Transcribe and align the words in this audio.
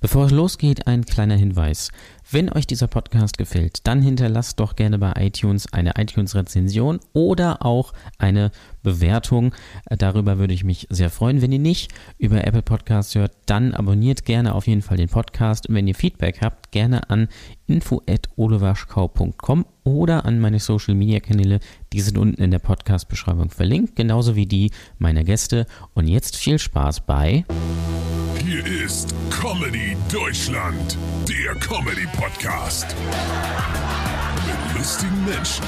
Bevor 0.00 0.26
es 0.26 0.32
losgeht, 0.32 0.86
ein 0.86 1.04
kleiner 1.04 1.36
Hinweis. 1.36 1.90
Wenn 2.28 2.52
euch 2.52 2.66
dieser 2.66 2.88
Podcast 2.88 3.38
gefällt, 3.38 3.86
dann 3.86 4.02
hinterlasst 4.02 4.58
doch 4.58 4.74
gerne 4.74 4.98
bei 4.98 5.12
iTunes 5.16 5.72
eine 5.72 5.92
iTunes-Rezension 5.96 6.98
oder 7.12 7.64
auch 7.64 7.92
eine 8.18 8.50
Bewertung. 8.82 9.54
Darüber 9.88 10.36
würde 10.36 10.52
ich 10.52 10.64
mich 10.64 10.88
sehr 10.90 11.10
freuen. 11.10 11.40
Wenn 11.40 11.52
ihr 11.52 11.60
nicht 11.60 11.92
über 12.18 12.44
Apple 12.44 12.62
Podcasts 12.62 13.14
hört, 13.14 13.30
dann 13.46 13.74
abonniert 13.74 14.24
gerne 14.24 14.56
auf 14.56 14.66
jeden 14.66 14.82
Fall 14.82 14.96
den 14.96 15.08
Podcast. 15.08 15.68
Und 15.68 15.76
wenn 15.76 15.86
ihr 15.86 15.94
Feedback 15.94 16.40
habt, 16.40 16.72
gerne 16.72 17.08
an 17.10 17.28
info.olewaschkau.com 17.68 19.64
oder 19.84 20.24
an 20.24 20.40
meine 20.40 20.58
Social 20.58 20.96
Media 20.96 21.20
Kanäle. 21.20 21.60
Die 21.92 22.00
sind 22.00 22.18
unten 22.18 22.42
in 22.42 22.50
der 22.50 22.58
Podcast-Beschreibung 22.58 23.50
verlinkt, 23.50 23.94
genauso 23.94 24.34
wie 24.34 24.46
die 24.46 24.72
meiner 24.98 25.22
Gäste. 25.22 25.64
Und 25.94 26.08
jetzt 26.08 26.36
viel 26.36 26.58
Spaß 26.58 27.06
bei. 27.06 27.44
Hier 28.46 28.64
ist 28.84 29.12
Comedy 29.30 29.96
Deutschland, 30.12 30.96
der 31.28 31.54
Comedy 31.56 32.06
Podcast. 32.16 32.86
Mit 34.46 34.78
lustigen 34.78 35.24
Menschen 35.26 35.64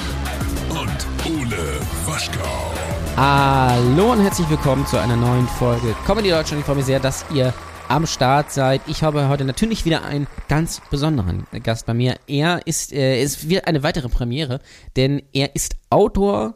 und 0.70 1.06
Ole 1.26 1.80
Waschkau. 2.06 2.72
Hallo 3.16 4.12
und 4.12 4.22
herzlich 4.22 4.48
willkommen 4.48 4.86
zu 4.86 4.96
einer 4.96 5.16
neuen 5.16 5.46
Folge 5.46 5.94
Comedy 6.06 6.30
Deutschland. 6.30 6.60
Ich 6.60 6.66
freue 6.66 6.76
mich 6.76 6.86
sehr, 6.86 7.00
dass 7.00 7.26
ihr 7.34 7.52
am 7.88 8.06
Start 8.06 8.50
seid. 8.50 8.80
Ich 8.86 9.02
habe 9.02 9.28
heute 9.28 9.44
natürlich 9.44 9.84
wieder 9.84 10.04
einen 10.04 10.26
ganz 10.48 10.80
besonderen 10.90 11.46
Gast 11.62 11.84
bei 11.84 11.92
mir. 11.92 12.16
Er 12.26 12.66
ist, 12.66 12.92
äh, 12.92 13.22
ist 13.22 13.48
wieder 13.50 13.66
eine 13.66 13.82
weitere 13.82 14.08
Premiere, 14.08 14.60
denn 14.96 15.22
er 15.34 15.54
ist 15.54 15.76
Autor, 15.90 16.54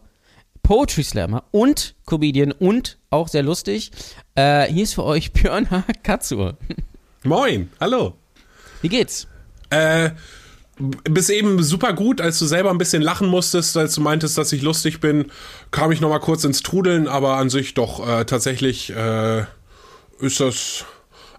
Poetry 0.63 1.03
Slammer 1.03 1.45
und 1.51 1.97
Comedian 2.07 2.53
und 2.53 2.99
auch 3.11 3.29
sehr 3.29 3.43
lustig. 3.43 3.91
Äh, 4.37 4.73
hier 4.73 4.85
ist 4.85 4.95
für 4.95 5.05
euch 5.05 5.33
Björn 5.33 5.71
H. 5.71 5.85
Katzur. 6.03 6.57
Moin, 7.25 7.71
hallo. 7.79 8.15
Wie 8.81 8.89
geht's? 8.89 9.29
Äh, 9.73 10.11
bis 10.79 11.29
eben 11.29 11.63
super 11.63 11.93
gut, 11.93 12.21
als 12.21 12.39
du 12.39 12.47
selber 12.47 12.71
ein 12.71 12.79
bisschen 12.79 13.03
lachen 13.03 13.29
musstest, 13.29 13.77
als 13.77 13.95
du 13.95 14.01
meintest, 14.01 14.39
dass 14.39 14.53
ich 14.53 14.63
lustig 14.63 15.01
bin, 15.01 15.27
kam 15.71 15.93
ich 15.93 16.01
noch 16.01 16.09
mal 16.09 16.19
kurz 16.19 16.45
ins 16.45 16.63
Trudeln, 16.63 17.09
aber 17.09 17.37
an 17.37 17.51
sich 17.51 17.75
doch 17.75 18.07
äh, 18.07 18.25
tatsächlich 18.25 18.91
äh, 18.91 19.45
ist 20.21 20.41
das 20.41 20.85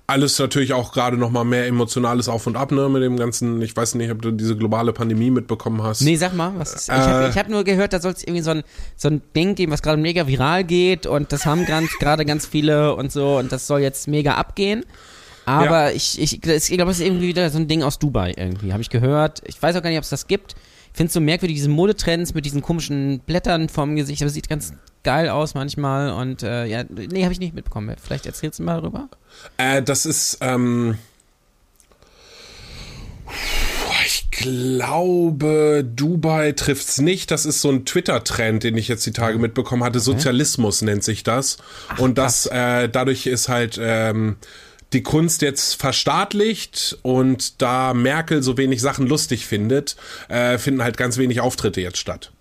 alles 0.06 0.38
natürlich 0.38 0.74
auch 0.74 0.92
gerade 0.92 1.18
noch 1.18 1.32
mal 1.32 1.46
mehr 1.46 1.66
emotionales 1.66 2.28
Auf 2.28 2.46
und 2.46 2.58
Ab, 2.58 2.72
ne, 2.72 2.90
mit 2.90 3.02
dem 3.02 3.18
ganzen, 3.18 3.62
ich 3.62 3.76
weiß 3.76 3.96
nicht, 3.96 4.12
ob 4.12 4.22
du 4.22 4.32
diese 4.32 4.56
globale 4.56 4.94
Pandemie 4.94 5.32
mitbekommen 5.32 5.82
hast. 5.82 6.02
Nee, 6.02 6.18
sag 6.18 6.34
mal, 6.36 6.52
was 6.58 6.74
ist, 6.74 6.90
ich 6.90 6.94
habe 6.94 7.34
hab 7.34 7.50
nur 7.50 7.64
gehört, 7.64 7.94
da 7.94 8.02
soll 8.02 8.12
es 8.12 8.24
irgendwie 8.24 8.42
so 8.42 8.52
ein, 8.52 8.64
so 8.96 9.08
ein 9.08 9.22
Ding 9.36 9.56
geben, 9.56 9.72
was 9.72 9.82
gerade 9.82 10.02
mega 10.02 10.28
viral 10.28 10.64
geht 10.64 11.08
und 11.08 11.32
das 11.32 11.46
haben 11.46 11.66
gerade 12.00 12.26
ganz 12.26 12.46
viele 12.46 12.96
und 12.96 13.12
so 13.12 13.38
und 13.38 13.52
das 13.52 13.68
soll 13.68 13.80
jetzt 13.80 14.08
mega 14.08 14.36
abgehen. 14.36 14.84
Aber 15.46 15.90
ja. 15.90 15.96
ich, 15.96 16.20
ich, 16.22 16.34
ich 16.34 16.42
glaube, 16.72 16.92
es 16.92 17.00
ist 17.00 17.06
irgendwie 17.06 17.28
wieder 17.28 17.50
so 17.50 17.58
ein 17.58 17.68
Ding 17.68 17.84
aus 17.84 18.00
Dubai 18.00 18.34
irgendwie, 18.36 18.72
habe 18.72 18.82
ich 18.82 18.90
gehört. 18.90 19.42
Ich 19.46 19.62
weiß 19.62 19.76
auch 19.76 19.82
gar 19.82 19.90
nicht, 19.90 19.98
ob 19.98 20.04
es 20.04 20.10
das 20.10 20.28
gibt. 20.28 20.56
Ich 20.92 20.98
finde 20.98 21.08
es 21.08 21.14
so 21.14 21.22
merkwürdig, 21.22 21.58
diese 21.58 21.70
Modetrends 21.70 22.34
mit 22.34 22.46
diesen 22.46 22.62
komischen 22.62 23.20
Blättern 23.20 23.68
vom 23.68 23.96
Gesicht, 23.96 24.22
aber 24.22 24.28
es 24.28 24.36
sieht 24.36 24.48
ganz 24.48 24.74
geil 25.04 25.28
aus 25.30 25.56
manchmal 25.56 26.12
und 26.12 26.44
äh, 26.44 26.66
ja, 26.66 26.84
nee, 26.88 27.24
habe 27.24 27.34
ich 27.34 27.40
nicht 27.40 27.56
mitbekommen. 27.56 27.96
Vielleicht 28.02 28.26
erzählst 28.26 28.60
du 28.60 28.64
mal 28.64 28.80
darüber. 28.80 29.10
Äh, 29.58 29.82
das 29.82 30.06
ist, 30.06 30.38
ähm, 30.42 30.98
ich 34.06 34.30
glaube, 34.32 35.84
Dubai 35.84 36.52
trifft's 36.52 37.00
nicht. 37.00 37.32
Das 37.32 37.46
ist 37.46 37.62
so 37.62 37.70
ein 37.70 37.86
Twitter-Trend, 37.86 38.64
den 38.64 38.78
ich 38.78 38.88
jetzt 38.88 39.06
die 39.06 39.14
Tage 39.14 39.40
mitbekommen 39.40 39.84
hatte. 39.84 40.00
Sozialismus 40.00 40.82
nennt 40.82 41.04
sich 41.04 41.24
das. 41.24 41.58
Ach, 41.90 42.00
und 42.00 42.18
das, 42.18 42.46
äh, 42.48 42.90
dadurch 42.90 43.26
ist 43.26 43.50
halt, 43.50 43.80
ähm, 43.82 44.36
die 44.94 45.04
Kunst 45.04 45.42
jetzt 45.42 45.76
verstaatlicht 45.76 46.98
und 47.02 47.62
da 47.62 47.94
Merkel 47.94 48.44
so 48.44 48.58
wenig 48.58 48.82
Sachen 48.82 49.08
lustig 49.08 49.46
findet, 49.46 49.96
äh, 50.30 50.58
finden 50.58 50.84
halt 50.84 50.98
ganz 50.98 51.18
wenig 51.18 51.42
Auftritte 51.42 51.82
jetzt 51.82 51.98
statt. 51.98 52.32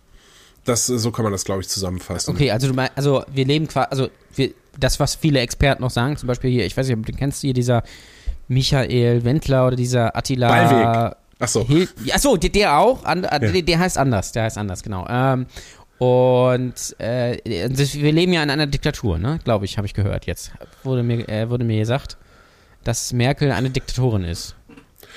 Das, 0.65 0.87
so 0.87 1.11
kann 1.11 1.25
man 1.25 1.33
das, 1.33 1.45
glaube 1.45 1.61
ich, 1.61 1.69
zusammenfassen. 1.69 2.35
Okay, 2.35 2.51
also 2.53 2.69
du 2.69 2.75
meinst, 2.75 2.93
also 2.97 3.25
wir 3.33 3.45
leben 3.45 3.67
quasi, 3.67 3.89
also 3.91 4.09
wir, 4.37 4.53
das, 4.79 5.01
was 5.01 5.17
viele 5.17 5.41
Experten 5.41 5.83
noch 5.83 5.91
sagen, 5.91 6.17
zum 6.17 6.29
Beispiel 6.29 6.51
hier, 6.51 6.65
ich 6.65 6.77
weiß 6.77 6.87
nicht, 6.87 6.97
ob 6.97 7.05
du 7.05 7.13
kennst 7.13 7.41
hier 7.41 7.53
dieser 7.53 7.83
Michael 8.49 9.25
Wendler 9.25 9.67
oder 9.67 9.77
dieser 9.77 10.17
Attila. 10.17 10.49
Ballweg. 10.49 11.17
Achso. 11.39 11.67
Achso, 12.13 12.37
der, 12.37 12.51
der 12.51 12.79
auch, 12.79 13.05
and, 13.05 13.25
ja. 13.25 13.39
der, 13.41 13.63
der, 13.63 13.79
heißt 13.79 13.99
anders, 13.99 14.31
der 14.31 14.45
heißt 14.45 14.59
anders, 14.59 14.85
genau. 14.85 15.05
Ähm, 15.09 15.47
und 15.99 16.75
äh, 16.99 17.39
wir 17.45 18.13
leben 18.13 18.33
ja 18.33 18.43
in 18.43 18.51
einer 18.51 18.67
Diktatur, 18.67 19.19
ne? 19.19 19.41
Glaube 19.45 19.65
ich, 19.65 19.77
habe 19.77 19.87
ich 19.87 19.95
gehört 19.95 20.27
jetzt. 20.27 20.53
Wurde 20.85 21.03
mir, 21.03 21.29
äh, 21.29 21.49
wurde 21.49 21.65
mir 21.65 21.79
gesagt, 21.79 22.17
dass 22.85 23.13
Merkel 23.13 23.53
eine 23.53 23.71
Diktatorin 23.71 24.25
ist. 24.25 24.57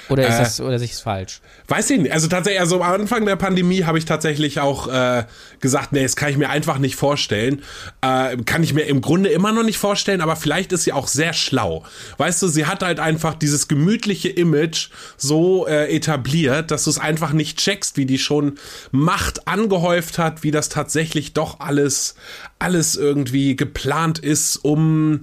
Oder 0.10 0.28
ist 0.28 0.36
äh, 0.36 0.40
das, 0.40 0.62
oder 0.62 0.76
ist 0.76 0.84
es 0.84 1.00
falsch? 1.00 1.42
Weiß 1.68 1.90
ich 1.90 2.00
nicht. 2.00 2.12
Also 2.12 2.28
tatsächlich, 2.28 2.60
also 2.60 2.82
am 2.82 3.02
Anfang 3.02 3.26
der 3.26 3.36
Pandemie 3.36 3.84
habe 3.84 3.98
ich 3.98 4.06
tatsächlich 4.06 4.60
auch 4.60 4.88
äh, 4.88 5.26
gesagt, 5.60 5.94
nee, 5.94 6.04
das 6.04 6.16
kann 6.16 6.30
ich 6.30 6.38
mir 6.38 6.50
einfach 6.50 6.78
nicht 6.78 6.96
vorstellen. 6.96 7.64
Äh, 8.02 8.38
kann 8.46 8.64
ich 8.64 8.74
mir 8.74 8.84
im 8.84 9.02
Grunde 9.02 9.30
immer 9.30 9.52
noch 9.52 9.64
nicht 9.64 9.78
vorstellen, 9.78 10.22
aber 10.22 10.36
vielleicht 10.36 10.72
ist 10.72 10.84
sie 10.84 10.94
auch 10.94 11.08
sehr 11.08 11.34
schlau. 11.34 11.84
Weißt 12.18 12.42
du, 12.42 12.48
sie 12.48 12.66
hat 12.66 12.84
halt 12.84 13.00
einfach 13.00 13.34
dieses 13.36 13.68
gemütliche 13.68 14.30
Image 14.30 14.90
so 15.18 15.68
äh, 15.68 15.94
etabliert, 15.96 16.72
dass 16.72 16.84
du 16.84 16.92
es 16.92 17.00
einfach 17.00 17.34
nicht 17.34 17.58
checkst, 17.58 17.98
wie 17.98 18.06
die 18.06 18.20
schon 18.20 18.60
Macht 18.92 19.48
angehäuft 19.48 20.18
hat, 20.18 20.44
wie 20.44 20.52
das 20.52 20.70
tatsächlich 20.70 21.34
doch 21.34 21.60
alles, 21.60 22.16
alles 22.60 22.96
irgendwie 22.96 23.56
geplant 23.56 24.20
ist, 24.20 24.58
um 24.58 25.22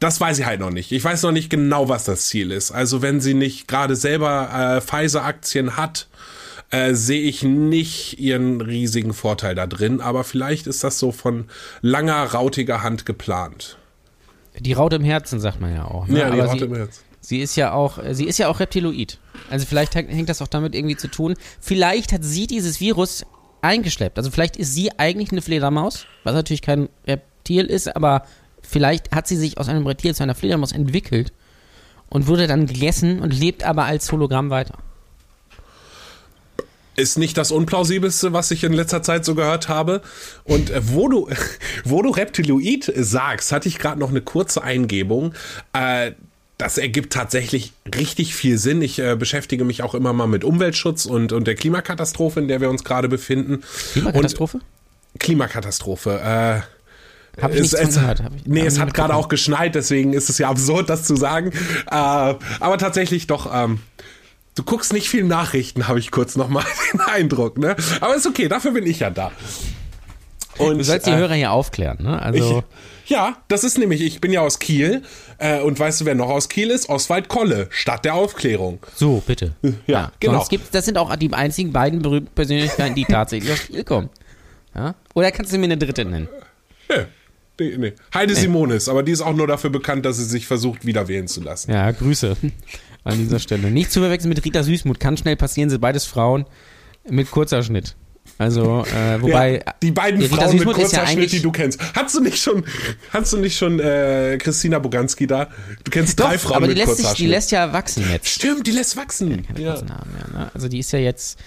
das 0.00 0.20
weiß 0.20 0.38
ich 0.38 0.46
halt 0.46 0.60
noch 0.60 0.70
nicht. 0.70 0.92
Ich 0.92 1.04
weiß 1.04 1.22
noch 1.22 1.32
nicht 1.32 1.50
genau, 1.50 1.88
was 1.88 2.04
das 2.04 2.26
Ziel 2.26 2.52
ist. 2.52 2.70
Also 2.70 3.02
wenn 3.02 3.20
sie 3.20 3.34
nicht 3.34 3.68
gerade 3.68 3.96
selber 3.96 4.76
äh, 4.76 4.80
Pfizer-Aktien 4.80 5.76
hat, 5.76 6.08
äh, 6.70 6.94
sehe 6.94 7.22
ich 7.22 7.42
nicht 7.42 8.18
ihren 8.18 8.60
riesigen 8.60 9.14
Vorteil 9.14 9.54
da 9.54 9.66
drin. 9.66 10.00
Aber 10.00 10.24
vielleicht 10.24 10.66
ist 10.66 10.84
das 10.84 10.98
so 10.98 11.12
von 11.12 11.46
langer, 11.80 12.24
rautiger 12.24 12.82
Hand 12.82 13.06
geplant. 13.06 13.78
Die 14.58 14.72
Raute 14.72 14.96
im 14.96 15.04
Herzen, 15.04 15.40
sagt 15.40 15.60
man 15.60 15.74
ja 15.74 15.84
auch. 15.84 16.06
Ne? 16.08 16.18
Ja, 16.18 16.30
die 16.30 16.40
aber 16.40 16.50
Raute 16.50 16.64
im 16.66 16.74
Herzen. 16.74 17.02
Sie 17.20 17.40
ist 17.40 17.56
ja 17.56 17.72
auch, 17.72 17.98
sie 18.12 18.24
ist 18.24 18.38
ja 18.38 18.48
auch 18.48 18.60
Reptiloid. 18.60 19.18
Also 19.50 19.66
vielleicht 19.66 19.94
hängt 19.94 20.28
das 20.28 20.40
auch 20.40 20.48
damit 20.48 20.74
irgendwie 20.74 20.96
zu 20.96 21.08
tun. 21.08 21.34
Vielleicht 21.60 22.12
hat 22.12 22.24
sie 22.24 22.46
dieses 22.46 22.80
Virus 22.80 23.24
eingeschleppt. 23.60 24.18
Also 24.18 24.30
vielleicht 24.30 24.56
ist 24.56 24.74
sie 24.74 24.90
eigentlich 24.98 25.32
eine 25.32 25.42
Fledermaus, 25.42 26.06
was 26.24 26.34
natürlich 26.34 26.62
kein 26.62 26.88
Reptil 27.06 27.66
ist, 27.66 27.94
aber 27.94 28.24
Vielleicht 28.68 29.12
hat 29.12 29.26
sie 29.26 29.36
sich 29.36 29.56
aus 29.56 29.68
einem 29.70 29.86
Reptil 29.86 30.14
zu 30.14 30.22
einer 30.22 30.34
Fledermaus 30.34 30.72
entwickelt 30.72 31.32
und 32.10 32.26
wurde 32.26 32.46
dann 32.46 32.66
gegessen 32.66 33.20
und 33.20 33.32
lebt 33.32 33.64
aber 33.64 33.84
als 33.84 34.12
Hologramm 34.12 34.50
weiter. 34.50 34.74
Ist 36.94 37.16
nicht 37.16 37.38
das 37.38 37.50
Unplausibelste, 37.50 38.34
was 38.34 38.50
ich 38.50 38.64
in 38.64 38.74
letzter 38.74 39.02
Zeit 39.02 39.24
so 39.24 39.34
gehört 39.34 39.68
habe. 39.68 40.02
Und 40.44 40.68
äh, 40.68 40.80
wo 40.92 41.08
du, 41.08 41.30
wo 41.84 42.02
du 42.02 42.10
Reptiloid 42.10 42.92
sagst, 42.94 43.52
hatte 43.52 43.68
ich 43.68 43.78
gerade 43.78 43.98
noch 43.98 44.10
eine 44.10 44.20
kurze 44.20 44.62
Eingebung. 44.62 45.32
Äh, 45.72 46.12
das 46.58 46.76
ergibt 46.76 47.14
tatsächlich 47.14 47.72
richtig 47.94 48.34
viel 48.34 48.58
Sinn. 48.58 48.82
Ich 48.82 48.98
äh, 48.98 49.16
beschäftige 49.16 49.64
mich 49.64 49.82
auch 49.82 49.94
immer 49.94 50.12
mal 50.12 50.26
mit 50.26 50.44
Umweltschutz 50.44 51.06
und, 51.06 51.32
und 51.32 51.46
der 51.46 51.54
Klimakatastrophe, 51.54 52.40
in 52.40 52.48
der 52.48 52.60
wir 52.60 52.68
uns 52.68 52.84
gerade 52.84 53.08
befinden. 53.08 53.62
Klimakatastrophe? 53.92 54.58
Und 54.58 55.20
Klimakatastrophe. 55.20 56.20
Äh, 56.20 56.77
hab 57.40 57.54
ich 57.54 57.60
es, 57.60 57.72
es, 57.72 57.94
gehört. 57.94 58.22
Hab 58.22 58.34
ich, 58.34 58.46
nee, 58.46 58.64
es 58.64 58.78
hat 58.78 58.94
gerade 58.94 59.14
auch 59.14 59.28
geschneit, 59.28 59.74
deswegen 59.74 60.12
ist 60.12 60.28
es 60.30 60.38
ja 60.38 60.48
absurd, 60.50 60.88
das 60.88 61.04
zu 61.04 61.16
sagen. 61.16 61.52
Äh, 61.90 61.94
aber 61.94 62.78
tatsächlich 62.78 63.26
doch, 63.26 63.52
ähm, 63.52 63.80
du 64.54 64.62
guckst 64.62 64.92
nicht 64.92 65.08
viel 65.08 65.24
Nachrichten, 65.24 65.88
habe 65.88 65.98
ich 65.98 66.10
kurz 66.10 66.36
nochmal 66.36 66.64
den 66.92 67.00
Eindruck. 67.00 67.58
Ne? 67.58 67.76
Aber 68.00 68.14
ist 68.14 68.26
okay, 68.26 68.48
dafür 68.48 68.72
bin 68.72 68.86
ich 68.86 69.00
ja 69.00 69.10
da. 69.10 69.32
Und, 70.58 70.78
du 70.78 70.84
sollst 70.84 71.06
die 71.06 71.10
äh, 71.10 71.16
Hörer 71.16 71.34
hier 71.34 71.52
aufklären, 71.52 71.98
ne? 72.00 72.20
Also 72.20 72.64
ich, 73.06 73.10
ja, 73.10 73.36
das 73.48 73.64
ist 73.64 73.78
nämlich, 73.78 74.02
ich 74.02 74.20
bin 74.20 74.32
ja 74.32 74.40
aus 74.40 74.58
Kiel 74.58 75.02
äh, 75.38 75.60
und 75.60 75.78
weißt 75.78 76.00
du, 76.00 76.04
wer 76.04 76.14
noch 76.14 76.28
aus 76.28 76.48
Kiel 76.48 76.70
ist? 76.70 76.88
Oswald 76.88 77.28
Kolle, 77.28 77.68
Stadt 77.70 78.04
der 78.04 78.14
Aufklärung. 78.14 78.80
So, 78.94 79.22
bitte. 79.26 79.54
Ja, 79.62 79.72
ja 79.86 80.12
genau. 80.20 80.44
Gibt, 80.44 80.74
das 80.74 80.84
sind 80.84 80.98
auch 80.98 81.14
die 81.16 81.32
einzigen 81.32 81.72
beiden 81.72 82.02
berühmten 82.02 82.34
Persönlichkeiten, 82.34 82.94
die 82.94 83.04
tatsächlich 83.04 83.52
aus 83.52 83.66
Kiel 83.66 83.84
kommen. 83.84 84.10
Ja? 84.74 84.94
Oder 85.14 85.30
kannst 85.30 85.52
du 85.52 85.58
mir 85.58 85.64
eine 85.64 85.78
dritte 85.78 86.04
nennen? 86.04 86.28
Ja. 86.88 87.06
Nee, 87.60 87.76
nee. 87.76 87.92
Heide 88.14 88.34
nee. 88.34 88.40
Simonis, 88.40 88.88
aber 88.88 89.02
die 89.02 89.12
ist 89.12 89.20
auch 89.20 89.34
nur 89.34 89.46
dafür 89.46 89.70
bekannt, 89.70 90.04
dass 90.06 90.16
sie 90.16 90.24
sich 90.24 90.46
versucht, 90.46 90.86
wieder 90.86 91.08
wählen 91.08 91.26
zu 91.26 91.40
lassen. 91.40 91.72
Ja, 91.72 91.90
Grüße 91.90 92.36
an 93.04 93.18
dieser 93.18 93.38
Stelle. 93.38 93.70
Nicht 93.70 93.90
zu 93.90 94.00
verwechseln 94.00 94.28
mit 94.28 94.44
Rita 94.44 94.62
Süßmuth. 94.62 95.00
Kann 95.00 95.16
schnell 95.16 95.36
passieren, 95.36 95.70
sind 95.70 95.80
beides 95.80 96.04
Frauen 96.04 96.46
mit 97.08 97.30
kurzer 97.30 97.62
Schnitt. 97.62 97.96
Also, 98.36 98.84
äh, 98.84 99.20
wobei. 99.20 99.62
Ja, 99.66 99.74
die 99.82 99.90
beiden 99.90 100.20
Rita 100.20 100.36
Frauen 100.36 100.50
Süßmuth 100.50 100.66
mit 100.66 100.76
kurzer 100.76 101.02
ja 101.02 101.06
Schnitt, 101.08 101.32
die 101.32 101.40
du 101.40 101.50
kennst. 101.50 101.80
Hast 101.94 102.14
du 102.14 102.20
nicht 102.20 102.40
schon, 102.40 102.64
hast 103.10 103.32
du 103.32 103.38
nicht 103.38 103.56
schon 103.56 103.80
äh, 103.80 104.38
Christina 104.38 104.78
Boganski 104.78 105.26
da? 105.26 105.48
Du 105.82 105.90
kennst 105.90 106.20
Doch, 106.20 106.26
drei 106.28 106.38
Frauen 106.38 106.56
aber 106.56 106.66
die 106.66 106.74
mit 106.74 106.78
lässt 106.78 106.88
kurzer 106.88 107.08
sich, 107.08 107.18
Die 107.18 107.26
lässt 107.26 107.50
ja 107.50 107.72
wachsen 107.72 108.04
jetzt. 108.10 108.28
Stimmt, 108.28 108.66
die 108.66 108.72
lässt 108.72 108.96
wachsen. 108.96 109.46
Ja, 109.56 109.74
ja. 109.74 109.82
Mehr, 109.82 110.28
ne? 110.32 110.50
Also 110.54 110.68
die 110.68 110.78
ist 110.78 110.92
ja 110.92 110.98
jetzt 111.00 111.40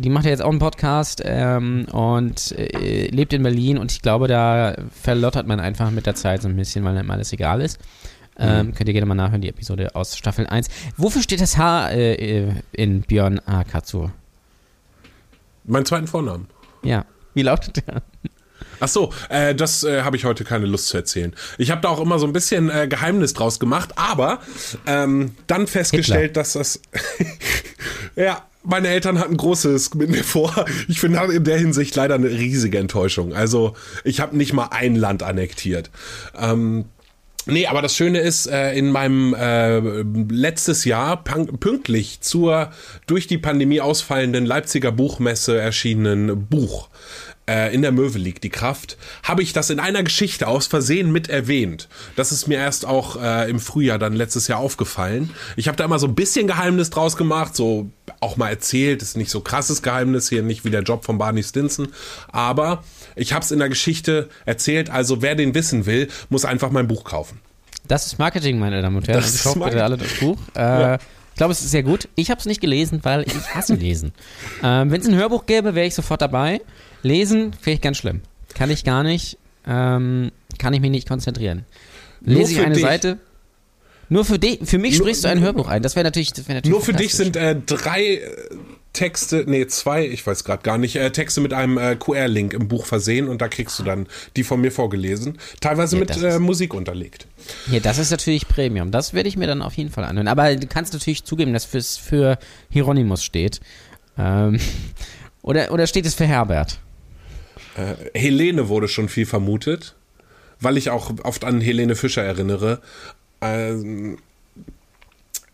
die 0.00 0.10
macht 0.10 0.24
ja 0.24 0.30
jetzt 0.30 0.42
auch 0.42 0.50
einen 0.50 0.58
Podcast 0.58 1.22
ähm, 1.24 1.86
und 1.90 2.52
äh, 2.52 3.08
lebt 3.08 3.32
in 3.32 3.42
Berlin 3.42 3.78
und 3.78 3.92
ich 3.92 4.02
glaube, 4.02 4.28
da 4.28 4.76
verlottert 4.90 5.46
man 5.46 5.60
einfach 5.60 5.90
mit 5.90 6.06
der 6.06 6.14
Zeit 6.14 6.42
so 6.42 6.48
ein 6.48 6.56
bisschen, 6.56 6.84
weil 6.84 6.96
einem 6.96 7.10
alles 7.10 7.32
egal 7.32 7.60
ist. 7.60 7.78
Ähm, 8.38 8.74
könnt 8.74 8.88
ihr 8.88 8.92
gerne 8.92 9.06
mal 9.06 9.14
nachhören, 9.14 9.40
die 9.40 9.48
Episode 9.48 9.94
aus 9.94 10.16
Staffel 10.16 10.46
1. 10.46 10.68
Wofür 10.98 11.22
steht 11.22 11.40
das 11.40 11.56
H 11.56 11.90
äh, 11.90 12.62
in 12.72 13.00
Björn 13.00 13.38
Akatsu? 13.40 14.10
Meinen 15.64 15.86
zweiten 15.86 16.06
Vornamen. 16.06 16.46
Ja. 16.82 17.06
Wie 17.32 17.42
lautet 17.42 17.76
der? 17.86 18.02
Ach 18.80 18.88
so, 18.88 19.12
äh, 19.30 19.54
das 19.54 19.84
äh, 19.84 20.02
habe 20.02 20.16
ich 20.16 20.24
heute 20.24 20.44
keine 20.44 20.66
Lust 20.66 20.88
zu 20.88 20.98
erzählen. 20.98 21.34
Ich 21.56 21.70
habe 21.70 21.80
da 21.80 21.88
auch 21.88 22.00
immer 22.00 22.18
so 22.18 22.26
ein 22.26 22.32
bisschen 22.32 22.68
äh, 22.68 22.86
Geheimnis 22.88 23.32
draus 23.32 23.58
gemacht, 23.58 23.90
aber 23.96 24.40
ähm, 24.86 25.34
dann 25.46 25.66
festgestellt, 25.66 26.36
Hitler. 26.36 26.42
dass 26.42 26.52
das 26.52 26.80
ja 28.16 28.42
meine 28.66 28.88
Eltern 28.88 29.18
hatten 29.18 29.36
Großes 29.36 29.94
mit 29.94 30.10
mir 30.10 30.24
vor. 30.24 30.64
Ich 30.88 31.00
finde 31.00 31.20
in 31.32 31.44
der 31.44 31.58
Hinsicht 31.58 31.94
leider 31.96 32.14
eine 32.14 32.30
riesige 32.30 32.78
Enttäuschung. 32.78 33.34
Also 33.34 33.74
ich 34.04 34.20
habe 34.20 34.36
nicht 34.36 34.52
mal 34.52 34.68
ein 34.70 34.96
Land 34.96 35.22
annektiert. 35.22 35.90
Ähm, 36.38 36.86
Nee, 37.48 37.68
aber 37.68 37.80
das 37.80 37.94
Schöne 37.94 38.18
ist, 38.18 38.48
äh, 38.48 38.74
in 38.74 38.90
meinem 38.90 39.32
äh, 39.32 39.78
letztes 39.78 40.84
Jahr 40.84 41.22
pünktlich 41.22 42.20
zur 42.20 42.72
durch 43.06 43.28
die 43.28 43.38
Pandemie 43.38 43.80
ausfallenden 43.80 44.44
Leipziger 44.44 44.90
Buchmesse 44.90 45.56
erschienenen 45.56 46.48
Buch 46.48 46.88
äh, 47.48 47.74
in 47.74 47.82
der 47.82 47.92
Möwe 47.92 48.18
liegt 48.18 48.44
die 48.44 48.50
Kraft, 48.50 48.96
habe 49.22 49.42
ich 49.42 49.52
das 49.52 49.70
in 49.70 49.78
einer 49.78 50.02
Geschichte 50.02 50.48
aus 50.48 50.66
Versehen 50.66 51.12
mit 51.12 51.28
erwähnt. 51.28 51.88
Das 52.16 52.32
ist 52.32 52.46
mir 52.48 52.58
erst 52.58 52.86
auch 52.86 53.20
äh, 53.20 53.48
im 53.48 53.60
Frühjahr 53.60 53.98
dann 53.98 54.14
letztes 54.14 54.48
Jahr 54.48 54.58
aufgefallen. 54.58 55.30
Ich 55.56 55.68
habe 55.68 55.76
da 55.76 55.84
immer 55.84 55.98
so 55.98 56.06
ein 56.06 56.14
bisschen 56.14 56.46
Geheimnis 56.46 56.90
draus 56.90 57.16
gemacht, 57.16 57.54
so 57.56 57.90
auch 58.20 58.36
mal 58.36 58.48
erzählt, 58.48 59.02
ist 59.02 59.16
nicht 59.16 59.30
so 59.30 59.40
krasses 59.40 59.82
Geheimnis 59.82 60.28
hier, 60.28 60.42
nicht 60.42 60.64
wie 60.64 60.70
der 60.70 60.82
Job 60.82 61.04
von 61.04 61.18
Barney 61.18 61.42
Stinson, 61.42 61.88
aber 62.32 62.82
ich 63.14 63.32
habe 63.32 63.44
es 63.44 63.50
in 63.50 63.58
der 63.58 63.68
Geschichte 63.68 64.28
erzählt, 64.44 64.90
also 64.90 65.22
wer 65.22 65.34
den 65.34 65.54
wissen 65.54 65.86
will, 65.86 66.08
muss 66.28 66.44
einfach 66.44 66.70
mein 66.70 66.88
Buch 66.88 67.04
kaufen. 67.04 67.40
Das 67.88 68.06
ist 68.06 68.18
Marketing, 68.18 68.58
meine 68.58 68.82
Damen 68.82 68.96
und 68.96 69.08
Herren. 69.08 69.20
Das 69.20 69.46
also, 69.46 69.60
bitte 69.60 69.82
alle 69.82 69.96
das 69.96 70.12
Buch. 70.14 70.38
Äh, 70.56 70.60
ja. 70.60 70.94
Ich 70.94 71.38
glaube, 71.38 71.52
es 71.52 71.60
ist 71.60 71.70
sehr 71.70 71.82
gut. 71.82 72.08
Ich 72.14 72.30
habe 72.30 72.40
es 72.40 72.46
nicht 72.46 72.62
gelesen, 72.62 73.00
weil 73.02 73.22
ich 73.22 73.54
hasse 73.54 73.74
Lesen. 73.74 74.12
ähm, 74.62 74.90
Wenn 74.90 75.02
es 75.02 75.06
ein 75.06 75.14
Hörbuch 75.14 75.44
gäbe, 75.44 75.74
wäre 75.74 75.86
ich 75.86 75.94
sofort 75.94 76.22
dabei. 76.22 76.62
Lesen 77.06 77.52
finde 77.52 77.76
ich 77.76 77.80
ganz 77.80 77.96
schlimm. 77.96 78.22
Kann 78.54 78.70
ich 78.70 78.84
gar 78.84 79.02
nicht. 79.02 79.38
Ähm, 79.66 80.32
kann 80.58 80.74
ich 80.74 80.80
mich 80.80 80.90
nicht 80.90 81.08
konzentrieren. 81.08 81.64
Lese 82.20 82.52
ich 82.52 82.60
eine 82.60 82.74
dich. 82.74 82.82
Seite. 82.82 83.18
Nur 84.08 84.24
für 84.24 84.38
dich, 84.38 84.60
für 84.62 84.78
mich 84.78 84.96
sprichst 84.96 85.24
du 85.24 85.28
ein 85.28 85.40
Hörbuch 85.40 85.68
ein. 85.68 85.82
Das 85.82 85.96
wäre 85.96 86.04
natürlich, 86.04 86.32
das 86.32 86.46
wär 86.48 86.56
natürlich. 86.56 86.72
Nur 86.72 86.82
für 86.82 86.92
dich 86.92 87.14
sind 87.14 87.36
äh, 87.36 87.56
drei 87.66 88.04
äh, 88.04 88.30
Texte, 88.92 89.44
nee, 89.46 89.66
zwei, 89.66 90.06
ich 90.06 90.26
weiß 90.26 90.44
gerade 90.44 90.62
gar 90.62 90.78
nicht, 90.78 90.96
äh, 90.96 91.10
Texte 91.10 91.40
mit 91.40 91.52
einem 91.52 91.76
äh, 91.76 91.96
QR-Link 91.96 92.54
im 92.54 92.68
Buch 92.68 92.86
versehen 92.86 93.28
und 93.28 93.42
da 93.42 93.48
kriegst 93.48 93.78
du 93.78 93.82
dann 93.82 94.06
die 94.36 94.44
von 94.44 94.60
mir 94.60 94.70
vorgelesen. 94.70 95.38
Teilweise 95.60 95.96
ja, 95.96 96.00
mit 96.00 96.16
äh, 96.22 96.38
Musik 96.38 96.72
unterlegt. 96.72 97.26
Ja, 97.70 97.80
das 97.80 97.98
ist 97.98 98.10
natürlich 98.10 98.46
Premium. 98.46 98.92
Das 98.92 99.12
werde 99.12 99.28
ich 99.28 99.36
mir 99.36 99.46
dann 99.46 99.60
auf 99.60 99.74
jeden 99.74 99.90
Fall 99.90 100.04
anhören. 100.04 100.28
Aber 100.28 100.54
du 100.54 100.66
kannst 100.66 100.92
natürlich 100.92 101.24
zugeben, 101.24 101.52
dass 101.52 101.74
es 101.74 101.96
für 101.96 102.38
Hieronymus 102.70 103.24
steht. 103.24 103.60
Ähm, 104.16 104.60
oder, 105.42 105.72
oder 105.72 105.86
steht 105.86 106.06
es 106.06 106.14
für 106.14 106.26
Herbert? 106.26 106.78
Äh, 107.76 108.18
Helene 108.18 108.68
wurde 108.68 108.88
schon 108.88 109.08
viel 109.08 109.26
vermutet, 109.26 109.94
weil 110.60 110.76
ich 110.76 110.90
auch 110.90 111.12
oft 111.22 111.44
an 111.44 111.60
Helene 111.60 111.96
Fischer 111.96 112.22
erinnere. 112.22 112.80
Ähm, 113.40 114.18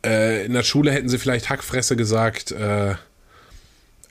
äh, 0.04 0.46
in 0.46 0.52
der 0.52 0.62
Schule 0.62 0.92
hätten 0.92 1.08
sie 1.08 1.18
vielleicht 1.18 1.50
Hackfresse 1.50 1.96
gesagt. 1.96 2.52
Äh, 2.52 2.94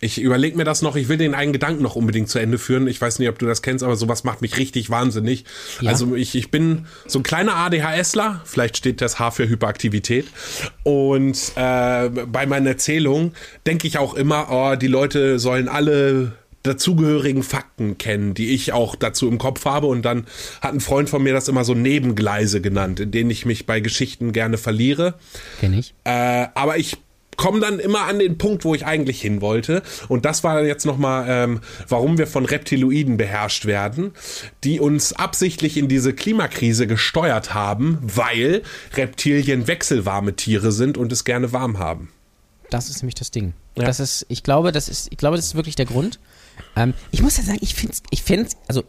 ich 0.03 0.19
überlege 0.19 0.57
mir 0.57 0.63
das 0.63 0.81
noch, 0.81 0.95
ich 0.95 1.09
will 1.09 1.17
den 1.17 1.35
einen 1.35 1.53
Gedanken 1.53 1.83
noch 1.83 1.95
unbedingt 1.95 2.27
zu 2.27 2.39
Ende 2.39 2.57
führen. 2.57 2.87
Ich 2.87 2.99
weiß 2.99 3.19
nicht, 3.19 3.29
ob 3.29 3.37
du 3.37 3.45
das 3.45 3.61
kennst, 3.61 3.83
aber 3.83 3.95
sowas 3.95 4.23
macht 4.23 4.41
mich 4.41 4.57
richtig 4.57 4.89
wahnsinnig. 4.89 5.45
Ja. 5.79 5.91
Also 5.91 6.15
ich, 6.15 6.33
ich 6.33 6.49
bin 6.49 6.87
so 7.05 7.19
ein 7.19 7.23
kleiner 7.23 7.55
ADHSler, 7.55 8.41
vielleicht 8.43 8.77
steht 8.77 8.99
das 8.99 9.19
H 9.19 9.29
für 9.29 9.47
Hyperaktivität. 9.47 10.25
Und 10.81 11.37
äh, 11.55 12.09
bei 12.09 12.47
meinen 12.47 12.65
Erzählungen 12.65 13.35
denke 13.67 13.87
ich 13.87 13.99
auch 13.99 14.15
immer, 14.15 14.47
oh, 14.49 14.75
die 14.75 14.87
Leute 14.87 15.37
sollen 15.37 15.69
alle 15.69 16.33
dazugehörigen 16.63 17.43
Fakten 17.43 17.97
kennen, 17.97 18.33
die 18.33 18.53
ich 18.53 18.73
auch 18.73 18.95
dazu 18.95 19.27
im 19.27 19.37
Kopf 19.37 19.65
habe. 19.65 19.87
Und 19.87 20.03
dann 20.03 20.25
hat 20.61 20.73
ein 20.73 20.79
Freund 20.79 21.09
von 21.09 21.23
mir 21.23 21.33
das 21.33 21.47
immer 21.47 21.63
so 21.63 21.73
Nebengleise 21.73 22.61
genannt, 22.61 22.99
in 22.99 23.11
denen 23.11 23.29
ich 23.29 23.45
mich 23.45 23.65
bei 23.65 23.79
Geschichten 23.79 24.31
gerne 24.33 24.57
verliere. 24.57 25.15
Kenn 25.59 25.77
ich. 25.77 25.93
Äh, 26.03 26.47
aber 26.53 26.77
ich 26.77 26.97
komme 27.37 27.59
dann 27.59 27.79
immer 27.79 28.01
an 28.05 28.19
den 28.19 28.37
Punkt, 28.37 28.65
wo 28.65 28.75
ich 28.75 28.85
eigentlich 28.85 29.19
hin 29.21 29.41
wollte. 29.41 29.81
Und 30.07 30.25
das 30.25 30.43
war 30.43 30.63
jetzt 30.63 30.85
nochmal, 30.85 31.25
ähm, 31.27 31.61
warum 31.87 32.19
wir 32.19 32.27
von 32.27 32.45
Reptiloiden 32.45 33.17
beherrscht 33.17 33.65
werden, 33.65 34.11
die 34.63 34.79
uns 34.79 35.13
absichtlich 35.13 35.77
in 35.77 35.87
diese 35.87 36.13
Klimakrise 36.13 36.85
gesteuert 36.85 37.53
haben, 37.53 37.97
weil 38.01 38.61
Reptilien 38.93 39.67
wechselwarme 39.67 40.35
Tiere 40.35 40.71
sind 40.71 40.97
und 40.97 41.11
es 41.11 41.23
gerne 41.23 41.51
warm 41.51 41.79
haben. 41.79 42.09
Das 42.69 42.89
ist 42.89 43.01
nämlich 43.01 43.15
das 43.15 43.31
Ding. 43.31 43.53
Ja. 43.75 43.85
Das 43.85 43.99
ist, 43.99 44.25
ich 44.29 44.43
glaube, 44.43 44.71
das 44.71 44.87
ist, 44.87 45.07
ich 45.11 45.17
glaube, 45.17 45.35
das 45.35 45.45
ist 45.45 45.55
wirklich 45.55 45.75
der 45.75 45.85
Grund. 45.85 46.19
Ähm, 46.75 46.94
ich 47.12 47.21
muss 47.21 47.38
ja 47.38 47.44
sagen, 47.44 47.59
ich 47.62 47.75
finde 47.75 47.95
ich 48.09 48.24
find's, 48.24 48.57
also 48.68 48.83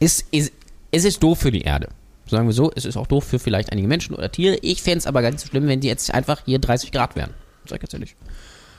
es, 0.00 0.24
es, 0.32 0.52
es 0.90 1.04
ist 1.04 1.22
doof 1.22 1.38
für 1.40 1.50
die 1.50 1.62
Erde. 1.62 1.88
Sagen 2.26 2.46
wir 2.46 2.54
so, 2.54 2.72
es 2.74 2.84
ist 2.84 2.96
auch 2.96 3.06
doof 3.06 3.24
für 3.24 3.38
vielleicht 3.38 3.70
einige 3.72 3.86
Menschen 3.86 4.14
oder 4.14 4.30
Tiere. 4.30 4.56
Ich 4.62 4.82
fände 4.82 4.98
es 4.98 5.06
aber 5.06 5.22
ganz 5.22 5.42
so 5.42 5.48
schlimm, 5.48 5.66
wenn 5.66 5.80
die 5.80 5.88
jetzt 5.88 6.12
einfach 6.12 6.42
hier 6.44 6.58
30 6.58 6.90
Grad 6.90 7.16
wären. 7.16 7.30
Sag 7.66 7.76
ich 7.76 7.80
ganz 7.80 7.94
ehrlich. 7.94 8.16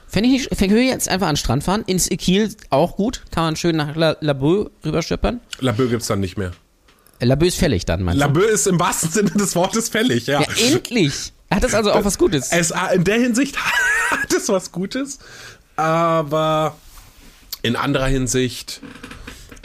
Fände 0.07 0.29
ich 0.29 0.33
nicht, 0.33 0.55
fände 0.55 0.79
ich 0.79 0.89
jetzt 0.89 1.09
einfach 1.09 1.27
an 1.27 1.33
den 1.33 1.37
Strand 1.37 1.63
fahren. 1.63 1.83
Ins 1.87 2.09
Kiel 2.09 2.55
auch 2.69 2.95
gut. 2.95 3.23
Kann 3.31 3.43
man 3.43 3.55
schön 3.55 3.75
nach 3.75 3.95
La, 3.95 4.17
Laboe 4.19 4.71
rüberschippern. 4.83 5.41
Laboe 5.59 5.95
es 5.95 6.07
dann 6.07 6.19
nicht 6.19 6.37
mehr. 6.37 6.51
Laboe 7.21 7.47
ist 7.47 7.57
fällig 7.57 7.85
dann, 7.85 8.03
meinst 8.03 8.19
Laboe 8.19 8.41
du? 8.41 8.47
ist 8.47 8.67
im 8.67 8.79
wahrsten 8.79 9.09
Sinne 9.09 9.31
des 9.31 9.55
Wortes 9.55 9.89
fällig, 9.89 10.27
ja. 10.27 10.41
Ja, 10.41 10.47
endlich! 10.67 11.31
Hat 11.49 11.63
das 11.63 11.73
also 11.73 11.91
auch 11.93 12.03
was 12.03 12.17
Gutes? 12.17 12.51
Es, 12.51 12.73
in 12.93 13.03
der 13.03 13.19
Hinsicht 13.19 13.57
hat 14.11 14.33
es 14.33 14.49
was 14.49 14.71
Gutes, 14.71 15.19
aber 15.75 16.75
in 17.65 17.75
anderer 17.75 18.05
Hinsicht 18.05 18.81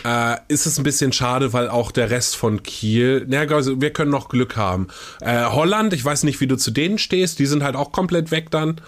äh, 0.06 0.37
ist 0.49 0.64
es 0.64 0.79
ein 0.79 0.85
bisschen 0.85 1.12
schade, 1.12 1.52
weil 1.52 1.69
auch 1.69 1.93
der 1.93 2.08
Rest 2.08 2.35
von 2.35 2.62
Kiel, 2.62 3.26
naja, 3.29 3.55
also 3.55 3.81
wir 3.82 3.93
können 3.93 4.11
noch 4.11 4.31
Glück 4.31 4.56
haben. 4.56 4.88
Äh, 5.20 5.44
Holland, 5.44 5.93
ich 5.93 6.02
weiß 6.02 6.23
nicht, 6.25 6.41
wie 6.41 6.47
du 6.47 6.56
zu 6.56 6.70
denen 6.70 6.97
stehst, 6.97 7.38
die 7.38 7.47
sind 7.47 7.62
halt 7.62 7.76
auch 7.76 7.93
komplett 7.93 8.31
weg 8.31 8.50
dann. 8.50 8.81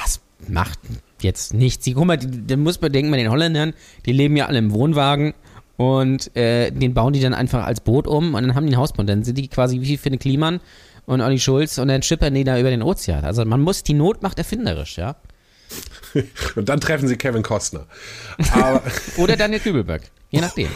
Das 0.00 0.20
macht 0.48 0.78
jetzt 1.20 1.52
nichts. 1.52 1.84
Guck 1.92 2.04
mal, 2.04 2.16
da 2.16 2.56
muss 2.56 2.80
man 2.80 2.92
denken, 2.92 3.10
bei 3.10 3.16
den 3.16 3.30
Holländern, 3.30 3.74
die 4.06 4.12
leben 4.12 4.36
ja 4.36 4.46
alle 4.46 4.58
im 4.58 4.70
Wohnwagen 4.70 5.34
und 5.76 6.34
äh, 6.36 6.70
den 6.70 6.94
bauen 6.94 7.12
die 7.12 7.20
dann 7.20 7.34
einfach 7.34 7.66
als 7.66 7.80
Boot 7.80 8.06
um 8.06 8.34
und 8.34 8.42
dann 8.42 8.54
haben 8.54 8.66
die 8.66 8.74
ein 8.74 8.78
Hausboot. 8.78 9.08
Dann 9.08 9.24
sind 9.24 9.36
die 9.36 9.48
quasi 9.48 9.80
wie 9.80 9.96
Finn 9.96 10.18
Kliman 10.20 10.60
und 11.06 11.20
Olli 11.20 11.40
Schulz 11.40 11.78
und 11.78 11.88
dann 11.88 12.02
schippern 12.02 12.34
die 12.34 12.44
da 12.44 12.56
über 12.60 12.70
den 12.70 12.82
Ozean. 12.82 13.24
Also 13.24 13.44
man 13.44 13.60
muss, 13.60 13.82
die 13.82 13.94
Not 13.94 14.22
macht 14.22 14.38
erfinderisch, 14.38 14.96
ja. 14.96 15.16
und 16.56 16.68
dann 16.68 16.80
treffen 16.80 17.08
sie 17.08 17.16
Kevin 17.16 17.42
Costner. 17.42 17.86
Oder 19.16 19.36
Daniel 19.36 19.60
Kübelberg. 19.60 20.02
Je 20.30 20.40
nachdem. 20.40 20.68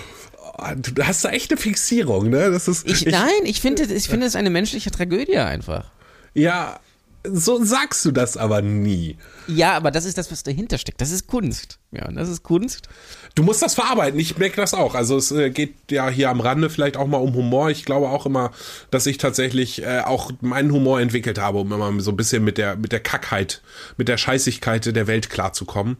Du 0.76 1.04
hast 1.04 1.24
da 1.24 1.30
echt 1.30 1.50
eine 1.50 1.60
Fixierung, 1.60 2.30
ne? 2.30 2.50
Das 2.50 2.68
ist, 2.68 2.86
ich, 2.86 3.06
ich, 3.06 3.12
nein, 3.12 3.30
ich 3.42 3.60
finde, 3.60 3.82
ich 3.82 4.08
finde 4.08 4.26
es 4.26 4.36
eine 4.36 4.50
menschliche 4.50 4.90
Tragödie 4.90 5.38
einfach. 5.38 5.90
Ja, 6.32 6.78
so 7.26 7.64
sagst 7.64 8.04
du 8.04 8.10
das 8.10 8.36
aber 8.36 8.60
nie. 8.62 9.16
Ja, 9.46 9.72
aber 9.76 9.90
das 9.90 10.04
ist 10.04 10.18
das, 10.18 10.30
was 10.30 10.42
dahinter 10.42 10.78
steckt. 10.78 11.00
Das 11.00 11.10
ist 11.10 11.26
Kunst. 11.26 11.78
Ja, 11.90 12.10
das 12.10 12.28
ist 12.28 12.42
Kunst. 12.42 12.88
Du 13.34 13.42
musst 13.42 13.62
das 13.62 13.74
verarbeiten. 13.74 14.20
Ich 14.20 14.36
merke 14.36 14.56
das 14.56 14.74
auch. 14.74 14.94
Also 14.94 15.16
es 15.16 15.32
äh, 15.32 15.50
geht 15.50 15.74
ja 15.90 16.08
hier 16.08 16.30
am 16.30 16.40
Rande 16.40 16.70
vielleicht 16.70 16.96
auch 16.96 17.06
mal 17.06 17.18
um 17.18 17.34
Humor. 17.34 17.70
Ich 17.70 17.84
glaube 17.84 18.08
auch 18.08 18.26
immer, 18.26 18.52
dass 18.90 19.06
ich 19.06 19.18
tatsächlich 19.18 19.82
äh, 19.82 20.00
auch 20.00 20.30
meinen 20.40 20.70
Humor 20.72 21.00
entwickelt 21.00 21.38
habe, 21.38 21.58
um 21.58 21.72
immer 21.72 22.00
so 22.00 22.10
ein 22.10 22.16
bisschen 22.16 22.44
mit 22.44 22.58
der 22.58 22.76
mit 22.76 22.92
der 22.92 23.00
Kackheit, 23.00 23.62
mit 23.96 24.08
der 24.08 24.18
Scheißigkeit 24.18 24.94
der 24.94 25.06
Welt 25.06 25.30
klarzukommen. 25.30 25.96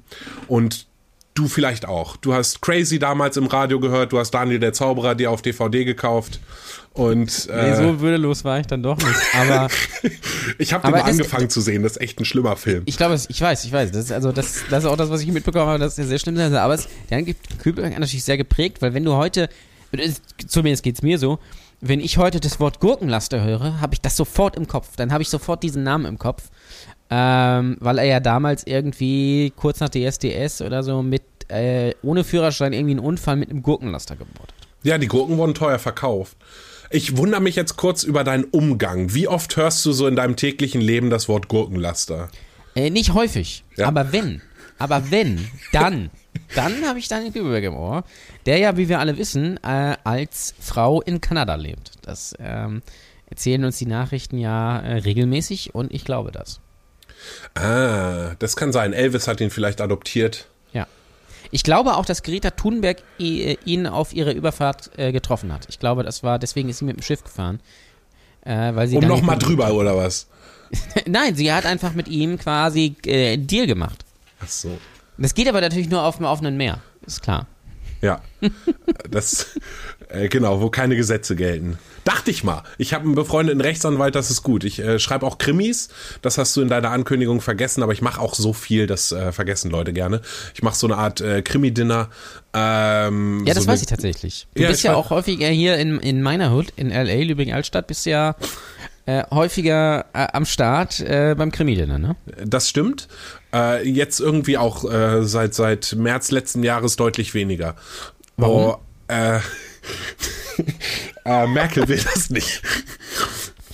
Und 0.47 0.87
Du 1.35 1.49
vielleicht 1.49 1.87
auch. 1.87 2.17
Du 2.17 2.33
hast 2.33 2.63
Crazy 2.63 3.01
damals 3.01 3.37
im 3.37 3.47
Radio 3.47 3.81
gehört, 3.81 4.13
du 4.13 4.21
hast 4.21 4.31
Daniel 4.31 4.61
der 4.61 4.73
Zauberer 4.73 5.17
dir 5.17 5.33
auf 5.33 5.43
DVD 5.43 5.85
gekauft. 5.85 6.39
Und, 6.93 7.49
äh, 7.51 7.71
nee, 7.71 7.75
so 7.75 8.01
würdelos 8.01 8.45
war 8.45 8.61
ich 8.61 8.69
dann 8.69 8.85
doch 8.85 8.97
nicht. 8.97 9.19
Aber 9.35 9.69
ich 10.59 10.73
habe 10.73 10.87
den 10.87 10.93
mal 10.93 11.01
angefangen 11.03 11.51
zu 11.51 11.61
sehen. 11.61 11.83
Das 11.83 11.93
ist 11.93 12.01
echt 12.01 12.21
ein 12.21 12.25
schlimmer 12.25 12.55
Film. 12.55 12.85
Ich 12.87 12.97
glaube, 12.97 13.19
ich 13.29 13.41
weiß, 13.41 13.65
ich 13.65 13.73
weiß. 13.73 13.91
Das 13.91 14.05
ist 14.05 14.13
also 14.13 14.31
das, 14.31 14.63
das 14.71 14.85
ist 14.85 14.89
auch 14.89 14.97
das, 14.97 15.11
was 15.11 15.23
ich 15.23 15.27
mitbekommen 15.27 15.67
habe, 15.67 15.81
dass 15.81 15.99
er 15.99 16.07
sehr 16.07 16.21
schlimm 16.21 16.37
ist. 16.37 16.53
Aber 16.53 16.75
es, 16.75 16.87
der 17.11 17.23
gibt 17.23 17.59
Kühlberg 17.59 17.99
natürlich 17.99 18.23
sehr 18.23 18.37
geprägt, 18.37 18.81
weil 18.81 18.95
wenn 18.95 19.05
du 19.05 19.15
heute, 19.15 19.49
zumindest 20.47 20.85
geht's 20.85 21.03
mir 21.03 21.19
so, 21.19 21.41
wenn 21.81 21.99
ich 21.99 22.17
heute 22.17 22.39
das 22.39 22.61
Wort 22.61 22.79
Gurkenlaster 22.79 23.43
höre, 23.43 23.81
habe 23.81 23.95
ich 23.95 24.01
das 24.01 24.17
sofort 24.17 24.55
im 24.55 24.69
Kopf. 24.69 24.91
Dann 24.95 25.13
habe 25.13 25.23
ich 25.23 25.29
sofort 25.29 25.65
diesen 25.65 25.83
Namen 25.83 26.07
im 26.07 26.19
Kopf. 26.19 26.45
Ähm, 27.11 27.77
weil 27.81 27.99
er 27.99 28.05
ja 28.05 28.21
damals 28.21 28.67
irgendwie 28.67 29.53
kurz 29.57 29.81
nach 29.81 29.91
DSDS 29.91 30.63
oder 30.63 30.83
so 30.83 31.03
mit 31.03 31.23
äh, 31.49 31.95
ohne 32.03 32.25
Führerschein 32.25 32.73
irgendwie 32.73 32.93
einen 32.93 33.01
Unfall 33.01 33.37
mit 33.37 33.51
einem 33.51 33.63
Gurkenlaster 33.63 34.17
gebaut 34.17 34.49
hat. 34.49 34.69
Ja, 34.83 34.99
die 34.99 35.07
Gurken 35.07 35.37
wurden 35.37 35.55
teuer 35.55 35.79
verkauft. 35.79 36.37
Ich 36.91 37.17
wundere 37.17 37.41
mich 37.41 37.57
jetzt 37.57 37.77
kurz 37.77 38.03
über 38.03 38.25
deinen 38.25 38.45
Umgang. 38.45 39.15
Wie 39.15 39.29
oft 39.29 39.57
hörst 39.57 39.85
du 39.85 39.93
so 39.93 40.07
in 40.07 40.17
deinem 40.17 40.37
täglichen 40.37 40.81
Leben 40.81 41.11
das 41.11 41.29
Wort 41.29 41.49
Gurkenlaster? 41.49 42.29
Äh, 42.75 42.91
nicht 42.91 43.15
häufig, 43.15 43.65
ja? 43.77 43.87
aber 43.87 44.13
wenn. 44.13 44.43
Aber 44.79 45.11
wenn, 45.11 45.49
dann. 45.73 46.11
Dann 46.55 46.85
habe 46.87 46.99
ich 46.99 47.09
Daniel 47.09 47.33
Kübelberg 47.33 47.65
im 47.65 47.75
Ohr, 47.75 48.05
der 48.45 48.59
ja, 48.59 48.77
wie 48.77 48.89
wir 48.89 48.99
alle 48.99 49.17
wissen, 49.19 49.59
äh, 49.63 49.97
als 50.05 50.55
Frau 50.59 51.01
in 51.01 51.21
Kanada 51.21 51.55
lebt. 51.55 51.93
Das 52.03 52.35
ähm, 52.39 52.83
erzählen 53.27 53.65
uns 53.65 53.79
die 53.79 53.87
Nachrichten 53.87 54.39
ja 54.39 54.81
äh, 54.81 54.99
regelmäßig 54.99 55.75
und 55.75 55.93
ich 55.93 56.05
glaube 56.05 56.33
das. 56.33 56.61
Ah, 57.55 58.35
das 58.39 58.57
kann 58.57 58.73
sein. 58.73 58.93
Elvis 58.93 59.29
hat 59.29 59.41
ihn 59.41 59.51
vielleicht 59.51 59.81
adoptiert. 59.81 60.47
Ja. 60.73 60.87
Ich 61.51 61.63
glaube 61.63 61.97
auch, 61.97 62.05
dass 62.07 62.23
Greta 62.23 62.51
Thunberg 62.51 62.99
i- 63.19 63.59
ihn 63.65 63.87
auf 63.87 64.13
ihrer 64.13 64.33
Überfahrt 64.33 64.91
äh, 64.97 65.13
getroffen 65.13 65.53
hat. 65.53 65.67
Ich 65.69 65.79
glaube, 65.79 66.03
das 66.03 66.23
war, 66.23 66.39
deswegen 66.39 66.69
ist 66.69 66.79
sie 66.79 66.85
mit 66.85 66.97
dem 66.97 67.03
Schiff 67.03 67.23
gefahren. 67.23 67.61
Äh, 68.45 68.75
weil 68.75 68.89
sie 68.89 68.97
Um 68.97 69.07
nochmal 69.07 69.39
drüber, 69.39 69.73
oder 69.73 69.97
was? 69.97 70.27
Nein, 71.07 71.35
sie 71.37 71.53
hat 71.53 71.67
einfach 71.67 71.93
mit 71.95 72.09
ihm 72.09 72.39
quasi 72.39 72.97
äh, 73.07 73.35
einen 73.35 73.47
Deal 73.47 73.67
gemacht. 73.67 74.05
Ach 74.41 74.49
so. 74.49 74.77
Das 75.17 75.35
geht 75.35 75.49
aber 75.49 75.61
natürlich 75.61 75.89
nur 75.89 76.03
auf 76.03 76.17
dem 76.17 76.27
offenen 76.27 76.57
Meer. 76.57 76.81
Ist 77.07 77.23
klar. 77.23 77.47
Ja. 78.03 78.21
Das, 79.11 79.47
äh, 80.15 80.29
genau, 80.29 80.61
wo 80.61 80.71
keine 80.71 80.97
Gesetze 80.97 81.37
gelten. 81.37 81.79
Dachte 82.05 82.31
ich 82.31 82.45
mal. 82.45 82.63
Ich 82.79 82.93
habe 82.93 83.05
einen 83.05 83.15
befreundeten 83.15 83.61
Rechtsanwalt, 83.61 84.15
das 84.15 84.31
ist 84.31 84.43
gut. 84.43 84.65
Ich 84.65 84.79
äh, 84.79 84.99
schreibe 84.99 85.27
auch 85.27 85.39
Krimis, 85.39 85.89
das 86.23 86.37
hast 86.39 86.55
du 86.57 86.63
in 86.63 86.69
deiner 86.69 86.91
Ankündigung 86.91 87.41
vergessen, 87.41 87.83
aber 87.83 87.93
ich 87.93 88.03
mache 88.03 88.21
auch 88.21 88.35
so 88.35 88.53
viel, 88.53 88.87
das 88.87 89.13
äh, 89.13 89.33
vergessen 89.33 89.71
Leute 89.71 89.93
gerne. 89.93 90.21
Ich 90.55 90.63
mache 90.63 90.77
so 90.77 90.87
eine 90.87 90.97
Art 90.97 91.21
äh, 91.21 91.43
Krimi-Dinner. 91.43 92.11
Ähm, 92.53 93.45
Ja, 93.47 93.55
das 93.55 93.65
so 93.65 93.71
weiß 93.71 93.81
ich 93.81 93.87
tatsächlich. 93.89 94.47
Du 94.55 94.63
Ja, 94.63 94.69
bist 94.69 94.83
ja 94.83 94.95
auch 94.95 95.11
häufiger 95.11 95.49
hier 95.49 95.79
in, 95.79 95.99
in 95.99 96.23
meiner 96.23 96.55
Hood, 96.55 96.73
in 96.77 96.91
L.A., 96.91 97.25
Lübingen-Altstadt, 97.25 97.87
bist 97.87 98.07
ja 98.07 98.37
äh, 99.07 99.25
häufiger 99.31 100.07
äh, 100.13 100.29
am 100.33 100.45
Start 100.47 101.01
äh, 101.01 101.35
beim 101.37 101.51
Krimi-Dinner, 101.53 101.99
ne? 101.99 102.17
Das 102.45 102.69
stimmt. 102.69 103.09
Äh, 103.53 103.89
jetzt 103.89 104.21
irgendwie 104.21 104.57
auch 104.59 104.91
äh, 104.91 105.23
seit, 105.25 105.55
seit 105.55 105.95
März 105.99 106.31
letzten 106.31 106.63
Jahres 106.63 106.97
deutlich 106.97 107.35
weniger. 107.35 107.77
Warum? 108.37 108.63
Oh, 108.65 108.77
äh, 111.25 111.47
Merkel 111.47 111.89
will 111.89 112.01
das 112.15 112.31
nicht. 112.31 112.63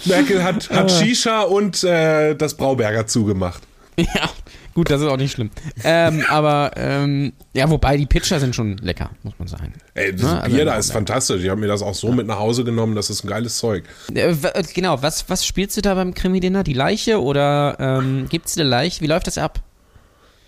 Merkel 0.05 0.43
hat, 0.43 0.71
hat 0.71 0.90
Shisha 0.90 1.43
und 1.43 1.85
äh, 1.85 2.35
das 2.35 2.55
Brauberger 2.55 3.07
zugemacht. 3.07 3.62
Ja, 3.99 4.31
gut, 4.73 4.88
das 4.88 5.02
ist 5.02 5.09
auch 5.09 5.19
nicht 5.19 5.33
schlimm. 5.33 5.50
ähm, 5.85 6.25
aber, 6.31 6.71
ähm, 6.76 7.35
ja, 7.52 7.69
wobei 7.69 7.99
die 7.99 8.07
Pitcher 8.07 8.40
sind 8.40 8.55
schon 8.55 8.79
lecker, 8.79 9.11
muss 9.23 9.35
man 9.38 9.47
sagen. 9.47 9.75
Ey, 9.93 10.12
das 10.12 10.23
Ne, 10.23 10.40
also 10.40 10.57
Bier 10.57 10.64
da 10.64 10.75
im 10.75 10.81
ist 10.81 10.93
fantastisch. 10.93 11.43
Ich 11.43 11.50
habe 11.50 11.61
mir 11.61 11.67
das 11.67 11.83
auch 11.83 11.95
so 11.95 12.11
mit 12.12 12.26
nach 12.26 12.38
Hause 12.38 12.64
genommen. 12.64 12.95
Das 12.95 13.11
ist 13.11 13.25
ein 13.25 13.29
geiles 13.29 13.59
Zeug. 13.59 13.85
Äh, 14.14 14.35
genau, 14.73 15.02
was, 15.02 15.29
was 15.29 15.45
spielst 15.45 15.76
du 15.76 15.83
da 15.83 15.95
beim 15.95 16.14
Krimi-Dinner? 16.14 16.62
Die 16.64 16.73
Leiche 16.73 17.21
oder 17.21 17.76
ähm, 17.79 18.26
gibt's 18.31 18.57
eine 18.57 18.67
Leiche? 18.69 19.02
Wie 19.02 19.07
läuft 19.07 19.26
das 19.26 19.37
ab? 19.37 19.61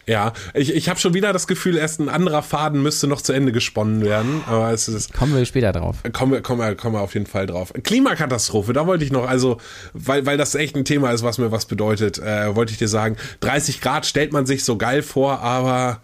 Ja, 0.06 0.32
ich, 0.54 0.74
ich 0.74 0.88
habe 0.88 0.98
schon 0.98 1.14
wieder 1.14 1.32
das 1.32 1.46
Gefühl, 1.46 1.76
erst 1.76 2.00
ein 2.00 2.08
anderer 2.08 2.42
Faden 2.42 2.82
müsste 2.82 3.06
noch 3.06 3.20
zu 3.20 3.32
Ende 3.32 3.52
gesponnen 3.52 4.02
werden. 4.02 4.42
Aber 4.46 4.72
es 4.72 4.88
ist, 4.88 5.12
Kommen 5.12 5.34
wir 5.36 5.44
später 5.44 5.72
drauf. 5.72 5.98
Kommen 6.12 6.32
wir, 6.32 6.40
kommen, 6.40 6.60
wir, 6.60 6.74
kommen 6.74 6.96
wir 6.96 7.00
auf 7.00 7.14
jeden 7.14 7.26
Fall 7.26 7.46
drauf. 7.46 7.72
Klimakatastrophe, 7.82 8.72
da 8.72 8.86
wollte 8.86 9.04
ich 9.04 9.12
noch, 9.12 9.28
also, 9.28 9.58
weil, 9.92 10.26
weil 10.26 10.36
das 10.36 10.54
echt 10.54 10.76
ein 10.76 10.84
Thema 10.84 11.12
ist, 11.12 11.22
was 11.22 11.38
mir 11.38 11.52
was 11.52 11.66
bedeutet, 11.66 12.18
äh, 12.18 12.54
wollte 12.56 12.72
ich 12.72 12.78
dir 12.78 12.88
sagen, 12.88 13.16
30 13.40 13.80
Grad 13.80 14.04
stellt 14.06 14.32
man 14.32 14.44
sich 14.44 14.64
so 14.64 14.76
geil 14.76 15.02
vor, 15.02 15.40
aber 15.40 16.00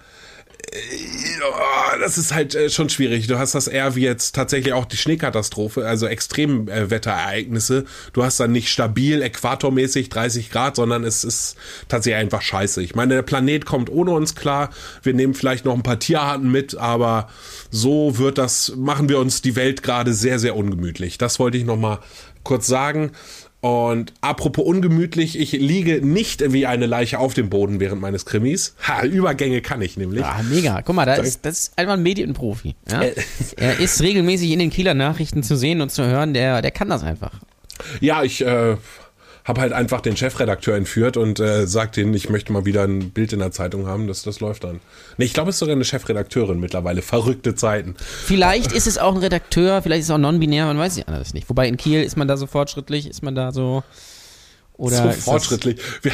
das 2.00 2.18
ist 2.18 2.34
halt 2.34 2.54
äh, 2.54 2.70
schon 2.70 2.88
schwierig. 2.88 3.26
Du 3.26 3.38
hast 3.38 3.54
das 3.54 3.68
eher 3.68 3.94
wie 3.94 4.02
jetzt 4.02 4.34
tatsächlich 4.34 4.72
auch 4.72 4.84
die 4.84 4.96
Schneekatastrophe, 4.96 5.86
also 5.86 6.06
Extremwetterereignisse. 6.06 7.84
Du 8.12 8.24
hast 8.24 8.40
dann 8.40 8.52
nicht 8.52 8.68
stabil, 8.68 9.22
äquatormäßig 9.22 10.08
30 10.08 10.50
Grad, 10.50 10.76
sondern 10.76 11.04
es 11.04 11.24
ist 11.24 11.56
tatsächlich 11.88 12.20
einfach 12.20 12.42
scheiße. 12.42 12.82
Ich 12.82 12.94
meine, 12.94 13.14
der 13.14 13.22
Planet 13.22 13.66
kommt 13.66 13.90
ohne 13.90 14.12
uns 14.12 14.34
klar. 14.34 14.70
Wir 15.02 15.14
nehmen 15.14 15.34
vielleicht 15.34 15.64
noch 15.64 15.74
ein 15.74 15.82
paar 15.82 15.98
Tierarten 15.98 16.50
mit, 16.50 16.76
aber 16.76 17.28
so 17.70 18.18
wird 18.18 18.38
das, 18.38 18.72
machen 18.76 19.08
wir 19.08 19.18
uns 19.18 19.42
die 19.42 19.56
Welt 19.56 19.82
gerade 19.82 20.14
sehr, 20.14 20.38
sehr 20.38 20.56
ungemütlich. 20.56 21.18
Das 21.18 21.38
wollte 21.38 21.58
ich 21.58 21.64
noch 21.64 21.76
mal 21.76 22.00
kurz 22.42 22.66
sagen. 22.66 23.12
Und 23.60 24.12
apropos 24.20 24.64
ungemütlich, 24.64 25.36
ich 25.36 25.50
liege 25.52 26.00
nicht 26.06 26.52
wie 26.52 26.66
eine 26.66 26.86
Leiche 26.86 27.18
auf 27.18 27.34
dem 27.34 27.50
Boden 27.50 27.80
während 27.80 28.00
meines 28.00 28.24
Krimis. 28.24 28.76
Ha, 28.86 29.04
Übergänge 29.04 29.62
kann 29.62 29.82
ich 29.82 29.96
nämlich. 29.96 30.24
Ah, 30.24 30.42
mega. 30.48 30.80
Guck 30.82 30.94
mal, 30.94 31.06
da 31.06 31.14
ist, 31.14 31.44
das 31.44 31.58
ist 31.58 31.78
einfach 31.78 31.94
ein 31.94 32.02
Medienprofi. 32.02 32.76
Ja? 32.88 33.02
Äh. 33.02 33.14
er 33.56 33.80
ist 33.80 34.00
regelmäßig 34.00 34.52
in 34.52 34.60
den 34.60 34.70
Kieler 34.70 34.94
Nachrichten 34.94 35.42
zu 35.42 35.56
sehen 35.56 35.80
und 35.80 35.90
zu 35.90 36.06
hören, 36.06 36.34
der, 36.34 36.62
der 36.62 36.70
kann 36.70 36.88
das 36.88 37.02
einfach. 37.02 37.32
Ja, 38.00 38.22
ich 38.22 38.44
äh, 38.44 38.76
habe 39.48 39.62
halt 39.62 39.72
einfach 39.72 40.02
den 40.02 40.16
Chefredakteur 40.16 40.76
entführt 40.76 41.16
und 41.16 41.40
äh, 41.40 41.66
sagt 41.66 41.96
denen, 41.96 42.12
ich 42.12 42.28
möchte 42.28 42.52
mal 42.52 42.66
wieder 42.66 42.84
ein 42.84 43.10
Bild 43.10 43.32
in 43.32 43.38
der 43.38 43.50
Zeitung 43.50 43.86
haben, 43.86 44.06
das, 44.06 44.22
das 44.22 44.40
läuft 44.40 44.64
dann. 44.64 44.80
Nee, 45.16 45.24
ich 45.24 45.32
glaube, 45.32 45.48
es 45.48 45.56
ist 45.56 45.60
sogar 45.60 45.74
eine 45.74 45.86
Chefredakteurin 45.86 46.60
mittlerweile. 46.60 47.00
Verrückte 47.00 47.54
Zeiten. 47.54 47.94
Vielleicht 47.98 48.72
ist 48.72 48.86
es 48.86 48.98
auch 48.98 49.14
ein 49.14 49.20
Redakteur, 49.20 49.80
vielleicht 49.80 50.00
ist 50.00 50.06
es 50.06 50.10
auch 50.10 50.18
non-binär, 50.18 50.66
man 50.66 50.78
weiß 50.78 50.98
ja 50.98 51.04
alles 51.06 51.32
nicht. 51.32 51.48
Wobei 51.48 51.66
in 51.66 51.78
Kiel 51.78 52.02
ist 52.02 52.16
man 52.16 52.28
da 52.28 52.36
so 52.36 52.46
fortschrittlich, 52.46 53.08
ist 53.08 53.22
man 53.22 53.34
da 53.34 53.50
so. 53.50 53.82
Oder 54.76 55.12
so 55.12 55.20
fortschrittlich. 55.20 55.80
Wir, 56.02 56.12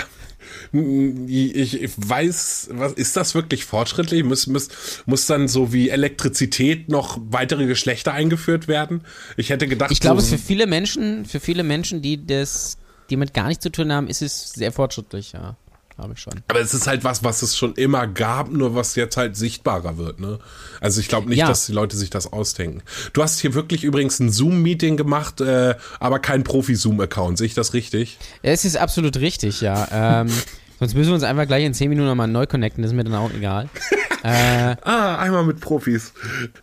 ich, 1.26 1.82
ich 1.82 1.92
weiß, 1.96 2.68
was 2.72 2.92
ist 2.92 3.16
das 3.16 3.34
wirklich 3.34 3.64
fortschrittlich? 3.64 4.22
Muss, 4.22 4.46
muss, 4.46 4.68
muss 5.06 5.26
dann 5.26 5.48
so 5.48 5.72
wie 5.72 5.88
Elektrizität 5.88 6.88
noch 6.88 7.18
weitere 7.30 7.66
Geschlechter 7.66 8.12
eingeführt 8.12 8.68
werden? 8.68 9.02
Ich 9.36 9.50
hätte 9.50 9.66
gedacht, 9.66 9.90
Ich 9.90 10.00
glaube, 10.00 10.20
so, 10.20 10.36
für 10.36 10.42
viele 10.42 10.66
Menschen, 10.66 11.26
für 11.26 11.40
viele 11.40 11.64
Menschen, 11.64 12.00
die 12.00 12.24
das, 12.24 12.78
die 13.10 13.16
mit 13.16 13.34
gar 13.34 13.48
nichts 13.48 13.62
zu 13.62 13.70
tun 13.70 13.92
haben, 13.92 14.08
ist 14.08 14.22
es 14.22 14.50
sehr 14.50 14.72
fortschrittlich, 14.72 15.32
ja. 15.32 15.56
Glaube 15.96 16.14
ich 16.14 16.20
schon. 16.20 16.32
aber 16.48 16.58
es 16.60 16.74
ist 16.74 16.88
halt 16.88 17.04
was, 17.04 17.22
was 17.22 17.42
es 17.42 17.56
schon 17.56 17.74
immer 17.74 18.08
gab, 18.08 18.50
nur 18.50 18.74
was 18.74 18.96
jetzt 18.96 19.16
halt 19.16 19.36
sichtbarer 19.36 19.96
wird, 19.96 20.18
ne? 20.18 20.40
Also 20.80 21.00
ich 21.00 21.06
glaube 21.06 21.28
nicht, 21.28 21.38
Ja. 21.38 21.46
dass 21.46 21.66
die 21.66 21.72
Leute 21.72 21.96
sich 21.96 22.10
das 22.10 22.32
ausdenken. 22.32 22.82
Du 23.12 23.22
hast 23.22 23.38
hier 23.38 23.54
wirklich 23.54 23.84
übrigens 23.84 24.18
ein 24.18 24.28
Zoom-Meeting 24.32 24.96
gemacht, 24.96 25.40
äh, 25.40 25.76
aber 26.00 26.18
kein 26.18 26.42
Profi-Zoom-Account. 26.42 27.38
Sehe 27.38 27.46
ich 27.46 27.54
das 27.54 27.74
richtig? 27.74 28.18
Es 28.42 28.64
ist 28.64 28.76
absolut 28.76 29.18
richtig, 29.18 29.60
ja. 29.60 29.86
Ähm, 29.92 30.32
sonst 30.80 30.94
müssen 30.94 31.10
wir 31.10 31.14
uns 31.14 31.22
einfach 31.22 31.46
gleich 31.46 31.64
in 31.64 31.74
10 31.74 31.88
Minuten 31.90 32.08
nochmal 32.08 32.26
neu 32.26 32.46
connecten, 32.46 32.82
das 32.82 32.90
ist 32.90 32.96
mir 32.96 33.04
dann 33.04 33.14
auch 33.14 33.30
egal. 33.32 33.68
äh, 34.24 34.74
Ah, 34.82 35.18
einmal 35.18 35.44
mit 35.44 35.60
Profis. 35.60 36.12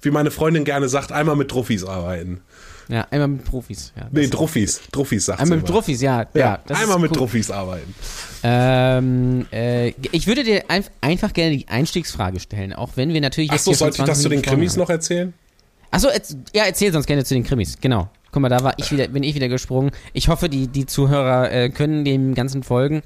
Wie 0.02 0.12
meine 0.12 0.32
Freundin 0.32 0.66
gerne 0.66 0.90
sagt, 0.90 1.14
einmal 1.14 1.38
mit 1.38 1.48
Truffis 1.50 1.86
arbeiten. 1.86 2.42
Ja, 2.92 3.08
einmal 3.10 3.30
mit 3.30 3.46
Profis. 3.46 3.94
Ja, 3.96 4.08
Nee, 4.12 4.28
Truffis. 4.28 4.82
Truffis 4.92 5.26
sagt 5.26 5.40
einmal 5.40 5.60
mit. 5.60 5.66
Profis, 5.66 6.02
ja. 6.02 6.28
ja, 6.34 6.60
Ja, 6.68 6.76
einmal 6.76 7.00
mit 7.00 7.18
cool. 7.18 7.30
Arbeiten. 7.52 7.96
Ähm, 8.44 9.46
äh, 9.52 9.90
ich 10.12 10.28
würde 10.28 10.44
dir 10.44 10.66
ein, 10.68 10.84
einfach 11.00 11.32
gerne 11.32 11.56
die 11.56 11.68
Einstiegsfrage 11.70 12.40
stellen, 12.42 12.74
auch 12.74 12.92
wenn 12.96 13.14
wir 13.14 13.22
natürlich 13.22 13.52
Achso, 13.52 13.72
sollte 13.74 14.02
ich 14.02 14.06
das 14.06 14.22
20 14.22 14.24
zu 14.24 14.30
den 14.30 14.42
Krimis 14.42 14.74
gesprochen 14.74 14.80
noch 14.80 14.90
erzählen? 14.90 15.34
Achso, 15.90 16.10
ja, 16.54 16.66
erzähl 16.66 16.92
sonst 16.92 17.06
gerne 17.06 17.24
zu 17.24 17.34
den 17.34 17.44
Krimis, 17.44 17.78
genau. 17.80 18.10
Guck 18.32 18.42
mal, 18.42 18.50
da 18.50 18.64
war 18.64 18.74
ich 18.78 18.92
wieder, 18.92 19.08
bin 19.08 19.24
ich 19.24 19.36
wieder 19.36 19.50
gesprungen. 19.50 19.92
Ich 20.14 20.28
hoffe, 20.28 20.50
die, 20.50 20.68
die 20.68 20.86
Zuhörer 20.86 21.52
äh, 21.52 21.70
können 21.70 22.04
dem 22.04 22.34
Ganzen 22.34 22.64
folgen. 22.64 23.04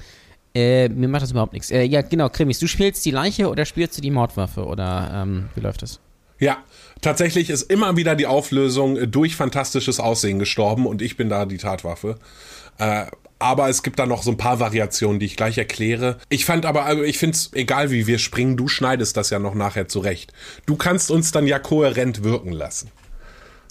Äh, 0.55 0.89
mir 0.89 1.07
macht 1.07 1.23
das 1.23 1.31
überhaupt 1.31 1.53
nichts. 1.53 1.69
Äh, 1.69 1.83
ja, 1.83 2.01
genau, 2.01 2.29
Krimis. 2.29 2.59
Du 2.59 2.67
spielst 2.67 3.05
die 3.05 3.11
Leiche 3.11 3.49
oder 3.49 3.65
spielst 3.65 3.97
du 3.97 4.01
die 4.01 4.11
Mordwaffe 4.11 4.65
oder 4.65 5.11
ähm, 5.13 5.49
wie 5.53 5.61
läuft 5.61 5.81
das? 5.81 5.99
Ja, 6.39 6.63
tatsächlich 7.01 7.49
ist 7.49 7.63
immer 7.63 7.97
wieder 7.97 8.15
die 8.15 8.27
Auflösung 8.27 8.97
äh, 8.97 9.07
durch 9.07 9.35
fantastisches 9.35 9.99
Aussehen 9.99 10.39
gestorben 10.39 10.85
und 10.85 11.01
ich 11.01 11.17
bin 11.17 11.29
da 11.29 11.45
die 11.45 11.57
Tatwaffe. 11.57 12.17
Äh, 12.77 13.05
aber 13.37 13.67
es 13.69 13.83
gibt 13.83 13.99
da 13.99 14.05
noch 14.05 14.23
so 14.23 14.31
ein 14.31 14.37
paar 14.37 14.61
Variationen, 14.61 15.19
die 15.19 15.25
ich 15.25 15.35
gleich 15.35 15.57
erkläre. 15.57 16.19
Ich 16.29 16.45
fand 16.45 16.65
aber, 16.65 16.85
also 16.85 17.03
ich 17.03 17.17
finde 17.17 17.35
es 17.35 17.51
egal, 17.53 17.91
wie 17.91 18.07
wir 18.07 18.17
springen, 18.17 18.55
du 18.55 18.69
schneidest 18.69 19.17
das 19.17 19.29
ja 19.29 19.39
noch 19.39 19.55
nachher 19.55 19.89
zurecht. 19.89 20.31
Du 20.65 20.77
kannst 20.77 21.11
uns 21.11 21.31
dann 21.31 21.45
ja 21.45 21.59
kohärent 21.59 22.23
wirken 22.23 22.53
lassen. 22.53 22.91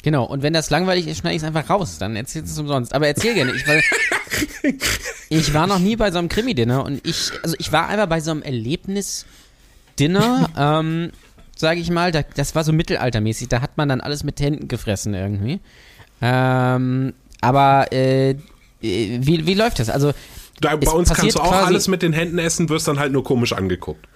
Genau, 0.02 0.25
und 0.25 0.42
wenn 0.42 0.52
das 0.52 0.68
langweilig 0.68 1.06
ist, 1.06 1.16
schneide 1.18 1.37
ich 1.37 1.42
es 1.42 1.49
einfach 1.49 1.71
raus, 1.71 1.97
dann 1.99 2.14
erzählst 2.14 2.49
du 2.49 2.52
es 2.52 2.59
umsonst. 2.59 2.94
Aber 2.94 3.06
erzähl 3.06 3.33
gerne, 3.33 3.52
ich, 3.52 3.66
weil, 3.66 3.83
ich 5.30 5.54
war 5.54 5.66
noch 5.66 5.78
nie 5.78 5.97
bei 5.97 6.11
so 6.11 6.18
einem 6.18 6.28
Krimi-Dinner 6.28 6.85
und 6.85 7.00
ich, 7.06 7.30
also 7.42 7.56
ich 7.59 7.73
war 7.73 7.88
einmal 7.88 8.06
bei 8.06 8.21
so 8.21 8.33
einem 8.33 8.42
Erlebnis-Dinner, 8.42 10.50
ähm, 10.59 11.11
sage 11.56 11.80
ich 11.80 11.90
mal, 11.90 12.12
da, 12.12 12.23
das 12.34 12.54
war 12.54 12.64
so 12.64 12.73
mittelaltermäßig, 12.73 13.49
da 13.49 13.61
hat 13.61 13.76
man 13.76 13.88
dann 13.88 14.00
alles 14.00 14.25
mit 14.25 14.40
Händen 14.40 14.68
gefressen 14.68 15.14
irgendwie. 15.14 15.61
Ähm, 16.23 17.12
aber 17.40 17.92
äh, 17.92 18.30
äh, 18.30 18.37
wie, 18.80 19.46
wie 19.46 19.54
läuft 19.54 19.78
das? 19.78 19.90
Also, 19.90 20.12
Da, 20.61 20.76
bei 20.76 20.90
uns 20.90 21.12
kannst 21.12 21.37
du 21.37 21.40
auch 21.40 21.52
alles 21.52 21.88
mit 21.88 22.02
den 22.02 22.12
Händen 22.12 22.38
essen, 22.38 22.68
wirst 22.68 22.88
dann 22.88 22.99
halt 22.99 23.12
nur 23.12 23.25
komisch 23.25 23.52
angeguckt. 23.52 24.06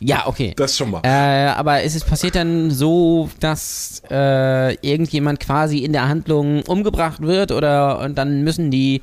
ja, 0.00 0.26
okay. 0.26 0.54
Das 0.56 0.76
schon 0.76 0.90
mal. 0.92 1.00
Äh, 1.04 1.48
aber 1.50 1.82
ist 1.82 1.96
es 1.96 2.04
passiert 2.04 2.36
dann 2.36 2.70
so, 2.70 3.28
dass 3.40 4.02
äh, 4.10 4.74
irgendjemand 4.86 5.40
quasi 5.40 5.78
in 5.78 5.92
der 5.92 6.08
Handlung 6.08 6.62
umgebracht 6.62 7.20
wird 7.20 7.50
oder 7.52 8.00
und 8.00 8.16
dann 8.16 8.42
müssen 8.44 8.70
die 8.70 9.02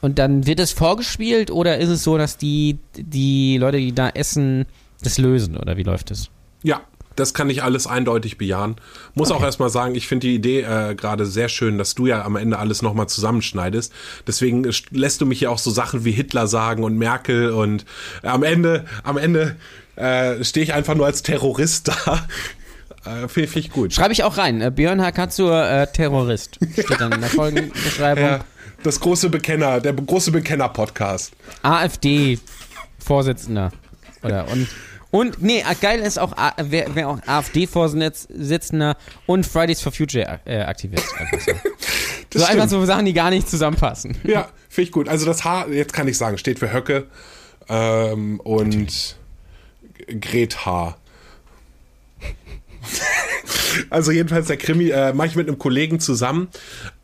und 0.00 0.18
dann 0.18 0.46
wird 0.46 0.60
es 0.60 0.72
vorgespielt 0.72 1.50
oder 1.50 1.78
ist 1.78 1.88
es 1.88 2.02
so, 2.04 2.18
dass 2.18 2.36
die 2.36 2.78
die 2.96 3.58
Leute, 3.58 3.78
die 3.78 3.92
da 3.94 4.08
essen, 4.10 4.66
das 5.02 5.18
lösen 5.18 5.56
oder 5.56 5.76
wie 5.76 5.82
läuft 5.84 6.10
es? 6.10 6.30
Ja, 6.62 6.80
das 7.18 7.34
kann 7.34 7.50
ich 7.50 7.62
alles 7.62 7.86
eindeutig 7.86 8.38
bejahen. 8.38 8.76
Muss 9.14 9.30
auch 9.30 9.42
erstmal 9.42 9.68
sagen, 9.70 9.94
ich 9.94 10.06
finde 10.06 10.28
die 10.28 10.34
Idee 10.34 10.60
äh, 10.60 10.94
gerade 10.94 11.24
sehr 11.26 11.48
schön, 11.48 11.78
dass 11.78 11.94
du 11.94 12.06
ja 12.06 12.24
am 12.24 12.36
Ende 12.36 12.58
alles 12.58 12.82
nochmal 12.82 13.08
zusammenschneidest. 13.08 13.92
Deswegen 14.26 14.64
äh, 14.64 14.72
lässt 14.90 15.20
du 15.20 15.26
mich 15.26 15.40
ja 15.40 15.50
auch 15.50 15.58
so 15.58 15.70
Sachen 15.70 16.04
wie 16.04 16.12
Hitler 16.12 16.46
sagen 16.46 16.84
und 16.84 16.96
Merkel 16.96 17.50
und 17.50 17.84
äh, 18.22 18.28
am 18.28 18.44
Ende, 18.44 18.84
am 19.02 19.18
Ende 19.18 19.56
äh, 19.96 20.44
stehe 20.44 20.62
ich 20.62 20.74
einfach 20.74 20.94
nur 20.94 21.06
als 21.06 21.22
Terrorist 21.22 21.88
da. 21.88 22.26
Äh, 23.04 23.28
Finde 23.28 23.48
find 23.48 23.64
ich 23.64 23.70
gut. 23.70 23.94
Schreibe 23.94 24.12
ich 24.12 24.24
auch 24.24 24.38
rein. 24.38 24.60
Äh, 24.60 24.72
Björn 24.74 25.00
Hakatsu, 25.00 25.48
äh, 25.50 25.86
Terrorist. 25.86 26.58
Steht 26.72 27.00
dann 27.00 27.12
in 27.12 27.20
der 27.20 27.30
Folgenbeschreibung. 27.30 28.24
Ja, 28.24 28.40
Das 28.82 28.98
große 28.98 29.30
Bekenner, 29.30 29.80
der 29.80 29.92
große 29.92 30.32
Bekenner-Podcast. 30.32 31.30
AfD-Vorsitzender. 31.62 33.70
Oder 34.24 34.48
und. 34.48 34.66
Und, 35.10 35.42
nee, 35.42 35.64
geil 35.80 36.00
ist 36.00 36.18
auch, 36.18 36.34
wer, 36.58 36.94
wer 36.94 37.08
auch 37.08 37.18
AfD-Vorsitzender 37.26 38.96
und 39.26 39.46
Fridays 39.46 39.80
for 39.80 39.90
Future-Aktivist. 39.90 41.14
Einfach 41.18 41.40
so. 41.40 41.52
so 42.34 42.44
einfach 42.44 42.68
so 42.68 42.84
Sachen, 42.84 43.06
die 43.06 43.14
gar 43.14 43.30
nicht 43.30 43.48
zusammenpassen. 43.48 44.18
Ja, 44.24 44.50
finde 44.68 44.88
ich 44.88 44.92
gut. 44.92 45.08
Also 45.08 45.24
das 45.24 45.44
H, 45.44 45.66
jetzt 45.68 45.94
kann 45.94 46.08
ich 46.08 46.18
sagen, 46.18 46.36
steht 46.36 46.58
für 46.58 46.72
Höcke 46.72 47.06
ähm, 47.70 48.38
und 48.40 49.16
Gret 50.20 50.66
H. 50.66 50.96
Also 53.90 54.10
jedenfalls 54.10 54.46
der 54.46 54.56
Krimi 54.56 54.90
äh, 54.90 55.12
mache 55.12 55.28
ich 55.28 55.36
mit 55.36 55.46
einem 55.46 55.58
Kollegen 55.58 56.00
zusammen. 56.00 56.48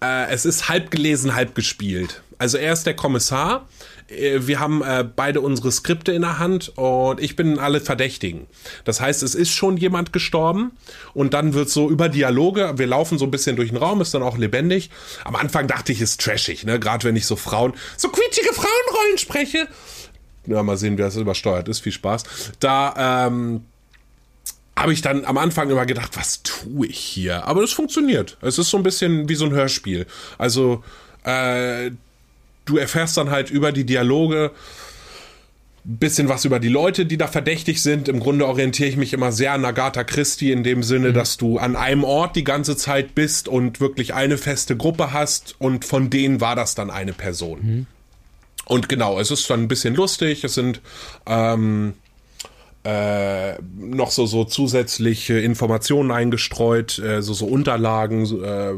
Äh, 0.02 0.30
es 0.30 0.44
ist 0.44 0.68
halb 0.68 0.90
gelesen, 0.90 1.34
halb 1.34 1.54
gespielt. 1.54 2.22
Also 2.38 2.58
er 2.58 2.72
ist 2.72 2.84
der 2.84 2.96
Kommissar. 2.96 3.68
Äh, 4.08 4.46
wir 4.46 4.60
haben 4.60 4.82
äh, 4.82 5.04
beide 5.04 5.40
unsere 5.40 5.72
Skripte 5.72 6.12
in 6.12 6.22
der 6.22 6.38
Hand 6.38 6.72
und 6.76 7.20
ich 7.20 7.36
bin 7.36 7.58
alle 7.58 7.80
Verdächtigen. 7.80 8.46
Das 8.84 9.00
heißt, 9.00 9.22
es 9.22 9.34
ist 9.34 9.50
schon 9.50 9.76
jemand 9.76 10.12
gestorben 10.12 10.72
und 11.14 11.34
dann 11.34 11.54
wird 11.54 11.70
so 11.70 11.90
über 11.90 12.08
Dialoge, 12.08 12.74
wir 12.76 12.86
laufen 12.86 13.18
so 13.18 13.24
ein 13.24 13.30
bisschen 13.30 13.56
durch 13.56 13.70
den 13.70 13.78
Raum, 13.78 14.00
ist 14.00 14.14
dann 14.14 14.22
auch 14.22 14.38
lebendig. 14.38 14.90
Am 15.24 15.36
Anfang 15.36 15.66
dachte 15.66 15.92
ich, 15.92 16.00
ist 16.00 16.20
trashig, 16.20 16.64
ne? 16.64 16.78
Gerade 16.78 17.04
wenn 17.04 17.16
ich 17.16 17.26
so 17.26 17.36
Frauen, 17.36 17.74
so 17.96 18.08
quietschige 18.08 18.52
Frauenrollen 18.52 19.18
spreche. 19.18 19.68
Ja, 20.46 20.62
mal 20.62 20.76
sehen, 20.76 20.98
wie 20.98 21.02
das 21.02 21.16
übersteuert 21.16 21.68
ist. 21.68 21.80
Viel 21.80 21.92
Spaß. 21.92 22.24
Da, 22.60 23.26
ähm, 23.26 23.64
habe 24.76 24.92
ich 24.92 25.02
dann 25.02 25.24
am 25.24 25.38
Anfang 25.38 25.70
immer 25.70 25.86
gedacht, 25.86 26.16
was 26.16 26.42
tue 26.42 26.88
ich 26.88 26.98
hier? 26.98 27.46
Aber 27.46 27.60
das 27.60 27.72
funktioniert. 27.72 28.36
Es 28.40 28.58
ist 28.58 28.70
so 28.70 28.76
ein 28.76 28.82
bisschen 28.82 29.28
wie 29.28 29.36
so 29.36 29.44
ein 29.44 29.52
Hörspiel. 29.52 30.06
Also 30.36 30.82
äh, 31.24 31.92
du 32.64 32.76
erfährst 32.76 33.16
dann 33.16 33.30
halt 33.30 33.50
über 33.50 33.72
die 33.72 33.84
Dialoge 33.84 34.52
bisschen 35.84 36.30
was 36.30 36.46
über 36.46 36.60
die 36.60 36.68
Leute, 36.68 37.04
die 37.04 37.18
da 37.18 37.26
verdächtig 37.26 37.82
sind. 37.82 38.08
Im 38.08 38.18
Grunde 38.18 38.46
orientiere 38.46 38.88
ich 38.88 38.96
mich 38.96 39.12
immer 39.12 39.32
sehr 39.32 39.52
an 39.52 39.64
Agatha 39.64 40.02
Christie 40.02 40.50
in 40.50 40.64
dem 40.64 40.82
Sinne, 40.82 41.10
mhm. 41.10 41.14
dass 41.14 41.36
du 41.36 41.58
an 41.58 41.76
einem 41.76 42.04
Ort 42.04 42.36
die 42.36 42.44
ganze 42.44 42.76
Zeit 42.76 43.14
bist 43.14 43.48
und 43.48 43.80
wirklich 43.80 44.14
eine 44.14 44.38
feste 44.38 44.76
Gruppe 44.76 45.12
hast 45.12 45.54
und 45.58 45.84
von 45.84 46.08
denen 46.08 46.40
war 46.40 46.56
das 46.56 46.74
dann 46.74 46.90
eine 46.90 47.12
Person. 47.12 47.58
Mhm. 47.62 47.86
Und 48.64 48.88
genau, 48.88 49.20
es 49.20 49.30
ist 49.30 49.48
dann 49.50 49.64
ein 49.64 49.68
bisschen 49.68 49.94
lustig. 49.94 50.42
Es 50.42 50.54
sind 50.54 50.80
ähm, 51.26 51.92
äh, 52.84 53.60
noch 53.76 54.10
so, 54.10 54.24
so 54.24 54.44
zusätzliche 54.44 55.38
Informationen 55.38 56.10
eingestreut, 56.10 56.98
äh, 56.98 57.20
so, 57.20 57.34
so 57.34 57.44
Unterlagen, 57.44 58.24
äh, 58.42 58.72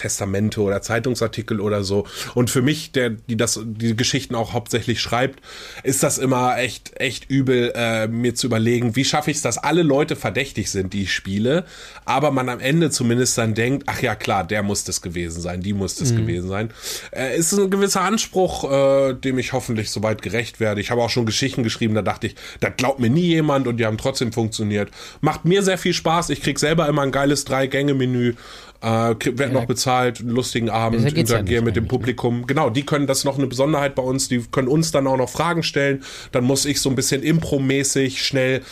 Testamente 0.00 0.60
oder 0.62 0.80
Zeitungsartikel 0.80 1.60
oder 1.60 1.84
so. 1.84 2.06
Und 2.34 2.50
für 2.50 2.62
mich, 2.62 2.92
der 2.92 3.10
die 3.10 3.36
das 3.36 3.60
die 3.62 3.94
Geschichten 3.94 4.34
auch 4.34 4.54
hauptsächlich 4.54 5.00
schreibt, 5.00 5.40
ist 5.82 6.02
das 6.02 6.16
immer 6.16 6.58
echt 6.58 6.98
echt 6.98 7.30
übel, 7.30 7.72
äh, 7.74 8.08
mir 8.08 8.34
zu 8.34 8.46
überlegen, 8.46 8.96
wie 8.96 9.04
schaffe 9.04 9.30
ich 9.30 9.36
es, 9.36 9.42
dass 9.42 9.58
alle 9.58 9.82
Leute 9.82 10.16
verdächtig 10.16 10.70
sind, 10.70 10.94
die 10.94 11.02
ich 11.02 11.12
spiele, 11.12 11.64
aber 12.06 12.30
man 12.30 12.48
am 12.48 12.60
Ende 12.60 12.90
zumindest 12.90 13.36
dann 13.36 13.54
denkt, 13.54 13.84
ach 13.86 14.00
ja 14.00 14.14
klar, 14.14 14.44
der 14.44 14.62
muss 14.62 14.84
das 14.84 15.02
gewesen 15.02 15.42
sein, 15.42 15.60
die 15.60 15.74
muss 15.74 15.96
das 15.96 16.12
mhm. 16.12 16.16
gewesen 16.16 16.48
sein. 16.48 16.70
Äh, 17.12 17.36
ist 17.36 17.52
ein 17.52 17.70
gewisser 17.70 18.00
Anspruch, 18.00 18.70
äh, 18.70 19.14
dem 19.14 19.38
ich 19.38 19.52
hoffentlich 19.52 19.90
soweit 19.90 20.22
gerecht 20.22 20.60
werde. 20.60 20.80
Ich 20.80 20.90
habe 20.90 21.02
auch 21.02 21.10
schon 21.10 21.26
Geschichten 21.26 21.62
geschrieben, 21.62 21.94
da 21.94 22.02
dachte 22.02 22.28
ich, 22.28 22.36
da 22.60 22.70
glaubt 22.70 23.00
mir 23.00 23.10
nie 23.10 23.26
jemand 23.26 23.66
und 23.66 23.76
die 23.76 23.84
haben 23.84 23.98
trotzdem 23.98 24.32
funktioniert. 24.32 24.90
Macht 25.20 25.44
mir 25.44 25.62
sehr 25.62 25.78
viel 25.78 25.92
Spaß. 25.92 26.30
Ich 26.30 26.40
krieg 26.40 26.58
selber 26.58 26.88
immer 26.88 27.02
ein 27.02 27.12
geiles 27.12 27.44
Drei-Gänge-Menü 27.44 28.34
äh, 28.80 29.14
werden 29.38 29.52
noch 29.52 29.66
bezahlt, 29.66 30.20
einen 30.20 30.30
lustigen 30.30 30.70
Abend, 30.70 31.04
interagieren 31.04 31.46
ja 31.46 31.60
mit 31.62 31.76
dem 31.76 31.84
ne? 31.84 31.88
Publikum. 31.88 32.40
Ne? 32.40 32.46
Genau, 32.46 32.70
die 32.70 32.84
können, 32.84 33.06
das 33.06 33.18
ist 33.18 33.24
noch 33.24 33.38
eine 33.38 33.46
Besonderheit 33.46 33.94
bei 33.94 34.02
uns, 34.02 34.28
die 34.28 34.42
können 34.50 34.68
uns 34.68 34.90
dann 34.90 35.06
auch 35.06 35.16
noch 35.16 35.28
Fragen 35.28 35.62
stellen. 35.62 36.02
Dann 36.32 36.44
muss 36.44 36.64
ich 36.64 36.80
so 36.80 36.88
ein 36.88 36.96
bisschen 36.96 37.22
impro-mäßig 37.22 38.18
schnell 38.18 38.62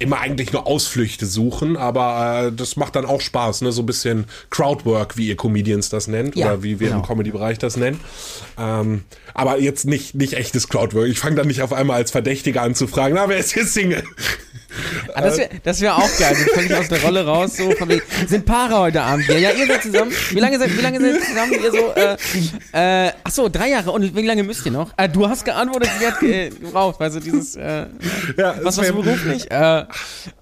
immer 0.00 0.20
eigentlich 0.20 0.52
nur 0.52 0.66
Ausflüchte 0.66 1.24
suchen, 1.24 1.76
aber 1.76 2.48
äh, 2.48 2.52
das 2.52 2.76
macht 2.76 2.96
dann 2.96 3.04
auch 3.04 3.20
Spaß, 3.20 3.62
ne? 3.62 3.70
So 3.70 3.82
ein 3.82 3.86
bisschen 3.86 4.24
Crowdwork, 4.50 5.16
wie 5.16 5.28
ihr 5.28 5.36
Comedians 5.36 5.88
das 5.88 6.08
nennt, 6.08 6.34
ja, 6.34 6.46
oder 6.46 6.62
wie 6.62 6.80
wir 6.80 6.88
genau. 6.88 7.00
im 7.00 7.06
Comedy-Bereich 7.06 7.58
das 7.58 7.76
nennen. 7.76 8.00
Ähm, 8.58 9.04
aber 9.34 9.60
jetzt 9.60 9.86
nicht, 9.86 10.14
nicht 10.14 10.34
echtes 10.34 10.68
Crowdwork. 10.68 11.08
Ich 11.08 11.18
fange 11.18 11.36
dann 11.36 11.46
nicht 11.46 11.62
auf 11.62 11.72
einmal 11.72 11.96
als 11.96 12.10
Verdächtiger 12.10 12.62
an 12.62 12.74
zu 12.74 12.86
fragen, 12.86 13.14
na, 13.14 13.28
wer 13.28 13.38
ist 13.38 13.54
hier 13.54 13.66
Single? 13.66 14.02
Ah, 15.14 15.20
das 15.22 15.38
wäre 15.38 15.80
wär 15.80 15.96
auch 15.96 16.18
geil. 16.18 16.34
So 16.34 16.54
völlig 16.54 16.74
aus 16.74 16.88
der 16.88 17.02
Rolle 17.02 17.24
raus. 17.24 17.56
So 17.56 17.70
von 17.72 17.88
wegen, 17.88 18.02
sind 18.26 18.44
Paare 18.44 18.78
heute 18.78 19.02
Abend 19.02 19.26
hier. 19.26 19.38
Ja, 19.38 19.50
ihr 19.50 19.66
seid 19.66 19.82
zusammen. 19.82 20.12
Wie 20.30 20.40
lange 20.40 20.58
seid, 20.58 20.76
wie 20.76 20.82
lange 20.82 21.00
seid 21.00 21.14
ihr 21.14 21.20
zusammen? 21.20 21.52
Ihr 21.52 21.70
so, 21.70 21.92
äh, 22.80 23.06
äh, 23.06 23.12
ach 23.22 23.30
so, 23.30 23.48
drei 23.48 23.70
Jahre. 23.70 23.90
Und 23.90 24.14
wie 24.14 24.26
lange 24.26 24.42
müsst 24.42 24.64
ihr 24.66 24.72
noch? 24.72 24.92
Äh, 24.96 25.08
du 25.08 25.28
hast 25.28 25.44
geantwortet, 25.44 25.90
sie 25.98 26.06
hat 26.06 26.22
äh, 26.22 26.50
gebraucht. 26.50 27.00
Weißt 27.00 27.16
du, 27.16 27.20
dieses, 27.20 27.56
äh, 27.56 27.86
ja, 28.36 28.54
was 28.62 28.76
du 28.76 28.92
beruflich? 28.92 29.50
Äh, 29.50 29.84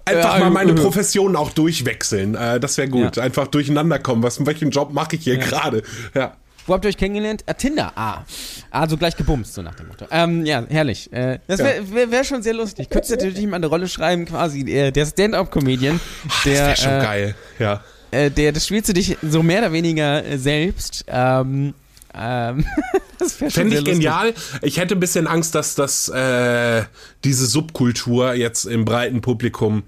Einfach 0.05 0.39
mal 0.39 0.49
meine 0.49 0.73
Profession 0.73 1.35
auch 1.35 1.51
durchwechseln. 1.51 2.35
Äh, 2.35 2.59
das 2.59 2.77
wäre 2.77 2.89
gut. 2.89 3.17
Ja. 3.17 3.23
Einfach 3.23 3.47
durcheinander 3.47 3.99
kommen. 3.99 4.23
Was, 4.23 4.45
welchen 4.45 4.71
Job 4.71 4.93
mache 4.93 5.15
ich 5.15 5.23
hier 5.23 5.35
ja. 5.35 5.45
gerade? 5.45 5.83
Ja. 6.13 6.35
Wo 6.65 6.73
habt 6.73 6.85
ihr 6.85 6.89
euch 6.89 6.97
kennengelernt? 6.97 7.43
Ah, 7.45 7.53
Tinder. 7.53 7.91
Ah. 7.95 8.23
Also 8.71 8.97
gleich 8.97 9.17
gebumst, 9.17 9.53
so 9.53 9.61
nach 9.61 9.75
dem 9.75 9.87
Motto. 9.87 10.05
Ähm, 10.11 10.45
ja, 10.45 10.63
herrlich. 10.69 11.11
Äh, 11.11 11.39
das 11.47 11.59
wäre 11.59 11.93
wär, 11.93 12.11
wär 12.11 12.23
schon 12.23 12.41
sehr 12.41 12.53
lustig. 12.53 12.89
Könntest 12.89 13.11
du 13.11 13.15
natürlich 13.25 13.47
mal 13.47 13.57
eine 13.57 13.67
Rolle 13.67 13.87
schreiben, 13.87 14.25
quasi 14.25 14.61
äh, 14.61 14.91
der 14.91 15.05
Stand-Up-Comedian. 15.05 15.99
Der, 16.45 16.67
das 16.69 16.85
wäre 16.85 16.93
schon 16.93 17.01
äh, 17.01 17.05
geil, 17.05 17.35
ja. 17.59 17.83
Äh, 18.11 18.31
der, 18.31 18.51
das 18.51 18.67
spielst 18.67 18.89
du 18.89 18.93
dich 18.93 19.17
so 19.21 19.43
mehr 19.43 19.59
oder 19.59 19.71
weniger 19.73 20.25
äh, 20.25 20.37
selbst. 20.37 21.05
Ähm, 21.07 21.73
ähm, 22.13 22.65
das 23.19 23.33
Fände 23.33 23.77
ich 23.77 23.85
genial. 23.85 24.33
Ich 24.61 24.77
hätte 24.77 24.95
ein 24.95 24.99
bisschen 24.99 25.27
Angst, 25.27 25.55
dass 25.55 25.75
das 25.75 26.09
äh, 26.09 26.83
diese 27.23 27.45
Subkultur 27.45 28.33
jetzt 28.33 28.65
im 28.65 28.85
breiten 28.85 29.21
Publikum 29.21 29.83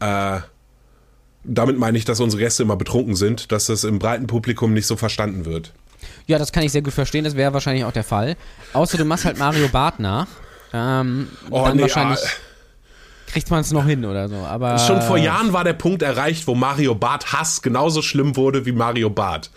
äh, 0.00 0.40
damit 1.44 1.78
meine 1.78 1.96
ich, 1.96 2.04
dass 2.04 2.20
unsere 2.20 2.42
Gäste 2.42 2.62
immer 2.62 2.76
betrunken 2.76 3.16
sind, 3.16 3.50
dass 3.52 3.66
das 3.66 3.84
im 3.84 3.98
breiten 3.98 4.26
Publikum 4.26 4.74
nicht 4.74 4.86
so 4.86 4.96
verstanden 4.96 5.44
wird. 5.44 5.72
Ja, 6.26 6.38
das 6.38 6.52
kann 6.52 6.62
ich 6.62 6.72
sehr 6.72 6.82
gut 6.82 6.92
verstehen. 6.92 7.24
Das 7.24 7.36
wäre 7.36 7.52
wahrscheinlich 7.52 7.84
auch 7.84 7.92
der 7.92 8.04
Fall. 8.04 8.36
Außer 8.72 8.98
du 8.98 9.04
machst 9.04 9.24
halt 9.24 9.38
Mario 9.38 9.68
Bart 9.68 10.00
nach. 10.00 10.26
Ähm, 10.72 11.28
oh, 11.50 11.64
dann 11.64 11.76
nee, 11.76 11.82
wahrscheinlich. 11.82 12.20
Ah. 12.20 13.32
Kriegt 13.32 13.50
man 13.50 13.60
es 13.60 13.70
noch 13.70 13.86
hin 13.86 14.04
oder 14.04 14.28
so, 14.28 14.36
aber. 14.36 14.78
Schon 14.78 15.02
vor 15.02 15.16
Jahren 15.16 15.52
war 15.52 15.64
der 15.64 15.72
Punkt 15.72 16.02
erreicht, 16.02 16.46
wo 16.46 16.54
Mario 16.54 16.94
Bart 16.94 17.32
Hass 17.32 17.62
genauso 17.62 18.02
schlimm 18.02 18.36
wurde 18.36 18.66
wie 18.66 18.72
Mario 18.72 19.10
Bart. 19.10 19.50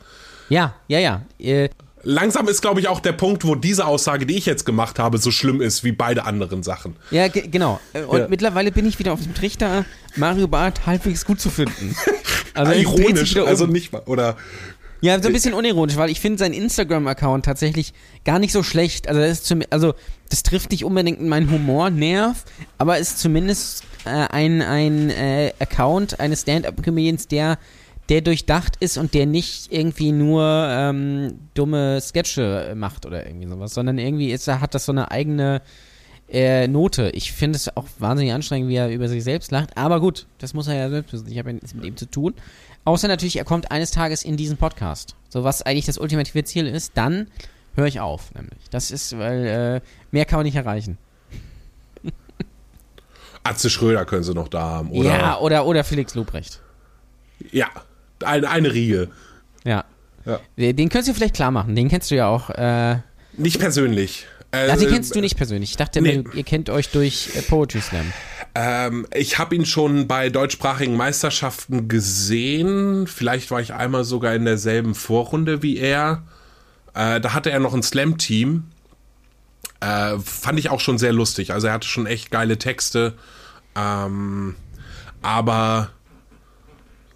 Ja, 0.50 0.76
ja, 0.88 1.00
ja. 1.00 1.22
Äh, 1.40 1.70
Langsam 2.06 2.50
ist, 2.50 2.62
glaube 2.62 2.82
ich, 2.82 2.90
auch 2.90 3.00
der 3.00 3.14
Punkt, 3.14 3.46
wo 3.46 3.56
diese 3.56 3.86
Aussage, 3.86 4.26
die 4.26 4.36
ich 4.36 4.46
jetzt 4.46 4.66
gemacht 4.66 5.00
habe, 5.00 5.18
so 5.18 5.32
schlimm 5.32 5.62
ist 5.62 5.86
wie 5.86 5.94
beide 5.94 6.26
anderen 6.26 6.62
Sachen. 6.62 6.98
Ja, 7.12 7.30
genau. 7.30 7.80
Und 8.08 8.20
ja. 8.20 8.28
mittlerweile 8.28 8.74
bin 8.74 8.86
ich 8.86 9.00
wieder 9.00 9.14
auf 9.14 9.22
dem 9.22 9.34
Trichter, 9.34 9.86
Mario 10.18 10.50
Bart 10.50 10.86
halbwegs 10.86 11.26
gut 11.26 11.40
zu 11.40 11.50
finden. 11.50 11.96
Also 12.56 12.72
Ironisch, 12.74 13.36
um. 13.36 13.48
also 13.48 13.66
nicht 13.66 13.94
mal, 13.94 14.04
oder 14.06 14.38
ja, 15.04 15.22
so 15.22 15.28
ein 15.28 15.34
bisschen 15.34 15.54
unironisch, 15.54 15.98
weil 15.98 16.10
ich 16.10 16.22
finde 16.22 16.40
seinen 16.40 16.54
Instagram-Account 16.54 17.44
tatsächlich 17.44 17.94
gar 18.24 18.40
nicht 18.40 18.54
so 18.54 18.64
schlecht. 18.64 19.10
Also 19.10 19.20
das, 19.20 19.44
zum, 19.44 19.62
also 19.70 19.96
das 20.30 20.44
trifft 20.44 20.72
nicht 20.72 20.86
unbedingt 20.86 21.22
meinen 21.22 21.52
Humornerv, 21.52 22.46
aber 22.78 22.98
ist 23.00 23.20
zumindest 23.20 23.84
äh, 24.06 24.12
ein, 24.12 24.62
ein 24.62 25.10
äh, 25.10 25.52
Account 25.60 26.22
eines 26.22 26.44
Stand-Up-Comedians, 26.44 27.28
der, 27.28 27.58
der 28.08 28.22
durchdacht 28.22 28.78
ist 28.80 28.98
und 28.98 29.14
der 29.14 29.26
nicht 29.26 29.74
irgendwie 29.74 30.14
nur 30.14 30.42
ähm, 30.70 31.38
dumme 31.54 32.00
Sketche 32.00 32.72
macht 32.74 33.06
oder 33.06 33.28
irgendwie 33.28 33.50
sowas, 33.50 33.74
sondern 33.74 33.98
irgendwie 33.98 34.32
ist, 34.32 34.48
hat 34.48 34.74
das 34.74 34.86
so 34.86 34.94
eine 34.94 35.12
eigene 35.12 35.62
äh, 36.30 36.70
Note. 36.70 37.10
Ich 37.14 37.34
finde 37.34 37.58
es 37.58 37.76
auch 37.76 37.88
wahnsinnig 38.00 38.34
anstrengend, 38.34 38.70
wie 38.70 38.76
er 38.76 38.90
über 38.90 39.10
sich 39.10 39.26
selbst 39.26 39.52
lacht. 39.52 39.76
Aber 39.76 40.00
gut, 40.00 40.28
das 40.38 40.54
muss 40.54 40.68
er 40.68 40.76
ja 40.76 40.90
selbst 40.90 41.12
wissen. 41.12 41.28
Ich 41.30 41.38
habe 41.38 41.50
ja 41.50 41.54
nichts 41.56 41.74
mit 41.74 41.84
ihm 41.84 41.98
zu 41.98 42.06
tun. 42.06 42.34
Außer 42.86 43.08
natürlich, 43.08 43.38
er 43.38 43.46
kommt 43.46 43.72
eines 43.72 43.92
Tages 43.92 44.24
in 44.24 44.38
diesen 44.38 44.58
Podcast. 44.58 45.16
So 45.30 45.44
was 45.44 45.62
eigentlich 45.62 45.86
das 45.86 45.98
ultimative 45.98 46.44
Ziel 46.44 46.68
ist, 46.68 46.92
dann 46.96 47.28
höre 47.76 47.88
ich 47.88 48.00
auf, 48.00 48.34
nämlich. 48.34 48.70
Das 48.72 48.92
ist, 48.92 49.18
weil 49.18 49.46
äh, 49.46 49.82
mehr 50.12 50.26
kann 50.26 50.40
man 50.40 50.46
nicht 50.46 50.56
erreichen. 50.56 50.98
Atze 53.44 53.70
Schröder 53.70 54.06
können 54.06 54.24
sie 54.24 54.34
noch 54.34 54.48
da 54.48 54.62
haben, 54.62 54.92
oder? 54.92 55.10
Ja, 55.10 55.40
oder, 55.40 55.66
oder 55.66 55.84
Felix 55.84 56.14
Lobrecht. 56.16 56.62
Ja, 57.52 57.68
eine, 58.24 58.50
eine 58.50 58.74
Riege. 58.74 59.10
Ja. 59.64 59.86
ja. 60.26 60.40
Den 60.58 60.90
könntest 60.90 61.10
du 61.10 61.14
vielleicht 61.14 61.36
klar 61.36 61.52
machen. 61.52 61.76
Den 61.76 61.90
kennst 61.90 62.12
du 62.12 62.16
ja 62.16 62.28
auch. 62.28 62.50
Äh, 62.50 62.98
nicht 63.38 63.60
persönlich. 63.60 64.28
Äh, 64.52 64.70
Ach, 64.70 64.78
den 64.78 64.90
kennst 64.90 65.16
du 65.16 65.22
nicht 65.22 65.36
persönlich. 65.36 65.72
Ich 65.72 65.78
dachte, 65.78 66.02
nee. 66.02 66.24
ihr 66.34 66.44
kennt 66.44 66.70
euch 66.70 66.90
durch 66.90 67.36
äh, 67.36 67.42
Poetry 67.42 67.82
Slam. 67.82 68.14
Ähm, 68.56 69.08
ich 69.14 69.40
habe 69.40 69.56
ihn 69.56 69.66
schon 69.66 70.08
bei 70.08 70.30
deutschsprachigen 70.30 70.96
Meisterschaften 70.96 71.88
gesehen. 71.88 73.08
Vielleicht 73.08 73.50
war 73.52 73.62
ich 73.62 73.74
einmal 73.74 74.04
sogar 74.04 74.36
in 74.36 74.46
derselben 74.46 74.96
Vorrunde 74.96 75.64
wie 75.64 75.78
er. 75.78 76.24
Äh, 76.94 77.20
da 77.20 77.34
hatte 77.34 77.50
er 77.50 77.60
noch 77.60 77.74
ein 77.74 77.84
Slam-Team. 77.84 78.66
Äh, 79.80 80.20
fand 80.20 80.60
ich 80.60 80.70
auch 80.70 80.80
schon 80.80 80.98
sehr 80.98 81.14
lustig. 81.14 81.52
Also 81.52 81.68
er 81.68 81.74
hatte 81.74 81.88
schon 81.88 82.06
echt 82.06 82.30
geile 82.30 82.58
Texte. 82.58 83.14
Ähm, 83.76 84.56
aber 85.24 85.90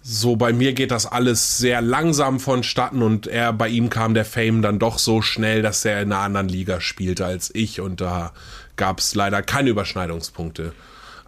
so 0.02 0.36
bei 0.36 0.52
mir 0.52 0.72
geht 0.72 0.90
das 0.90 1.06
alles 1.06 1.58
sehr 1.58 1.82
langsam 1.82 2.40
vonstatten 2.40 3.02
und 3.02 3.26
er 3.26 3.52
bei 3.52 3.68
ihm 3.68 3.90
kam 3.90 4.14
der 4.14 4.24
Fame 4.24 4.62
dann 4.62 4.78
doch 4.78 4.98
so 4.98 5.20
schnell, 5.20 5.60
dass 5.60 5.84
er 5.84 6.00
in 6.00 6.12
einer 6.12 6.22
anderen 6.22 6.48
Liga 6.48 6.80
spielte 6.80 7.26
als 7.26 7.54
ich 7.54 7.80
und 7.80 8.00
da 8.00 8.32
gab 8.76 9.00
es 9.00 9.14
leider 9.14 9.42
keine 9.42 9.68
Überschneidungspunkte. 9.68 10.72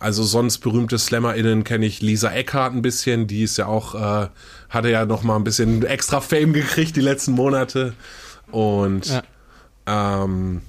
Also 0.01 0.25
sonst 0.25 0.59
berühmte 0.59 0.99
SlammerInnen 0.99 1.63
kenne 1.63 1.85
ich 1.85 2.01
Lisa 2.01 2.33
Eckhart 2.33 2.75
ein 2.75 2.81
bisschen, 2.81 3.27
die 3.27 3.43
ist 3.43 3.59
ja 3.59 3.67
auch, 3.67 3.95
äh, 3.95 4.29
hatte 4.71 4.89
ja 4.89 5.05
noch 5.05 5.23
mal 5.23 5.37
ein 5.37 5.45
bisschen 5.45 5.85
extra 5.85 6.23
Fame 6.23 6.55
gekriegt 6.55 6.97
die 6.97 7.03
letzten 7.03 7.33
Monate. 7.33 7.93
Und 8.51 9.07
ja. 9.07 9.23
ähm, 9.87 10.63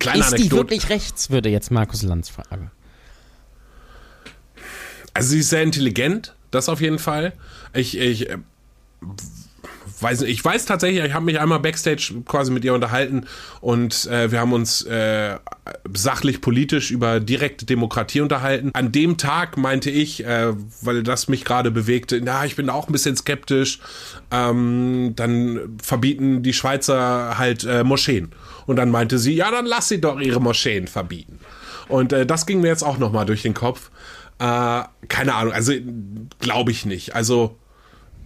kleine 0.00 0.18
Ist 0.18 0.26
Anekdote. 0.26 0.48
die 0.48 0.56
wirklich 0.56 0.88
rechts, 0.88 1.30
würde 1.30 1.48
jetzt 1.48 1.70
Markus 1.70 2.02
Lanz 2.02 2.28
fragen. 2.28 2.72
Also 5.14 5.30
sie 5.30 5.38
ist 5.38 5.50
sehr 5.50 5.62
intelligent, 5.62 6.34
das 6.50 6.68
auf 6.68 6.80
jeden 6.80 6.98
Fall. 6.98 7.32
Ich, 7.72 7.96
ich 7.96 8.28
weiß 10.00 10.22
ich 10.22 10.44
weiß 10.44 10.64
tatsächlich, 10.64 11.04
ich 11.04 11.14
habe 11.14 11.24
mich 11.24 11.40
einmal 11.40 11.60
backstage 11.60 12.14
quasi 12.24 12.50
mit 12.50 12.64
ihr 12.64 12.74
unterhalten 12.74 13.26
und 13.60 14.06
äh, 14.06 14.30
wir 14.30 14.40
haben 14.40 14.52
uns 14.52 14.82
äh, 14.82 15.36
sachlich 15.92 16.40
politisch 16.40 16.90
über 16.90 17.20
direkte 17.20 17.64
Demokratie 17.64 18.20
unterhalten. 18.20 18.70
An 18.74 18.92
dem 18.92 19.16
Tag 19.16 19.56
meinte 19.56 19.90
ich, 19.90 20.24
äh, 20.24 20.52
weil 20.82 21.02
das 21.02 21.28
mich 21.28 21.44
gerade 21.44 21.70
bewegte, 21.70 22.20
na, 22.22 22.44
ich 22.44 22.56
bin 22.56 22.70
auch 22.70 22.88
ein 22.88 22.92
bisschen 22.92 23.16
skeptisch. 23.16 23.80
Ähm, 24.30 25.12
dann 25.16 25.78
verbieten 25.82 26.42
die 26.42 26.52
Schweizer 26.52 27.38
halt 27.38 27.64
äh, 27.64 27.84
Moscheen. 27.84 28.32
Und 28.66 28.76
dann 28.76 28.90
meinte 28.90 29.18
sie, 29.18 29.34
ja, 29.34 29.50
dann 29.50 29.66
lass 29.66 29.88
sie 29.88 30.00
doch 30.00 30.20
ihre 30.20 30.40
Moscheen 30.40 30.86
verbieten. 30.86 31.38
Und 31.88 32.12
äh, 32.12 32.26
das 32.26 32.46
ging 32.46 32.60
mir 32.60 32.68
jetzt 32.68 32.82
auch 32.82 32.98
nochmal 32.98 33.26
durch 33.26 33.42
den 33.42 33.54
Kopf. 33.54 33.90
Äh, 34.38 34.82
keine 35.08 35.34
Ahnung, 35.34 35.52
also 35.52 35.72
glaube 36.38 36.70
ich 36.70 36.86
nicht. 36.86 37.14
Also 37.14 37.56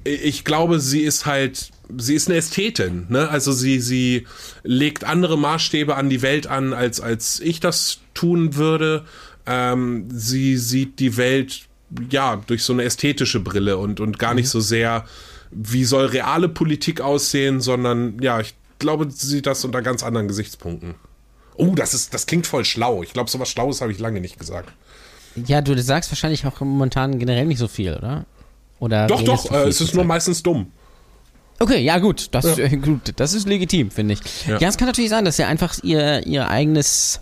ich 0.05 0.45
glaube, 0.45 0.81
sie 0.81 1.01
ist 1.01 1.27
halt, 1.27 1.71
sie 1.97 2.15
ist 2.15 2.29
eine 2.29 2.39
Ästhetin, 2.39 3.07
ne? 3.09 3.29
Also 3.29 3.53
sie, 3.53 3.81
sie 3.81 4.27
legt 4.63 5.05
andere 5.05 5.39
Maßstäbe 5.39 5.97
an 5.97 6.11
die 6.11 6.23
Welt 6.23 6.47
an, 6.47 6.73
als, 6.73 7.01
als 7.01 7.41
ich 7.41 7.61
das 7.61 8.01
tun 8.15 8.57
würde. 8.57 9.05
Ähm, 9.47 10.09
sie 10.11 10.57
sieht 10.57 10.99
die 10.99 11.17
Welt, 11.17 11.63
ja, 12.11 12.37
durch 12.47 12.63
so 12.63 12.73
eine 12.73 12.85
ästhetische 12.85 13.41
Brille 13.41 13.79
und, 13.79 14.01
und 14.01 14.19
gar 14.19 14.35
nicht 14.35 14.47
mhm. 14.47 14.51
so 14.51 14.61
sehr, 14.61 15.05
wie 15.51 15.85
soll 15.85 16.07
reale 16.07 16.49
Politik 16.49 17.01
aussehen, 17.01 17.61
sondern, 17.61 18.21
ja, 18.21 18.41
ich 18.41 18.55
glaube, 18.79 19.11
sie 19.11 19.27
sieht 19.27 19.47
das 19.47 19.65
unter 19.65 19.83
ganz 19.83 20.03
anderen 20.03 20.29
Gesichtspunkten. 20.29 20.95
Oh, 21.55 21.75
das 21.75 21.95
ist, 21.95 22.15
das 22.15 22.27
klingt 22.27 22.47
voll 22.47 22.65
schlau. 22.65 23.03
Ich 23.03 23.13
glaube, 23.13 23.31
so 23.31 23.39
was 23.39 23.51
Schlaues 23.51 23.81
habe 23.81 23.93
ich 23.93 23.99
lange 23.99 24.21
nicht 24.21 24.39
gesagt. 24.39 24.73
Ja, 25.47 25.61
du 25.61 25.81
sagst 25.81 26.11
wahrscheinlich 26.11 26.47
auch 26.47 26.61
momentan 26.61 27.19
generell 27.19 27.47
nicht 27.47 27.59
so 27.59 27.69
viel, 27.69 27.95
oder? 27.95 28.27
Oder 28.83 29.07
doch, 29.07 29.23
doch, 29.23 29.49
äh, 29.53 29.69
es 29.69 29.81
ist 29.81 29.95
nur 29.95 30.03
meistens 30.03 30.43
dumm. 30.43 30.67
Okay, 31.61 31.85
ja 31.85 32.01
gut, 32.01 32.27
das, 32.33 32.57
ja. 32.57 32.65
Äh, 32.65 32.77
gut, 32.79 33.13
das 33.15 33.33
ist 33.33 33.47
legitim, 33.47 33.93
finde 33.93 34.15
ich. 34.15 34.21
Ja. 34.49 34.59
ja, 34.59 34.69
es 34.69 34.77
kann 34.77 34.89
natürlich 34.89 35.11
sein, 35.11 35.25
dass 35.25 35.39
er 35.39 35.47
einfach 35.47 35.79
ihr, 35.85 36.27
ihr 36.27 36.49
eigenes 36.49 37.21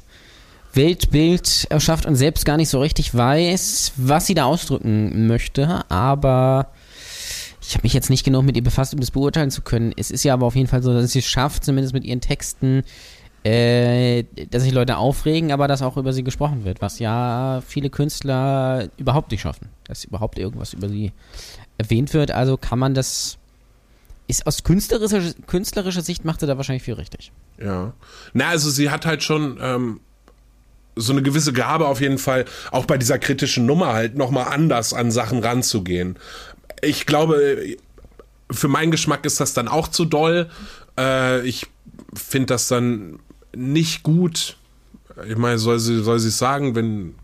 Weltbild 0.72 1.66
erschafft 1.68 2.06
und 2.06 2.16
selbst 2.16 2.46
gar 2.46 2.56
nicht 2.56 2.70
so 2.70 2.80
richtig 2.80 3.14
weiß, 3.14 3.92
was 3.96 4.26
sie 4.26 4.32
da 4.32 4.44
ausdrücken 4.44 5.26
möchte, 5.26 5.84
aber 5.90 6.72
ich 7.60 7.74
habe 7.74 7.82
mich 7.82 7.92
jetzt 7.92 8.08
nicht 8.08 8.24
genug 8.24 8.44
mit 8.44 8.56
ihr 8.56 8.64
befasst, 8.64 8.94
um 8.94 9.00
das 9.00 9.10
beurteilen 9.10 9.50
zu 9.50 9.60
können. 9.60 9.92
Es 9.94 10.10
ist 10.10 10.24
ja 10.24 10.32
aber 10.32 10.46
auf 10.46 10.56
jeden 10.56 10.68
Fall 10.68 10.82
so, 10.82 10.94
dass 10.94 11.12
sie 11.12 11.18
es 11.18 11.26
schafft, 11.26 11.62
zumindest 11.62 11.92
mit 11.92 12.04
ihren 12.04 12.22
Texten, 12.22 12.84
äh, 13.44 14.24
dass 14.50 14.62
sich 14.62 14.72
Leute 14.72 14.98
aufregen, 14.98 15.52
aber 15.52 15.66
dass 15.66 15.82
auch 15.82 15.96
über 15.96 16.12
sie 16.12 16.22
gesprochen 16.22 16.64
wird, 16.64 16.82
was 16.82 16.98
ja 16.98 17.62
viele 17.66 17.88
Künstler 17.88 18.88
überhaupt 18.98 19.30
nicht 19.30 19.40
schaffen, 19.40 19.68
dass 19.84 20.04
überhaupt 20.04 20.38
irgendwas 20.38 20.74
über 20.74 20.88
sie 20.88 21.12
erwähnt 21.78 22.12
wird. 22.12 22.30
Also 22.30 22.56
kann 22.56 22.78
man 22.78 22.92
das, 22.94 23.38
ist 24.26 24.46
aus 24.46 24.62
künstlerischer, 24.62 25.22
künstlerischer 25.46 26.02
Sicht 26.02 26.24
macht 26.24 26.40
sie 26.40 26.46
da 26.46 26.56
wahrscheinlich 26.56 26.82
viel 26.82 26.94
richtig. 26.94 27.32
Ja. 27.58 27.94
Na, 28.34 28.48
also 28.48 28.68
sie 28.68 28.90
hat 28.90 29.06
halt 29.06 29.22
schon 29.22 29.58
ähm, 29.60 30.00
so 30.96 31.12
eine 31.12 31.22
gewisse 31.22 31.54
Gabe 31.54 31.86
auf 31.86 32.00
jeden 32.02 32.18
Fall, 32.18 32.44
auch 32.70 32.84
bei 32.84 32.98
dieser 32.98 33.18
kritischen 33.18 33.64
Nummer 33.64 33.94
halt 33.94 34.16
nochmal 34.16 34.48
anders 34.52 34.92
an 34.92 35.10
Sachen 35.10 35.42
ranzugehen. 35.42 36.18
Ich 36.82 37.06
glaube, 37.06 37.76
für 38.50 38.68
meinen 38.68 38.90
Geschmack 38.90 39.24
ist 39.24 39.40
das 39.40 39.54
dann 39.54 39.68
auch 39.68 39.88
zu 39.88 40.04
doll. 40.04 40.50
Äh, 40.98 41.46
ich 41.46 41.66
finde 42.14 42.46
das 42.46 42.68
dann 42.68 43.20
nicht 43.54 44.02
gut. 44.02 44.56
Ich 45.28 45.36
meine, 45.36 45.58
soll 45.58 45.78
sie, 45.78 46.02
soll 46.02 46.18
sie 46.18 46.30
sagen, 46.30 46.74
wenn 46.74 47.14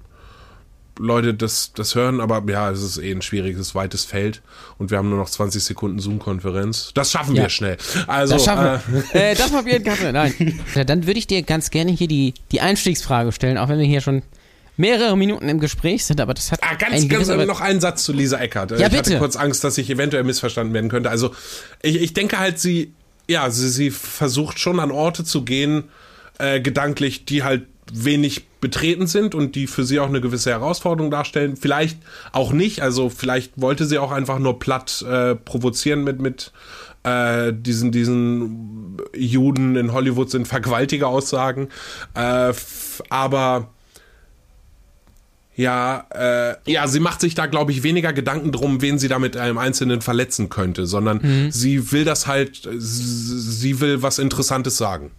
Leute 0.98 1.34
das, 1.34 1.72
das 1.74 1.94
hören, 1.94 2.20
aber 2.20 2.42
ja, 2.50 2.70
es 2.70 2.82
ist 2.82 2.98
eh 2.98 3.12
ein 3.12 3.22
schwieriges, 3.22 3.74
weites 3.74 4.04
Feld 4.04 4.42
und 4.78 4.90
wir 4.90 4.98
haben 4.98 5.08
nur 5.08 5.18
noch 5.18 5.28
20 5.28 5.62
Sekunden 5.62 5.98
Zoom-Konferenz. 5.98 6.92
Das 6.94 7.10
schaffen 7.10 7.36
ja. 7.36 7.42
wir 7.42 7.48
schnell. 7.50 7.76
Also, 8.06 8.34
das 8.34 8.44
schaffen 8.44 8.82
wir. 8.92 9.04
Äh, 9.14 9.32
äh, 9.32 9.34
das 9.34 9.50
probieren 9.50 9.84
kann 9.84 10.12
Nein. 10.12 10.60
Ja, 10.74 10.84
dann 10.84 11.06
würde 11.06 11.18
ich 11.18 11.26
dir 11.26 11.42
ganz 11.42 11.70
gerne 11.70 11.92
hier 11.92 12.08
die, 12.08 12.34
die 12.50 12.60
Einstiegsfrage 12.60 13.32
stellen, 13.32 13.58
auch 13.58 13.68
wenn 13.68 13.78
wir 13.78 13.86
hier 13.86 14.00
schon 14.00 14.22
mehrere 14.76 15.16
Minuten 15.16 15.48
im 15.48 15.58
Gespräch 15.58 16.04
sind, 16.04 16.20
aber 16.20 16.34
das 16.34 16.52
hat 16.52 16.60
ah, 16.62 16.74
ganz, 16.74 17.02
ein 17.02 17.08
ganz 17.08 17.28
noch 17.28 17.60
einen 17.60 17.80
Satz 17.80 18.04
zu 18.04 18.12
Lisa 18.12 18.38
Eckert. 18.38 18.72
Ja, 18.72 18.78
ich 18.78 18.84
bitte. 18.84 18.96
hatte 18.96 19.18
kurz 19.18 19.36
Angst, 19.36 19.64
dass 19.64 19.78
ich 19.78 19.88
eventuell 19.88 20.24
missverstanden 20.24 20.74
werden 20.74 20.90
könnte. 20.90 21.10
Also 21.10 21.34
ich, 21.82 22.00
ich 22.00 22.12
denke 22.12 22.38
halt, 22.38 22.58
sie, 22.58 22.92
ja, 23.26 23.50
sie, 23.50 23.68
sie 23.68 23.90
versucht 23.90 24.58
schon 24.58 24.80
an 24.80 24.90
Orte 24.90 25.24
zu 25.24 25.44
gehen, 25.44 25.84
äh, 26.38 26.60
gedanklich, 26.60 27.24
die 27.24 27.42
halt 27.42 27.66
wenig 27.92 28.46
betreten 28.60 29.06
sind 29.06 29.34
und 29.34 29.54
die 29.54 29.66
für 29.66 29.84
sie 29.84 30.00
auch 30.00 30.08
eine 30.08 30.20
gewisse 30.20 30.50
Herausforderung 30.50 31.10
darstellen. 31.10 31.56
Vielleicht 31.56 31.98
auch 32.32 32.52
nicht, 32.52 32.82
also 32.82 33.10
vielleicht 33.10 33.60
wollte 33.60 33.86
sie 33.86 33.98
auch 33.98 34.10
einfach 34.10 34.38
nur 34.38 34.58
platt 34.58 35.04
äh, 35.08 35.36
provozieren 35.36 36.02
mit, 36.02 36.20
mit 36.20 36.52
äh, 37.04 37.52
diesen, 37.52 37.92
diesen 37.92 38.96
Juden 39.14 39.76
in 39.76 39.92
Hollywood 39.92 40.30
sind 40.30 40.48
Vergewaltiger 40.48 41.06
Aussagen. 41.08 41.68
Äh, 42.14 42.52
aber 43.08 43.68
ja, 45.54 46.06
äh, 46.10 46.70
ja, 46.70 46.86
sie 46.86 47.00
macht 47.00 47.20
sich 47.20 47.34
da, 47.34 47.46
glaube 47.46 47.72
ich, 47.72 47.82
weniger 47.82 48.12
Gedanken 48.12 48.52
drum, 48.52 48.82
wen 48.82 48.98
sie 48.98 49.08
damit 49.08 49.36
einem 49.36 49.56
Einzelnen 49.56 50.02
verletzen 50.02 50.50
könnte, 50.50 50.86
sondern 50.86 51.20
mhm. 51.22 51.50
sie 51.50 51.92
will 51.92 52.04
das 52.04 52.26
halt, 52.26 52.68
sie 52.76 53.80
will 53.80 54.02
was 54.02 54.18
Interessantes 54.18 54.76
sagen. 54.76 55.12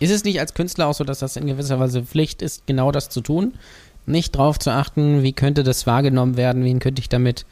Ist 0.00 0.10
es 0.10 0.24
nicht 0.24 0.40
als 0.40 0.54
Künstler 0.54 0.86
auch 0.86 0.94
so, 0.94 1.04
dass 1.04 1.18
das 1.20 1.36
in 1.36 1.46
gewisser 1.46 1.78
Weise 1.78 2.02
Pflicht 2.02 2.42
ist, 2.42 2.66
genau 2.66 2.90
das 2.90 3.10
zu 3.10 3.20
tun? 3.20 3.54
Nicht 4.06 4.34
drauf 4.34 4.58
zu 4.58 4.70
achten, 4.72 5.22
wie 5.22 5.34
könnte 5.34 5.62
das 5.62 5.86
wahrgenommen 5.86 6.38
werden, 6.38 6.64
wen 6.64 6.78
könnte 6.78 7.00
ich 7.00 7.10
damit 7.10 7.44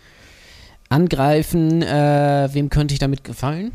angreifen, 0.88 1.82
äh, 1.82 2.48
wem 2.50 2.70
könnte 2.70 2.94
ich 2.94 2.98
damit 2.98 3.22
gefallen? 3.22 3.72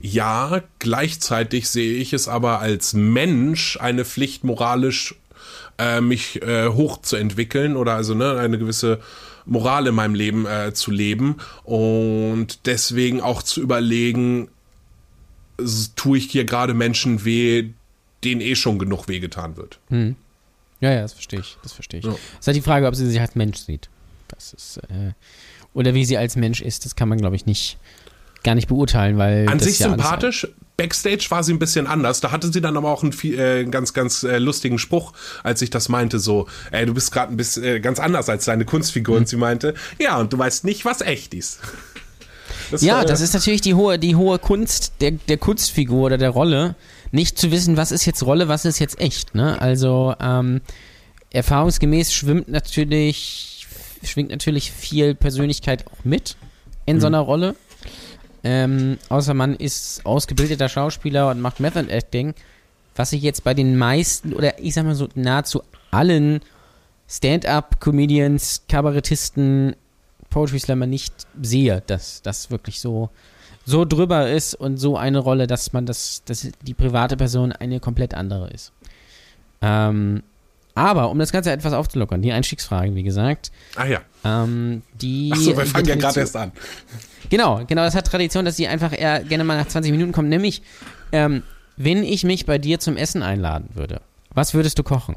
Ja, 0.00 0.62
gleichzeitig 0.78 1.68
sehe 1.68 1.94
ich 1.94 2.12
es 2.12 2.28
aber 2.28 2.60
als 2.60 2.94
Mensch 2.94 3.76
eine 3.80 4.04
Pflicht 4.04 4.44
moralisch 4.44 5.16
äh, 5.78 6.00
mich 6.00 6.40
äh, 6.42 6.68
hochzuentwickeln 6.68 7.76
oder 7.76 7.94
also 7.94 8.14
ne, 8.14 8.38
eine 8.38 8.58
gewisse 8.58 9.00
Moral 9.44 9.88
in 9.88 9.94
meinem 9.96 10.14
Leben 10.14 10.46
äh, 10.46 10.72
zu 10.72 10.92
leben 10.92 11.38
und 11.64 12.66
deswegen 12.66 13.20
auch 13.20 13.42
zu 13.42 13.60
überlegen, 13.60 14.48
tue 15.96 16.18
ich 16.18 16.30
hier 16.30 16.44
gerade 16.44 16.74
Menschen 16.74 17.24
weh, 17.24 17.70
denen 18.24 18.40
eh 18.40 18.54
schon 18.54 18.78
genug 18.78 19.08
wehgetan 19.08 19.56
wird. 19.56 19.78
Hm. 19.88 20.16
Ja, 20.80 20.92
ja, 20.92 21.02
das 21.02 21.12
verstehe 21.12 21.40
ich. 21.40 21.56
Das 21.62 21.72
verstehe 21.72 22.00
ich. 22.00 22.06
Ja. 22.06 22.12
Das 22.12 22.20
ist 22.40 22.46
halt 22.46 22.56
die 22.56 22.62
Frage, 22.62 22.86
ob 22.86 22.94
sie 22.94 23.06
sich 23.06 23.20
als 23.20 23.34
Mensch 23.34 23.58
sieht. 23.58 23.88
Das 24.28 24.52
ist, 24.52 24.78
äh, 24.88 25.12
oder 25.74 25.94
wie 25.94 26.04
sie 26.04 26.18
als 26.18 26.36
Mensch 26.36 26.60
ist, 26.60 26.84
das 26.84 26.96
kann 26.96 27.08
man, 27.08 27.18
glaube 27.18 27.36
ich, 27.36 27.46
nicht 27.46 27.78
gar 28.44 28.54
nicht 28.54 28.68
beurteilen, 28.68 29.18
weil. 29.18 29.48
An 29.48 29.58
sich 29.58 29.78
ja 29.78 29.90
sympathisch. 29.90 30.46
Backstage 30.76 31.26
war 31.30 31.42
sie 31.42 31.52
ein 31.52 31.58
bisschen 31.58 31.88
anders. 31.88 32.20
Da 32.20 32.30
hatte 32.30 32.52
sie 32.52 32.60
dann 32.60 32.76
aber 32.76 32.92
auch 32.92 33.02
einen 33.02 33.12
äh, 33.24 33.64
ganz, 33.64 33.94
ganz 33.94 34.22
äh, 34.22 34.38
lustigen 34.38 34.78
Spruch, 34.78 35.12
als 35.42 35.60
ich 35.60 35.70
das 35.70 35.88
meinte, 35.88 36.20
so, 36.20 36.46
ey, 36.70 36.86
du 36.86 36.94
bist 36.94 37.10
gerade 37.10 37.32
ein 37.32 37.36
bisschen 37.36 37.64
äh, 37.64 37.80
ganz 37.80 37.98
anders 37.98 38.28
als 38.28 38.44
deine 38.44 38.64
Kunstfigur. 38.64 39.16
Mhm. 39.16 39.22
Und 39.22 39.28
sie 39.28 39.36
meinte, 39.36 39.74
ja, 39.98 40.18
und 40.18 40.32
du 40.32 40.38
weißt 40.38 40.64
nicht, 40.64 40.84
was 40.84 41.00
echt 41.00 41.34
ist. 41.34 41.60
Das 42.70 42.82
ja, 42.82 42.96
war, 42.96 43.04
das 43.06 43.22
ist 43.22 43.32
natürlich 43.32 43.62
die 43.62 43.72
hohe, 43.72 43.98
die 43.98 44.14
hohe 44.14 44.38
Kunst 44.38 44.92
der, 45.00 45.12
der 45.12 45.38
Kunstfigur 45.38 46.04
oder 46.04 46.18
der 46.18 46.28
Rolle 46.28 46.74
nicht 47.10 47.38
zu 47.38 47.50
wissen, 47.50 47.76
was 47.76 47.92
ist 47.92 48.04
jetzt 48.04 48.24
Rolle, 48.24 48.48
was 48.48 48.64
ist 48.64 48.78
jetzt 48.78 49.00
echt. 49.00 49.34
Ne? 49.34 49.60
Also 49.60 50.14
ähm, 50.20 50.60
erfahrungsgemäß 51.30 52.12
schwimmt 52.12 52.48
natürlich, 52.48 53.66
schwingt 54.02 54.30
natürlich 54.30 54.72
viel 54.72 55.14
Persönlichkeit 55.14 55.86
auch 55.86 56.04
mit 56.04 56.36
in 56.86 56.96
mhm. 56.96 57.00
so 57.00 57.06
einer 57.06 57.20
Rolle. 57.20 57.56
Ähm, 58.44 58.98
außer 59.08 59.34
man 59.34 59.56
ist 59.56 60.06
ausgebildeter 60.06 60.68
Schauspieler 60.68 61.30
und 61.30 61.40
macht 61.40 61.60
Method 61.60 61.90
Acting, 61.90 62.34
was 62.94 63.12
ich 63.12 63.22
jetzt 63.22 63.44
bei 63.44 63.54
den 63.54 63.76
meisten 63.76 64.32
oder 64.32 64.58
ich 64.60 64.74
sag 64.74 64.84
mal 64.84 64.94
so 64.94 65.08
nahezu 65.14 65.62
allen 65.90 66.40
Stand-up-Comedians, 67.08 68.64
Kabarettisten, 68.68 69.74
Poetry 70.30 70.58
Slammer 70.58 70.86
nicht 70.86 71.14
sehe, 71.40 71.82
dass 71.86 72.22
das 72.22 72.50
wirklich 72.50 72.80
so 72.80 73.10
so 73.68 73.84
drüber 73.84 74.30
ist 74.30 74.54
und 74.54 74.78
so 74.78 74.96
eine 74.96 75.18
Rolle, 75.18 75.46
dass 75.46 75.74
man 75.74 75.84
das, 75.84 76.22
dass 76.24 76.48
die 76.62 76.72
private 76.72 77.18
Person 77.18 77.52
eine 77.52 77.80
komplett 77.80 78.14
andere 78.14 78.48
ist. 78.48 78.72
Ähm, 79.60 80.22
Aber 80.74 81.10
um 81.10 81.18
das 81.18 81.32
Ganze 81.32 81.52
etwas 81.52 81.74
aufzulockern, 81.74 82.22
die 82.22 82.32
Einstiegsfragen, 82.32 82.94
wie 82.94 83.02
gesagt. 83.02 83.52
Ah 83.76 83.84
ja. 83.84 84.00
Ähm, 84.24 84.82
die. 84.94 85.30
Achso, 85.32 85.54
wir 85.54 85.66
fangen 85.66 85.86
ja 85.86 85.96
gerade 85.96 86.20
erst 86.20 86.36
an. 86.36 86.52
Genau, 87.28 87.62
genau, 87.66 87.82
das 87.82 87.94
hat 87.94 88.06
Tradition, 88.06 88.46
dass 88.46 88.56
die 88.56 88.68
einfach 88.68 88.98
eher 88.98 89.22
gerne 89.22 89.44
mal 89.44 89.58
nach 89.58 89.68
20 89.68 89.92
Minuten 89.92 90.12
kommen. 90.12 90.30
Nämlich, 90.30 90.62
ähm, 91.12 91.42
wenn 91.76 92.02
ich 92.04 92.24
mich 92.24 92.46
bei 92.46 92.56
dir 92.56 92.80
zum 92.80 92.96
Essen 92.96 93.22
einladen 93.22 93.68
würde, 93.74 94.00
was 94.32 94.54
würdest 94.54 94.78
du 94.78 94.82
kochen? 94.82 95.16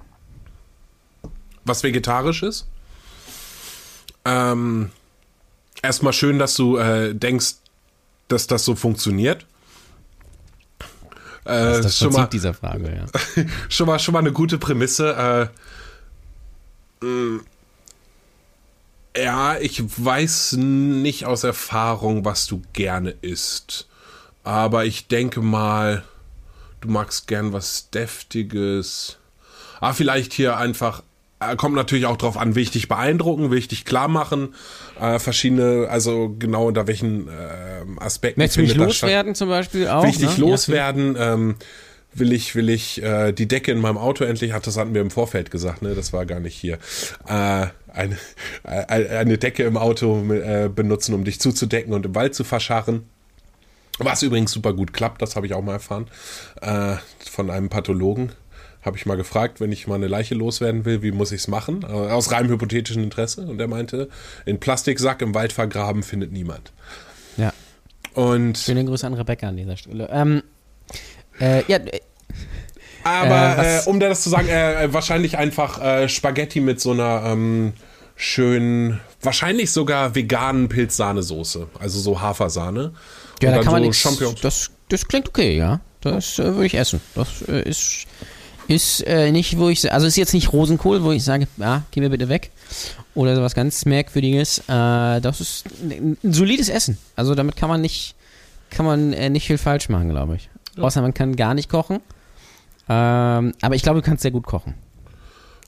Was 1.63 1.83
vegetarisch 1.83 2.43
ist. 2.43 2.67
Ähm, 4.25 4.91
erstmal 5.81 6.11
schön, 6.11 6.37
dass 6.37 6.55
du 6.55 6.75
äh, 6.77 7.15
denkst, 7.15 7.61
dass 8.32 8.48
das 8.48 8.65
so 8.65 8.76
funktioniert. 8.76 9.46
Äh, 11.46 11.50
Das 11.50 11.78
ist 11.78 11.86
das 11.86 11.98
schon, 11.98 12.08
Prinzip 12.08 12.22
mal, 12.22 12.28
dieser 12.28 12.54
Frage, 12.54 12.96
ja. 12.96 13.46
schon, 13.70 13.88
mal, 13.88 14.00
schon 14.00 14.13
mal 14.13 14.20
eine 14.20 14.32
gute 14.32 14.58
Prämisse. 14.58 15.50
Äh, 17.02 17.06
mh, 17.06 17.41
ja, 19.17 19.58
ich 19.58 19.84
weiß 19.84 20.54
nicht 20.54 21.26
aus 21.26 21.44
Erfahrung, 21.44 22.24
was 22.24 22.48
du 22.48 22.62
gerne 22.74 23.12
isst. 23.22 23.88
Aber 24.44 24.86
ich 24.86 25.08
denke 25.08 25.41
mal, 25.41 26.04
du 26.80 26.89
magst 26.89 27.28
gern 27.28 27.54
was 27.54 27.89
Deftiges. 27.89 29.17
Ah, 29.82 29.94
vielleicht 29.94 30.34
hier 30.34 30.58
einfach. 30.58 31.04
Äh, 31.41 31.56
Kommt 31.56 31.75
natürlich 31.75 32.06
auch 32.06 32.17
drauf 32.17 32.38
an, 32.38 32.56
will 32.56 32.63
ich 32.63 32.71
dich 32.71 32.88
beeindrucken, 32.88 33.51
will 33.51 33.58
ich 33.58 33.67
dich 33.67 33.86
klar 33.86 34.08
machen, 34.08 34.56
äh, 34.99 35.19
verschiedene, 35.19 35.88
also 35.89 36.36
genau 36.38 36.67
unter 36.67 36.88
welchen 36.88 37.27
äh, 37.27 37.32
Aspekten. 37.97 38.39
Möchtest 38.39 38.58
du 38.58 38.62
mich 38.62 38.75
loswerden 38.75 39.36
zum 39.36 39.49
Beispiel 39.49 39.88
auch? 39.88 40.04
Will 40.04 40.10
ich 40.12 40.17
dich 40.17 40.38
ne? 40.38 40.45
loswerden? 40.45 41.15
ähm, 41.17 41.56
will 42.13 42.34
ich, 42.34 42.56
will 42.56 42.69
ich 42.69 43.01
äh, 43.01 43.32
die 43.32 43.47
Decke 43.47 43.71
in 43.71 43.80
meinem 43.80 43.97
Auto 43.97 44.23
endlich, 44.23 44.54
hat 44.54 44.67
das 44.67 44.77
hatten 44.77 44.93
wir 44.93 45.01
im 45.01 45.12
Vorfeld 45.12 45.51
gesagt, 45.51 45.82
ne? 45.82 45.95
Das 45.95 46.13
war 46.13 46.25
gar 46.25 46.39
nicht 46.39 46.56
hier. 46.56 46.77
Äh, 47.27 47.67
eine, 47.93 48.17
äh, 48.63 49.17
eine 49.17 49.38
Decke 49.38 49.63
im 49.63 49.77
Auto 49.77 50.21
äh, 50.32 50.69
benutzen, 50.73 51.13
um 51.13 51.23
dich 51.23 51.39
zuzudecken 51.39 51.93
und 51.93 52.06
im 52.06 52.15
Wald 52.15 52.36
zu 52.36 52.43
verscharren. 52.43 53.04
Was 53.99 54.23
übrigens 54.23 54.51
super 54.51 54.73
gut 54.73 54.93
klappt, 54.93 55.21
das 55.21 55.36
habe 55.36 55.45
ich 55.45 55.54
auch 55.54 55.62
mal 55.62 55.73
erfahren. 55.73 56.08
Äh, 56.62 56.95
von 57.30 57.49
einem 57.49 57.69
Pathologen. 57.69 58.32
Habe 58.84 58.98
ich 58.98 59.06
mal 59.06 59.15
gefragt, 59.15 59.60
wenn 59.60 59.72
ich 59.72 59.88
mal 59.88 59.96
eine 59.96 60.08
Leiche 60.08 60.34
loswerden 60.34 60.86
will, 60.86 61.04
wie 61.04 61.12
muss 61.12 61.32
ich 61.32 61.41
es 61.41 61.48
machen? 61.48 61.84
Äh, 61.84 61.91
aus 61.91 62.32
reinem 62.32 62.50
hypothetischen 62.50 63.04
Interesse. 63.04 63.41
Und 63.41 63.60
er 63.60 63.67
meinte, 63.67 64.10
in 64.46 64.60
Plastiksack 64.60 65.22
im 65.22 65.36
Wald 65.36 65.54
vergraben 65.54 66.02
findet 66.04 66.32
niemand. 66.32 66.72
Ja. 67.38 67.54
Und 68.13 68.58
Schöne 68.58 68.84
Grüße 68.84 69.06
an 69.06 69.13
Rebecca 69.13 69.48
an 69.50 69.58
dieser 69.58 69.78
Stelle. 69.78 70.10
Ähm, 70.12 70.41
äh, 71.39 71.63
ja, 71.67 71.78
äh, 71.78 72.00
Aber 73.04 73.63
Äh, 73.63 73.78
äh, 73.78 73.84
um 73.86 74.00
das 74.00 74.24
zu 74.24 74.30
sagen, 74.30 74.48
äh, 74.50 74.91
wahrscheinlich 74.91 75.38
einfach 75.38 76.10
Spaghetti 76.10 76.60
mit 76.60 76.82
so 76.82 76.91
einer 76.91 77.24
ähm, 77.26 77.74
schönen, 78.15 79.00
wahrscheinlich 79.22 79.72
sogar 79.72 80.15
veganen 80.15 80.70
Pilzsahnesoße. 80.70 81.67
Also 81.80 82.00
so 82.00 82.20
Hafersahne. 82.22 82.94
ja 83.41 83.52
da 83.52 83.58
kann 83.58 83.74
man 83.74 83.82
so 83.84 83.88
nichts. 83.88 84.02
Champignons. 84.02 84.41
Das, 84.41 84.72
das 84.89 85.08
klingt 85.08 85.30
okay, 85.30 85.56
ja. 85.56 85.82
Das 86.02 86.39
würde 86.39 86.65
ich 86.65 86.74
essen. 86.74 87.00
Das 87.13 87.44
ist, 87.44 88.08
ist 88.71 89.05
äh, 89.05 89.31
nicht, 89.31 89.57
wo 89.57 89.69
ich, 89.69 89.91
also 89.91 90.07
ist 90.07 90.15
jetzt 90.15 90.34
nicht 90.34 90.53
Rosenkohl, 90.53 91.03
wo 91.03 91.12
ich 91.12 91.23
sage, 91.23 91.47
ja, 91.57 91.84
geh 91.91 91.99
mir 91.99 92.10
bitte 92.10 92.29
weg. 92.29 92.51
Oder 93.13 93.36
sowas 93.36 93.53
ganz 93.53 93.86
Merkwürdiges. 93.86 94.60
Äh, 94.60 95.19
das 95.21 95.41
ist 95.41 95.65
ein, 95.81 96.17
solides 96.23 96.69
Essen. 96.69 96.97
Also 97.15 97.36
damit 97.36 97.55
kann 97.55 97.69
man 97.69 97.81
nicht, 97.81 98.15
kann 98.69 98.86
man 98.86 99.13
äh, 99.13 99.29
nicht 99.29 99.47
viel 99.47 99.57
falsch 99.57 99.89
machen, 99.89 100.10
glaube 100.10 100.38
ich. 100.38 100.49
Außer 100.81 101.01
man 101.01 101.13
kann 101.13 101.36
gar 101.36 101.53
nicht 101.53 101.69
kochen. 101.69 101.99
Ähm, 102.88 103.53
aber 103.62 103.75
ich 103.75 103.84
glaube, 103.84 104.01
du 104.01 104.05
kannst 104.05 104.21
sehr 104.21 104.31
gut 104.31 104.45
kochen. 104.45 104.75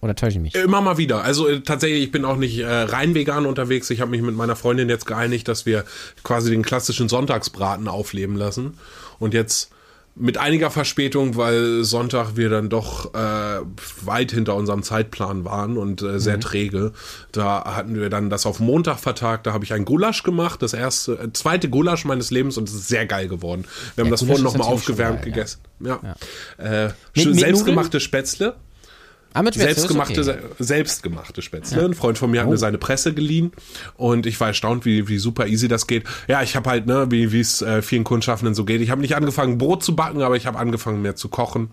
Oder 0.01 0.15
täusche 0.15 0.37
ich 0.37 0.41
mich? 0.41 0.55
Immer 0.55 0.81
mal 0.81 0.97
wieder. 0.97 1.23
Also 1.23 1.47
äh, 1.47 1.61
tatsächlich, 1.61 2.03
ich 2.03 2.11
bin 2.11 2.25
auch 2.25 2.37
nicht 2.37 2.59
äh, 2.59 2.67
rein 2.67 3.15
vegan 3.15 3.45
unterwegs. 3.45 3.89
Ich 3.89 4.01
habe 4.01 4.11
mich 4.11 4.21
mit 4.21 4.35
meiner 4.35 4.55
Freundin 4.55 4.89
jetzt 4.89 5.05
geeinigt, 5.05 5.47
dass 5.47 5.65
wir 5.65 5.83
quasi 6.23 6.51
den 6.51 6.63
klassischen 6.63 7.09
Sonntagsbraten 7.09 7.87
aufleben 7.87 8.35
lassen. 8.35 8.77
Und 9.19 9.33
jetzt 9.33 9.72
mit 10.15 10.38
einiger 10.38 10.69
Verspätung, 10.69 11.36
weil 11.38 11.84
Sonntag 11.84 12.36
wir 12.36 12.49
dann 12.49 12.69
doch 12.69 13.15
äh, 13.15 13.62
weit 14.06 14.32
hinter 14.32 14.56
unserem 14.56 14.84
Zeitplan 14.84 15.43
waren 15.43 15.76
und 15.78 16.04
äh, 16.04 16.19
sehr 16.19 16.39
träge. 16.39 16.91
Da 17.32 17.63
hatten 17.76 17.95
wir 17.95 18.10
dann 18.12 18.30
das 18.30 18.45
auf 18.45 18.60
Montag 18.60 18.99
vertagt. 18.99 19.47
Da 19.47 19.54
habe 19.54 19.65
ich 19.65 19.73
ein 19.73 19.86
Gulasch 19.86 20.21
gemacht, 20.21 20.62
das 20.62 20.73
erste, 20.73 21.13
äh, 21.13 21.34
zweite 21.34 21.67
Gulasch 21.67 22.06
meines 22.06 22.30
Lebens 22.30 22.58
und 22.60 22.69
es 22.69 22.76
ist 22.76 22.88
sehr 22.88 23.08
geil 23.08 23.28
geworden. 23.28 23.65
Wir 23.95 24.04
haben 24.04 24.10
Ja, 24.10 24.12
das 24.12 24.19
Gulasch 24.19 24.39
vorhin 24.41 24.43
nochmal 24.60 24.67
aufgewärmt 24.71 25.21
geil, 25.23 25.30
ja. 25.30 25.34
gegessen. 25.36 25.60
Ja. 25.80 25.99
Äh, 26.58 26.86
Mit- 26.88 26.95
schön 27.15 27.32
mit 27.32 27.39
selbstgemachte 27.39 27.99
Spätzle. 27.99 28.56
Ah, 29.33 29.43
Selbstgemachte, 29.51 30.21
okay. 30.21 30.23
se- 30.23 30.39
selbstgemachte 30.63 31.41
Spätzle. 31.41 31.83
Ein 31.83 31.93
Freund 31.93 32.17
von 32.17 32.29
mir 32.31 32.41
hat 32.41 32.47
Oh. 32.47 32.51
mir 32.51 32.57
seine 32.57 32.77
Presse 32.77 33.13
geliehen 33.13 33.51
und 33.97 34.25
ich 34.25 34.39
war 34.39 34.49
erstaunt, 34.49 34.85
wie, 34.85 35.07
wie 35.07 35.17
super 35.17 35.47
easy 35.47 35.67
das 35.67 35.87
geht. 35.87 36.03
Ja, 36.27 36.41
ich 36.43 36.55
habe 36.55 36.69
halt, 36.69 36.85
ne, 36.85 37.07
wie 37.09 37.39
es 37.39 37.61
äh, 37.61 37.81
vielen 37.81 38.03
Kundschaffenden 38.03 38.53
so 38.55 38.63
geht. 38.65 38.81
Ich 38.81 38.89
habe 38.91 39.01
nicht 39.01 39.15
angefangen, 39.15 39.57
Brot 39.57 39.83
zu 39.83 39.95
backen, 39.95 40.21
aber 40.21 40.35
ich 40.35 40.45
habe 40.45 40.59
angefangen, 40.59 41.01
mehr 41.01 41.15
zu 41.15 41.29
kochen. 41.29 41.71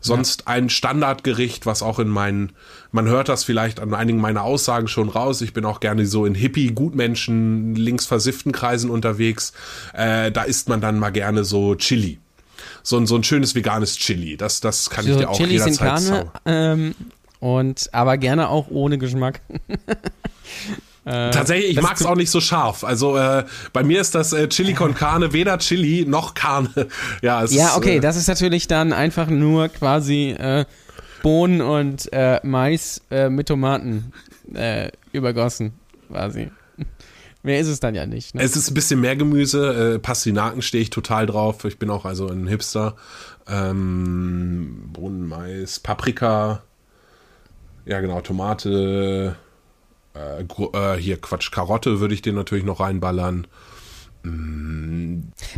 Sonst 0.00 0.48
ein 0.48 0.68
Standardgericht, 0.68 1.64
was 1.64 1.82
auch 1.82 1.98
in 1.98 2.08
meinen, 2.08 2.52
man 2.92 3.06
hört 3.08 3.30
das 3.30 3.42
vielleicht 3.42 3.80
an 3.80 3.94
einigen 3.94 4.20
meiner 4.20 4.42
Aussagen 4.42 4.86
schon 4.86 5.08
raus. 5.08 5.40
Ich 5.40 5.54
bin 5.54 5.64
auch 5.64 5.80
gerne 5.80 6.04
so 6.06 6.26
in 6.26 6.34
Hippie, 6.34 6.72
Gutmenschen, 6.72 7.74
links 7.74 8.04
versifften 8.04 8.52
Kreisen 8.52 8.90
unterwegs. 8.90 9.54
Äh, 9.94 10.30
da 10.30 10.42
isst 10.42 10.68
man 10.68 10.82
dann 10.82 10.98
mal 10.98 11.08
gerne 11.10 11.44
so 11.44 11.74
Chili. 11.74 12.18
So, 12.86 12.98
ein 12.98 13.06
so 13.06 13.16
ein 13.16 13.24
schönes 13.24 13.54
veganes 13.54 13.96
Chili. 13.96 14.36
Das, 14.36 14.60
das 14.60 14.90
kann 14.90 15.06
ich 15.06 15.12
So 15.14 15.18
dir 15.18 15.30
auch 15.30 15.36
Chilis 15.36 15.62
in 15.66 15.72
jederzeit 15.72 16.00
zaubern. 16.00 16.30
ähm, 16.44 16.94
und 17.40 17.88
aber 17.92 18.16
gerne 18.18 18.48
auch 18.50 18.66
ohne 18.70 18.98
Geschmack. 18.98 19.40
Tatsächlich, 21.04 21.70
ich 21.70 21.76
das- 21.76 21.82
mag's 21.84 22.04
auch 22.06 22.14
nicht 22.16 22.30
so 22.30 22.40
scharf. 22.40 22.82
Also 22.82 23.16
äh, 23.18 23.44
bei 23.74 23.82
mir 23.82 24.00
ist 24.00 24.14
das 24.14 24.32
äh, 24.32 24.48
Chili 24.48 24.72
con 24.72 24.94
Carne 24.94 25.32
weder 25.34 25.58
Chili 25.58 26.06
noch 26.08 26.32
Carne. 26.34 26.70
Ja, 27.22 27.42
es 27.42 27.52
Ja, 27.54 27.76
okay, 27.76 27.96
äh, 27.96 28.00
das 28.00 28.16
ist 28.16 28.26
natürlich 28.28 28.68
dann 28.68 28.92
einfach 28.94 29.26
nur 29.28 29.68
quasi 29.68 30.30
äh, 30.30 30.64
Bohnen 31.22 31.60
und 31.60 32.10
äh, 32.12 32.40
Mais 32.42 33.02
äh, 33.10 33.28
mit 33.28 33.48
Tomaten 33.48 34.12
äh, 34.54 34.88
übergossen, 35.12 35.72
quasi. 36.10 36.50
Mehr 37.44 37.60
ist 37.60 37.68
es 37.68 37.78
dann 37.78 37.94
ja 37.94 38.06
nicht. 38.06 38.34
Ne? 38.34 38.42
Es 38.42 38.56
ist 38.56 38.70
ein 38.70 38.74
bisschen 38.74 39.02
mehr 39.02 39.16
Gemüse. 39.16 39.94
Äh, 39.94 39.98
Pastinaken 39.98 40.62
stehe 40.62 40.82
ich 40.82 40.88
total 40.88 41.26
drauf. 41.26 41.64
Ich 41.66 41.78
bin 41.78 41.90
auch 41.90 42.06
also 42.06 42.26
ein 42.26 42.46
Hipster. 42.46 42.96
Ähm, 43.46 44.88
Bohnen, 44.90 45.28
Mais, 45.28 45.78
Paprika. 45.78 46.62
Ja, 47.84 48.00
genau, 48.00 48.22
Tomate. 48.22 49.36
Äh, 50.14 50.40
äh, 50.40 50.96
hier, 50.96 51.20
Quatsch, 51.20 51.52
Karotte 51.52 52.00
würde 52.00 52.14
ich 52.14 52.22
dir 52.22 52.32
natürlich 52.32 52.64
noch 52.64 52.80
reinballern. 52.80 53.46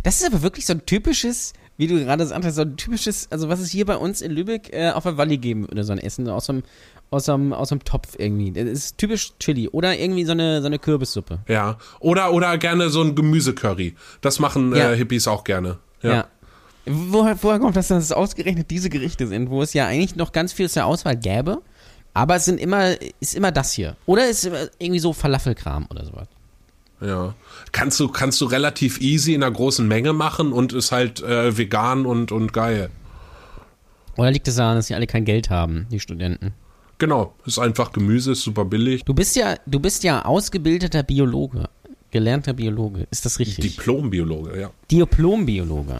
Das 0.03 0.19
ist 0.19 0.25
aber 0.25 0.41
wirklich 0.41 0.65
so 0.65 0.73
ein 0.73 0.85
typisches, 0.85 1.53
wie 1.77 1.87
du 1.87 2.03
gerade 2.03 2.27
sagtest, 2.27 2.57
so 2.57 2.63
ein 2.63 2.75
typisches, 2.75 3.31
also 3.31 3.47
was 3.47 3.61
es 3.61 3.69
hier 3.69 3.85
bei 3.85 3.95
uns 3.95 4.21
in 4.21 4.33
Lübeck 4.33 4.73
äh, 4.73 4.89
auf 4.89 5.03
der 5.03 5.17
Walli 5.17 5.37
geben 5.37 5.69
würde, 5.69 5.85
so 5.85 5.93
ein 5.93 5.99
Essen 5.99 6.27
aus 6.27 6.47
so 6.47 6.53
einem, 6.53 6.63
aus 7.09 7.29
einem, 7.29 7.53
aus 7.53 7.71
einem 7.71 7.83
Topf 7.83 8.15
irgendwie. 8.17 8.51
Das 8.51 8.65
ist 8.65 8.97
typisch 8.97 9.33
Chili 9.39 9.69
oder 9.69 9.97
irgendwie 9.97 10.25
so 10.25 10.33
eine, 10.33 10.61
so 10.61 10.67
eine 10.67 10.79
Kürbissuppe. 10.79 11.39
Ja. 11.47 11.77
Oder, 11.99 12.33
oder 12.33 12.57
gerne 12.57 12.89
so 12.89 13.01
ein 13.01 13.15
Gemüsecurry. 13.15 13.95
Das 14.21 14.39
machen 14.39 14.75
Ja. 14.75 14.91
äh, 14.91 14.97
Hippies 14.97 15.27
auch 15.27 15.43
gerne. 15.43 15.77
Ja. 16.01 16.27
Woher, 16.85 17.37
woher 17.41 17.59
kommt 17.59 17.75
das, 17.75 17.87
dass 17.89 18.03
es 18.03 18.11
ausgerechnet 18.11 18.69
diese 18.71 18.89
Gerichte 18.89 19.27
sind, 19.27 19.49
wo 19.49 19.61
es 19.61 19.73
ja 19.73 19.87
eigentlich 19.87 20.15
noch 20.15 20.31
ganz 20.31 20.53
viel 20.53 20.69
zur 20.69 20.85
Auswahl 20.85 21.17
gäbe, 21.17 21.61
aber 22.13 22.35
es 22.37 22.45
sind 22.45 22.59
immer, 22.59 22.95
ist 23.19 23.35
immer 23.35 23.51
das 23.51 23.73
hier. 23.73 23.95
Oder 24.05 24.29
ist 24.29 24.49
irgendwie 24.79 24.99
so 24.99 25.11
Falafelkram 25.13 25.87
oder 25.89 26.05
sowas. 26.05 26.27
Ja. 27.01 27.35
Kannst 27.73 27.99
du, 27.99 28.07
kannst 28.07 28.39
du 28.41 28.45
relativ 28.45 29.01
easy 29.01 29.33
in 29.33 29.43
einer 29.43 29.51
großen 29.51 29.87
Menge 29.87 30.13
machen 30.13 30.51
und 30.53 30.73
ist 30.73 30.91
halt 30.91 31.21
äh, 31.21 31.57
vegan 31.57 32.05
und, 32.05 32.31
und 32.31 32.53
geil. 32.53 32.89
Oder 34.15 34.31
liegt 34.31 34.47
es 34.47 34.55
daran, 34.55 34.77
dass 34.77 34.87
sie 34.87 34.95
alle 34.95 35.07
kein 35.07 35.25
Geld 35.25 35.49
haben, 35.49 35.87
die 35.91 35.99
Studenten? 35.99 36.53
Genau. 36.97 37.35
Ist 37.45 37.59
einfach 37.59 37.91
Gemüse, 37.91 38.31
ist 38.31 38.41
super 38.41 38.65
billig. 38.65 39.03
Du 39.05 39.13
bist 39.13 39.35
ja, 39.35 39.57
du 39.65 39.79
bist 39.79 40.03
ja 40.03 40.25
ausgebildeter 40.25 41.03
Biologe, 41.03 41.69
gelernter 42.11 42.53
Biologe. 42.53 43.07
Ist 43.11 43.25
das 43.25 43.39
richtig? 43.39 43.75
Diplombiologe, 43.75 44.59
ja. 44.59 44.71
Diplom-Biologe. 44.89 45.99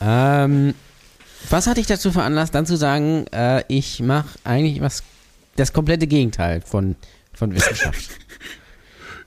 Ähm, 0.00 0.74
was 1.50 1.66
hat 1.66 1.76
dich 1.76 1.86
dazu 1.86 2.12
veranlasst, 2.12 2.54
dann 2.54 2.66
zu 2.66 2.76
sagen, 2.76 3.26
äh, 3.32 3.64
ich 3.68 4.00
mache 4.00 4.28
eigentlich 4.44 4.80
was, 4.80 5.02
das 5.56 5.72
komplette 5.72 6.06
Gegenteil 6.06 6.60
von, 6.60 6.96
von 7.32 7.54
Wissenschaft? 7.54 8.10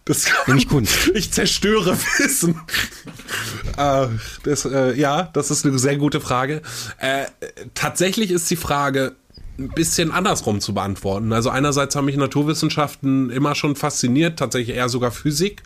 Das 0.05 0.25
Nämlich 0.47 0.69
Kunst. 0.69 1.11
Ich 1.15 1.33
zerstöre 1.33 1.97
Wissen. 1.97 2.61
äh, 3.77 4.07
das, 4.43 4.63
äh, 4.63 4.93
ja, 4.93 5.23
das 5.33 5.51
ist 5.51 5.65
eine 5.65 5.77
sehr 5.77 5.97
gute 5.97 6.21
Frage. 6.21 6.61
Äh, 6.99 7.25
tatsächlich 7.73 8.31
ist 8.31 8.49
die 8.49 8.55
Frage 8.55 9.17
ein 9.59 9.69
bisschen 9.69 10.11
andersrum 10.11 10.61
zu 10.61 10.73
beantworten. 10.73 11.33
Also 11.33 11.49
einerseits 11.49 11.95
haben 11.95 12.05
mich 12.05 12.17
Naturwissenschaften 12.17 13.29
immer 13.29 13.55
schon 13.55 13.75
fasziniert, 13.75 14.37
tatsächlich 14.37 14.75
eher 14.75 14.89
sogar 14.89 15.11
Physik. 15.11 15.63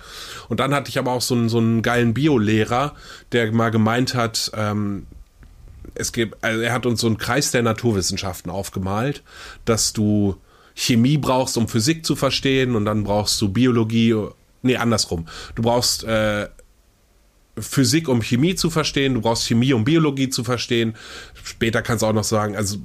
Und 0.49 0.59
dann 0.59 0.73
hatte 0.73 0.89
ich 0.89 0.97
aber 0.97 1.11
auch 1.11 1.21
so 1.21 1.35
einen, 1.35 1.49
so 1.49 1.57
einen 1.57 1.81
geilen 1.81 2.13
Biolehrer, 2.13 2.95
der 3.31 3.51
mal 3.51 3.69
gemeint 3.69 4.15
hat, 4.15 4.51
ähm, 4.55 5.07
es 5.95 6.11
gibt, 6.13 6.41
also 6.43 6.61
er 6.61 6.73
hat 6.73 6.85
uns 6.85 7.01
so 7.01 7.07
einen 7.07 7.17
Kreis 7.17 7.51
der 7.51 7.63
Naturwissenschaften 7.63 8.49
aufgemalt, 8.49 9.23
dass 9.65 9.93
du 9.93 10.37
Chemie 10.73 11.17
brauchst, 11.17 11.57
um 11.57 11.67
Physik 11.67 12.05
zu 12.05 12.15
verstehen, 12.15 12.75
und 12.75 12.85
dann 12.85 13.03
brauchst 13.03 13.41
du 13.41 13.49
Biologie, 13.49 14.15
nee, 14.61 14.77
andersrum. 14.77 15.25
Du 15.55 15.63
brauchst 15.63 16.03
äh, 16.05 16.47
Physik, 17.57 18.07
um 18.07 18.21
Chemie 18.21 18.55
zu 18.55 18.69
verstehen, 18.69 19.15
du 19.15 19.21
brauchst 19.21 19.47
Chemie, 19.47 19.73
um 19.73 19.83
Biologie 19.83 20.29
zu 20.29 20.43
verstehen. 20.43 20.95
Später 21.43 21.81
kannst 21.81 22.03
du 22.03 22.07
auch 22.07 22.13
noch 22.13 22.23
sagen, 22.23 22.55
also 22.55 22.77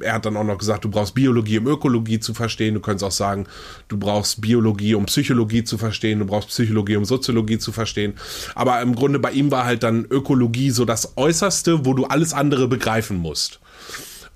er 0.00 0.14
hat 0.14 0.26
dann 0.26 0.36
auch 0.36 0.44
noch 0.44 0.58
gesagt, 0.58 0.84
du 0.84 0.90
brauchst 0.90 1.14
Biologie, 1.14 1.58
um 1.58 1.66
Ökologie 1.66 2.20
zu 2.20 2.34
verstehen. 2.34 2.74
Du 2.74 2.80
könntest 2.80 3.04
auch 3.04 3.12
sagen, 3.12 3.46
du 3.88 3.96
brauchst 3.96 4.40
Biologie, 4.40 4.94
um 4.94 5.06
Psychologie 5.06 5.64
zu 5.64 5.78
verstehen. 5.78 6.18
Du 6.18 6.26
brauchst 6.26 6.48
Psychologie, 6.48 6.96
um 6.96 7.04
Soziologie 7.04 7.58
zu 7.58 7.72
verstehen. 7.72 8.14
Aber 8.54 8.80
im 8.80 8.94
Grunde 8.94 9.18
bei 9.18 9.32
ihm 9.32 9.50
war 9.50 9.64
halt 9.64 9.82
dann 9.82 10.04
Ökologie 10.04 10.70
so 10.70 10.84
das 10.84 11.16
Äußerste, 11.16 11.84
wo 11.84 11.94
du 11.94 12.04
alles 12.04 12.32
andere 12.32 12.68
begreifen 12.68 13.16
musst. 13.18 13.60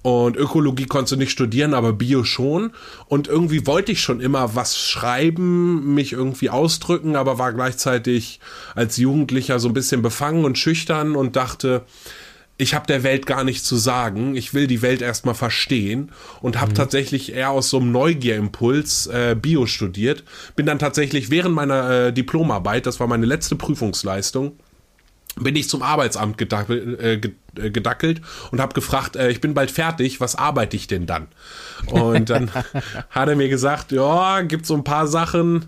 Und 0.07 0.37
Ökologie 0.37 0.87
konntest 0.87 1.13
du 1.13 1.17
nicht 1.17 1.33
studieren, 1.33 1.75
aber 1.75 1.93
Bio 1.93 2.23
schon. 2.23 2.71
Und 3.07 3.27
irgendwie 3.27 3.67
wollte 3.67 3.91
ich 3.91 4.01
schon 4.01 4.21
immer 4.21 4.55
was 4.55 4.79
schreiben, 4.79 5.95
mich 5.95 6.13
irgendwie 6.13 6.49
ausdrücken, 6.49 7.17
aber 7.17 7.41
war 7.41 7.53
gleichzeitig 7.53 8.39
als 8.77 8.99
Jugendlicher 8.99 9.59
so 9.59 9.67
ein 9.67 9.75
bisschen 9.75 10.03
befangen 10.03 10.45
und 10.45 10.59
schüchtern 10.59 11.17
und 11.17 11.35
dachte, 11.35 11.83
ich 12.59 12.75
habe 12.75 12.87
der 12.87 13.03
Welt 13.03 13.27
gar 13.27 13.45
nichts 13.45 13.65
zu 13.65 13.77
sagen. 13.77 14.35
Ich 14.35 14.55
will 14.55 14.67
die 14.67 14.83
Welt 14.83 15.03
erstmal 15.03 15.35
verstehen 15.35 16.11
und 16.41 16.61
habe 16.61 16.71
mhm. 16.71 16.77
tatsächlich 16.77 17.35
eher 17.35 17.51
aus 17.51 17.69
so 17.69 17.79
einem 17.79 17.93
Neugierimpuls 17.93 19.09
äh, 19.09 19.37
Bio 19.41 19.67
studiert. 19.67 20.25
Bin 20.55 20.67
dann 20.67 20.79
tatsächlich 20.79 21.31
während 21.31 21.55
meiner 21.55 21.91
äh, 21.91 22.13
Diplomarbeit, 22.13 22.87
das 22.87 22.99
war 22.99 23.07
meine 23.07 23.27
letzte 23.27 23.57
Prüfungsleistung, 23.57 24.59
bin 25.39 25.55
ich 25.55 25.69
zum 25.69 25.83
Arbeitsamt 25.83 26.39
gedackelt, 26.39 26.99
äh, 26.99 27.21
äh, 27.63 27.71
gedackelt 27.71 28.23
und 28.51 28.61
habe 28.61 28.73
gefragt, 28.73 29.17
äh, 29.17 29.29
ich 29.29 29.43
bin 29.43 29.53
bald 29.53 29.71
fertig, 29.71 30.21
was 30.21 30.35
arbeite 30.35 30.77
ich 30.77 30.87
denn 30.87 31.07
dann? 31.07 31.29
Und 31.87 32.31
dann 32.31 32.51
hat 33.11 33.29
er 33.29 33.37
mir 33.37 33.51
gesagt, 33.51 33.93
ja, 33.93 34.41
gibt 34.41 34.65
so 34.65 34.75
ein 34.75 34.85
paar 34.85 35.07
Sachen, 35.07 35.67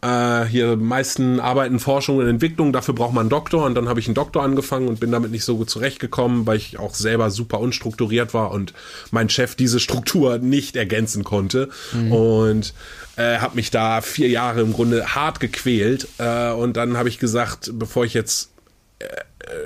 äh, 0.00 0.44
hier 0.44 0.76
meisten 0.76 1.40
arbeiten 1.40 1.78
Forschung 1.78 2.18
und 2.18 2.28
Entwicklung, 2.28 2.72
dafür 2.72 2.94
braucht 2.94 3.12
man 3.14 3.22
einen 3.22 3.30
Doktor 3.30 3.64
und 3.64 3.74
dann 3.74 3.88
habe 3.88 4.00
ich 4.00 4.06
einen 4.06 4.14
Doktor 4.14 4.42
angefangen 4.42 4.88
und 4.88 5.00
bin 5.00 5.10
damit 5.10 5.30
nicht 5.30 5.44
so 5.44 5.56
gut 5.56 5.70
zurechtgekommen, 5.70 6.46
weil 6.46 6.56
ich 6.56 6.78
auch 6.78 6.94
selber 6.94 7.30
super 7.30 7.60
unstrukturiert 7.60 8.34
war 8.34 8.50
und 8.50 8.74
mein 9.10 9.28
Chef 9.28 9.54
diese 9.54 9.80
Struktur 9.80 10.38
nicht 10.38 10.76
ergänzen 10.76 11.24
konnte 11.24 11.68
mhm. 11.92 12.12
und 12.12 12.74
äh, 13.16 13.38
habe 13.38 13.56
mich 13.56 13.70
da 13.70 14.00
vier 14.00 14.28
Jahre 14.28 14.60
im 14.60 14.72
Grunde 14.72 15.14
hart 15.14 15.40
gequält 15.40 16.08
äh, 16.18 16.50
und 16.52 16.76
dann 16.76 16.96
habe 16.96 17.08
ich 17.08 17.18
gesagt, 17.18 17.72
bevor 17.74 18.04
ich 18.04 18.14
jetzt 18.14 18.50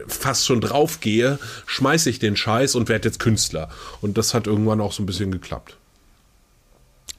fast 0.06 0.46
schon 0.46 0.60
draufgehe, 0.60 1.38
schmeiße 1.66 2.10
ich 2.10 2.18
den 2.18 2.36
Scheiß 2.36 2.74
und 2.74 2.88
werde 2.88 3.08
jetzt 3.08 3.18
Künstler. 3.18 3.68
Und 4.00 4.18
das 4.18 4.34
hat 4.34 4.46
irgendwann 4.46 4.80
auch 4.80 4.92
so 4.92 5.02
ein 5.02 5.06
bisschen 5.06 5.32
geklappt. 5.32 5.76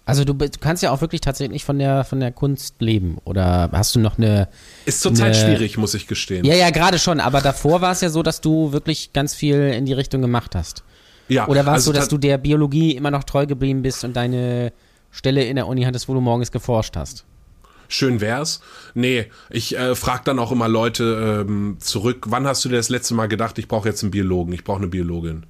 Also 0.05 0.25
du, 0.25 0.33
du, 0.33 0.49
kannst 0.59 0.83
ja 0.83 0.91
auch 0.91 0.99
wirklich 0.99 1.21
tatsächlich 1.21 1.63
von 1.63 1.79
der 1.79 2.03
von 2.03 2.19
der 2.19 2.31
Kunst 2.31 2.81
leben 2.81 3.19
oder 3.23 3.69
hast 3.71 3.95
du 3.95 3.99
noch 3.99 4.17
eine 4.17 4.49
Ist 4.85 5.01
zurzeit 5.01 5.33
eine, 5.33 5.35
schwierig, 5.35 5.77
muss 5.77 5.93
ich 5.93 6.07
gestehen. 6.07 6.45
Ja, 6.45 6.55
ja, 6.55 6.71
gerade 6.71 6.99
schon, 6.99 7.21
aber 7.21 7.39
davor 7.39 7.79
war 7.79 7.93
es 7.93 8.01
ja 8.01 8.09
so, 8.09 8.21
dass 8.21 8.41
du 8.41 8.73
wirklich 8.73 9.13
ganz 9.13 9.33
viel 9.33 9.59
in 9.69 9.85
die 9.85 9.93
Richtung 9.93 10.21
gemacht 10.21 10.55
hast. 10.55 10.83
Ja. 11.29 11.47
Oder 11.47 11.65
war 11.65 11.73
es 11.73 11.87
also 11.87 11.91
so, 11.91 11.97
dass 11.97 12.09
du 12.09 12.17
der 12.17 12.37
Biologie 12.37 12.95
immer 12.95 13.11
noch 13.11 13.23
treu 13.23 13.45
geblieben 13.45 13.81
bist 13.81 14.03
und 14.03 14.13
deine 14.13 14.73
Stelle 15.09 15.45
in 15.45 15.55
der 15.55 15.67
Uni 15.67 15.83
hattest, 15.83 16.09
wo 16.09 16.13
du 16.13 16.21
morgens 16.21 16.51
geforscht 16.51 16.97
hast? 16.97 17.25
schön 17.93 18.21
wär's. 18.21 18.59
Nee, 18.93 19.27
ich 19.49 19.77
äh, 19.77 19.95
frage 19.95 20.23
dann 20.25 20.39
auch 20.39 20.51
immer 20.51 20.67
Leute 20.67 21.45
ähm, 21.47 21.77
zurück, 21.79 22.25
wann 22.27 22.47
hast 22.47 22.65
du 22.65 22.69
dir 22.69 22.77
das 22.77 22.89
letzte 22.89 23.13
Mal 23.13 23.27
gedacht, 23.27 23.57
ich 23.59 23.67
brauche 23.67 23.87
jetzt 23.87 24.03
einen 24.03 24.11
Biologen, 24.11 24.53
ich 24.53 24.63
brauche 24.63 24.79
eine 24.79 24.87
Biologin? 24.87 25.45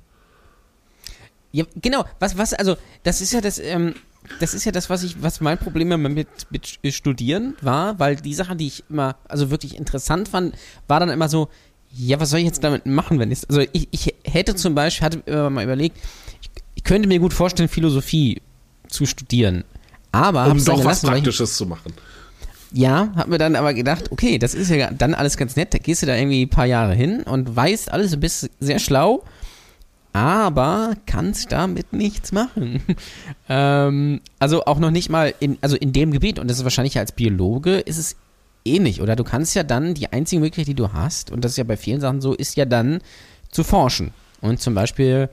Ja, 1.51 1.65
genau, 1.75 2.05
was, 2.19 2.37
was, 2.37 2.53
also, 2.53 2.77
das 3.03 3.21
ist 3.21 3.31
ja 3.33 3.41
das, 3.41 3.59
ähm, 3.59 3.93
das 4.39 4.53
ist 4.53 4.65
ja 4.65 4.71
das, 4.71 4.89
was 4.89 5.03
ich, 5.03 5.21
was 5.21 5.41
mein 5.41 5.57
Problem 5.57 5.89
mit, 6.13 6.27
mit 6.49 6.93
Studieren 6.93 7.55
war, 7.61 7.99
weil 7.99 8.15
die 8.15 8.33
Sache, 8.33 8.55
die 8.55 8.67
ich 8.67 8.83
immer, 8.89 9.15
also 9.27 9.49
wirklich 9.51 9.77
interessant 9.77 10.29
fand, 10.29 10.55
war 10.87 10.99
dann 10.99 11.09
immer 11.09 11.29
so, 11.29 11.49
ja, 11.95 12.19
was 12.19 12.31
soll 12.31 12.39
ich 12.39 12.45
jetzt 12.45 12.63
damit 12.63 12.85
machen, 12.85 13.19
wenn 13.19 13.31
ich, 13.31 13.47
also 13.47 13.61
ich, 13.71 13.87
ich 13.91 14.15
hätte 14.23 14.55
zum 14.55 14.75
Beispiel, 14.75 15.05
hatte 15.05 15.23
immer 15.25 15.49
mal 15.49 15.63
überlegt, 15.63 15.97
ich, 16.41 16.49
ich 16.75 16.83
könnte 16.83 17.07
mir 17.07 17.19
gut 17.19 17.33
vorstellen, 17.33 17.69
Philosophie 17.69 18.41
zu 18.87 19.05
studieren. 19.05 19.63
Aber 20.11 20.47
um 20.47 20.63
doch 20.63 20.83
was 20.85 21.01
Praktisches 21.01 21.51
ich, 21.51 21.57
zu 21.57 21.65
machen. 21.65 21.93
Ja, 22.71 23.11
hab 23.15 23.27
mir 23.27 23.37
dann 23.37 23.55
aber 23.55 23.73
gedacht, 23.73 24.11
okay, 24.11 24.39
das 24.39 24.55
ist 24.55 24.69
ja 24.69 24.89
dann 24.91 25.13
alles 25.13 25.37
ganz 25.37 25.55
nett. 25.55 25.73
Da 25.73 25.77
gehst 25.77 26.01
du 26.01 26.07
da 26.07 26.15
irgendwie 26.15 26.43
ein 26.45 26.49
paar 26.49 26.65
Jahre 26.65 26.95
hin 26.95 27.21
und 27.23 27.55
weißt 27.55 27.91
alles, 27.91 28.11
du 28.11 28.17
bist 28.17 28.49
sehr 28.59 28.79
schlau, 28.79 29.23
aber 30.13 30.95
kannst 31.07 31.51
damit 31.51 31.91
nichts 31.91 32.31
machen. 32.31 32.81
ähm, 33.49 34.21
also 34.39 34.65
auch 34.65 34.79
noch 34.79 34.91
nicht 34.91 35.09
mal 35.09 35.33
in, 35.39 35.57
also 35.61 35.75
in 35.75 35.91
dem 35.91 36.11
Gebiet, 36.11 36.39
und 36.39 36.49
das 36.49 36.57
ist 36.57 36.63
wahrscheinlich 36.63 36.99
als 36.99 37.11
Biologe, 37.11 37.79
ist 37.79 37.97
es 37.97 38.15
ähnlich. 38.63 39.01
Oder 39.01 39.15
du 39.15 39.23
kannst 39.23 39.55
ja 39.55 39.63
dann, 39.63 39.95
die 39.95 40.13
einzige 40.13 40.39
Möglichkeit, 40.39 40.67
die 40.67 40.75
du 40.75 40.93
hast, 40.93 41.31
und 41.31 41.43
das 41.43 41.53
ist 41.53 41.57
ja 41.57 41.63
bei 41.63 41.77
vielen 41.77 41.99
Sachen 41.99 42.21
so, 42.21 42.33
ist 42.33 42.55
ja 42.55 42.65
dann 42.65 43.01
zu 43.51 43.63
forschen. 43.63 44.11
Und 44.39 44.61
zum 44.61 44.75
Beispiel 44.75 45.29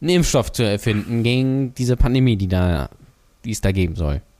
einen 0.00 0.10
Impfstoff 0.10 0.50
zu 0.50 0.64
erfinden 0.64 1.22
gegen 1.22 1.74
diese 1.74 1.96
Pandemie, 1.96 2.36
die 2.36 2.48
da, 2.48 2.88
die 3.44 3.50
es 3.50 3.60
da 3.60 3.70
geben 3.70 3.96
soll. 3.96 4.22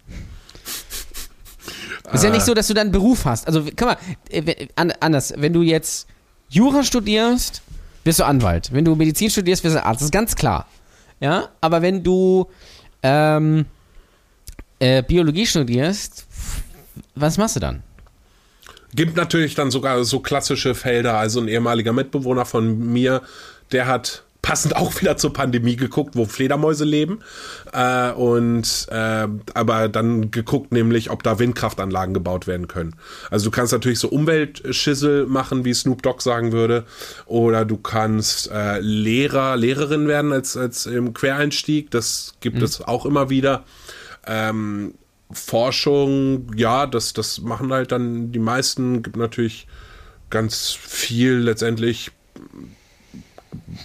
Ist 2.12 2.24
ja 2.24 2.30
nicht 2.30 2.44
so, 2.44 2.52
dass 2.52 2.66
du 2.66 2.74
dann 2.74 2.88
einen 2.88 2.92
Beruf 2.92 3.24
hast. 3.24 3.46
Also, 3.46 3.64
guck 3.64 3.82
mal, 3.82 3.96
äh, 4.28 4.66
anders. 4.76 5.32
Wenn 5.36 5.54
du 5.54 5.62
jetzt 5.62 6.06
Jura 6.50 6.82
studierst, 6.82 7.62
wirst 8.04 8.18
du 8.18 8.24
Anwalt. 8.24 8.72
Wenn 8.72 8.84
du 8.84 8.94
Medizin 8.94 9.30
studierst, 9.30 9.64
wirst 9.64 9.76
du 9.76 9.84
Arzt. 9.84 10.00
Das 10.00 10.06
ist 10.06 10.12
ganz 10.12 10.36
klar. 10.36 10.66
Ja, 11.20 11.48
aber 11.60 11.82
wenn 11.82 12.02
du 12.02 12.48
ähm, 13.02 13.66
äh, 14.78 15.02
Biologie 15.02 15.46
studierst, 15.46 16.26
was 17.14 17.38
machst 17.38 17.56
du 17.56 17.60
dann? 17.60 17.82
Gibt 18.94 19.16
natürlich 19.16 19.54
dann 19.54 19.70
sogar 19.70 20.04
so 20.04 20.20
klassische 20.20 20.74
Felder. 20.74 21.16
Also 21.16 21.40
ein 21.40 21.48
ehemaliger 21.48 21.92
Mitbewohner 21.92 22.44
von 22.44 22.92
mir, 22.92 23.22
der 23.70 23.86
hat 23.86 24.24
passend 24.42 24.74
auch 24.74 25.00
wieder 25.00 25.16
zur 25.16 25.32
Pandemie 25.32 25.76
geguckt, 25.76 26.16
wo 26.16 26.26
Fledermäuse 26.26 26.84
leben. 26.84 27.20
Äh, 27.72 28.10
und 28.10 28.88
äh, 28.90 29.28
aber 29.54 29.88
dann 29.88 30.32
geguckt, 30.32 30.72
nämlich, 30.72 31.10
ob 31.10 31.22
da 31.22 31.38
Windkraftanlagen 31.38 32.12
gebaut 32.12 32.48
werden 32.48 32.66
können. 32.66 32.96
Also 33.30 33.46
du 33.46 33.50
kannst 33.52 33.72
natürlich 33.72 34.00
so 34.00 34.08
Umweltschissel 34.08 35.26
machen, 35.26 35.64
wie 35.64 35.72
Snoop 35.72 36.02
Dogg 36.02 36.22
sagen 36.22 36.50
würde. 36.50 36.84
Oder 37.26 37.64
du 37.64 37.76
kannst 37.76 38.50
äh, 38.50 38.80
Lehrer, 38.80 39.56
Lehrerin 39.56 40.08
werden 40.08 40.32
als, 40.32 40.56
als 40.56 40.86
im 40.86 41.14
Quereinstieg. 41.14 41.92
Das 41.92 42.34
gibt 42.40 42.58
mhm. 42.58 42.64
es 42.64 42.82
auch 42.82 43.06
immer 43.06 43.30
wieder. 43.30 43.62
Ähm, 44.26 44.94
Forschung, 45.30 46.52
ja, 46.56 46.86
das, 46.86 47.12
das 47.12 47.40
machen 47.40 47.72
halt 47.72 47.92
dann 47.92 48.32
die 48.32 48.38
meisten. 48.40 49.02
Gibt 49.04 49.16
natürlich 49.16 49.68
ganz 50.30 50.70
viel 50.72 51.34
letztendlich 51.34 52.10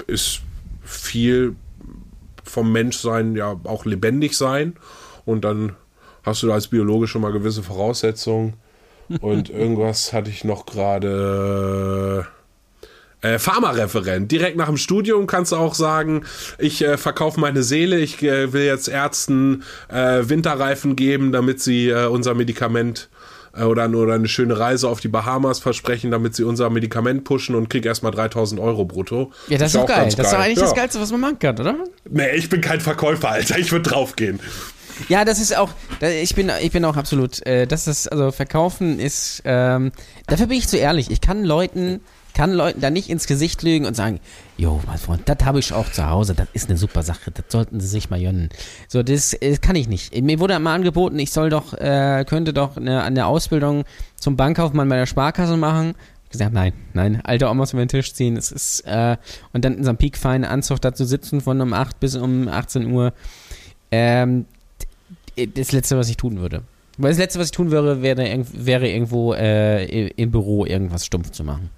ist 0.07 0.41
viel 0.87 1.55
vom 2.43 2.71
Menschsein 2.71 3.35
ja 3.35 3.59
auch 3.63 3.85
lebendig 3.85 4.35
sein. 4.35 4.75
Und 5.25 5.43
dann 5.43 5.75
hast 6.23 6.43
du 6.43 6.47
da 6.47 6.53
als 6.53 6.67
Biologe 6.67 7.07
schon 7.07 7.21
mal 7.21 7.31
gewisse 7.31 7.63
Voraussetzungen. 7.63 8.53
Und 9.21 9.49
irgendwas 9.51 10.13
hatte 10.13 10.29
ich 10.29 10.43
noch 10.43 10.65
gerade. 10.65 12.27
Äh, 13.21 13.39
Pharmareferent. 13.39 14.31
Direkt 14.31 14.57
nach 14.57 14.67
dem 14.67 14.77
Studium 14.77 15.25
kannst 15.25 15.51
du 15.51 15.55
auch 15.55 15.73
sagen, 15.73 16.23
ich 16.59 16.83
äh, 16.83 16.97
verkaufe 16.97 17.39
meine 17.39 17.63
Seele, 17.63 17.97
ich 17.97 18.21
äh, 18.21 18.53
will 18.53 18.63
jetzt 18.63 18.87
Ärzten 18.87 19.63
äh, 19.89 20.29
Winterreifen 20.29 20.95
geben, 20.95 21.31
damit 21.31 21.59
sie 21.59 21.89
äh, 21.89 22.05
unser 22.05 22.35
Medikament 22.35 23.09
oder, 23.65 23.89
oder 23.89 24.13
eine 24.13 24.27
schöne 24.27 24.57
Reise 24.59 24.87
auf 24.89 24.99
die 24.99 25.07
Bahamas 25.07 25.59
versprechen, 25.59 26.11
damit 26.11 26.35
sie 26.35 26.43
unser 26.43 26.69
Medikament 26.69 27.23
pushen 27.23 27.55
und 27.55 27.69
krieg 27.69 27.85
erstmal 27.85 28.11
3000 28.11 28.59
Euro 28.61 28.85
brutto. 28.85 29.31
Ja, 29.47 29.57
das 29.57 29.69
ist, 29.69 29.75
ist 29.75 29.81
doch 29.81 29.87
geil. 29.87 30.05
Das 30.05 30.13
ist 30.13 30.33
doch 30.33 30.39
eigentlich 30.39 30.57
ja. 30.57 30.63
das 30.63 30.75
Geilste, 30.75 30.99
was 30.99 31.11
man 31.11 31.21
machen 31.21 31.39
kann, 31.39 31.59
oder? 31.59 31.75
Nee, 32.09 32.35
ich 32.35 32.49
bin 32.49 32.61
kein 32.61 32.81
Verkäufer, 32.81 33.29
Alter. 33.29 33.57
Ich 33.57 33.71
würde 33.71 33.89
draufgehen. 33.89 34.39
Ja, 35.09 35.25
das 35.25 35.39
ist 35.39 35.55
auch, 35.55 35.69
ich 36.01 36.35
bin, 36.35 36.51
ich 36.61 36.71
bin 36.71 36.83
auch 36.85 36.97
absolut, 36.97 37.45
äh, 37.45 37.67
das 37.67 37.87
ist, 37.87 38.11
also 38.11 38.31
verkaufen 38.31 38.99
ist, 38.99 39.41
ähm, 39.45 39.91
dafür 40.25 40.47
bin 40.47 40.57
ich 40.57 40.67
zu 40.67 40.77
ehrlich. 40.77 41.11
Ich 41.11 41.21
kann 41.21 41.43
Leuten 41.43 42.01
kann 42.37 42.53
Leuten 42.53 42.81
da 42.81 42.91
nicht 42.91 43.09
ins 43.09 43.25
Gesicht 43.25 43.63
lügen 43.63 43.87
und 43.87 43.95
sagen, 43.95 44.19
jo, 44.57 44.79
mein 44.85 44.99
Freund, 44.99 45.23
das 45.25 45.37
habe 45.43 45.57
ich 45.57 45.73
auch 45.73 45.91
zu 45.91 46.07
Hause, 46.07 46.35
das 46.35 46.47
ist 46.53 46.69
eine 46.69 46.77
super 46.77 47.01
Sache, 47.01 47.31
das 47.31 47.45
sollten 47.49 47.79
sie 47.79 47.87
sich 47.87 48.11
mal 48.11 48.21
gönnen. 48.21 48.49
So, 48.87 49.01
das, 49.01 49.31
das 49.31 49.41
äh, 49.41 49.57
kann 49.57 49.75
ich 49.75 49.87
nicht. 49.87 50.15
Mir 50.21 50.39
wurde 50.39 50.59
mal 50.59 50.75
angeboten, 50.75 51.17
ich 51.17 51.31
soll 51.31 51.49
doch, 51.49 51.73
äh, 51.73 52.25
könnte 52.29 52.53
doch 52.53 52.77
eine, 52.77 53.01
eine 53.01 53.25
Ausbildung 53.25 53.85
zum 54.17 54.35
Bankkaufmann 54.35 54.87
bei 54.87 54.97
der 54.97 55.07
Sparkasse 55.07 55.57
machen. 55.57 55.95
Ich 56.25 56.29
gesagt, 56.29 56.53
nein, 56.53 56.73
nein, 56.93 57.21
alte 57.23 57.49
Omas 57.49 57.73
über 57.73 57.83
den 57.83 57.89
Tisch 57.89 58.13
ziehen. 58.13 58.37
Es 58.37 58.51
ist, 58.51 58.81
äh, 58.81 59.17
und 59.53 59.65
dann 59.65 59.73
in 59.73 59.83
so 59.83 59.89
einem 59.89 59.97
piekfeinen 59.97 60.47
Anzug 60.47 60.79
da 60.79 60.93
zu 60.93 61.05
sitzen 61.05 61.41
von 61.41 61.59
um 61.59 61.73
8 61.73 61.99
bis 61.99 62.15
um 62.15 62.47
18 62.49 62.91
Uhr. 62.91 63.13
Ähm, 63.89 64.45
das 65.55 65.71
Letzte, 65.71 65.97
was 65.97 66.07
ich 66.07 66.17
tun 66.17 66.37
würde. 66.37 66.61
Weil 66.99 67.09
das 67.09 67.17
Letzte, 67.17 67.39
was 67.39 67.47
ich 67.47 67.51
tun 67.51 67.71
würde, 67.71 68.03
wäre, 68.03 68.45
wäre 68.53 68.87
irgendwo 68.87 69.33
äh, 69.33 70.09
im 70.09 70.29
Büro 70.29 70.65
irgendwas 70.65 71.03
stumpf 71.03 71.31
zu 71.31 71.43
machen. 71.43 71.71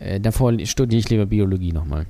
Äh, 0.00 0.20
davor 0.20 0.52
studiere 0.64 1.00
ich 1.00 1.08
lieber 1.08 1.26
Biologie 1.26 1.72
nochmal. 1.72 2.06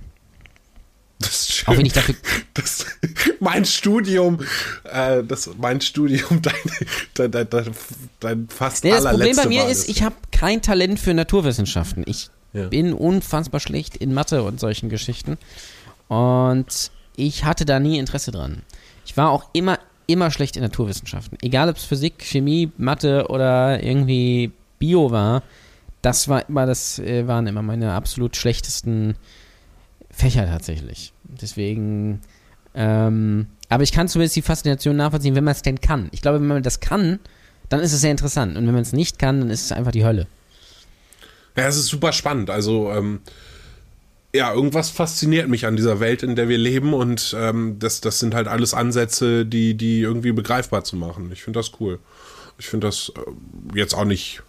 Auch 1.67 1.77
wenn 1.77 1.85
ich 1.87 1.93
dafür. 1.93 2.15
Das, 2.55 2.87
mein 3.41 3.65
Studium, 3.65 4.39
äh, 4.85 5.25
das, 5.25 5.51
mein 5.59 5.81
Studium, 5.81 6.41
dein, 6.43 7.31
dein, 7.31 7.49
dein, 7.51 7.71
dein, 8.21 8.49
fast 8.49 8.85
Nee, 8.85 8.91
das 8.91 9.05
Problem 9.05 9.37
bei 9.37 9.47
mir 9.47 9.67
ist, 9.69 9.89
das. 9.89 9.97
ich 9.97 10.03
habe 10.03 10.15
kein 10.31 10.63
Talent 10.63 11.01
für 11.01 11.15
Naturwissenschaften. 11.15 12.05
Ich 12.07 12.31
Ja. 12.53 12.69
bin 12.69 12.93
unfassbar 12.93 13.59
schlecht 13.61 13.97
in 13.97 14.15
Mathe 14.15 14.43
und 14.45 14.61
solchen 14.61 14.89
Geschichten. 14.89 15.39
Und 16.07 16.91
ich 17.17 17.45
hatte 17.45 17.65
da 17.65 17.81
nie 17.81 17.99
Interesse 17.99 18.31
dran. 18.31 18.63
Ich 19.05 19.17
war 19.17 19.31
auch 19.31 19.49
immer, 19.53 19.79
immer 20.07 20.31
schlecht 20.31 20.57
in 20.57 20.63
Naturwissenschaften. 20.63 21.37
Egal 21.43 21.69
ob 21.69 21.77
es 21.77 21.85
Physik, 21.85 22.23
Chemie, 22.23 22.71
Mathe 22.79 23.27
oder 23.29 23.83
irgendwie 23.83 24.53
Bio 24.79 25.11
war, 25.11 25.43
das 26.03 26.29
war 26.29 26.49
immer, 26.49 26.67
das 26.67 26.99
äh, 26.99 27.27
waren 27.27 27.47
immer 27.47 27.63
meine 27.63 27.93
absolut 27.93 28.37
schlechtesten 28.37 29.17
Fächer 30.11 30.47
tatsächlich. 30.47 31.13
Deswegen, 31.25 32.21
ähm, 32.75 33.47
aber 33.69 33.83
ich 33.83 33.93
kann 33.93 34.09
zumindest 34.09 34.37
die 34.37 34.43
Faszination 34.43 34.97
nachvollziehen, 34.97 35.35
wenn 35.35 35.45
man 35.45 35.53
es 35.53 35.63
denn 35.63 35.81
kann. 35.81 36.09
Ich 36.13 36.23
glaube, 36.23 36.41
wenn 36.41 36.47
man 36.47 36.63
das 36.63 36.81
kann, 36.81 37.19
dann 37.69 37.81
ist 37.81 37.93
es 37.93 38.01
sehr 38.01 38.11
interessant. 38.11 38.57
Und 38.57 38.67
wenn 38.67 38.75
man 38.75 38.83
es 38.83 38.93
nicht 38.93 39.19
kann, 39.19 39.41
dann 39.41 39.51
ist 39.51 39.65
es 39.65 39.73
einfach 39.73 39.93
die 39.93 40.05
Hölle. 40.05 40.27
Ja, 41.57 41.67
es 41.67 41.77
ist 41.77 41.87
super 41.87 42.13
spannend. 42.13 42.51
Also, 42.51 42.91
ähm, 42.93 43.21
ja, 44.35 44.53
irgendwas 44.53 44.91
fasziniert 44.91 45.49
mich 45.49 45.67
an 45.67 45.77
dieser 45.77 46.01
Welt, 46.01 46.23
in 46.23 46.37
der 46.37 46.49
wir 46.49 46.59
leben 46.59 46.95
und 46.95 47.35
ähm, 47.39 47.79
das, 47.79 48.01
das 48.01 48.19
sind 48.19 48.35
halt 48.35 48.47
alles 48.47 48.75
Ansätze, 48.75 49.47
die, 49.47 49.75
die 49.75 50.01
irgendwie 50.01 50.33
begreifbar 50.33 50.85
zu 50.85 50.97
machen. 50.97 51.31
Ich 51.33 51.43
finde 51.43 51.59
das 51.59 51.73
cool. 51.81 51.99
Ich 52.59 52.69
finde 52.69 52.87
das 52.87 53.13
äh, 53.17 53.79
jetzt 53.79 53.95
auch 53.95 54.05
nicht. 54.05 54.43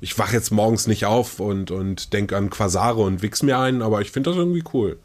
Ich 0.00 0.18
wache 0.18 0.32
jetzt 0.34 0.50
morgens 0.50 0.86
nicht 0.86 1.06
auf 1.06 1.40
und, 1.40 1.70
und 1.70 2.12
denke 2.12 2.36
an 2.36 2.50
Quasare 2.50 3.00
und 3.00 3.22
wichs 3.22 3.42
mir 3.42 3.58
ein, 3.58 3.82
aber 3.82 4.00
ich 4.00 4.10
finde 4.12 4.30
das 4.30 4.38
irgendwie 4.38 4.62
cool. 4.72 4.98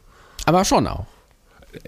Aber 0.46 0.64
schon 0.64 0.86
auch. 0.86 1.06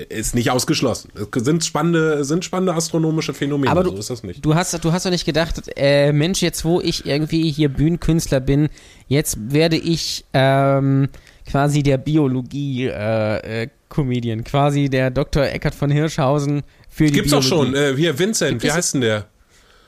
Ist 0.08 0.34
nicht 0.34 0.50
ausgeschlossen. 0.50 1.12
Es 1.14 1.44
sind 1.44 1.64
spannende, 1.64 2.24
sind 2.24 2.44
spannende 2.44 2.74
astronomische 2.74 3.32
Phänomene, 3.34 3.70
Aber 3.70 3.84
so 3.84 3.92
du, 3.92 3.98
ist 3.98 4.10
das 4.10 4.24
nicht. 4.24 4.44
du 4.44 4.56
hast, 4.56 4.84
du 4.84 4.90
hast 4.92 5.06
doch 5.06 5.10
nicht 5.12 5.24
gedacht, 5.24 5.62
äh, 5.76 6.12
Mensch, 6.12 6.42
jetzt 6.42 6.64
wo 6.64 6.80
ich 6.80 7.06
irgendwie 7.06 7.52
hier 7.52 7.68
Bühnenkünstler 7.68 8.40
bin, 8.40 8.68
jetzt 9.06 9.38
werde 9.52 9.76
ich 9.76 10.24
ähm, 10.32 11.08
quasi 11.48 11.84
der 11.84 11.98
Biologie-Comedian, 11.98 14.42
quasi 14.44 14.88
der 14.88 15.10
Dr. 15.10 15.44
Eckert 15.44 15.74
von 15.76 15.90
Hirschhausen 15.90 16.62
für 16.88 17.06
die 17.06 17.12
Gibt's 17.12 17.30
Biologie. 17.30 17.48
schon. 17.48 17.74
Äh, 17.76 17.94
hier, 17.96 18.18
Vincent, 18.18 18.50
Gibt 18.52 18.62
wie 18.64 18.72
heißt 18.72 18.94
denn 18.94 19.02
der? 19.02 19.26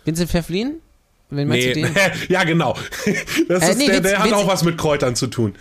Vincent 0.05 0.31
Pfefflin? 0.31 0.77
Wen 1.31 1.47
meinst 1.49 1.67
Nee, 1.67 1.75
du 1.75 1.81
den? 1.83 1.95
ja, 2.29 2.45
genau. 2.45 2.77
Das 3.49 3.63
Äh, 3.63 3.71
ist 3.73 3.79
nee, 3.79 3.87
der, 3.87 3.97
Vince- 3.97 4.01
der 4.03 4.19
hat 4.21 4.27
Vince- 4.31 4.35
auch 4.37 4.47
was 4.49 4.65
mit 4.65 4.79
Kräutern 4.79 5.15
zu 5.15 5.27
tun. 5.27 5.55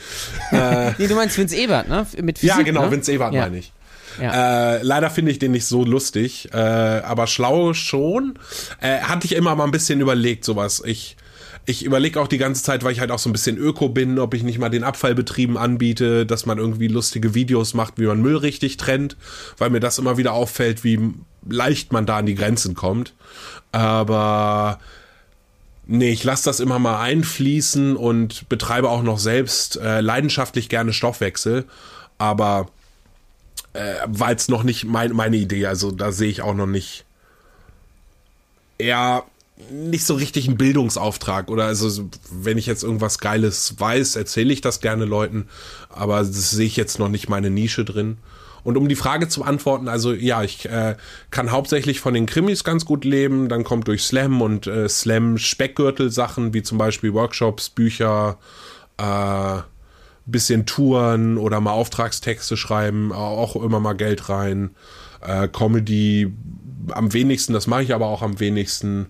Nee, 0.51 1.07
du 1.07 1.15
meinst 1.15 1.37
Vince 1.37 1.55
Ebert, 1.55 1.89
ne? 1.89 2.05
Mit 2.21 2.39
Physik, 2.39 2.57
ja, 2.57 2.63
genau, 2.63 2.85
ne? 2.85 2.91
Vince 2.91 3.11
Ebert 3.11 3.33
ja. 3.33 3.41
meine 3.41 3.57
ich. 3.57 3.73
Ja. 4.21 4.77
Äh, 4.77 4.81
leider 4.81 5.09
finde 5.11 5.31
ich 5.31 5.39
den 5.39 5.51
nicht 5.51 5.65
so 5.65 5.85
lustig, 5.85 6.49
äh, 6.53 6.57
aber 6.57 7.27
schlau 7.27 7.73
schon. 7.73 8.39
Äh, 8.81 8.99
hatte 9.01 9.25
ich 9.27 9.35
immer 9.35 9.55
mal 9.55 9.65
ein 9.65 9.71
bisschen 9.71 9.99
überlegt, 10.01 10.43
sowas. 10.43 10.81
Ich, 10.85 11.17
ich 11.65 11.83
überlege 11.85 12.19
auch 12.19 12.27
die 12.27 12.39
ganze 12.39 12.63
Zeit, 12.63 12.83
weil 12.83 12.93
ich 12.93 12.99
halt 12.99 13.11
auch 13.11 13.19
so 13.19 13.29
ein 13.29 13.33
bisschen 13.33 13.57
Öko 13.57 13.89
bin, 13.89 14.17
ob 14.17 14.33
ich 14.33 14.41
nicht 14.41 14.57
mal 14.57 14.69
den 14.69 14.83
Abfallbetrieben 14.83 15.55
anbiete, 15.57 16.25
dass 16.25 16.45
man 16.47 16.57
irgendwie 16.57 16.87
lustige 16.87 17.35
Videos 17.35 17.73
macht, 17.75 17.99
wie 17.99 18.05
man 18.07 18.21
Müll 18.21 18.37
richtig 18.37 18.77
trennt, 18.77 19.17
weil 19.59 19.69
mir 19.69 19.81
das 19.81 19.99
immer 19.99 20.17
wieder 20.17 20.31
auffällt, 20.33 20.83
wie 20.83 20.99
leicht 21.47 21.91
man 21.91 22.05
da 22.07 22.17
an 22.17 22.25
die 22.25 22.35
Grenzen 22.35 22.73
kommt. 22.73 23.13
Aber 23.71 24.79
Nee, 25.89 26.11
ich 26.11 26.25
lasse 26.25 26.43
das 26.43 26.59
immer 26.59 26.79
mal 26.79 26.99
einfließen 27.01 27.95
und 27.95 28.49
betreibe 28.49 28.89
auch 28.89 29.03
noch 29.03 29.19
selbst 29.19 29.77
äh, 29.77 30.01
leidenschaftlich 30.01 30.67
gerne 30.67 30.91
Stoffwechsel, 30.91 31.63
aber 32.17 32.67
äh, 33.71 33.95
war 34.05 34.31
jetzt 34.31 34.49
noch 34.49 34.63
nicht 34.63 34.83
mein, 34.83 35.13
meine 35.13 35.37
Idee, 35.37 35.65
also 35.65 35.91
da 35.91 36.11
sehe 36.11 36.29
ich 36.29 36.41
auch 36.41 36.55
noch 36.55 36.67
nicht 36.67 37.05
eher 38.77 39.23
nicht 39.71 40.05
so 40.05 40.15
richtig 40.15 40.47
einen 40.47 40.57
Bildungsauftrag 40.57 41.49
oder 41.49 41.65
also 41.65 41.89
so, 41.89 42.09
wenn 42.31 42.57
ich 42.57 42.65
jetzt 42.65 42.83
irgendwas 42.83 43.17
Geiles 43.19 43.79
weiß, 43.79 44.17
erzähle 44.17 44.53
ich 44.53 44.61
das 44.61 44.81
gerne 44.81 45.05
Leuten, 45.05 45.47
aber 45.89 46.17
das 46.17 46.51
sehe 46.51 46.67
ich 46.67 46.75
jetzt 46.75 46.99
noch 46.99 47.09
nicht 47.09 47.29
meine 47.29 47.49
Nische 47.49 47.85
drin. 47.85 48.17
Und 48.67 48.75
um 48.75 48.89
die 48.89 48.95
Frage 48.95 49.29
zu 49.29 49.43
beantworten, 49.43 49.87
also 49.87 50.11
ja, 50.11 50.43
ich 50.43 50.67
äh, 50.67 50.97
kann 51.31 51.53
hauptsächlich 51.53 52.01
von 52.01 52.13
den 52.13 52.25
Krimis 52.25 52.65
ganz 52.65 52.83
gut 52.83 53.05
leben, 53.05 53.47
dann 53.47 53.63
kommt 53.63 53.87
durch 53.87 54.03
Slam 54.03 54.41
und 54.41 54.67
äh, 54.67 54.89
Slam 54.89 55.37
Speckgürtel 55.37 56.11
Sachen, 56.11 56.53
wie 56.53 56.63
zum 56.63 56.77
Beispiel 56.77 57.13
Workshops, 57.13 57.69
Bücher, 57.69 58.37
äh, 58.97 59.59
bisschen 60.25 60.65
Touren 60.65 61.37
oder 61.37 61.61
mal 61.61 61.71
Auftragstexte 61.71 62.57
schreiben, 62.57 63.13
auch 63.13 63.55
immer 63.55 63.79
mal 63.79 63.93
Geld 63.93 64.27
rein. 64.27 64.71
Äh, 65.21 65.47
Comedy 65.47 66.33
am 66.91 67.13
wenigsten, 67.13 67.53
das 67.53 67.67
mache 67.67 67.83
ich 67.83 67.93
aber 67.93 68.07
auch 68.07 68.21
am 68.21 68.41
wenigsten. 68.41 69.05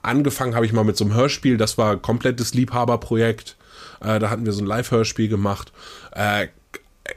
Angefangen 0.00 0.54
habe 0.54 0.64
ich 0.64 0.72
mal 0.72 0.82
mit 0.82 0.96
so 0.96 1.04
einem 1.04 1.12
Hörspiel, 1.12 1.58
das 1.58 1.76
war 1.76 1.98
komplettes 1.98 2.54
Liebhaberprojekt. 2.54 3.58
Äh, 4.00 4.18
da 4.18 4.30
hatten 4.30 4.46
wir 4.46 4.54
so 4.54 4.62
ein 4.62 4.66
Live-Hörspiel 4.66 5.28
gemacht. 5.28 5.74
Äh, 6.12 6.46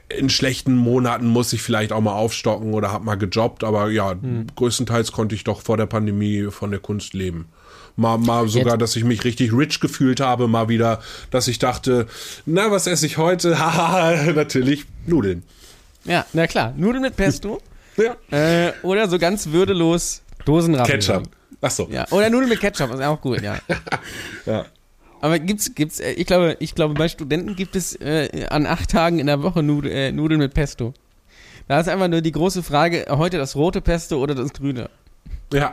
in 0.08 0.28
schlechten 0.28 0.74
Monaten 0.74 1.26
muss 1.26 1.52
ich 1.52 1.62
vielleicht 1.62 1.92
auch 1.92 2.00
mal 2.00 2.12
aufstocken 2.12 2.74
oder 2.74 2.92
habe 2.92 3.04
mal 3.04 3.16
gejobbt, 3.16 3.64
aber 3.64 3.90
ja, 3.90 4.14
größtenteils 4.56 5.12
konnte 5.12 5.34
ich 5.34 5.44
doch 5.44 5.62
vor 5.62 5.76
der 5.76 5.86
Pandemie 5.86 6.48
von 6.50 6.70
der 6.70 6.80
Kunst 6.80 7.14
leben. 7.14 7.46
Mal, 7.96 8.16
mal 8.18 8.46
sogar, 8.48 8.78
dass 8.78 8.94
ich 8.96 9.02
mich 9.04 9.24
richtig 9.24 9.52
rich 9.52 9.80
gefühlt 9.80 10.20
habe, 10.20 10.46
mal 10.46 10.68
wieder, 10.68 11.00
dass 11.30 11.48
ich 11.48 11.58
dachte, 11.58 12.06
na, 12.46 12.70
was 12.70 12.86
esse 12.86 13.06
ich 13.06 13.16
heute? 13.18 13.58
Haha, 13.60 14.32
natürlich 14.32 14.84
Nudeln. 15.06 15.42
ja, 16.04 16.24
na 16.32 16.46
klar. 16.46 16.72
Nudeln 16.76 17.02
mit 17.02 17.16
Pesto 17.16 17.60
Ja. 17.96 18.14
äh, 18.30 18.72
oder 18.82 19.08
so 19.08 19.18
ganz 19.18 19.48
würdelos 19.48 20.22
Dosenravioli. 20.44 20.98
Ketchup. 21.00 21.28
Ach 21.60 21.70
so. 21.72 21.88
Ja, 21.90 22.06
oder 22.12 22.30
Nudeln 22.30 22.48
mit 22.50 22.60
Ketchup, 22.60 22.92
ist 22.94 23.02
auch 23.02 23.20
gut, 23.20 23.40
ja. 23.42 23.58
Ja. 24.46 24.66
Aber 25.20 25.38
gibt's, 25.38 25.74
gibt's, 25.74 26.00
äh, 26.00 26.12
ich 26.12 26.26
glaube, 26.26 26.56
ich 26.60 26.74
glaube, 26.74 26.94
bei 26.94 27.08
Studenten 27.08 27.56
gibt 27.56 27.76
es 27.76 27.94
äh, 27.96 28.46
an 28.50 28.66
acht 28.66 28.90
Tagen 28.90 29.18
in 29.18 29.26
der 29.26 29.42
Woche 29.42 29.62
Nud 29.62 29.86
äh, 29.86 30.12
Nudeln 30.12 30.40
mit 30.40 30.54
Pesto. 30.54 30.94
Da 31.66 31.80
ist 31.80 31.88
einfach 31.88 32.08
nur 32.08 32.20
die 32.20 32.32
große 32.32 32.62
Frage, 32.62 33.06
heute 33.10 33.36
das 33.36 33.54
rote 33.54 33.80
Pesto 33.80 34.22
oder 34.22 34.34
das 34.34 34.52
grüne, 34.52 34.88
ja, 35.52 35.72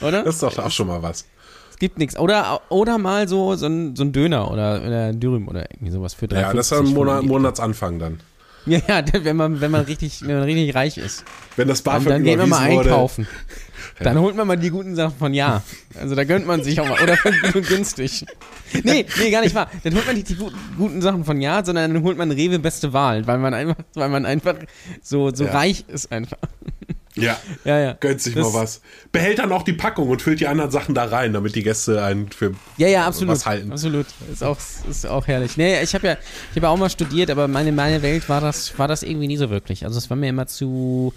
oder? 0.00 0.22
das 0.22 0.36
ist 0.36 0.42
doch 0.42 0.58
auch 0.58 0.70
schon 0.70 0.86
mal 0.86 1.02
was. 1.02 1.24
es 1.70 1.76
gibt 1.78 1.98
nichts. 1.98 2.16
Oder, 2.18 2.60
oder 2.68 2.98
mal 2.98 3.26
so, 3.26 3.56
so 3.56 3.66
ein, 3.66 3.96
so 3.96 4.04
ein 4.04 4.12
Döner 4.12 4.50
oder, 4.50 4.82
oder 4.86 5.12
Dürüm 5.12 5.48
oder 5.48 5.70
irgendwie 5.72 5.90
sowas 5.90 6.14
für 6.14 6.26
3,50. 6.26 6.40
Ja, 6.40 6.52
das 6.52 6.72
ist 6.72 6.78
ein 6.78 6.94
Monat. 6.94 7.24
Monatsanfang 7.24 7.98
dann. 7.98 8.20
Ja, 8.66 8.80
ja, 8.86 9.04
wenn 9.24 9.36
man, 9.36 9.60
wenn 9.60 9.70
man 9.70 9.84
richtig, 9.84 10.22
wenn 10.22 10.36
man 10.36 10.44
richtig 10.44 10.74
reich 10.74 10.98
ist. 10.98 11.24
Wenn 11.56 11.68
das 11.68 11.82
Dann, 11.82 12.04
BAföG 12.04 12.08
dann 12.08 12.24
gehen 12.24 12.38
wir 12.38 12.46
mal 12.46 12.72
überwiesen 12.72 12.90
wurde. 12.90 13.26
Dann 14.00 14.18
holt 14.18 14.36
man 14.36 14.46
mal 14.46 14.56
die 14.56 14.70
guten 14.70 14.94
Sachen 14.96 15.16
von 15.18 15.34
Ja. 15.34 15.62
Also 16.00 16.14
da 16.14 16.24
gönnt 16.24 16.46
man 16.46 16.62
sich 16.62 16.80
auch 16.80 16.88
mal. 16.88 17.00
Oder 17.02 17.16
günstig. 17.62 18.24
Nee, 18.82 19.06
nee, 19.18 19.30
gar 19.30 19.42
nicht 19.42 19.54
wahr. 19.54 19.70
Dann 19.84 19.94
holt 19.94 20.06
man 20.06 20.14
nicht 20.16 20.28
die 20.28 20.34
guten, 20.34 20.56
guten 20.76 21.00
Sachen 21.02 21.24
von 21.24 21.40
Ja, 21.40 21.64
sondern 21.64 21.94
dann 21.94 22.02
holt 22.02 22.18
man 22.18 22.30
Rewe 22.30 22.58
beste 22.58 22.92
Wahl, 22.92 23.26
weil 23.26 23.38
man 23.38 23.54
einfach, 23.54 23.76
weil 23.94 24.08
man 24.08 24.26
einfach 24.26 24.56
so, 25.02 25.32
so 25.34 25.44
Ja. 25.44 25.52
reich 25.52 25.84
ist 25.88 26.10
einfach. 26.12 26.38
Ja, 27.18 27.38
Ja, 27.64 27.78
ja. 27.78 27.92
gönnt 27.94 28.20
sich 28.20 28.34
Das- 28.34 28.52
mal 28.52 28.60
was. 28.60 28.82
Behält 29.10 29.38
dann 29.38 29.50
auch 29.50 29.62
die 29.62 29.72
Packung 29.72 30.10
und 30.10 30.20
füllt 30.20 30.38
die 30.40 30.48
anderen 30.48 30.70
Sachen 30.70 30.94
da 30.94 31.04
rein, 31.06 31.32
damit 31.32 31.54
die 31.54 31.62
Gäste 31.62 32.02
einen 32.04 32.28
für 32.28 32.52
Ja, 32.76 32.88
ja, 32.88 33.06
absolut. 33.06 33.34
was 33.34 33.46
halten. 33.46 33.72
Absolut. 33.72 34.04
Ist 34.30 34.44
auch, 34.44 34.58
ist 34.90 35.06
auch 35.06 35.26
herrlich. 35.26 35.56
Nee, 35.56 35.80
ich 35.82 35.94
habe 35.94 36.06
ja, 36.08 36.12
ich 36.50 36.56
habe 36.56 36.66
ja 36.66 36.68
auch 36.68 36.76
mal 36.76 36.90
studiert, 36.90 37.30
aber 37.30 37.48
meine, 37.48 37.72
meine 37.72 38.02
Welt 38.02 38.28
war 38.28 38.42
das, 38.42 38.78
war 38.78 38.86
das 38.86 39.02
irgendwie 39.02 39.28
nie 39.28 39.38
so 39.38 39.48
wirklich. 39.48 39.86
Also 39.86 39.96
es 39.96 40.10
war 40.10 40.16
mir 40.18 40.28
immer 40.28 40.46
zu, 40.46 41.14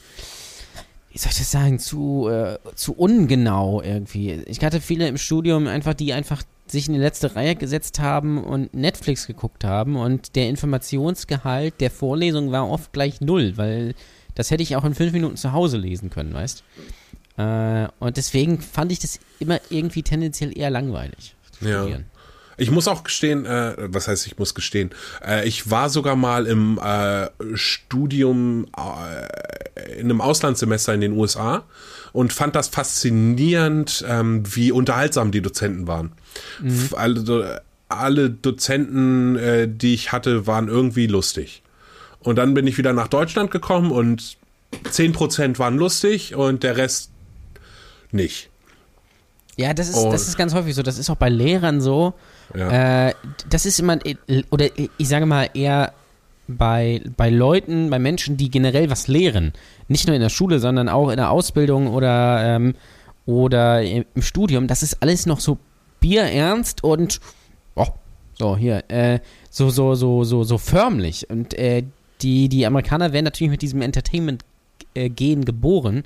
wie 1.12 1.18
soll 1.18 1.32
ich 1.32 1.38
das 1.40 1.52
sagen, 1.52 1.80
zu, 1.80 2.28
äh, 2.30 2.58
zu 2.76 2.94
ungenau 2.94 3.82
irgendwie. 3.82 4.44
Ich 4.46 4.64
hatte 4.64 4.80
viele 4.82 5.08
im 5.08 5.18
Studium 5.18 5.68
einfach, 5.68 5.94
die 5.94 6.14
einfach 6.14 6.44
sich 6.68 6.88
in 6.88 6.94
die 6.94 7.00
letzte 7.00 7.36
Reihe 7.36 7.56
gesetzt 7.56 8.00
haben 8.00 8.44
und 8.44 8.74
Netflix 8.76 9.26
geguckt 9.26 9.64
haben 9.64 9.96
und 9.96 10.36
der 10.36 10.50
Informationsgehalt 10.50 11.82
der 11.82 11.90
Vorlesung 11.92 12.52
war 12.52 12.70
oft 12.70 12.94
gleich 12.94 13.22
null, 13.22 13.54
weil 13.58 13.96
das 14.36 14.52
hätte 14.52 14.62
ich 14.64 14.76
auch 14.76 14.84
in 14.86 14.94
fünf 14.94 15.12
Minuten 15.14 15.36
zu 15.36 15.52
Hause 15.52 15.78
lesen 15.78 16.10
können, 16.12 16.34
weißt 16.34 16.64
äh, 17.38 17.88
Und 18.00 18.18
deswegen 18.18 18.62
fand 18.62 18.92
ich 18.92 19.00
das 19.00 19.20
immer 19.40 19.60
irgendwie 19.72 20.04
tendenziell 20.04 20.56
eher 20.58 20.70
langweilig. 20.70 21.36
zu 21.52 21.66
Ja. 21.66 21.80
studieren. 21.82 22.06
Ich 22.60 22.72
muss 22.72 22.88
auch 22.88 23.04
gestehen, 23.04 23.46
äh, 23.46 23.76
was 23.78 24.08
heißt 24.08 24.28
ich 24.28 24.38
muss 24.38 24.54
gestehen, 24.54 24.92
äh, 25.26 25.48
ich 25.48 25.70
war 25.72 25.90
sogar 25.90 26.16
mal 26.16 26.46
im 26.46 26.78
äh, 26.84 27.28
Studium 27.56 28.68
äh, 28.78 29.94
in 30.00 30.06
einem 30.06 30.22
Auslandssemester 30.22 30.94
in 30.94 31.02
den 31.02 31.14
USA 31.14 31.64
und 32.14 32.34
fand 32.34 32.56
das 32.56 32.68
faszinierend, 32.68 34.04
ähm, 34.08 34.44
wie 34.56 34.72
unterhaltsam 34.72 35.32
die 35.32 35.42
Dozenten 35.42 35.88
waren. 35.88 36.12
F- 36.66 36.94
Alle, 36.98 37.22
Do- 37.24 37.46
alle 37.88 38.30
Dozenten, 38.30 39.36
äh, 39.38 39.68
die 39.68 39.94
ich 39.94 40.12
hatte, 40.12 40.46
waren 40.48 40.68
irgendwie 40.68 41.08
lustig. 41.08 41.64
Und 42.20 42.36
dann 42.36 42.54
bin 42.54 42.68
ich 42.68 42.78
wieder 42.78 42.94
nach 42.94 43.08
Deutschland 43.08 43.50
gekommen 43.52 43.92
und 43.92 44.38
10% 44.92 45.58
waren 45.58 45.78
lustig 45.78 46.36
und 46.36 46.64
der 46.64 46.78
Rest 46.78 47.10
nicht. 48.12 48.50
Ja, 49.56 49.74
das 49.74 49.90
ist, 49.90 49.96
das 50.12 50.28
ist 50.28 50.38
ganz 50.38 50.54
häufig 50.54 50.76
so. 50.76 50.84
Das 50.84 50.98
ist 50.98 51.10
auch 51.10 51.16
bei 51.18 51.30
Lehrern 51.30 51.82
so. 51.82 52.14
Ja. 52.56 53.08
Äh, 53.10 53.14
das 53.50 53.66
ist 53.66 53.80
immer, 53.80 54.00
oder 54.50 54.68
ich 54.76 55.08
sage 55.08 55.26
mal 55.26 55.50
eher 55.54 55.94
bei, 56.48 57.02
bei 57.16 57.30
Leuten, 57.30 57.90
bei 57.90 58.00
Menschen, 58.00 58.38
die 58.38 58.50
generell 58.50 58.90
was 58.90 59.08
lehren, 59.08 59.54
nicht 59.88 60.08
nur 60.08 60.16
in 60.16 60.22
der 60.22 60.30
Schule, 60.30 60.60
sondern 60.60 60.90
auch 60.90 61.10
in 61.10 61.18
der 61.18 61.30
Ausbildung 61.30 61.88
oder, 61.88 62.56
ähm, 62.56 62.76
oder 63.26 63.84
im 63.84 64.06
Studium, 64.20 64.68
das 64.68 64.82
ist 64.82 65.02
alles 65.02 65.26
noch 65.26 65.40
so 65.40 65.58
bierernst 66.00 66.84
und 66.84 67.20
oh, 67.76 67.88
so 68.34 68.58
hier, 68.58 68.84
äh, 68.88 69.20
so, 69.52 69.70
so, 69.70 69.94
so, 69.96 70.24
so, 70.24 70.44
so 70.44 70.58
förmlich. 70.58 71.30
Und 71.30 71.54
äh, 71.54 71.84
die, 72.22 72.50
die 72.50 72.66
Amerikaner 72.66 73.14
werden 73.14 73.26
natürlich 73.26 73.52
mit 73.52 73.62
diesem 73.62 73.82
Entertainment-Gen 73.82 75.46
geboren. 75.46 76.04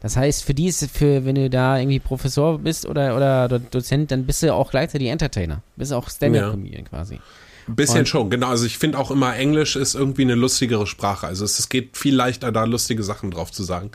Das 0.00 0.16
heißt, 0.16 0.44
für 0.44 0.54
die 0.54 0.66
ist, 0.68 0.88
für, 0.90 1.24
wenn 1.24 1.34
du 1.34 1.50
da 1.50 1.78
irgendwie 1.78 1.98
Professor 1.98 2.58
bist 2.58 2.86
oder, 2.86 3.16
oder 3.16 3.48
Dozent, 3.58 4.10
dann 4.10 4.26
bist 4.26 4.42
du 4.42 4.54
auch 4.54 4.70
gleichzeitig 4.70 5.08
Entertainer. 5.08 5.62
Bist 5.76 5.92
auch 5.92 6.08
Stand-Up-Comedian 6.08 6.84
ja. 6.84 6.88
quasi. 6.88 7.20
Ein 7.66 7.76
bisschen 7.76 8.00
und 8.00 8.08
schon, 8.08 8.30
genau. 8.30 8.48
Also 8.48 8.64
ich 8.64 8.78
finde 8.78 8.98
auch 8.98 9.10
immer, 9.10 9.36
Englisch 9.36 9.76
ist 9.76 9.94
irgendwie 9.94 10.22
eine 10.22 10.36
lustigere 10.36 10.86
Sprache. 10.86 11.26
Also 11.26 11.44
es, 11.44 11.58
es 11.58 11.68
geht 11.68 11.96
viel 11.96 12.14
leichter, 12.14 12.52
da 12.52 12.64
lustige 12.64 13.02
Sachen 13.02 13.30
drauf 13.30 13.50
zu 13.50 13.62
sagen. 13.64 13.90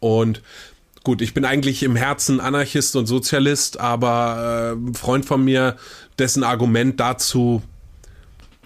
Und 0.00 0.42
gut, 1.04 1.20
ich 1.22 1.34
bin 1.34 1.44
eigentlich 1.44 1.82
im 1.82 1.94
Herzen 1.94 2.40
Anarchist 2.40 2.96
und 2.96 3.06
Sozialist, 3.06 3.78
aber 3.78 4.74
äh, 4.74 4.88
ein 4.88 4.94
Freund 4.94 5.26
von 5.26 5.44
mir, 5.44 5.76
dessen 6.18 6.42
Argument 6.42 6.98
dazu 6.98 7.62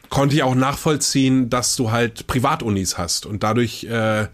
konnte 0.09 0.37
ich 0.37 0.43
auch 0.43 0.55
nachvollziehen, 0.55 1.51
dass 1.51 1.77
du 1.77 1.91
halt 1.91 2.27
Privatunis 2.27 2.97
hast 2.97 3.27
und 3.27 3.43
dadurch 3.43 3.85
äh, 3.85 4.29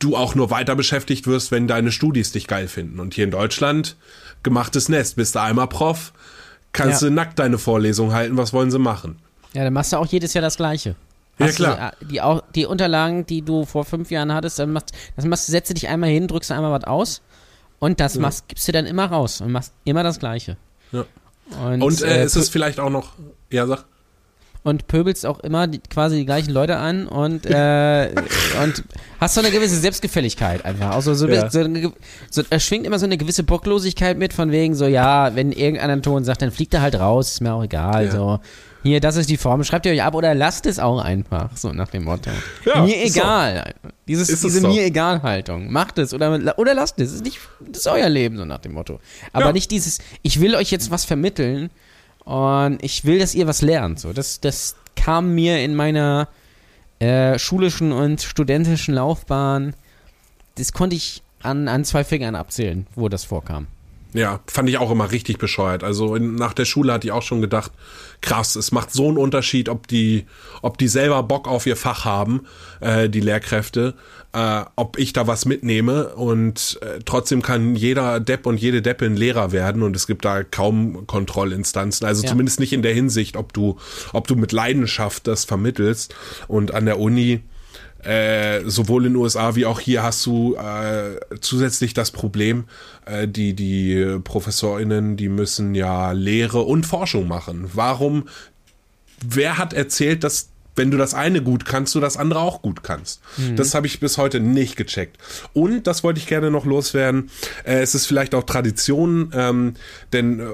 du 0.00 0.16
auch 0.16 0.34
nur 0.34 0.50
weiter 0.50 0.74
beschäftigt 0.74 1.28
wirst, 1.28 1.52
wenn 1.52 1.68
deine 1.68 1.92
Studis 1.92 2.32
dich 2.32 2.48
geil 2.48 2.66
finden. 2.66 2.98
Und 2.98 3.14
hier 3.14 3.24
in 3.24 3.30
Deutschland, 3.30 3.96
gemachtes 4.42 4.88
Nest, 4.88 5.16
bist 5.16 5.36
du 5.36 5.40
einmal 5.40 5.68
Prof, 5.68 6.12
kannst 6.72 7.02
ja. 7.02 7.08
du 7.08 7.14
nackt 7.14 7.38
deine 7.38 7.58
Vorlesung 7.58 8.12
halten, 8.12 8.36
was 8.36 8.52
wollen 8.52 8.70
sie 8.70 8.78
machen? 8.78 9.20
Ja, 9.52 9.64
dann 9.64 9.72
machst 9.72 9.92
du 9.92 9.98
auch 9.98 10.06
jedes 10.06 10.34
Jahr 10.34 10.42
das 10.42 10.56
Gleiche. 10.56 10.96
Hast 11.38 11.58
ja, 11.58 11.74
klar. 11.74 11.92
Du, 12.00 12.06
die, 12.06 12.20
auch, 12.20 12.42
die 12.54 12.66
Unterlagen, 12.66 13.26
die 13.26 13.42
du 13.42 13.64
vor 13.64 13.84
fünf 13.84 14.10
Jahren 14.10 14.32
hattest, 14.32 14.58
dann 14.58 14.72
machst, 14.72 14.92
das 15.16 15.24
machst, 15.24 15.46
setzt 15.46 15.70
du 15.70 15.74
dich 15.74 15.88
einmal 15.88 16.10
hin, 16.10 16.28
drückst 16.28 16.50
einmal 16.52 16.72
was 16.72 16.84
aus 16.84 17.22
und 17.78 18.00
das 18.00 18.14
ja. 18.14 18.20
machst, 18.20 18.48
gibst 18.48 18.66
du 18.68 18.72
dann 18.72 18.86
immer 18.86 19.06
raus 19.06 19.40
und 19.40 19.52
machst 19.52 19.72
immer 19.84 20.02
das 20.02 20.18
Gleiche. 20.18 20.56
Ja. 20.92 21.04
Und, 21.62 21.82
und 21.82 22.02
äh, 22.02 22.20
äh, 22.20 22.24
ist 22.24 22.36
es 22.36 22.48
vielleicht 22.48 22.78
auch 22.78 22.90
noch, 22.90 23.12
ja, 23.50 23.66
sag 23.66 23.84
und 24.62 24.86
pöbelst 24.86 25.24
auch 25.24 25.40
immer 25.40 25.66
die, 25.66 25.78
quasi 25.78 26.16
die 26.16 26.26
gleichen 26.26 26.52
Leute 26.52 26.76
an 26.76 27.06
und, 27.06 27.46
äh, 27.46 28.10
und 28.62 28.84
hast 29.18 29.34
so 29.34 29.40
eine 29.40 29.50
gewisse 29.50 29.76
Selbstgefälligkeit 29.76 30.64
einfach. 30.64 30.94
Also 30.94 31.14
so, 31.14 31.28
ja. 31.28 31.50
so, 31.50 31.64
so, 32.30 32.42
er 32.48 32.60
schwingt 32.60 32.86
immer 32.86 32.98
so 32.98 33.06
eine 33.06 33.16
gewisse 33.16 33.42
Bocklosigkeit 33.42 34.18
mit, 34.18 34.32
von 34.32 34.50
wegen 34.50 34.74
so, 34.74 34.86
ja, 34.86 35.34
wenn 35.34 35.52
irgendeiner 35.52 36.00
Ton 36.02 36.24
sagt, 36.24 36.42
dann 36.42 36.50
fliegt 36.50 36.74
er 36.74 36.82
halt 36.82 36.98
raus, 36.98 37.32
ist 37.32 37.40
mir 37.40 37.54
auch 37.54 37.64
egal. 37.64 38.06
Ja. 38.06 38.10
So, 38.10 38.40
hier, 38.82 39.00
das 39.00 39.16
ist 39.16 39.28
die 39.28 39.36
Form, 39.36 39.62
schreibt 39.64 39.86
ihr 39.86 39.92
euch 39.92 40.02
ab 40.02 40.14
oder 40.14 40.34
lasst 40.34 40.66
es 40.66 40.78
auch 40.78 41.00
einfach, 41.00 41.56
so 41.56 41.72
nach 41.72 41.88
dem 41.88 42.04
Motto. 42.04 42.30
Ja, 42.64 42.82
mir 42.82 43.02
egal. 43.02 43.74
So. 43.82 43.88
Dieses, 44.08 44.28
diese 44.40 44.60
so. 44.60 44.68
mir 44.68 44.84
egal 44.84 45.22
Haltung. 45.22 45.70
Macht 45.70 45.98
es 45.98 46.14
oder, 46.14 46.58
oder 46.58 46.74
lasst 46.74 46.98
es. 46.98 47.08
Das 47.08 47.16
ist 47.16 47.24
nicht, 47.24 47.38
das 47.60 47.80
ist 47.80 47.86
euer 47.86 48.08
Leben, 48.08 48.36
so 48.36 48.44
nach 48.44 48.58
dem 48.58 48.72
Motto. 48.72 48.98
Aber 49.32 49.52
nicht 49.52 49.70
dieses, 49.70 49.98
ich 50.22 50.40
will 50.40 50.54
euch 50.54 50.70
jetzt 50.70 50.90
was 50.90 51.04
vermitteln 51.04 51.70
und 52.24 52.82
ich 52.82 53.04
will, 53.04 53.18
dass 53.18 53.34
ihr 53.34 53.46
was 53.46 53.62
lernt. 53.62 53.98
So, 54.00 54.12
das, 54.12 54.40
das 54.40 54.76
kam 54.96 55.34
mir 55.34 55.62
in 55.64 55.74
meiner 55.74 56.28
äh, 56.98 57.38
schulischen 57.38 57.92
und 57.92 58.22
studentischen 58.22 58.94
Laufbahn. 58.94 59.74
Das 60.56 60.72
konnte 60.72 60.96
ich 60.96 61.22
an, 61.42 61.68
an 61.68 61.84
zwei 61.84 62.04
Fingern 62.04 62.34
abzählen, 62.34 62.86
wo 62.94 63.08
das 63.08 63.24
vorkam. 63.24 63.66
Ja, 64.12 64.40
fand 64.46 64.68
ich 64.68 64.78
auch 64.78 64.90
immer 64.90 65.12
richtig 65.12 65.38
bescheuert. 65.38 65.84
Also 65.84 66.16
in, 66.16 66.34
nach 66.34 66.52
der 66.52 66.64
Schule 66.64 66.92
hatte 66.92 67.06
ich 67.06 67.12
auch 67.12 67.22
schon 67.22 67.40
gedacht, 67.40 67.70
krass, 68.20 68.56
es 68.56 68.72
macht 68.72 68.92
so 68.92 69.08
einen 69.08 69.18
Unterschied, 69.18 69.68
ob 69.68 69.86
die, 69.86 70.26
ob 70.62 70.78
die 70.78 70.88
selber 70.88 71.22
Bock 71.22 71.46
auf 71.46 71.66
ihr 71.66 71.76
Fach 71.76 72.04
haben, 72.04 72.42
äh, 72.80 73.08
die 73.08 73.20
Lehrkräfte, 73.20 73.94
äh, 74.32 74.62
ob 74.74 74.98
ich 74.98 75.12
da 75.12 75.26
was 75.26 75.44
mitnehme 75.44 76.08
und 76.14 76.78
äh, 76.82 77.00
trotzdem 77.04 77.42
kann 77.42 77.76
jeder 77.76 78.20
Depp 78.20 78.46
und 78.46 78.60
jede 78.60 78.82
Deppin 78.82 79.16
Lehrer 79.16 79.52
werden 79.52 79.82
und 79.82 79.94
es 79.94 80.06
gibt 80.06 80.24
da 80.24 80.42
kaum 80.42 81.06
Kontrollinstanzen. 81.06 82.06
Also 82.06 82.24
ja. 82.24 82.30
zumindest 82.30 82.58
nicht 82.58 82.72
in 82.72 82.82
der 82.82 82.94
Hinsicht, 82.94 83.36
ob 83.36 83.52
du, 83.52 83.78
ob 84.12 84.26
du 84.26 84.34
mit 84.34 84.52
Leidenschaft 84.52 85.26
das 85.26 85.44
vermittelst 85.44 86.14
und 86.48 86.74
an 86.74 86.84
der 86.84 86.98
Uni 86.98 87.42
äh, 88.04 88.62
sowohl 88.64 89.06
in 89.06 89.12
den 89.12 89.22
USA 89.22 89.54
wie 89.56 89.66
auch 89.66 89.80
hier 89.80 90.02
hast 90.02 90.24
du 90.26 90.56
äh, 90.56 91.18
zusätzlich 91.40 91.94
das 91.94 92.10
Problem, 92.10 92.64
äh, 93.06 93.28
die, 93.28 93.54
die 93.54 94.18
ProfessorInnen, 94.22 95.16
die 95.16 95.28
müssen 95.28 95.74
ja 95.74 96.12
Lehre 96.12 96.62
und 96.62 96.86
Forschung 96.86 97.28
machen. 97.28 97.70
Warum, 97.74 98.28
wer 99.22 99.58
hat 99.58 99.72
erzählt, 99.72 100.24
dass 100.24 100.50
wenn 100.76 100.90
du 100.90 100.96
das 100.96 101.14
eine 101.14 101.42
gut 101.42 101.66
kannst, 101.66 101.94
du 101.94 102.00
das 102.00 102.16
andere 102.16 102.40
auch 102.40 102.62
gut 102.62 102.82
kannst. 102.82 103.20
Mhm. 103.36 103.56
Das 103.56 103.74
habe 103.74 103.86
ich 103.86 104.00
bis 104.00 104.18
heute 104.18 104.40
nicht 104.40 104.76
gecheckt. 104.76 105.18
Und 105.52 105.86
das 105.86 106.04
wollte 106.04 106.20
ich 106.20 106.26
gerne 106.26 106.50
noch 106.50 106.64
loswerden. 106.64 107.30
Äh, 107.64 107.80
es 107.80 107.94
ist 107.94 108.06
vielleicht 108.06 108.34
auch 108.34 108.44
Tradition, 108.44 109.30
ähm, 109.34 109.74
denn 110.12 110.40
äh, 110.40 110.44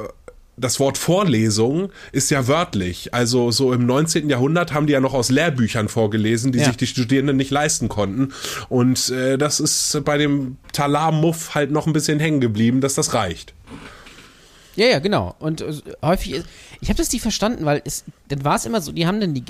das 0.57 0.81
Wort 0.81 0.97
Vorlesung 0.97 1.91
ist 2.13 2.31
ja 2.31 2.49
wörtlich. 2.49 3.13
Also 3.13 3.51
so 3.51 3.73
im 3.73 3.85
19. 3.85 4.31
Jahrhundert 4.31 4.73
haben 4.73 4.87
die 4.87 4.95
ja 4.95 5.01
noch 5.01 5.13
aus 5.13 5.31
Lehrbüchern 5.31 5.89
vorgelesen, 5.89 6.53
die 6.53 6.61
ja. 6.61 6.67
sich 6.67 6.77
die 6.77 6.87
Studierenden 6.87 7.37
nicht 7.37 7.51
leisten 7.51 7.89
konnten. 7.89 8.33
Und 8.69 9.11
äh, 9.11 9.37
das 9.37 9.61
ist 9.61 10.03
bei 10.05 10.17
dem 10.17 10.57
Talar-Muff 10.73 11.55
halt 11.55 11.71
noch 11.71 11.87
ein 11.87 11.93
bisschen 11.93 12.21
hängen 12.21 12.41
geblieben, 12.41 12.81
dass 12.81 12.95
das 12.95 13.13
reicht. 13.13 13.53
Ja, 14.77 14.87
ja, 14.87 14.99
genau. 14.99 15.35
Und 15.39 15.61
äh, 15.61 15.75
häufig, 16.03 16.43
ich 16.81 16.89
habe 16.89 16.99
das 16.99 17.13
nicht 17.13 17.23
verstanden, 17.23 17.65
weil 17.67 17.83
es, 17.85 18.05
dann 18.29 18.45
war 18.45 18.57
es 18.57 18.65
immer 18.65 18.81
so, 18.81 18.93
die 18.93 19.07
haben 19.07 19.21
dann 19.21 19.35
die, 19.35 19.45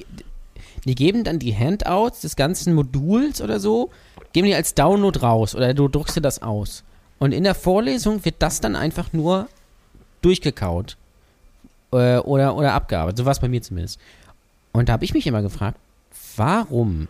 die 0.85 0.95
geben 0.95 1.23
dann 1.23 1.39
die 1.39 1.55
Handouts 1.57 2.21
des 2.21 2.35
ganzen 2.35 2.75
Moduls 2.75 3.41
oder 3.41 3.61
so, 3.61 3.91
geben 4.33 4.47
die 4.47 4.55
als 4.55 4.75
Download 4.75 5.19
raus 5.21 5.55
oder 5.55 5.73
du 5.73 5.87
druckst 5.87 6.17
dir 6.17 6.21
das 6.21 6.43
aus. 6.43 6.83
Und 7.19 7.33
in 7.33 7.45
der 7.45 7.55
Vorlesung 7.55 8.25
wird 8.25 8.37
das 8.41 8.61
dann 8.61 8.77
einfach 8.77 9.13
nur 9.13 9.49
durchgekaut 10.27 10.97
äh, 11.93 12.19
oder, 12.19 12.57
oder 12.57 12.73
abgearbeitet. 12.73 13.19
So 13.19 13.25
war 13.25 13.33
es 13.33 13.39
bei 13.39 13.49
mir 13.49 13.63
zumindest. 13.63 14.01
Und 14.73 14.89
da 14.89 14.95
habe 14.95 15.05
ich 15.05 15.15
mich 15.15 15.27
immer 15.27 15.41
gefragt, 15.41 15.79
warum 16.37 17.09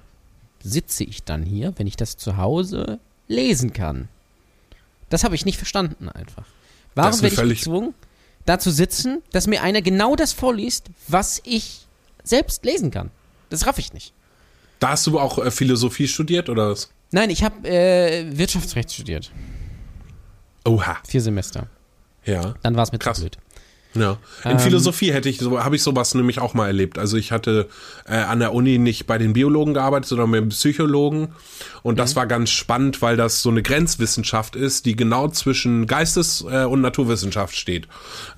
sitze 0.62 1.02
ich 1.04 1.24
dann 1.24 1.42
hier, 1.42 1.72
wenn 1.76 1.86
ich 1.86 1.96
das 1.96 2.16
zu 2.16 2.36
Hause 2.36 2.98
lesen 3.26 3.72
kann? 3.72 4.08
Das 5.08 5.24
habe 5.24 5.34
ich 5.34 5.44
nicht 5.46 5.56
verstanden 5.56 6.08
einfach. 6.08 6.44
Warum 6.94 7.20
werde 7.22 7.52
ich 7.52 7.60
gezwungen, 7.60 7.94
da 8.44 8.58
zu 8.58 8.70
sitzen, 8.70 9.22
dass 9.32 9.46
mir 9.46 9.62
einer 9.62 9.82
genau 9.82 10.14
das 10.14 10.32
vorliest, 10.32 10.90
was 11.08 11.40
ich 11.44 11.86
selbst 12.22 12.64
lesen 12.64 12.90
kann? 12.90 13.10
Das 13.48 13.66
raff 13.66 13.78
ich 13.78 13.92
nicht. 13.92 14.12
Da 14.78 14.90
hast 14.90 15.06
du 15.06 15.18
auch 15.18 15.38
äh, 15.38 15.50
Philosophie 15.50 16.06
studiert 16.06 16.48
oder 16.48 16.70
was? 16.70 16.90
Nein, 17.12 17.30
ich 17.30 17.42
habe 17.42 17.66
äh, 17.66 18.36
Wirtschaftsrecht 18.36 18.92
studiert. 18.92 19.30
Oha. 20.64 20.98
Vier 21.06 21.22
Semester. 21.22 21.68
Ja. 22.26 22.54
Dann 22.62 22.76
war 22.76 22.82
es 22.82 22.92
mir 22.92 22.98
Krass. 22.98 23.16
zu 23.16 23.22
blöd. 23.22 23.38
Ja. 24.00 24.18
In 24.44 24.52
ähm, 24.52 24.58
Philosophie 24.58 25.12
hätte 25.12 25.28
ich 25.28 25.38
so, 25.38 25.62
habe 25.62 25.76
ich 25.76 25.82
sowas 25.82 26.14
nämlich 26.14 26.38
auch 26.38 26.54
mal 26.54 26.66
erlebt. 26.66 26.98
Also 26.98 27.16
ich 27.16 27.32
hatte 27.32 27.68
äh, 28.06 28.16
an 28.16 28.40
der 28.40 28.52
Uni 28.52 28.78
nicht 28.78 29.06
bei 29.06 29.18
den 29.18 29.32
Biologen 29.32 29.74
gearbeitet, 29.74 30.08
sondern 30.08 30.30
mit 30.30 30.40
dem 30.40 30.48
Psychologen. 30.50 31.28
Und 31.82 31.98
das 31.98 32.14
mhm. 32.14 32.16
war 32.16 32.26
ganz 32.26 32.50
spannend, 32.50 33.02
weil 33.02 33.16
das 33.16 33.42
so 33.42 33.50
eine 33.50 33.62
Grenzwissenschaft 33.62 34.56
ist, 34.56 34.86
die 34.86 34.96
genau 34.96 35.28
zwischen 35.28 35.86
Geistes- 35.86 36.44
äh, 36.48 36.64
und 36.64 36.80
Naturwissenschaft 36.80 37.56
steht. 37.56 37.88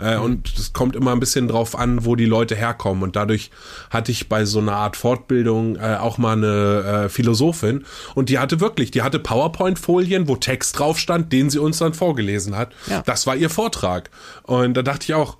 Äh, 0.00 0.16
mhm. 0.16 0.22
Und 0.22 0.52
es 0.58 0.72
kommt 0.72 0.96
immer 0.96 1.12
ein 1.12 1.20
bisschen 1.20 1.48
drauf 1.48 1.78
an, 1.78 2.04
wo 2.04 2.16
die 2.16 2.26
Leute 2.26 2.54
herkommen. 2.54 3.02
Und 3.02 3.16
dadurch 3.16 3.50
hatte 3.90 4.12
ich 4.12 4.28
bei 4.28 4.44
so 4.44 4.58
einer 4.58 4.74
Art 4.74 4.96
Fortbildung 4.96 5.76
äh, 5.76 5.96
auch 6.00 6.18
mal 6.18 6.36
eine 6.36 7.04
äh, 7.04 7.08
Philosophin. 7.08 7.84
Und 8.14 8.28
die 8.28 8.38
hatte 8.38 8.60
wirklich, 8.60 8.90
die 8.90 9.02
hatte 9.02 9.18
PowerPoint-Folien, 9.18 10.28
wo 10.28 10.36
Text 10.36 10.78
drauf 10.78 10.98
stand, 10.98 11.32
den 11.32 11.50
sie 11.50 11.58
uns 11.58 11.78
dann 11.78 11.94
vorgelesen 11.94 12.56
hat. 12.56 12.72
Ja. 12.86 13.02
Das 13.02 13.26
war 13.26 13.36
ihr 13.36 13.50
Vortrag. 13.50 14.10
Und 14.42 14.74
da 14.74 14.82
dachte 14.82 15.04
ich 15.04 15.14
auch, 15.14 15.38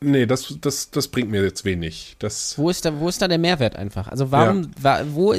Nee, 0.00 0.26
das, 0.26 0.54
das, 0.60 0.90
das 0.90 1.08
bringt 1.08 1.30
mir 1.30 1.42
jetzt 1.42 1.64
wenig. 1.64 2.16
Das 2.18 2.58
wo, 2.58 2.68
ist 2.68 2.84
da, 2.84 3.00
wo 3.00 3.08
ist 3.08 3.22
da 3.22 3.28
der 3.28 3.38
Mehrwert 3.38 3.76
einfach? 3.76 4.08
Also 4.08 4.30
warum, 4.30 4.70
ja. 4.82 5.04
wo, 5.12 5.34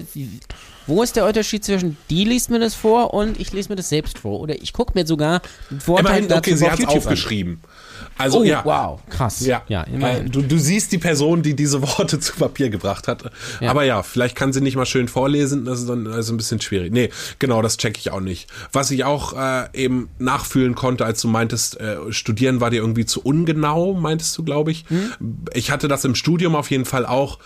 wo 0.87 1.03
ist 1.03 1.15
der 1.15 1.25
Unterschied 1.25 1.63
zwischen 1.63 1.95
die 2.09 2.25
liest 2.25 2.49
mir 2.49 2.59
das 2.59 2.73
vor 2.73 3.13
und 3.13 3.39
ich 3.39 3.53
lese 3.53 3.69
mir 3.69 3.75
das 3.75 3.89
selbst 3.89 4.17
vor? 4.17 4.39
Oder 4.39 4.55
ich 4.55 4.73
gucke 4.73 4.93
mir 4.95 5.05
sogar 5.05 5.41
Vorteile 5.79 6.25
Immerhin, 6.25 6.37
okay, 6.37 6.55
sie 6.55 6.69
hat 6.69 6.79
es 6.79 6.87
aufgeschrieben. 6.87 7.61
An. 7.63 7.69
Also, 8.17 8.39
oh, 8.39 8.43
ja. 8.43 8.63
wow, 8.65 8.99
krass. 9.09 9.45
Ja, 9.45 9.63
ja 9.67 9.83
äh, 9.83 10.23
du, 10.23 10.41
du 10.41 10.57
siehst 10.57 10.91
die 10.91 10.97
Person, 10.97 11.41
die 11.41 11.55
diese 11.55 11.81
Worte 11.81 12.19
zu 12.21 12.33
Papier 12.33 12.69
gebracht 12.69 13.07
hat. 13.07 13.23
Ja. 13.59 13.69
Aber 13.69 13.83
ja, 13.83 14.03
vielleicht 14.03 14.35
kann 14.35 14.53
sie 14.53 14.61
nicht 14.61 14.75
mal 14.75 14.85
schön 14.85 15.07
vorlesen, 15.07 15.65
das 15.65 15.79
ist 15.79 15.89
dann 15.89 16.07
also 16.07 16.33
ein 16.33 16.37
bisschen 16.37 16.61
schwierig. 16.61 16.91
Nee, 16.91 17.09
genau, 17.39 17.61
das 17.61 17.77
checke 17.77 17.99
ich 17.99 18.11
auch 18.11 18.19
nicht. 18.19 18.49
Was 18.71 18.91
ich 18.91 19.03
auch 19.03 19.33
äh, 19.33 19.67
eben 19.73 20.09
nachfühlen 20.19 20.75
konnte, 20.75 21.05
als 21.05 21.21
du 21.21 21.27
meintest, 21.27 21.79
äh, 21.79 22.11
studieren 22.11 22.61
war 22.61 22.69
dir 22.69 22.77
irgendwie 22.77 23.05
zu 23.05 23.21
ungenau, 23.21 23.93
meintest 23.93 24.37
du, 24.37 24.43
glaube 24.43 24.71
ich. 24.71 24.85
Hm? 24.87 25.37
Ich 25.53 25.71
hatte 25.71 25.87
das 25.87 26.05
im 26.05 26.15
Studium 26.15 26.55
auf 26.55 26.71
jeden 26.71 26.85
Fall 26.85 27.05
auch 27.05 27.39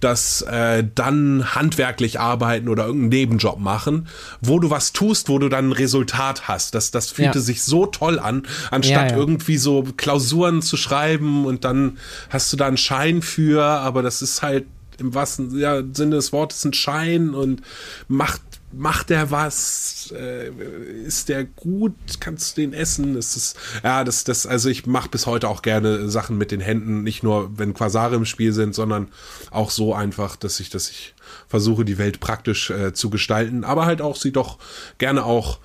dass 0.00 0.42
äh, 0.42 0.84
dann 0.94 1.54
handwerklich 1.54 2.20
arbeiten 2.20 2.68
oder 2.68 2.86
irgendeinen 2.86 3.08
Nebenjob 3.10 3.58
machen, 3.58 4.08
wo 4.40 4.58
du 4.58 4.70
was 4.70 4.92
tust, 4.92 5.28
wo 5.28 5.38
du 5.38 5.48
dann 5.48 5.70
ein 5.70 5.72
Resultat 5.72 6.48
hast. 6.48 6.74
Das, 6.74 6.90
das 6.90 7.10
fühlte 7.10 7.38
ja. 7.38 7.44
sich 7.44 7.62
so 7.62 7.86
toll 7.86 8.18
an, 8.18 8.44
anstatt 8.70 9.10
ja, 9.10 9.12
ja. 9.12 9.16
irgendwie 9.16 9.56
so 9.56 9.84
Klausuren 9.96 10.62
zu 10.62 10.76
schreiben 10.76 11.44
und 11.46 11.64
dann 11.64 11.98
hast 12.30 12.52
du 12.52 12.56
da 12.56 12.66
einen 12.66 12.76
Schein 12.76 13.22
für, 13.22 13.62
aber 13.62 14.02
das 14.02 14.22
ist 14.22 14.42
halt 14.42 14.66
im 14.98 15.14
wahrsten 15.14 15.58
ja, 15.58 15.82
Sinne 15.92 16.16
des 16.16 16.32
Wortes 16.32 16.64
ein 16.64 16.72
Schein 16.72 17.30
und 17.30 17.62
macht 18.08 18.40
macht 18.72 19.10
der 19.10 19.30
was? 19.30 20.12
Äh, 20.16 20.50
ist 21.04 21.28
der 21.28 21.44
gut? 21.44 21.94
Kannst 22.20 22.56
du 22.56 22.60
den 22.62 22.72
essen? 22.72 23.14
Das 23.14 23.36
ist 23.36 23.56
ja 23.82 24.04
das 24.04 24.24
das 24.24 24.46
also 24.46 24.68
ich 24.68 24.86
mache 24.86 25.08
bis 25.08 25.26
heute 25.26 25.48
auch 25.48 25.62
gerne 25.62 26.08
Sachen 26.08 26.38
mit 26.38 26.50
den 26.50 26.60
Händen, 26.60 27.02
nicht 27.02 27.22
nur 27.22 27.58
wenn 27.58 27.74
Quasare 27.74 28.16
im 28.16 28.24
Spiel 28.24 28.52
sind, 28.52 28.74
sondern 28.74 29.08
auch 29.50 29.70
so 29.70 29.94
einfach, 29.94 30.36
dass 30.36 30.60
ich 30.60 30.70
dass 30.70 30.90
ich 30.90 31.14
versuche 31.48 31.84
die 31.84 31.98
Welt 31.98 32.20
praktisch 32.20 32.70
äh, 32.70 32.92
zu 32.92 33.10
gestalten, 33.10 33.64
aber 33.64 33.86
halt 33.86 34.02
auch 34.02 34.16
sie 34.16 34.32
doch 34.32 34.58
gerne 34.98 35.24
auch 35.24 35.58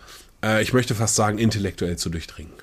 äh, 0.44 0.62
ich 0.62 0.74
möchte 0.74 0.96
fast 0.96 1.16
sagen 1.16 1.38
intellektuell 1.38 1.98
zu 1.98 2.10
durchdringen. 2.10 2.54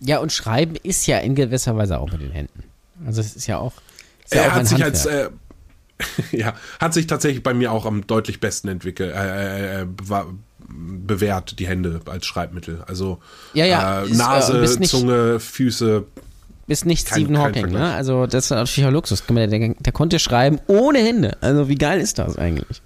Ja, 0.00 0.18
und 0.18 0.32
Schreiben 0.32 0.76
ist 0.76 1.06
ja 1.06 1.18
in 1.18 1.34
gewisser 1.34 1.76
Weise 1.76 1.98
auch 1.98 2.10
mit 2.10 2.20
den 2.20 2.32
Händen. 2.32 2.64
Also 3.06 3.20
es 3.20 3.36
ist 3.36 3.46
ja 3.46 3.58
auch 3.58 3.72
ja 4.32 4.42
er 4.42 4.48
auch 4.48 4.54
hat 4.56 4.66
sich 4.66 4.82
Handwerk. 4.82 4.94
als 4.94 5.06
äh, 5.06 5.30
ja, 6.32 6.54
hat 6.80 6.94
sich 6.94 7.06
tatsächlich 7.06 7.42
bei 7.42 7.54
mir 7.54 7.72
auch 7.72 7.86
am 7.86 8.06
deutlich 8.06 8.40
besten 8.40 8.68
entwickelt, 8.68 9.14
äh, 9.14 9.82
äh, 9.82 9.86
war, 10.02 10.26
bewährt, 10.68 11.58
die 11.58 11.66
Hände 11.66 12.00
als 12.06 12.24
Schreibmittel. 12.26 12.82
Also 12.86 13.18
Ja, 13.54 13.64
ja, 13.66 14.02
äh, 14.02 14.04
ist, 14.06 14.12
äh, 14.12 14.16
Nase, 14.16 14.60
bist 14.60 14.80
nicht- 14.80 14.90
Zunge, 14.90 15.38
Füße. 15.40 16.04
Bist 16.66 16.86
nicht 16.86 17.06
Kein- 17.08 17.18
Stephen 17.22 17.38
Hawking, 17.38 17.70
ne? 17.70 17.92
Also 17.92 18.26
das 18.26 18.44
ist 18.44 18.50
natürlich 18.50 18.86
auch 18.88 18.92
Luxus. 18.92 19.24
Der, 19.28 19.46
der, 19.48 19.74
der 19.78 19.92
konnte 19.92 20.18
schreiben 20.18 20.60
ohne 20.68 21.00
Hände. 21.00 21.36
Also 21.40 21.68
wie 21.68 21.74
geil 21.74 22.00
ist 22.00 22.18
das 22.18 22.38
eigentlich? 22.38 22.80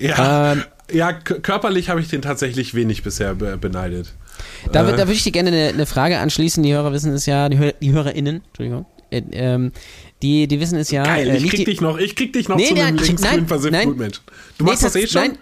Ja, 0.00 0.52
Ähm, 0.52 0.64
ja 0.90 1.12
körperlich 1.12 1.90
habe 1.90 2.00
ich 2.00 2.08
den 2.08 2.22
tatsächlich 2.22 2.74
wenig 2.74 3.02
bisher 3.02 3.34
be 3.34 3.56
beneidet. 3.58 4.14
Da, 4.72 4.88
Äh. 4.88 4.92
da 4.92 4.98
würde 5.00 5.12
ich 5.12 5.22
dir 5.22 5.32
gerne 5.32 5.50
eine, 5.50 5.68
eine 5.68 5.86
Frage 5.86 6.18
anschließen. 6.18 6.62
Die 6.62 6.72
Hörer 6.72 6.92
wissen 6.92 7.12
es 7.12 7.26
ja, 7.26 7.48
die, 7.50 7.58
Hör, 7.58 7.72
die 7.72 7.92
HörerInnen, 7.92 8.42
Entschuldigung, 8.48 8.86
äh, 9.10 9.22
ähm, 9.32 9.72
die, 10.22 10.46
die 10.48 10.60
wissen 10.60 10.78
es 10.78 10.90
ja. 10.90 11.02
Geil, 11.04 11.28
äh, 11.30 11.36
ich 11.36 11.48
krieg 11.48 11.60
die, 11.60 11.64
dich 11.64 11.80
noch, 11.80 11.98
ich 11.98 12.14
krieg 12.16 12.32
dich 12.32 12.48
noch 12.48 12.56
Nee, 12.56 12.66
zu 12.68 12.74
einem 12.74 12.96
ich- 12.96 13.06
linksgrün 13.06 13.46
versifften 13.46 13.72
nein. 13.78 13.88
Gutmensch. 13.88 14.20
Du 14.58 14.64
Nee, 14.64 14.70
machst 14.70 14.84
das 14.84 14.96
eh 14.96 15.06
schon? 15.06 15.22
Nein, 15.22 15.38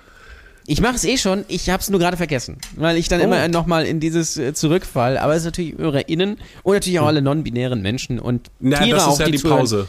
ich 0.66 0.80
mache 0.82 0.96
es 0.96 1.04
eh 1.04 1.16
schon. 1.16 1.44
Ich 1.48 1.70
habe 1.70 1.80
es 1.80 1.88
nur 1.90 1.98
gerade 1.98 2.16
vergessen, 2.16 2.58
weil 2.76 2.96
ich 2.98 3.08
dann 3.08 3.20
Oh. 3.20 3.24
immer 3.24 3.48
nochmal 3.48 3.86
in 3.86 4.00
dieses 4.00 4.36
äh, 4.36 4.52
Zurückfall. 4.54 5.16
Aber 5.16 5.32
es 5.32 5.38
ist 5.40 5.46
natürlich 5.46 5.78
HörerInnen 5.78 6.36
und 6.62 6.74
natürlich 6.74 6.98
auch 7.00 7.06
alle 7.06 7.22
non-binären 7.22 7.80
Menschen 7.80 8.18
und 8.18 8.50
Na, 8.60 8.78
Tiere 8.78 8.96
das 8.98 9.06
auch, 9.06 9.12
ist 9.14 9.18
ja 9.20 9.26
die 9.30 9.38
zuhören. 9.38 9.58
Pause. 9.60 9.88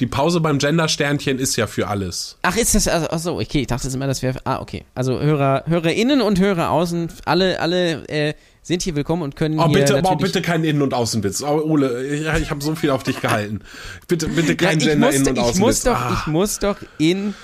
Die 0.00 0.06
Pause 0.06 0.40
beim 0.40 0.58
Gender-Sternchen 0.58 1.38
ist 1.38 1.56
ja 1.56 1.66
für 1.66 1.86
alles. 1.88 2.38
Ach, 2.42 2.56
ist 2.56 2.74
das, 2.74 2.88
also, 2.88 3.06
ach 3.10 3.18
so, 3.18 3.34
okay, 3.38 3.60
ich 3.60 3.66
dachte 3.66 3.86
es 3.86 3.94
immer, 3.94 4.06
das 4.06 4.22
wäre, 4.22 4.38
ah, 4.44 4.58
okay. 4.60 4.84
Also 4.94 5.20
Hörer, 5.20 5.64
HörerInnen 5.66 6.22
und 6.22 6.40
Hörer 6.40 6.70
außen, 6.70 7.08
alle, 7.26 7.60
alle 7.60 8.08
äh, 8.08 8.34
sind 8.62 8.82
hier 8.82 8.96
willkommen 8.96 9.22
und 9.22 9.36
können 9.36 9.58
Oh, 9.58 9.66
hier 9.68 9.78
bitte, 9.80 10.00
oh, 10.02 10.16
bitte 10.16 10.40
keinen 10.40 10.64
Innen- 10.64 10.80
und 10.82 10.94
Außenwitz. 10.94 11.42
Oh, 11.42 11.60
Ole, 11.64 12.02
ich, 12.06 12.22
ich 12.42 12.50
habe 12.50 12.62
so 12.62 12.74
viel 12.74 12.90
auf 12.90 13.02
dich 13.02 13.20
gehalten. 13.20 13.60
Bitte, 14.08 14.28
bitte 14.28 14.48
Ja, 14.52 14.54
kein 14.54 14.78
ich, 14.78 14.84
Gender, 14.86 15.06
muss, 15.06 15.14
Innen- 15.16 15.28
und 15.28 15.36
ich, 15.36 15.42
muss 15.42 15.50
Außenwitz. 15.58 15.82
doch, 15.84 16.00
Ah. 16.00 16.16
ich 16.20 16.26
muss 16.28 16.58
doch 16.58 16.76
in 16.98 17.34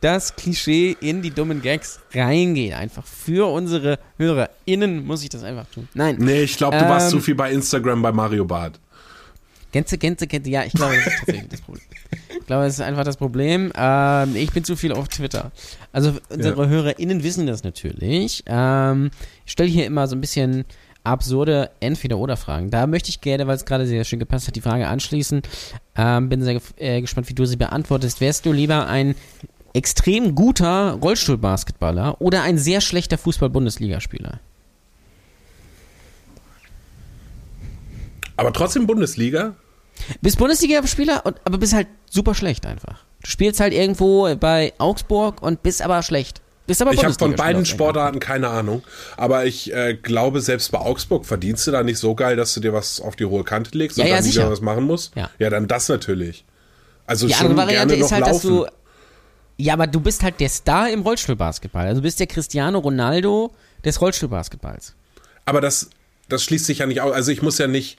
das 0.00 0.36
Klischee, 0.36 0.96
in 1.00 1.22
die 1.22 1.30
dummen 1.30 1.60
Gags 1.60 1.98
reingehen. 2.14 2.72
Einfach 2.74 3.04
für 3.04 3.52
unsere 3.52 3.98
HörerInnen 4.16 5.04
muss 5.04 5.22
ich 5.24 5.28
das 5.28 5.42
einfach 5.42 5.66
tun. 5.74 5.88
Nein. 5.94 6.16
Nee, 6.20 6.42
ich 6.42 6.56
glaube, 6.56 6.78
du 6.78 6.88
warst 6.88 7.12
Ähm, 7.12 7.18
zu 7.18 7.24
viel 7.24 7.34
bei 7.34 7.50
Instagram 7.52 8.00
bei 8.00 8.12
Mario 8.12 8.44
Bart. 8.44 8.78
Gänze, 9.72 9.98
Gänze, 9.98 10.26
Gänze, 10.26 10.50
ja, 10.50 10.64
ich 10.64 10.72
glaube, 10.72 10.96
das 10.96 11.06
ist 11.06 11.18
tatsächlich 11.18 11.48
das 11.48 11.60
Problem. 11.60 11.84
Ich 12.30 12.46
glaube, 12.46 12.64
das 12.64 12.74
ist 12.74 12.80
einfach 12.80 13.04
das 13.04 13.16
Problem. 13.16 13.72
Ähm, 13.76 14.36
ich 14.36 14.52
bin 14.52 14.64
zu 14.64 14.76
viel 14.76 14.92
auf 14.92 15.08
Twitter. 15.08 15.52
Also 15.92 16.14
unsere 16.30 16.68
HörerInnen 16.68 17.22
wissen 17.22 17.46
das 17.46 17.64
natürlich. 17.64 18.42
Ähm, 18.46 19.10
ich 19.44 19.52
stelle 19.52 19.68
hier 19.68 19.86
immer 19.86 20.06
so 20.06 20.16
ein 20.16 20.20
bisschen 20.20 20.64
absurde 21.04 21.70
Entweder-Oder-Fragen. 21.80 22.70
Da 22.70 22.86
möchte 22.86 23.10
ich 23.10 23.20
gerne, 23.20 23.46
weil 23.46 23.56
es 23.56 23.64
gerade 23.64 23.86
sehr 23.86 24.04
schön 24.04 24.18
gepasst 24.18 24.46
hat, 24.46 24.56
die 24.56 24.60
Frage 24.60 24.88
anschließen. 24.88 25.42
Ähm, 25.96 26.28
bin 26.28 26.42
sehr 26.42 26.60
äh, 26.76 27.00
gespannt, 27.00 27.28
wie 27.28 27.34
du 27.34 27.44
sie 27.44 27.56
beantwortest. 27.56 28.20
Wärst 28.20 28.46
du 28.46 28.52
lieber 28.52 28.86
ein 28.86 29.14
extrem 29.74 30.34
guter 30.34 30.92
Rollstuhlbasketballer 30.92 32.20
oder 32.20 32.42
ein 32.42 32.58
sehr 32.58 32.80
schlechter 32.80 33.18
Fußball-Bundesligaspieler? 33.18 34.40
Aber 38.38 38.52
trotzdem 38.52 38.86
Bundesliga? 38.86 39.54
Bist 40.22 40.38
Bundesliga-Spieler, 40.38 41.26
und- 41.26 41.36
aber 41.44 41.58
bist 41.58 41.72
halt 41.74 41.88
super 42.08 42.34
schlecht 42.34 42.64
einfach. 42.66 43.04
Du 43.22 43.28
spielst 43.30 43.58
halt 43.60 43.72
irgendwo 43.74 44.32
bei 44.36 44.72
Augsburg 44.78 45.42
und 45.42 45.62
bist 45.64 45.82
aber 45.82 46.02
schlecht. 46.02 46.40
Bist 46.68 46.80
aber 46.82 46.92
Ich 46.92 47.02
habe 47.02 47.14
von 47.14 47.34
beiden 47.34 47.66
Sportarten 47.66 48.20
keine 48.20 48.48
Ahnung. 48.48 48.82
Aber 49.16 49.44
ich 49.46 49.72
äh, 49.72 49.94
glaube, 49.94 50.40
selbst 50.40 50.70
bei 50.70 50.78
Augsburg 50.78 51.26
verdienst 51.26 51.66
du 51.66 51.70
da 51.72 51.82
nicht 51.82 51.98
so 51.98 52.14
geil, 52.14 52.36
dass 52.36 52.54
du 52.54 52.60
dir 52.60 52.72
was 52.72 53.00
auf 53.00 53.16
die 53.16 53.24
hohe 53.24 53.42
Kante 53.42 53.76
legst 53.76 53.96
Ja, 53.98 54.04
und 54.04 54.10
ja, 54.10 54.16
dann 54.16 54.24
sicher. 54.24 54.42
wieder 54.42 54.50
was 54.52 54.60
machen 54.60 54.84
musst. 54.84 55.16
Ja. 55.16 55.30
ja, 55.38 55.50
dann 55.50 55.66
das 55.66 55.88
natürlich. 55.88 56.44
Also 57.06 57.26
Die 57.26 57.32
schon 57.32 57.46
andere 57.48 57.66
Variante 57.66 57.94
gerne 57.94 58.04
ist 58.06 58.12
halt, 58.12 58.20
laufen. 58.26 58.32
dass 58.34 58.42
du. 58.42 58.66
Ja, 59.56 59.72
aber 59.72 59.86
du 59.88 59.98
bist 59.98 60.22
halt 60.22 60.38
der 60.38 60.50
Star 60.50 60.88
im 60.90 61.00
Rollstuhlbasketball. 61.00 61.86
Also 61.86 62.00
du 62.00 62.02
bist 62.02 62.20
der 62.20 62.28
Cristiano 62.28 62.78
Ronaldo 62.78 63.52
des 63.84 64.00
Rollstuhlbasketballs. 64.00 64.94
Aber 65.46 65.60
das, 65.60 65.90
das 66.28 66.44
schließt 66.44 66.66
sich 66.66 66.78
ja 66.78 66.86
nicht 66.86 67.00
aus. 67.00 67.12
Also 67.12 67.32
ich 67.32 67.42
muss 67.42 67.58
ja 67.58 67.66
nicht. 67.66 67.98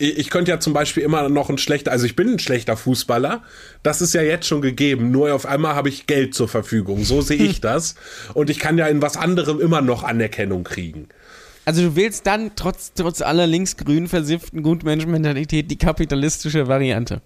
Ich, 0.00 0.30
könnte 0.30 0.52
ja 0.52 0.60
zum 0.60 0.72
Beispiel 0.72 1.02
immer 1.02 1.28
noch 1.28 1.50
ein 1.50 1.58
schlechter, 1.58 1.90
also 1.90 2.06
ich 2.06 2.14
bin 2.14 2.34
ein 2.34 2.38
schlechter 2.38 2.76
Fußballer. 2.76 3.42
Das 3.82 4.00
ist 4.00 4.14
ja 4.14 4.22
jetzt 4.22 4.46
schon 4.46 4.62
gegeben. 4.62 5.10
Nur 5.10 5.34
auf 5.34 5.44
einmal 5.44 5.74
habe 5.74 5.88
ich 5.88 6.06
Geld 6.06 6.34
zur 6.34 6.46
Verfügung. 6.46 7.04
So 7.04 7.20
sehe 7.20 7.42
ich 7.42 7.60
das. 7.62 7.96
Und 8.32 8.48
ich 8.48 8.60
kann 8.60 8.78
ja 8.78 8.86
in 8.86 9.02
was 9.02 9.16
anderem 9.16 9.60
immer 9.60 9.80
noch 9.80 10.04
Anerkennung 10.04 10.62
kriegen. 10.62 11.08
Also 11.64 11.82
du 11.82 11.96
wählst 11.96 12.26
dann 12.26 12.52
trotz, 12.54 12.92
trotz 12.94 13.20
aller 13.20 13.46
linksgrün 13.46 14.06
versifften 14.06 14.62
Gutmenschenmentalität 14.62 15.70
die 15.70 15.76
kapitalistische 15.76 16.68
Variante. 16.68 17.20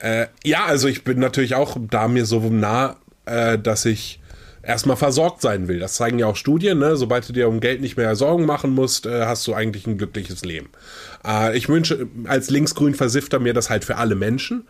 Äh, 0.00 0.26
ja, 0.44 0.64
also 0.64 0.88
ich 0.88 1.04
bin 1.04 1.18
natürlich 1.18 1.54
auch 1.54 1.76
da 1.78 2.08
mir 2.08 2.24
so 2.24 2.40
nah, 2.40 2.96
äh, 3.26 3.58
dass 3.58 3.84
ich 3.84 4.20
erstmal 4.62 4.96
versorgt 4.96 5.40
sein 5.40 5.68
will. 5.68 5.78
Das 5.78 5.94
zeigen 5.94 6.18
ja 6.18 6.26
auch 6.26 6.36
Studien, 6.36 6.78
ne? 6.78 6.96
Sobald 6.96 7.28
du 7.28 7.32
dir 7.32 7.48
um 7.48 7.60
Geld 7.60 7.80
nicht 7.80 7.96
mehr 7.96 8.14
Sorgen 8.16 8.44
machen 8.44 8.70
musst, 8.74 9.06
äh, 9.06 9.24
hast 9.24 9.46
du 9.46 9.54
eigentlich 9.54 9.86
ein 9.86 9.98
glückliches 9.98 10.44
Leben. 10.44 10.68
Äh, 11.26 11.56
ich 11.56 11.68
wünsche 11.68 12.06
als 12.26 12.50
linksgrün 12.50 12.94
Versifter 12.94 13.38
mir 13.38 13.54
das 13.54 13.70
halt 13.70 13.84
für 13.84 13.96
alle 13.96 14.14
Menschen. 14.14 14.66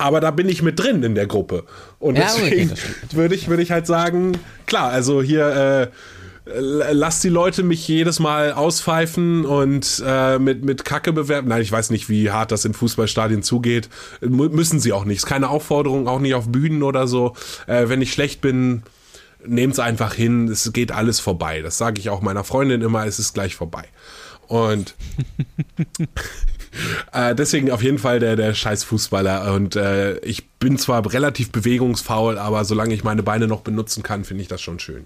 Aber 0.00 0.20
da 0.20 0.30
bin 0.30 0.48
ich 0.48 0.62
mit 0.62 0.78
drin 0.78 1.02
in 1.02 1.14
der 1.16 1.26
Gruppe. 1.26 1.64
Und 1.98 2.16
Ja, 2.16 2.26
okay, 2.32 2.50
deswegen 2.50 2.76
stimmt. 2.76 3.14
würde 3.16 3.34
ich, 3.34 3.48
würde 3.48 3.62
ich 3.64 3.72
halt 3.72 3.86
sagen, 3.86 4.32
klar, 4.66 4.90
also 4.90 5.22
hier, 5.22 5.90
äh, 6.46 6.58
lass 6.60 7.20
die 7.20 7.28
Leute 7.28 7.62
mich 7.64 7.86
jedes 7.88 8.20
Mal 8.20 8.52
auspfeifen 8.52 9.44
und 9.44 10.00
äh, 10.06 10.38
mit, 10.38 10.64
mit 10.64 10.84
Kacke 10.84 11.12
bewerben. 11.12 11.48
Nein, 11.48 11.62
ich 11.62 11.72
weiß 11.72 11.90
nicht, 11.90 12.08
wie 12.08 12.30
hart 12.30 12.52
das 12.52 12.64
in 12.64 12.74
Fußballstadien 12.74 13.42
zugeht. 13.42 13.88
Mu- 14.20 14.48
müssen 14.48 14.78
sie 14.80 14.92
auch 14.92 15.04
nicht. 15.04 15.18
Ist 15.18 15.26
keine 15.26 15.48
Aufforderung, 15.50 16.06
auch 16.08 16.20
nicht 16.20 16.34
auf 16.34 16.48
Bühnen 16.48 16.84
oder 16.84 17.06
so. 17.08 17.34
Äh, 17.66 17.88
wenn 17.88 18.00
ich 18.00 18.12
schlecht 18.12 18.40
bin, 18.40 18.84
nehmt's 19.44 19.78
einfach 19.80 20.14
hin. 20.14 20.48
Es 20.48 20.72
geht 20.72 20.92
alles 20.92 21.20
vorbei. 21.20 21.60
Das 21.60 21.76
sage 21.76 22.00
ich 22.00 22.08
auch 22.08 22.22
meiner 22.22 22.44
Freundin 22.44 22.82
immer, 22.82 23.04
es 23.04 23.18
ist 23.18 23.34
gleich 23.34 23.54
vorbei. 23.56 23.84
Und 24.48 24.94
äh, 27.12 27.34
deswegen 27.34 27.70
auf 27.70 27.82
jeden 27.82 27.98
Fall 27.98 28.18
der, 28.20 28.36
der 28.36 28.54
scheiß 28.54 28.84
Fußballer. 28.84 29.52
Und 29.54 29.76
äh, 29.76 30.18
ich 30.20 30.48
bin 30.58 30.78
zwar 30.78 31.10
relativ 31.12 31.50
bewegungsfaul, 31.52 32.38
aber 32.38 32.64
solange 32.64 32.94
ich 32.94 33.04
meine 33.04 33.22
Beine 33.22 33.46
noch 33.46 33.60
benutzen 33.60 34.02
kann, 34.02 34.24
finde 34.24 34.42
ich 34.42 34.48
das 34.48 34.60
schon 34.60 34.78
schön. 34.78 35.04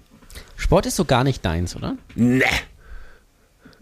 Sport 0.55 0.85
ist 0.85 0.95
so 0.95 1.05
gar 1.05 1.23
nicht 1.23 1.43
deins, 1.45 1.75
oder? 1.75 1.95
Ne. 2.15 2.43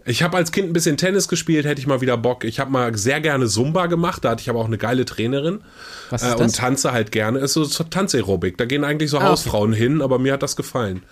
Ich 0.04 0.24
habe 0.24 0.36
als 0.36 0.50
Kind 0.50 0.68
ein 0.68 0.72
bisschen 0.72 0.96
Tennis 0.96 1.28
gespielt, 1.28 1.64
hätte 1.64 1.80
ich 1.80 1.86
mal 1.86 2.00
wieder 2.00 2.16
Bock. 2.16 2.42
Ich 2.42 2.58
habe 2.58 2.72
mal 2.72 2.96
sehr 2.98 3.20
gerne 3.20 3.46
Zumba 3.46 3.86
gemacht, 3.86 4.24
da 4.24 4.30
hatte 4.30 4.42
ich 4.42 4.50
aber 4.50 4.58
auch 4.58 4.66
eine 4.66 4.78
geile 4.78 5.04
Trainerin. 5.04 5.60
Was 6.10 6.24
Äh, 6.24 6.28
ist 6.30 6.32
und 6.34 6.40
das? 6.46 6.52
tanze 6.54 6.90
halt 6.92 7.12
gerne. 7.12 7.38
Ist 7.38 7.52
so, 7.52 7.64
Tanzaerobik. 7.64 8.58
Da 8.58 8.64
gehen 8.64 8.82
eigentlich 8.82 9.10
so 9.10 9.18
Ah, 9.18 9.20
okay. 9.20 9.30
Hausfrauen 9.30 9.72
hin, 9.72 10.02
aber 10.02 10.18
mir 10.18 10.32
hat 10.32 10.42
das 10.42 10.56
gefallen. 10.56 11.04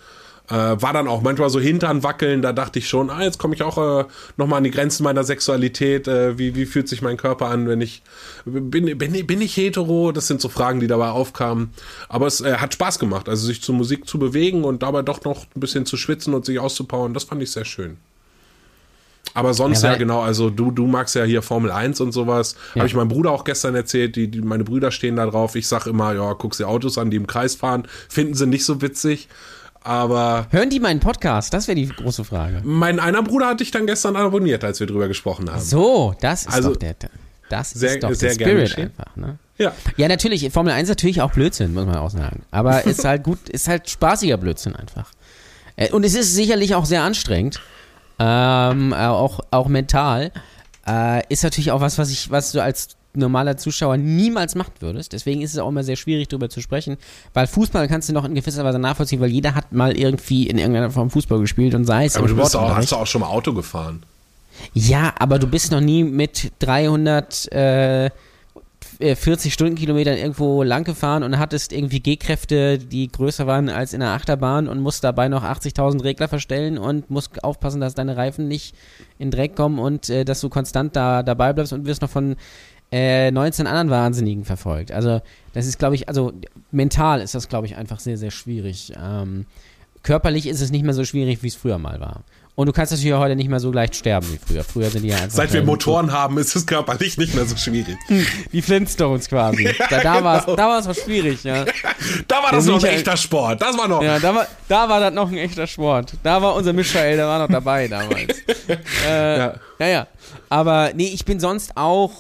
Äh, 0.50 0.82
war 0.82 0.92
dann 0.92 1.06
auch 1.06 1.22
manchmal 1.22 1.48
so 1.48 1.60
Hintern 1.60 2.02
wackeln, 2.02 2.42
da 2.42 2.52
dachte 2.52 2.80
ich 2.80 2.88
schon, 2.88 3.08
ah, 3.08 3.22
jetzt 3.22 3.38
komme 3.38 3.54
ich 3.54 3.62
auch 3.62 3.78
äh, 4.00 4.04
nochmal 4.36 4.58
an 4.58 4.64
die 4.64 4.72
Grenzen 4.72 5.04
meiner 5.04 5.22
Sexualität. 5.22 6.08
Äh, 6.08 6.38
wie, 6.38 6.56
wie 6.56 6.66
fühlt 6.66 6.88
sich 6.88 7.02
mein 7.02 7.16
Körper 7.16 7.46
an, 7.46 7.68
wenn 7.68 7.80
ich. 7.80 8.02
Bin, 8.44 8.98
bin, 8.98 9.26
bin 9.26 9.40
ich 9.40 9.56
hetero? 9.56 10.10
Das 10.10 10.26
sind 10.26 10.40
so 10.40 10.48
Fragen, 10.48 10.80
die 10.80 10.88
dabei 10.88 11.10
aufkamen. 11.10 11.70
Aber 12.08 12.26
es 12.26 12.40
äh, 12.40 12.56
hat 12.56 12.74
Spaß 12.74 12.98
gemacht, 12.98 13.28
also 13.28 13.46
sich 13.46 13.62
zur 13.62 13.76
Musik 13.76 14.08
zu 14.08 14.18
bewegen 14.18 14.64
und 14.64 14.82
dabei 14.82 15.02
doch 15.02 15.22
noch 15.22 15.46
ein 15.54 15.60
bisschen 15.60 15.86
zu 15.86 15.96
schwitzen 15.96 16.34
und 16.34 16.44
sich 16.44 16.58
auszupowern. 16.58 17.14
Das 17.14 17.24
fand 17.24 17.42
ich 17.42 17.52
sehr 17.52 17.64
schön. 17.64 17.98
Aber 19.34 19.54
sonst 19.54 19.82
Ja, 19.82 19.92
ja, 19.92 19.98
genau, 19.98 20.20
also 20.20 20.50
du, 20.50 20.72
du 20.72 20.86
magst 20.86 21.14
ja 21.14 21.22
hier 21.22 21.42
Formel 21.42 21.70
1 21.70 22.00
und 22.00 22.10
sowas. 22.10 22.56
Ja. 22.74 22.80
Habe 22.80 22.88
ich 22.88 22.94
meinem 22.94 23.08
Bruder 23.08 23.30
auch 23.30 23.44
gestern 23.44 23.76
erzählt, 23.76 24.16
die, 24.16 24.28
die, 24.28 24.40
meine 24.40 24.64
Brüder 24.64 24.90
stehen 24.90 25.16
da 25.16 25.26
drauf. 25.26 25.54
Ich 25.54 25.68
sag 25.68 25.86
immer, 25.86 26.12
ja, 26.12 26.34
guck 26.34 26.56
sie 26.56 26.64
Autos 26.64 26.98
an, 26.98 27.10
die 27.10 27.16
im 27.16 27.28
Kreis 27.28 27.54
fahren. 27.54 27.86
Finden 28.08 28.34
sie 28.34 28.46
nicht 28.46 28.64
so 28.64 28.82
witzig. 28.82 29.28
Aber 29.82 30.46
Hören 30.50 30.68
die 30.70 30.80
meinen 30.80 31.00
Podcast? 31.00 31.54
Das 31.54 31.66
wäre 31.68 31.74
die 31.76 31.88
große 31.88 32.24
Frage. 32.24 32.60
mein 32.64 33.00
einer 33.00 33.22
Bruder 33.22 33.48
hat 33.48 33.60
dich 33.60 33.70
dann 33.70 33.86
gestern 33.86 34.16
abonniert, 34.16 34.62
als 34.64 34.78
wir 34.80 34.86
drüber 34.86 35.08
gesprochen 35.08 35.50
haben. 35.50 35.60
So, 35.60 36.14
das 36.20 36.42
ist 36.42 36.52
Also, 36.52 36.70
doch 36.70 36.76
der, 36.76 36.94
das 37.48 37.70
sehr- 37.70 37.94
ist 37.94 38.02
doch 38.02 38.14
sehr 38.14 38.34
der 38.36 38.44
Spirit 38.66 38.78
einfach, 38.78 39.16
ne? 39.16 39.38
Ja. 39.58 39.72
Ja, 39.96 40.08
natürlich, 40.08 40.50
Formel 40.52 40.72
1 40.72 40.84
ist 40.88 40.96
natürlich 40.96 41.20
auch 41.20 41.32
Blödsinn, 41.32 41.74
muss 41.74 41.84
man 41.86 41.96
auch 41.96 42.10
sagen. 42.10 42.42
Aber 42.50 42.84
ist 42.86 43.04
halt 43.04 43.22
gut, 43.22 43.48
ist 43.48 43.68
halt 43.68 43.88
spaßiger 43.90 44.36
Blödsinn 44.38 44.74
einfach. 44.76 45.10
Äh, 45.76 45.90
Und 45.90 46.04
es 46.04 46.14
ist 46.14 46.34
sicherlich 46.34 46.74
auch 46.74 46.84
sehr 46.86 47.02
anstrengend. 47.02 47.60
Ähm, 48.18 48.92
äh, 48.92 48.96
auch, 49.06 49.40
auch 49.50 49.68
mental. 49.68 50.30
Äh, 50.86 51.22
ist 51.28 51.42
natürlich 51.42 51.72
auch 51.72 51.80
was, 51.80 51.98
was 51.98 52.10
ich, 52.10 52.30
was 52.30 52.52
du 52.52 52.62
als 52.62 52.96
normaler 53.14 53.56
Zuschauer 53.56 53.96
niemals 53.96 54.54
machen 54.54 54.72
würdest. 54.80 55.12
Deswegen 55.12 55.42
ist 55.42 55.52
es 55.52 55.58
auch 55.58 55.68
immer 55.68 55.82
sehr 55.82 55.96
schwierig, 55.96 56.28
darüber 56.28 56.48
zu 56.48 56.60
sprechen, 56.60 56.96
weil 57.34 57.46
Fußball 57.46 57.88
kannst 57.88 58.08
du 58.08 58.12
noch 58.12 58.24
in 58.24 58.34
gewisser 58.34 58.64
Weise 58.64 58.78
nachvollziehen, 58.78 59.20
weil 59.20 59.30
jeder 59.30 59.54
hat 59.54 59.72
mal 59.72 59.96
irgendwie 59.96 60.46
in 60.46 60.58
irgendeiner 60.58 60.90
Form 60.90 61.10
Fußball 61.10 61.40
gespielt 61.40 61.74
und 61.74 61.84
sei 61.84 62.06
es 62.06 62.16
Aber 62.16 62.28
du 62.28 62.36
bist 62.36 62.56
auch, 62.56 62.74
hast 62.74 62.92
du 62.92 62.96
auch 62.96 63.06
schon 63.06 63.22
mal 63.22 63.28
Auto 63.28 63.52
gefahren. 63.52 64.02
Ja, 64.74 65.14
aber 65.18 65.38
du 65.38 65.46
bist 65.46 65.72
noch 65.72 65.80
nie 65.80 66.04
mit 66.04 66.52
300 66.60 67.52
äh, 67.52 68.10
40 69.00 69.54
Stundenkilometern 69.54 70.16
irgendwo 70.16 70.62
lang 70.62 70.84
gefahren 70.84 71.22
und 71.22 71.38
hattest 71.38 71.72
irgendwie 71.72 72.00
G-Kräfte, 72.00 72.78
die 72.78 73.10
größer 73.10 73.46
waren 73.46 73.70
als 73.70 73.94
in 73.94 74.00
der 74.00 74.10
Achterbahn 74.10 74.68
und 74.68 74.80
musst 74.80 75.04
dabei 75.04 75.28
noch 75.28 75.42
80.000 75.42 76.04
Regler 76.04 76.28
verstellen 76.28 76.76
und 76.76 77.10
musst 77.10 77.42
aufpassen, 77.42 77.80
dass 77.80 77.94
deine 77.94 78.18
Reifen 78.18 78.46
nicht 78.46 78.74
in 79.18 79.30
Dreck 79.30 79.56
kommen 79.56 79.78
und 79.78 80.10
äh, 80.10 80.24
dass 80.24 80.42
du 80.42 80.50
konstant 80.50 80.96
da 80.96 81.22
dabei 81.22 81.54
bleibst 81.54 81.72
und 81.72 81.86
wirst 81.86 82.02
noch 82.02 82.10
von 82.10 82.36
äh, 82.92 83.30
19 83.30 83.66
anderen 83.66 83.90
Wahnsinnigen 83.90 84.44
verfolgt. 84.44 84.92
Also 84.92 85.20
das 85.52 85.66
ist, 85.66 85.78
glaube 85.78 85.94
ich, 85.94 86.08
also 86.08 86.32
mental 86.70 87.20
ist 87.20 87.34
das, 87.34 87.48
glaube 87.48 87.66
ich, 87.66 87.76
einfach 87.76 88.00
sehr, 88.00 88.16
sehr 88.16 88.30
schwierig. 88.30 88.92
Ähm, 89.00 89.46
körperlich 90.02 90.46
ist 90.46 90.60
es 90.60 90.70
nicht 90.70 90.84
mehr 90.84 90.94
so 90.94 91.04
schwierig, 91.04 91.42
wie 91.42 91.48
es 91.48 91.54
früher 91.56 91.78
mal 91.78 92.00
war. 92.00 92.22
Und 92.56 92.66
du 92.66 92.72
kannst 92.72 92.92
natürlich 92.92 93.14
heute 93.14 93.36
nicht 93.36 93.48
mehr 93.48 93.60
so 93.60 93.72
leicht 93.72 93.96
sterben 93.96 94.26
wie 94.30 94.36
früher. 94.36 94.64
Früher 94.64 94.90
sind 94.90 95.02
die 95.02 95.08
ja 95.08 95.16
einfach. 95.16 95.30
Seit 95.30 95.52
wir 95.52 95.62
Motoren 95.62 96.12
haben, 96.12 96.36
ist 96.36 96.54
es 96.54 96.66
körperlich 96.66 97.16
nicht 97.16 97.34
mehr 97.34 97.46
so 97.46 97.56
schwierig. 97.56 97.96
Wie 98.50 98.60
Flintstones 98.60 99.28
quasi. 99.30 99.66
Da, 99.88 100.00
da 100.02 100.22
war 100.22 100.78
es 100.78 100.86
noch 100.86 100.94
schwierig, 100.94 101.42
ja. 101.42 101.64
Da 102.28 102.42
war 102.42 102.52
das 102.52 102.66
Der 102.66 102.74
noch 102.74 102.84
ein 102.84 102.90
echter 102.90 103.16
Sport. 103.16 103.62
Das 103.62 103.78
war 103.78 103.88
noch. 103.88 104.02
Ja, 104.02 104.18
da 104.18 104.34
war, 104.34 104.46
da 104.68 104.88
war 104.90 105.00
das 105.00 105.14
noch 105.14 105.30
ein 105.30 105.38
echter 105.38 105.66
Sport. 105.66 106.12
Da 106.22 106.42
war 106.42 106.54
unser 106.54 106.74
Michael, 106.74 107.16
der 107.16 107.26
war 107.26 107.38
noch 107.38 107.48
dabei 107.48 107.88
damals. 107.88 108.42
äh, 109.08 109.38
Ja. 109.38 109.54
ja. 109.78 109.86
ja, 109.86 110.06
Aber 110.50 110.90
nee, 110.94 111.12
ich 111.14 111.24
bin 111.24 111.40
sonst 111.40 111.76
auch, 111.78 112.10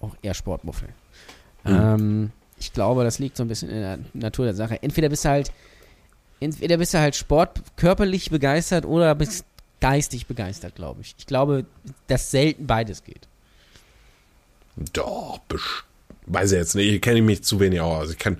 auch 0.00 0.14
eher 0.22 0.34
Sportmuffel. 0.34 0.88
Ähm, 1.64 2.30
ich 2.58 2.72
glaube, 2.72 3.04
das 3.04 3.18
liegt 3.18 3.36
so 3.36 3.44
ein 3.44 3.48
bisschen 3.48 3.70
in 3.70 3.80
der 3.80 3.98
Natur 4.14 4.46
der 4.46 4.54
Sache. 4.54 4.82
Entweder 4.82 5.08
bist 5.08 5.24
du 5.24 5.28
halt, 5.28 5.52
entweder 6.40 6.76
bist 6.78 6.94
du 6.94 6.98
halt 6.98 7.16
sport 7.16 7.60
körperlich 7.76 8.30
begeistert 8.30 8.84
oder 8.84 9.14
bist 9.14 9.44
geistig 9.80 10.26
begeistert, 10.26 10.74
glaube 10.74 11.02
ich. 11.02 11.14
Ich 11.18 11.26
glaube, 11.26 11.66
dass 12.06 12.30
selten 12.30 12.66
beides 12.66 13.04
geht. 13.04 13.28
Doch, 14.92 15.40
weiß 16.26 16.52
ich 16.52 16.58
jetzt 16.58 16.74
nicht. 16.74 16.92
Ich 16.92 17.00
kenne 17.00 17.22
mich 17.22 17.42
zu 17.42 17.60
wenig 17.60 17.80
aus. 17.80 18.10
Ich 18.10 18.18
kann. 18.18 18.38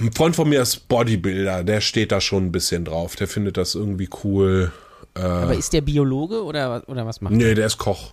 Ein 0.00 0.12
Freund 0.12 0.34
von 0.34 0.48
mir 0.48 0.60
ist 0.60 0.88
Bodybuilder, 0.88 1.62
der 1.62 1.80
steht 1.80 2.10
da 2.10 2.20
schon 2.20 2.46
ein 2.46 2.52
bisschen 2.52 2.84
drauf. 2.84 3.14
Der 3.14 3.28
findet 3.28 3.56
das 3.56 3.76
irgendwie 3.76 4.08
cool. 4.24 4.72
Aber 5.14 5.54
ist 5.54 5.72
der 5.72 5.82
Biologe 5.82 6.42
oder, 6.42 6.82
oder 6.88 7.06
was 7.06 7.20
macht 7.20 7.34
Nee, 7.34 7.54
der 7.54 7.66
ist 7.66 7.78
Koch. 7.78 8.12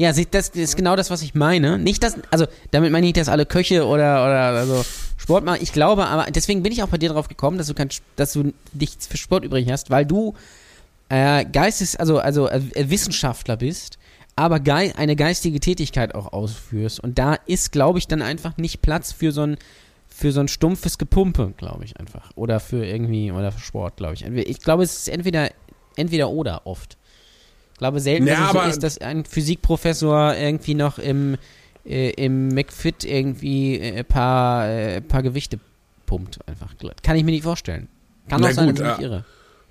Ja, 0.00 0.12
das 0.12 0.48
ist 0.48 0.76
genau 0.78 0.96
das, 0.96 1.10
was 1.10 1.20
ich 1.20 1.34
meine. 1.34 1.78
Nicht 1.78 2.02
das, 2.02 2.16
also 2.30 2.46
damit 2.70 2.90
meine 2.90 3.06
ich 3.06 3.12
dass 3.12 3.28
alle 3.28 3.44
Köche 3.44 3.84
oder 3.84 4.24
oder 4.24 4.58
also 4.58 4.82
Sport 5.18 5.44
machen. 5.44 5.58
Ich 5.60 5.74
glaube, 5.74 6.06
aber 6.06 6.30
deswegen 6.30 6.62
bin 6.62 6.72
ich 6.72 6.82
auch 6.82 6.88
bei 6.88 6.96
dir 6.96 7.10
drauf 7.10 7.28
gekommen, 7.28 7.58
dass 7.58 7.66
du 7.66 7.74
kein, 7.74 7.90
dass 8.16 8.32
du 8.32 8.54
nichts 8.72 9.06
für 9.06 9.18
Sport 9.18 9.44
übrig 9.44 9.70
hast, 9.70 9.90
weil 9.90 10.06
du 10.06 10.32
äh, 11.10 11.44
Geistes, 11.44 11.96
also 11.96 12.18
also 12.18 12.48
äh, 12.48 12.62
Wissenschaftler 12.88 13.58
bist, 13.58 13.98
aber 14.36 14.58
gei 14.58 14.94
eine 14.96 15.16
geistige 15.16 15.60
Tätigkeit 15.60 16.14
auch 16.14 16.32
ausführst. 16.32 17.00
Und 17.00 17.18
da 17.18 17.34
ist, 17.44 17.70
glaube 17.70 17.98
ich, 17.98 18.08
dann 18.08 18.22
einfach 18.22 18.56
nicht 18.56 18.80
Platz 18.80 19.12
für 19.12 19.32
so 19.32 19.42
ein 19.42 19.58
für 20.08 20.32
so 20.32 20.40
ein 20.40 20.48
stumpfes 20.48 20.96
Gepumpe, 20.96 21.52
glaube 21.58 21.84
ich 21.84 22.00
einfach. 22.00 22.30
Oder 22.36 22.58
für 22.58 22.86
irgendwie, 22.86 23.32
oder 23.32 23.52
für 23.52 23.60
Sport, 23.60 23.98
glaube 23.98 24.14
ich. 24.14 24.24
Ich 24.24 24.60
glaube, 24.60 24.82
es 24.82 25.00
ist 25.00 25.08
entweder, 25.10 25.50
entweder 25.96 26.30
oder 26.30 26.66
oft. 26.66 26.96
Ich 27.80 27.82
glaube 27.82 28.00
selten, 28.00 28.26
Ja, 28.26 28.34
dass 28.40 28.46
es 28.48 28.52
so 28.52 28.68
ist, 28.68 28.82
dass 28.82 28.98
ein 28.98 29.24
Physikprofessor 29.24 30.34
irgendwie 30.36 30.74
noch 30.74 30.98
im, 30.98 31.38
äh, 31.86 32.10
im 32.10 32.48
McFit 32.48 33.04
irgendwie 33.04 33.80
äh, 33.80 34.04
paar, 34.04 34.68
äh, 34.68 35.00
paar 35.00 35.22
Gewichte 35.22 35.58
pumpt. 36.04 36.40
Einfach. 36.46 36.74
Kann 37.02 37.16
ich 37.16 37.24
mir 37.24 37.30
nicht 37.30 37.44
vorstellen. 37.44 37.88
Kann 38.28 38.44
auch 38.44 38.50
sein, 38.50 38.66
gut, 38.66 38.80
dass 38.80 38.92
ich 38.92 38.96
mich 38.98 39.06
äh, 39.06 39.08
irre. 39.10 39.24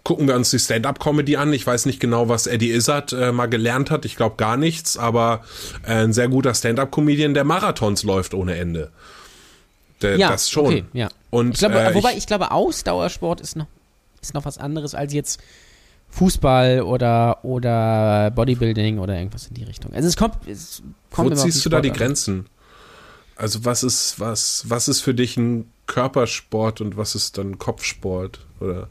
Gucken 0.03 0.28
wir 0.28 0.36
uns 0.36 0.49
die 0.49 0.57
Stand-Up-Comedy 0.57 1.36
an. 1.36 1.53
Ich 1.53 1.68
weiß 1.68 1.86
nicht 1.86 1.99
genau, 1.99 2.30
was 2.30 2.47
Eddie 2.47 2.72
Izzard 2.72 3.14
äh, 3.14 3.32
mal 3.32 3.45
gelernt 3.45 3.91
hat. 3.91 4.05
Ich 4.05 4.16
glaube 4.16 4.38
gar 4.38 4.57
nichts, 4.57 4.97
aber 4.97 5.43
äh, 5.86 5.91
ein 6.05 6.12
sehr 6.14 6.30
guter 6.30 6.55
Stand-Up-Comedian, 6.55 7.36
der 7.36 7.43
Marathons 7.43 8.01
läuft 8.01 8.34
ohne 8.34 8.55
Ende. 8.57 8.89
Der, 10.01 10.18
Ja, 10.18 10.30
das 10.32 10.49
schon. 10.49 10.66
okay, 10.66 10.84
ja. 10.93 11.10
Und, 11.30 11.51
Ich 11.53 11.60
glaube, 11.60 11.80
äh, 11.80 11.93
wobei 11.93 12.14
ich- 12.14 12.18
ich 12.18 12.26
glaube, 12.26 12.49
Ausdauersport 12.49 13.39
ist 13.39 13.55
noch, 13.55 13.68
ist 14.20 14.34
noch 14.34 14.45
was 14.45 14.57
anderes 14.57 14.95
als 14.95 15.14
jetzt 15.14 15.39
Fußball 16.10 16.82
oder, 16.82 17.43
oder 17.43 18.32
Bodybuilding 18.32 18.99
oder 18.99 19.16
irgendwas 19.16 19.47
in 19.47 19.53
die 19.53 19.64
Richtung. 19.64 19.93
Also 19.93 20.07
es 20.07 20.18
kommt, 20.18 20.36
es 20.47 20.82
kommt 21.12 21.32
Wo 21.32 21.36
ziehst 21.36 21.66
du 21.66 21.70
da 21.70 21.82
die 21.82 21.91
an. 21.91 21.95
Grenzen? 21.95 22.45
Also 23.36 23.64
was 23.64 23.84
ist, 23.84 24.20
was, 24.20 24.66
was 24.68 24.88
ist 24.88 25.01
für 25.01 25.14
dich 25.14 25.38
ein 25.38 25.72
Körpersport 25.86 26.82
und 26.82 26.97
was 26.97 27.16
ist 27.16 27.38
dann 27.38 27.57
Kopfsport? 27.57 28.45
Oder? 28.60 28.89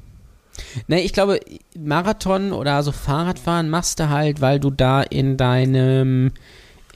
Nee, 0.86 1.02
ich 1.02 1.12
glaube, 1.12 1.40
Marathon 1.78 2.52
oder 2.52 2.82
so 2.82 2.92
Fahrradfahren 2.92 3.68
machst 3.68 4.00
du 4.00 4.08
halt, 4.08 4.40
weil 4.40 4.58
du 4.58 4.70
da 4.70 5.02
in 5.02 5.36
deinem, 5.36 6.32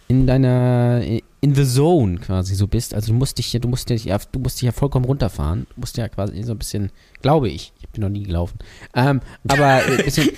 in 0.09 0.27
deiner, 0.27 1.03
in 1.45 1.55
the 1.57 1.65
zone 1.67 2.19
quasi 2.19 2.55
so 2.55 2.69
bist. 2.69 2.95
Also 2.95 3.09
du 3.13 3.19
musst 3.19 3.37
dich 3.37 3.53
ja, 3.53 3.59
du 3.59 3.67
musst 3.67 3.91
dich 3.91 4.05
ja, 4.05 4.17
du 4.31 4.39
musst 4.39 4.57
dich 4.61 4.67
ja 4.67 4.73
vollkommen 4.73 5.05
runterfahren. 5.05 5.67
Du 5.75 5.81
musst 5.81 5.97
ja 5.97 6.09
quasi 6.09 6.41
so 6.45 6.53
ein 6.53 6.59
bisschen, 6.59 6.91
glaube 7.21 7.49
ich, 7.49 7.73
ich 7.81 7.89
bin 7.89 8.01
noch 8.03 8.09
nie 8.09 8.23
gelaufen, 8.23 8.59
ähm, 8.95 9.21
aber 9.49 9.67
ein 9.87 10.05
bisschen 10.05 10.29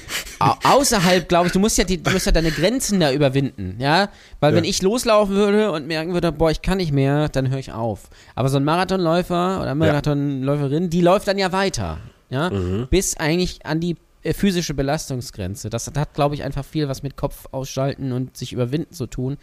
au- 0.41 0.55
außerhalb, 0.65 1.29
glaube 1.29 1.49
ich, 1.49 1.53
du 1.53 1.59
musst 1.61 1.77
ja 1.77 1.85
die, 1.85 2.03
du 2.03 2.11
musst 2.11 2.25
ja 2.25 2.33
deine 2.33 2.51
Grenzen 2.51 3.01
da 3.01 3.13
überwinden, 3.13 3.77
ja, 3.79 4.09
weil 4.41 4.53
Ja. 4.53 4.57
wenn 4.57 4.65
ich 4.65 4.81
loslaufen 4.81 5.35
würde 5.37 5.73
und 5.73 5.87
merken 5.87 6.15
würde, 6.15 6.33
boah, 6.33 6.51
ich 6.51 6.63
kann 6.63 6.79
nicht 6.79 6.93
mehr, 6.93 7.29
dann 7.29 7.51
höre 7.51 7.59
ich 7.59 7.71
auf. 7.73 8.09
Aber 8.35 8.49
so 8.49 8.57
ein 8.57 8.65
Marathonläufer 8.65 9.61
oder 9.61 9.75
Marathonläuferin, 9.75 10.89
die 10.91 11.03
läuft 11.03 11.29
dann 11.29 11.37
ja 11.39 11.53
weiter, 11.53 11.99
ja, 12.31 12.49
bis 12.91 13.17
eigentlich 13.19 13.65
an 13.67 13.79
die 13.81 13.97
äh, 14.23 14.33
physische 14.33 14.73
Belastungsgrenze. 14.73 15.69
Das 15.69 15.87
hat, 15.95 16.15
glaube 16.15 16.35
ich, 16.35 16.43
einfach 16.45 16.65
viel 16.65 16.89
was 16.89 17.03
mit 17.03 17.15
Kopf 17.17 17.47
ausschalten 17.53 18.13
und 18.13 18.37
sich 18.39 18.55
überwinden 18.55 18.95
zu 18.95 19.07
tun. 19.07 19.37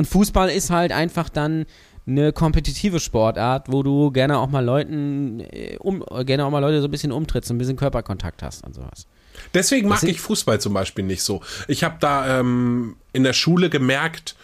Und 0.00 0.06
Fußball 0.06 0.48
ist 0.48 0.70
halt 0.70 0.92
einfach 0.92 1.28
dann 1.28 1.66
eine 2.06 2.32
kompetitive 2.32 3.00
Sportart, 3.00 3.70
wo 3.70 3.82
du 3.82 4.10
gerne 4.10 4.38
auch 4.38 4.48
mal 4.48 4.64
Leuten, 4.64 5.40
äh, 5.40 5.76
um, 5.78 6.02
gerne 6.24 6.46
auch 6.46 6.50
mal 6.50 6.60
Leute 6.60 6.80
so 6.80 6.88
ein 6.88 6.90
bisschen 6.90 7.12
umtrittst, 7.12 7.50
ein 7.50 7.58
bisschen 7.58 7.76
Körperkontakt 7.76 8.42
hast 8.42 8.64
und 8.64 8.74
sowas. 8.74 9.06
Deswegen 9.52 9.88
mag 9.88 10.02
ich 10.04 10.18
Fußball 10.18 10.58
zum 10.58 10.72
Beispiel 10.72 11.04
nicht 11.04 11.22
so. 11.22 11.42
Ich 11.68 11.84
habe 11.84 11.96
da 12.00 12.40
ähm, 12.40 12.96
in 13.12 13.24
der 13.24 13.34
Schule 13.34 13.68
gemerkt, 13.68 14.36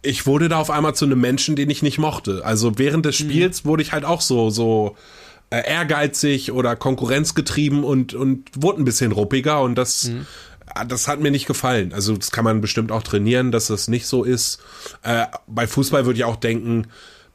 ich 0.00 0.26
wurde 0.26 0.48
da 0.48 0.56
auf 0.56 0.70
einmal 0.70 0.94
zu 0.94 1.04
einem 1.04 1.20
Menschen, 1.20 1.54
den 1.54 1.68
ich 1.68 1.82
nicht 1.82 1.98
mochte. 1.98 2.42
Also 2.42 2.78
während 2.78 3.04
des 3.04 3.14
Spiels 3.14 3.66
wurde 3.66 3.82
ich 3.82 3.92
halt 3.92 4.06
auch 4.06 4.22
so, 4.22 4.48
so 4.48 4.96
äh, 5.50 5.68
ehrgeizig 5.70 6.50
oder 6.50 6.76
konkurrenzgetrieben 6.76 7.84
und, 7.84 8.14
und 8.14 8.48
wurde 8.56 8.80
ein 8.80 8.86
bisschen 8.86 9.12
ruppiger 9.12 9.60
und 9.60 9.74
das, 9.74 10.08
äh, 10.08 10.22
das 10.88 11.08
hat 11.08 11.20
mir 11.20 11.30
nicht 11.30 11.46
gefallen. 11.46 11.92
Also 11.92 12.16
das 12.16 12.30
kann 12.30 12.44
man 12.44 12.60
bestimmt 12.60 12.92
auch 12.92 13.02
trainieren, 13.02 13.52
dass 13.52 13.66
das 13.66 13.88
nicht 13.88 14.06
so 14.06 14.24
ist. 14.24 14.60
Äh, 15.02 15.26
bei 15.46 15.66
Fußball 15.66 16.06
würde 16.06 16.18
ich 16.18 16.24
auch 16.24 16.36
denken, 16.36 16.86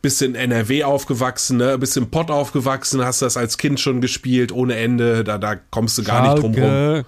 bist 0.01 0.21
in 0.21 0.35
NRW 0.35 0.83
aufgewachsen, 0.83 1.57
ne? 1.57 1.77
bist 1.77 1.97
im 1.97 2.09
Pott 2.11 2.29
aufgewachsen, 2.31 3.03
hast 3.03 3.21
das 3.21 3.35
als 3.37 3.57
Kind 3.57 3.79
schon 3.79 3.99
gespielt 4.01 4.51
ohne 4.51 4.75
Ende, 4.75 5.23
da, 5.23 5.37
da 5.37 5.55
kommst 5.55 5.97
du 5.97 6.03
gar 6.03 6.21
nicht 6.33 6.41
drum 6.43 6.53
rum. 6.53 7.03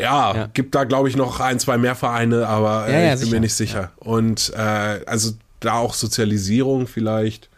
Ja, 0.00 0.34
Ja. 0.34 0.50
gibt 0.54 0.74
da, 0.74 0.84
glaube 0.84 1.08
ich, 1.08 1.16
noch 1.16 1.40
ein, 1.40 1.58
zwei 1.58 1.78
mehr 1.78 1.94
Vereine, 1.96 2.46
aber 2.46 2.86
äh, 2.88 2.92
Ja, 2.92 2.98
ja, 3.00 3.14
ich 3.14 3.20
bin 3.20 3.24
sicher. 3.26 3.34
mir 3.34 3.40
nicht 3.40 3.54
sicher. 3.54 3.90
Und 3.96 4.52
äh, 4.56 5.00
also 5.06 5.32
da 5.60 5.74
auch 5.74 5.94
Sozialisierung 5.94 6.86
vielleicht. 6.86 7.48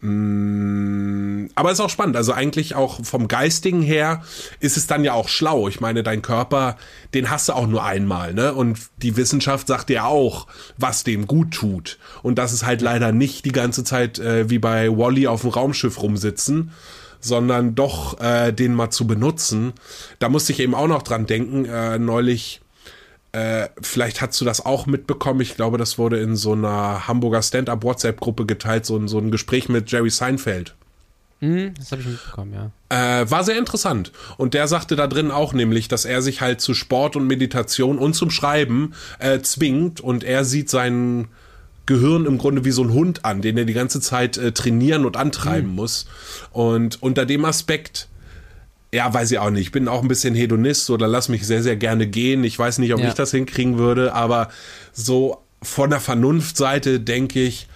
Mm, 0.00 1.48
aber 1.56 1.72
ist 1.72 1.80
auch 1.80 1.90
spannend. 1.90 2.16
Also 2.16 2.32
eigentlich 2.32 2.76
auch 2.76 3.04
vom 3.04 3.26
Geistigen 3.26 3.82
her 3.82 4.22
ist 4.60 4.76
es 4.76 4.86
dann 4.86 5.02
ja 5.02 5.12
auch 5.12 5.28
schlau. 5.28 5.66
Ich 5.66 5.80
meine, 5.80 6.04
dein 6.04 6.22
Körper, 6.22 6.76
den 7.14 7.30
hast 7.30 7.48
du 7.48 7.54
auch 7.54 7.66
nur 7.66 7.82
einmal, 7.82 8.32
ne? 8.32 8.54
Und 8.54 8.78
die 9.02 9.16
Wissenschaft 9.16 9.66
sagt 9.66 9.88
dir 9.88 10.06
auch, 10.06 10.46
was 10.76 11.02
dem 11.02 11.26
gut 11.26 11.52
tut. 11.52 11.98
Und 12.22 12.38
das 12.38 12.52
ist 12.52 12.64
halt 12.64 12.80
leider 12.80 13.10
nicht 13.10 13.44
die 13.44 13.52
ganze 13.52 13.82
Zeit 13.82 14.20
äh, 14.20 14.48
wie 14.48 14.60
bei 14.60 14.88
Wally 14.88 15.26
auf 15.26 15.40
dem 15.40 15.50
Raumschiff 15.50 16.00
rumsitzen, 16.00 16.70
sondern 17.20 17.74
doch 17.74 18.20
äh, 18.20 18.52
den 18.52 18.74
mal 18.74 18.90
zu 18.90 19.06
benutzen. 19.06 19.72
Da 20.20 20.28
musste 20.28 20.52
ich 20.52 20.60
eben 20.60 20.76
auch 20.76 20.86
noch 20.86 21.02
dran 21.02 21.26
denken, 21.26 21.64
äh, 21.64 21.98
neulich, 21.98 22.60
äh, 23.32 23.68
vielleicht 23.80 24.20
hast 24.22 24.40
du 24.40 24.44
das 24.44 24.64
auch 24.64 24.86
mitbekommen, 24.86 25.40
ich 25.40 25.54
glaube, 25.56 25.78
das 25.78 25.98
wurde 25.98 26.18
in 26.20 26.34
so 26.36 26.52
einer 26.52 27.06
Hamburger 27.08 27.42
Stand-Up-WhatsApp-Gruppe 27.42 28.46
geteilt, 28.46 28.86
so, 28.86 28.96
ein- 28.96 29.08
so 29.08 29.18
ein 29.18 29.30
Gespräch 29.30 29.68
mit 29.68 29.90
Jerry 29.90 30.10
Seinfeld. 30.10 30.74
Hm, 31.40 31.72
das 31.78 31.92
habe 31.92 32.02
ich 32.02 32.08
mitbekommen, 32.08 32.52
ja. 32.52 33.20
Äh, 33.22 33.30
war 33.30 33.44
sehr 33.44 33.58
interessant. 33.58 34.10
Und 34.38 34.54
der 34.54 34.66
sagte 34.66 34.96
da 34.96 35.06
drin 35.06 35.30
auch 35.30 35.52
nämlich, 35.52 35.86
dass 35.86 36.04
er 36.04 36.20
sich 36.20 36.40
halt 36.40 36.60
zu 36.60 36.74
Sport 36.74 37.14
und 37.14 37.26
Meditation 37.28 37.98
und 37.98 38.14
zum 38.14 38.30
Schreiben 38.30 38.92
äh, 39.20 39.38
zwingt 39.40 40.00
und 40.00 40.24
er 40.24 40.44
sieht 40.44 40.68
sein 40.68 41.28
Gehirn 41.86 42.26
im 42.26 42.38
Grunde 42.38 42.64
wie 42.64 42.70
so 42.72 42.82
ein 42.82 42.92
Hund 42.92 43.24
an, 43.24 43.40
den 43.40 43.56
er 43.56 43.64
die 43.66 43.72
ganze 43.72 44.00
Zeit 44.00 44.36
äh, 44.36 44.50
trainieren 44.52 45.06
und 45.06 45.16
antreiben 45.16 45.68
muss. 45.74 46.06
Und 46.50 47.00
unter 47.02 47.24
dem 47.24 47.44
Aspekt, 47.44 48.08
ja, 48.92 49.12
weiß 49.12 49.30
ich 49.32 49.38
auch 49.38 49.50
nicht, 49.50 49.62
ich 49.62 49.72
bin 49.72 49.88
auch 49.88 50.02
ein 50.02 50.08
bisschen 50.08 50.34
Hedonist 50.34 50.88
oder 50.90 51.08
lass 51.08 51.28
mich 51.28 51.46
sehr, 51.46 51.62
sehr 51.62 51.76
gerne 51.76 52.06
gehen. 52.06 52.42
Ich 52.44 52.58
weiß 52.58 52.78
nicht, 52.78 52.94
ob 52.94 53.00
Ja. 53.00 53.08
ich 53.08 53.14
das 53.14 53.30
hinkriegen 53.32 53.78
würde, 53.78 54.14
aber 54.14 54.48
so 54.92 55.42
von 55.62 55.90
der 55.90 56.00
Vernunftseite 56.00 57.00
denke 57.00 57.42
ich, 57.42 57.66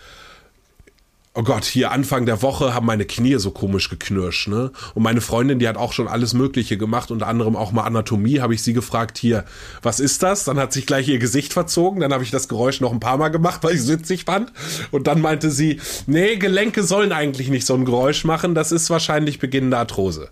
oh 1.35 1.43
Gott, 1.43 1.65
hier 1.65 1.91
Anfang 1.91 2.27
der 2.27 2.43
Woche 2.43 2.75
haben 2.75 2.85
meine 2.87 3.07
Knie 3.07 3.37
so 3.37 3.51
komisch 3.51 3.89
geknirscht, 3.89 4.49
ne? 4.49 4.71
Und 4.95 5.03
meine 5.03 5.23
Freundin, 5.23 5.59
die 5.59 5.67
hat 5.67 5.79
auch 5.79 5.93
schon 5.95 6.07
alles 6.07 6.35
Mögliche 6.35 6.77
gemacht, 6.77 7.11
unter 7.11 7.27
anderem 7.27 7.57
auch 7.57 7.73
mal 7.73 7.85
Anatomie, 7.85 8.41
habe 8.41 8.55
ich 8.55 8.63
sie 8.63 8.75
gefragt, 8.75 9.17
hier, 9.17 9.45
was 9.83 9.99
ist 9.99 10.23
das? 10.23 10.45
Dann 10.45 10.59
hat 10.59 10.73
sich 10.75 10.85
gleich 10.87 11.09
ihr 11.09 11.19
Gesicht 11.19 11.53
verzogen, 11.55 12.01
dann 12.01 12.13
habe 12.13 12.23
ich 12.23 12.31
das 12.31 12.49
Geräusch 12.49 12.81
noch 12.81 12.93
ein 12.93 13.01
paar 13.01 13.17
Mal 13.17 13.31
gemacht, 13.31 13.65
weil 13.65 13.75
ich 13.75 13.81
es 13.81 13.89
witzig 13.89 14.25
fand. 14.25 14.53
Und 14.91 15.07
dann 15.07 15.21
meinte 15.23 15.51
sie, 15.51 15.81
nee, 16.07 16.37
Gelenke 16.37 16.83
sollen 16.83 17.13
eigentlich 17.13 17.49
nicht 17.49 17.67
so 17.67 17.75
ein 17.75 17.87
Geräusch 17.87 18.25
machen, 18.25 18.55
das 18.55 18.71
ist 18.71 18.91
wahrscheinlich 18.91 19.39
beginnende 19.39 19.79
Arthrose. 19.79 20.29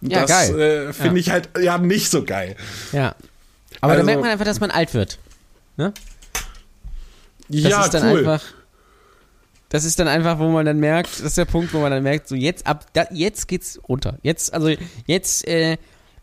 Ja, 0.00 0.20
das 0.26 0.30
geil. 0.30 0.60
äh, 0.60 0.92
finde 0.92 1.14
Ja. 1.14 1.20
ich 1.20 1.30
halt 1.30 1.48
ja 1.60 1.78
nicht 1.78 2.10
so 2.10 2.24
geil. 2.24 2.56
Ja. 2.92 3.14
Aber 3.80 3.92
Also- 3.92 4.02
da 4.02 4.06
merkt 4.06 4.20
man 4.22 4.30
einfach, 4.30 4.44
dass 4.44 4.60
man 4.60 4.70
alt 4.70 4.94
wird. 4.94 5.18
Ne? 5.76 5.92
Das 7.48 7.60
ja, 7.62 7.84
ist 7.84 7.94
dann 7.94 8.10
cool. 8.10 8.18
einfach. 8.18 8.42
Das 9.70 9.84
ist 9.84 9.98
dann 9.98 10.08
einfach, 10.08 10.38
wo 10.38 10.48
man 10.48 10.64
dann 10.64 10.78
merkt, 10.80 11.10
das 11.12 11.20
ist 11.20 11.36
der 11.38 11.44
Punkt, 11.44 11.72
wo 11.74 11.78
man 11.80 11.90
dann 11.90 12.02
merkt, 12.02 12.26
so 12.28 12.34
jetzt 12.34 12.66
ab, 12.66 12.86
da, 12.94 13.06
jetzt 13.10 13.48
geht's 13.48 13.78
runter. 13.88 14.18
Jetzt, 14.22 14.52
also 14.54 14.70
jetzt 15.06 15.46
äh, 15.46 15.76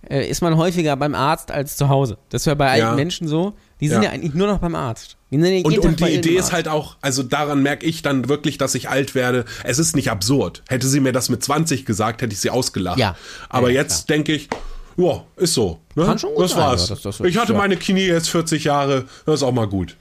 äh, 0.09 0.27
ist 0.27 0.41
man 0.41 0.57
häufiger 0.57 0.95
beim 0.97 1.13
Arzt 1.13 1.51
als 1.51 1.77
zu 1.77 1.89
Hause. 1.89 2.17
Das 2.29 2.41
ist 2.41 2.45
ja 2.47 2.55
bei 2.55 2.69
alten 2.71 2.79
Ja. 2.87 2.93
Menschen 2.95 3.27
so. 3.27 3.53
Die 3.81 3.89
sind 3.89 4.03
ja. 4.03 4.09
Ja. 4.09 4.11
eigentlich 4.11 4.33
nur 4.33 4.47
noch 4.47 4.59
beim 4.59 4.73
Arzt. 4.75 5.17
Die 5.31 5.41
sind 5.41 5.53
ja 5.53 5.61
Und, 5.65 5.77
und 5.79 5.99
die 5.99 6.13
Idee 6.13 6.37
ist 6.37 6.53
halt 6.53 6.67
auch, 6.69 6.95
also 7.01 7.23
daran 7.23 7.61
merke 7.61 7.85
ich 7.85 8.01
dann 8.01 8.29
wirklich, 8.29 8.57
dass 8.57 8.73
ich 8.73 8.87
alt 8.89 9.15
werde. 9.15 9.43
Es 9.65 9.79
ist 9.79 9.95
nicht 9.95 10.09
absurd. 10.09 10.63
Hätte 10.69 10.87
sie 10.87 11.01
mir 11.01 11.11
das 11.11 11.27
mit 11.29 11.43
20 11.43 11.85
gesagt, 11.85 12.21
hätte 12.21 12.31
ich 12.33 12.39
sie 12.39 12.49
ausgelacht. 12.49 12.97
Ja. 12.99 13.15
Aber 13.49 13.69
Ja, 13.69 13.81
jetzt 13.81 14.09
denke 14.09 14.31
ich, 14.33 14.47
ja, 14.95 15.23
ist 15.35 15.53
so. 15.53 15.81
Ne? 15.95 16.05
Kann 16.05 16.17
schon 16.19 16.33
gut 16.35 16.45
das 16.45 16.51
sein, 16.51 16.59
war's. 16.61 16.87
das- 16.87 17.01
das- 17.01 17.19
ich 17.19 17.37
hatte 17.37 17.53
meine 17.53 17.75
Knie 17.75 18.05
jetzt 18.07 18.29
40 18.29 18.63
Jahre, 18.63 19.05
das 19.25 19.35
ist 19.35 19.43
auch 19.43 19.51
mal 19.51 19.67
gut. 19.67 19.97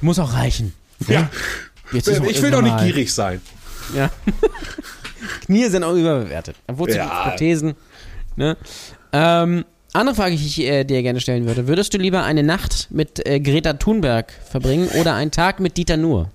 Muss 0.00 0.18
auch 0.20 0.32
reichen. 0.34 0.72
Ja. 1.08 1.28
Jetzt 1.92 2.08
auch 2.08 2.24
Ich 2.24 2.40
will 2.40 2.50
doch 2.52 2.62
nicht 2.62 2.78
gierig 2.78 3.12
sein. 3.12 3.40
Ja. 3.94 4.10
Knie 5.46 5.66
sind 5.68 5.82
auch 5.84 5.94
überbewertet. 5.94 6.56
Wozu 6.68 6.96
Ja. 6.96 7.28
Prothesen? 7.30 7.74
Ne? 8.36 8.56
Ähm, 9.12 9.64
andere 9.92 10.14
Frage, 10.14 10.36
die 10.36 10.46
ich 10.46 10.60
äh, 10.60 10.84
dir 10.84 11.02
gerne 11.02 11.20
stellen 11.20 11.46
würde. 11.46 11.68
Würdest 11.68 11.94
du 11.94 11.98
lieber 11.98 12.22
eine 12.22 12.42
Nacht 12.42 12.88
mit 12.90 13.26
äh, 13.26 13.40
Greta 13.40 13.74
Thunberg 13.74 14.32
verbringen 14.50 14.88
oder 15.00 15.14
einen 15.14 15.30
Tag 15.30 15.60
mit 15.60 15.76
Dieter 15.76 15.96
Nuhr? 15.96 16.30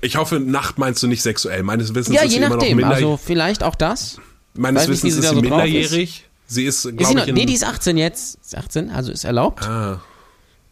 Ich 0.00 0.16
hoffe, 0.16 0.38
Nacht 0.38 0.78
meinst 0.78 1.02
du 1.02 1.08
nicht 1.08 1.22
sexuell. 1.22 1.62
Meines 1.64 1.94
Wissens 1.94 2.14
Ja, 2.14 2.22
ist 2.22 2.32
je 2.32 2.38
sie 2.38 2.44
immer 2.44 2.50
noch 2.50 2.62
nachdem. 2.62 2.84
Also 2.84 3.16
vielleicht 3.16 3.62
auch 3.64 3.74
das. 3.74 4.18
meines 4.54 4.82
weiß 4.82 4.88
nicht, 4.88 5.02
Wissens 5.04 5.14
sie 5.14 5.18
ist 5.20 5.28
sie 5.28 5.34
so 5.34 5.40
minderjährig. 5.40 6.24
Sie 6.46 6.64
ist, 6.64 6.76
Ist 6.76 6.82
sie 6.84 6.92
glaube 6.96 7.14
noch, 7.14 7.22
ich, 7.24 7.28
in, 7.28 7.34
nee, 7.34 7.46
die 7.46 7.54
ist 7.54 7.64
18 7.64 7.96
jetzt. 7.98 8.38
Ist 8.40 8.56
18, 8.56 8.90
also 8.90 9.10
ist 9.12 9.24
erlaubt. 9.24 9.62
ah. 9.66 10.00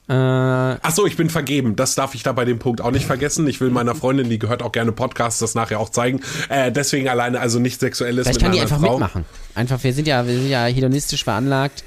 Äh, 0.09 0.13
Ach 0.13 0.91
so, 0.93 1.05
ich 1.07 1.17
bin 1.17 1.31
vergeben. 1.31 1.75
Das 1.75 1.97
darf 1.97 2.15
ich 2.15 2.23
da 2.23 2.33
bei 2.33 2.45
dem 2.45 2.59
Punkt 2.61 2.81
auch 2.81 2.93
nicht 2.93 3.07
vergessen. 3.07 3.47
Ich 3.49 3.61
will 3.61 3.71
meiner 3.71 3.95
Freundin, 3.97 4.31
die 4.31 4.39
gehört 4.39 4.63
auch 4.63 4.71
gerne 4.71 4.93
Podcasts, 4.93 5.41
das 5.41 5.55
nachher 5.55 5.81
auch 5.81 5.89
zeigen. 5.89 6.21
Äh, 6.49 6.71
deswegen 6.71 7.09
alleine 7.09 7.41
also 7.41 7.59
nicht 7.59 7.81
sexuelles 7.81 8.25
vielleicht 8.25 8.41
mit 8.41 8.45
kann 8.45 8.53
die 8.53 8.61
einfach 8.61 8.81
Frau. 8.81 8.93
mitmachen. 8.93 9.25
Einfach, 9.55 9.83
wir 9.83 9.93
sind 9.93 10.07
ja, 10.07 10.25
wir 10.27 10.35
sind 10.35 10.49
ja 10.49 10.67
hedonistisch 10.67 11.25
veranlagt. 11.25 11.83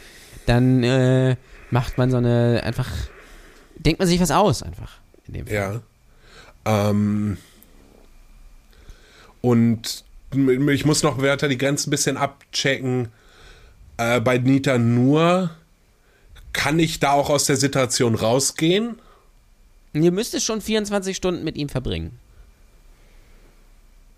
Dann 0.48 0.84
äh, 0.84 1.38
macht 1.70 1.98
man 1.98 2.12
so 2.12 2.18
eine, 2.18 2.62
einfach, 2.64 2.90
denkt 3.78 4.00
man 4.00 4.08
sich 4.08 4.20
was 4.20 4.32
aus, 4.32 4.64
einfach. 4.64 4.98
In 5.28 5.34
dem 5.36 5.48
Fall. 5.48 5.82
Ja. 6.66 6.90
Ähm, 6.90 7.38
und 9.42 10.04
ich 10.34 10.86
muss 10.86 11.04
noch 11.04 11.22
weiter 11.22 11.48
die 11.48 11.58
Grenzen 11.58 11.88
ein 11.88 11.92
bisschen 11.92 12.18
abchecken. 12.18 13.10
Äh, 13.98 14.20
bei 14.20 14.38
Nita 14.38 14.78
nur 14.78 15.52
kann 16.54 16.80
ich 16.80 17.00
da 17.00 17.12
auch 17.12 17.30
aus 17.30 17.46
der 17.46 17.58
Situation 17.58 18.16
rausgehen? 18.16 19.00
Ihr 19.94 20.12
müsst 20.12 20.40
schon 20.42 20.62
24 20.62 21.16
Stunden 21.16 21.44
mit 21.44 21.58
ihm 21.58 21.70
verbringen. 21.70 22.20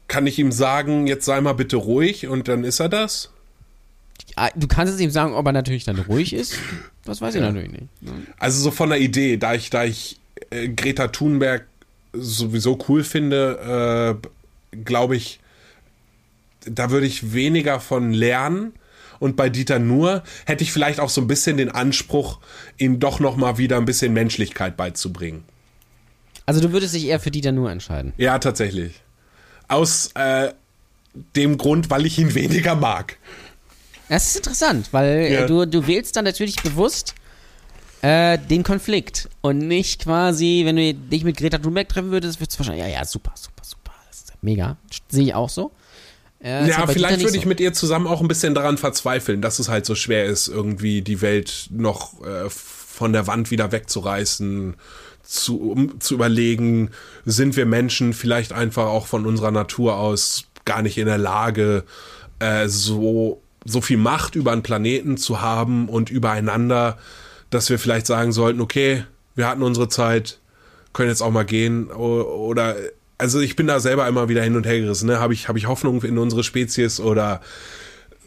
Kann 0.07 0.27
ich 0.27 0.37
ihm 0.39 0.51
sagen, 0.51 1.07
jetzt 1.07 1.25
sei 1.25 1.39
mal 1.39 1.53
bitte 1.53 1.77
ruhig 1.77 2.27
und 2.27 2.47
dann 2.47 2.63
ist 2.63 2.79
er 2.79 2.89
das? 2.89 3.29
Ah, 4.35 4.49
Du 4.55 4.67
kannst 4.67 4.93
es 4.93 4.99
ihm 4.99 5.09
sagen, 5.11 5.33
ob 5.33 5.45
er 5.45 5.53
natürlich 5.53 5.85
dann 5.85 5.99
ruhig 5.99 6.33
ist. 6.41 6.55
Das 7.05 7.21
weiß 7.21 7.35
ich 7.35 7.41
natürlich 7.41 7.71
nicht. 7.71 7.85
Also 8.37 8.61
so 8.61 8.71
von 8.71 8.89
der 8.89 8.99
Idee, 8.99 9.37
da 9.37 9.53
ich, 9.53 9.69
da 9.69 9.85
ich 9.85 10.19
äh, 10.49 10.67
Greta 10.69 11.07
Thunberg 11.07 11.65
sowieso 12.13 12.77
cool 12.89 13.03
finde, 13.03 14.19
äh, 14.73 14.77
glaube 14.83 15.15
ich, 15.15 15.39
da 16.65 16.91
würde 16.91 17.07
ich 17.07 17.33
weniger 17.33 17.79
von 17.79 18.11
lernen. 18.11 18.73
Und 19.21 19.35
bei 19.37 19.49
Dieter 19.49 19.77
Nuhr 19.79 20.23
hätte 20.45 20.63
ich 20.63 20.73
vielleicht 20.73 20.99
auch 20.99 21.09
so 21.09 21.21
ein 21.21 21.27
bisschen 21.27 21.55
den 21.57 21.69
Anspruch, 21.69 22.39
ihm 22.79 22.99
doch 22.99 23.19
noch 23.19 23.37
mal 23.37 23.57
wieder 23.59 23.77
ein 23.77 23.85
bisschen 23.85 24.13
Menschlichkeit 24.13 24.75
beizubringen. 24.75 25.43
Also 26.47 26.59
du 26.59 26.71
würdest 26.73 26.95
dich 26.95 27.05
eher 27.05 27.19
für 27.19 27.29
Dieter 27.29 27.51
nur 27.51 27.69
entscheiden. 27.71 28.13
Ja, 28.17 28.39
tatsächlich. 28.39 28.99
Aus 29.67 30.09
äh, 30.15 30.51
dem 31.35 31.57
Grund, 31.59 31.89
weil 31.91 32.05
ich 32.07 32.17
ihn 32.17 32.33
weniger 32.35 32.75
mag. 32.75 33.17
Das 34.09 34.25
ist 34.27 34.37
interessant, 34.37 34.89
weil 34.91 35.31
Ja. 35.31 35.41
äh, 35.41 35.45
du, 35.47 35.65
du 35.67 35.85
wählst 35.85 36.15
dann 36.15 36.25
natürlich 36.25 36.55
bewusst 36.63 37.13
äh, 38.01 38.39
den 38.39 38.63
Konflikt 38.63 39.29
und 39.41 39.59
nicht 39.59 40.01
quasi, 40.03 40.63
wenn 40.65 40.75
du 40.77 40.93
dich 40.95 41.23
mit 41.23 41.37
Greta 41.37 41.59
Thunberg 41.59 41.87
treffen 41.87 42.09
würdest, 42.09 42.39
würdest 42.41 42.55
du 42.55 42.59
wahrscheinlich, 42.59 42.83
ja, 42.85 42.89
ja, 42.91 43.05
super, 43.05 43.33
super, 43.35 43.63
super, 43.63 43.91
das 44.09 44.21
ist 44.21 44.33
mega. 44.41 44.77
Sehe 45.09 45.25
ich 45.25 45.33
auch 45.35 45.49
so. 45.49 45.71
Ja, 46.43 46.63
Dieter 46.63 46.87
vielleicht 46.87 47.21
würde 47.21 47.37
ich 47.37 47.43
so. 47.43 47.49
mit 47.49 47.59
ihr 47.59 47.73
zusammen 47.73 48.07
auch 48.07 48.21
ein 48.21 48.27
bisschen 48.27 48.55
daran 48.55 48.77
verzweifeln, 48.77 49.41
dass 49.41 49.59
es 49.59 49.69
halt 49.69 49.85
so 49.85 49.93
schwer 49.93 50.25
ist, 50.25 50.47
irgendwie 50.47 51.01
die 51.01 51.21
Welt 51.21 51.67
noch 51.69 52.23
äh, 52.23 52.49
von 52.49 53.13
der 53.13 53.27
Wand 53.27 53.51
wieder 53.51 53.71
wegzureißen, 53.71 54.75
zu, 55.23 55.71
um 55.71 55.99
zu 55.99 56.15
überlegen, 56.15 56.89
sind 57.25 57.55
wir 57.55 57.65
Menschen 57.65 58.13
vielleicht 58.13 58.53
einfach 58.53 58.85
auch 58.85 59.05
von 59.05 59.25
unserer 59.25 59.51
Natur 59.51 59.97
aus 59.97 60.47
gar 60.65 60.81
nicht 60.81 60.97
in 60.97 61.05
der 61.05 61.17
Lage, 61.17 61.83
äh, 62.39 62.67
so, 62.67 63.41
so 63.63 63.81
viel 63.81 63.97
Macht 63.97 64.35
über 64.35 64.51
einen 64.51 64.63
Planeten 64.63 65.17
zu 65.17 65.41
haben 65.41 65.89
und 65.89 66.09
übereinander, 66.09 66.97
dass 67.49 67.69
wir 67.69 67.77
vielleicht 67.77 68.07
sagen 68.07 68.31
sollten, 68.31 68.61
okay, 68.61 69.03
wir 69.35 69.47
hatten 69.47 69.61
unsere 69.61 69.89
Zeit, 69.89 70.39
können 70.93 71.09
jetzt 71.09 71.21
auch 71.21 71.31
mal 71.31 71.45
gehen 71.45 71.89
oder 71.91 72.75
also 73.21 73.39
ich 73.39 73.55
bin 73.55 73.67
da 73.67 73.79
selber 73.79 74.07
immer 74.07 74.29
wieder 74.29 74.41
hin 74.41 74.55
und 74.55 74.65
her 74.65 74.79
gerissen. 74.79 75.07
Ne? 75.07 75.19
Habe 75.19 75.33
ich, 75.33 75.47
hab 75.47 75.55
ich 75.55 75.67
Hoffnung 75.67 76.01
in 76.01 76.17
unsere 76.17 76.43
Spezies 76.43 76.99
oder 76.99 77.41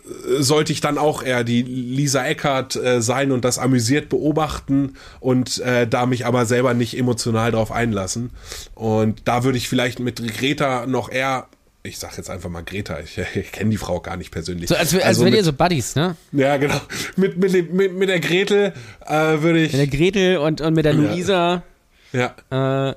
äh, 0.05 0.41
sollte 0.41 0.73
ich 0.73 0.81
dann 0.81 0.99
auch 0.99 1.23
eher 1.23 1.43
die 1.43 1.63
Lisa 1.63 2.25
Eckert 2.25 2.77
äh, 2.77 3.03
sein 3.03 3.33
und 3.33 3.45
das 3.45 3.59
amüsiert 3.59 4.09
beobachten 4.09 4.95
und 5.19 5.59
äh, 5.59 5.89
da 5.89 6.07
mich 6.07 6.27
aber 6.27 6.47
selber 6.47 6.75
nicht 6.75 6.97
emotional 6.97 7.51
drauf 7.51 7.73
einlassen. 7.73 8.31
Und 8.75 9.23
da 9.25 9.43
würde 9.43 9.59
ich 9.59 9.69
vielleicht 9.69 9.99
mit 9.99 10.23
Greta 10.39 10.87
noch 10.87 11.11
eher, 11.11 11.49
ich 11.83 11.99
sag 11.99 12.17
jetzt 12.17 12.31
einfach 12.31 12.49
mal 12.49 12.63
Greta, 12.63 13.01
ich, 13.01 13.19
ich 13.35 13.51
kenne 13.51 13.71
die 13.71 13.77
Frau 13.77 13.99
gar 13.99 14.17
nicht 14.17 14.31
persönlich. 14.31 14.69
So, 14.69 14.77
als, 14.77 14.95
als 14.95 15.03
Also 15.03 15.25
wären 15.25 15.35
ihr 15.35 15.45
so 15.45 15.53
Buddies, 15.53 15.97
ne? 15.97 16.15
Ja, 16.31 16.57
genau. 16.57 16.81
Mit, 17.17 17.37
mit, 17.37 17.73
mit, 17.73 17.95
mit 17.95 18.09
der 18.09 18.21
Gretel 18.21 18.73
äh, 19.07 19.13
würde 19.13 19.65
ich. 19.65 19.73
Mit 19.73 19.81
der 19.81 19.99
Gretel 19.99 20.37
und, 20.37 20.61
und 20.61 20.75
mit 20.75 20.85
der 20.85 20.95
Luisa, 20.95 21.65
ja. 22.13 22.91
äh, 22.91 22.95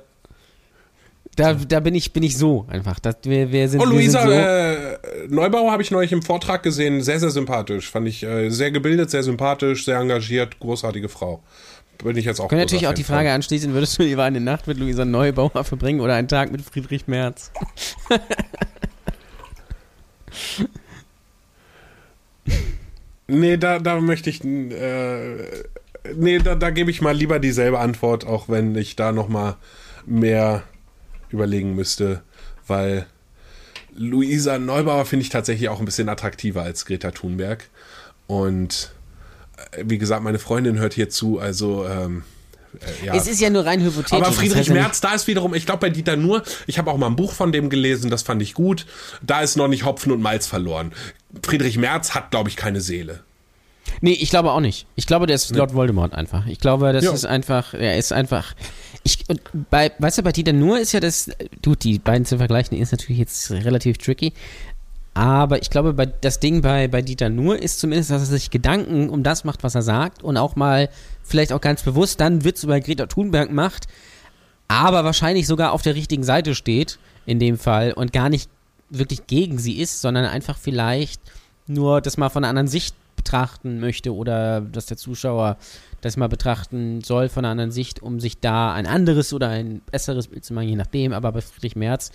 da, 1.38 1.54
da 1.54 1.80
bin 1.80 1.94
ich, 1.94 2.12
bin 2.12 2.22
ich 2.24 2.36
so 2.36 2.66
einfach. 2.68 2.98
Das, 2.98 3.16
wir, 3.22 3.52
wir 3.52 3.68
sind, 3.68 3.80
Oh, 3.80 3.84
Luisa 3.84 4.22
so. 4.22 4.30
äh, 4.30 4.98
Neubauer 5.28 5.70
habe 5.70 5.82
ich 5.82 5.90
neulich 5.90 6.10
im 6.12 6.22
Vortrag 6.22 6.62
gesehen. 6.62 7.00
Sehr, 7.02 7.20
sehr 7.20 7.30
sympathisch. 7.30 7.90
Fand 7.90 8.08
ich 8.08 8.24
äh, 8.24 8.50
sehr 8.50 8.70
gebildet, 8.72 9.10
sehr 9.10 9.22
sympathisch, 9.22 9.84
sehr 9.84 9.98
engagiert, 9.98 10.58
großartige 10.58 11.08
Frau. 11.08 11.42
Bin 12.02 12.16
ich 12.16 12.24
jetzt 12.24 12.40
auch 12.40 12.48
Können 12.48 12.60
natürlich 12.60 12.86
auch 12.86 12.94
die. 12.94 13.04
Frage 13.04 13.32
anschließen, 13.32 13.72
würdest 13.72 13.98
du 13.98 14.02
lieber 14.04 14.24
eine 14.24 14.40
Nacht 14.40 14.66
mit 14.66 14.78
Luisa 14.78 15.04
Neubauer 15.04 15.64
verbringen 15.64 16.00
oder 16.00 16.14
einen 16.14 16.28
Tag 16.28 16.52
mit 16.52 16.62
Friedrich 16.62 17.06
Merz? 17.08 17.50
Nee, 23.26 23.56
da, 23.56 23.78
da 23.78 24.00
möchte 24.00 24.30
ich. 24.30 24.42
Äh, 24.44 25.36
nee, 26.16 26.38
da, 26.38 26.54
da 26.54 26.70
gebe 26.70 26.90
ich 26.90 27.00
mal 27.00 27.14
lieber 27.16 27.38
dieselbe 27.38 27.78
Antwort, 27.78 28.26
auch 28.26 28.48
wenn 28.48 28.74
ich 28.76 28.96
da 28.96 29.12
noch 29.12 29.28
mal 29.28 29.56
mehr 30.06 30.62
überlegen 31.30 31.74
müsste, 31.74 32.22
weil 32.66 33.06
Luisa 33.94 34.58
Neubauer 34.58 35.04
finde 35.04 35.24
ich 35.24 35.28
tatsächlich 35.30 35.68
auch 35.68 35.80
ein 35.80 35.84
bisschen 35.84 36.08
attraktiver 36.08 36.62
als 36.62 36.84
Greta 36.86 37.10
Thunberg. 37.10 37.68
Und 38.26 38.92
äh, 39.72 39.84
wie 39.86 39.98
gesagt, 39.98 40.22
meine 40.22 40.38
Freundin 40.38 40.78
hört 40.78 40.94
hier 40.94 41.08
zu, 41.08 41.38
also 41.38 41.86
ähm, 41.86 42.22
äh, 43.02 43.06
ja. 43.06 43.14
Es 43.14 43.26
ist 43.26 43.40
ja 43.40 43.50
nur 43.50 43.64
rein 43.66 43.80
hypothetisch. 43.82 44.12
Aber 44.12 44.26
das 44.26 44.36
Friedrich 44.36 44.58
heißt 44.58 44.70
Merz, 44.70 45.00
da 45.00 45.14
ist 45.14 45.26
wiederum, 45.26 45.54
ich 45.54 45.66
glaube 45.66 45.80
bei 45.80 45.90
Dieter 45.90 46.16
nur, 46.16 46.42
ich 46.66 46.78
habe 46.78 46.90
auch 46.90 46.98
mal 46.98 47.06
ein 47.06 47.16
Buch 47.16 47.32
von 47.32 47.50
dem 47.50 47.70
gelesen, 47.70 48.10
das 48.10 48.22
fand 48.22 48.42
ich 48.42 48.54
gut. 48.54 48.86
Da 49.22 49.40
ist 49.40 49.56
noch 49.56 49.68
nicht 49.68 49.84
Hopfen 49.84 50.12
und 50.12 50.20
Malz 50.20 50.46
verloren. 50.46 50.92
Friedrich 51.42 51.78
Merz 51.78 52.14
hat, 52.14 52.30
glaube 52.30 52.50
ich, 52.50 52.56
keine 52.56 52.80
Seele. 52.80 53.20
Nee, 54.02 54.12
ich 54.12 54.28
glaube 54.30 54.52
auch 54.52 54.60
nicht. 54.60 54.86
Ich 54.96 55.06
glaube, 55.06 55.26
der 55.26 55.34
ist 55.36 55.54
Lord 55.56 55.72
Voldemort 55.74 56.12
einfach. 56.14 56.46
Ich 56.46 56.60
glaube, 56.60 56.92
das 56.92 57.04
Ja. 57.04 57.12
ist 57.12 57.24
einfach, 57.24 57.72
er 57.74 57.96
ist 57.96 58.12
einfach. 58.12 58.54
Ich, 59.08 59.24
und 59.26 59.40
bei, 59.70 59.90
weißt 59.98 60.18
du, 60.18 60.22
bei 60.22 60.32
Dieter 60.32 60.52
Nur 60.52 60.78
ist 60.78 60.92
ja 60.92 61.00
das, 61.00 61.30
du, 61.62 61.74
die 61.74 61.98
beiden 61.98 62.26
zu 62.26 62.36
vergleichen, 62.36 62.76
ist 62.76 62.92
natürlich 62.92 63.18
jetzt 63.18 63.50
relativ 63.50 63.96
tricky. 63.96 64.34
Aber 65.14 65.62
ich 65.62 65.70
glaube, 65.70 65.94
bei, 65.94 66.04
das 66.04 66.40
Ding 66.40 66.60
bei, 66.60 66.88
bei 66.88 67.00
Dieter 67.00 67.30
Nur 67.30 67.58
ist 67.58 67.80
zumindest, 67.80 68.10
dass 68.10 68.20
er 68.20 68.26
sich 68.26 68.50
Gedanken 68.50 69.08
um 69.08 69.22
das 69.22 69.44
macht, 69.44 69.62
was 69.62 69.74
er 69.74 69.80
sagt 69.80 70.22
und 70.22 70.36
auch 70.36 70.56
mal 70.56 70.90
vielleicht 71.22 71.54
auch 71.54 71.62
ganz 71.62 71.82
bewusst 71.82 72.20
dann 72.20 72.44
Witz 72.44 72.64
über 72.64 72.78
Greta 72.80 73.06
Thunberg 73.06 73.50
macht, 73.50 73.86
aber 74.68 75.04
wahrscheinlich 75.04 75.46
sogar 75.46 75.72
auf 75.72 75.80
der 75.80 75.94
richtigen 75.94 76.22
Seite 76.22 76.54
steht 76.54 76.98
in 77.24 77.38
dem 77.38 77.56
Fall 77.56 77.94
und 77.94 78.12
gar 78.12 78.28
nicht 78.28 78.50
wirklich 78.90 79.26
gegen 79.26 79.58
sie 79.58 79.78
ist, 79.78 80.02
sondern 80.02 80.26
einfach 80.26 80.58
vielleicht 80.58 81.22
nur 81.66 82.02
das 82.02 82.18
mal 82.18 82.28
von 82.28 82.44
einer 82.44 82.50
anderen 82.50 82.68
Sicht 82.68 82.94
betrachten 83.16 83.80
möchte 83.80 84.14
oder 84.14 84.60
dass 84.60 84.84
der 84.84 84.98
Zuschauer 84.98 85.56
das 86.00 86.16
mal 86.16 86.28
betrachten 86.28 87.02
soll 87.02 87.28
von 87.28 87.44
einer 87.44 87.52
anderen 87.52 87.70
Sicht, 87.70 88.02
um 88.02 88.20
sich 88.20 88.38
da 88.40 88.72
ein 88.72 88.86
anderes 88.86 89.32
oder 89.32 89.48
ein 89.48 89.80
besseres 89.90 90.28
Bild 90.28 90.44
zu 90.44 90.54
machen, 90.54 90.68
je 90.68 90.76
nachdem. 90.76 91.12
Aber 91.12 91.32
bei 91.32 91.40
Friedrich 91.40 91.76
Merz, 91.76 92.10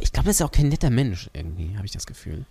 ich 0.00 0.12
glaube, 0.12 0.28
das 0.28 0.36
ist 0.36 0.42
auch 0.42 0.52
kein 0.52 0.68
netter 0.68 0.90
Mensch 0.90 1.28
irgendwie, 1.34 1.76
habe 1.76 1.86
ich 1.86 1.92
das 1.92 2.06
Gefühl. 2.06 2.44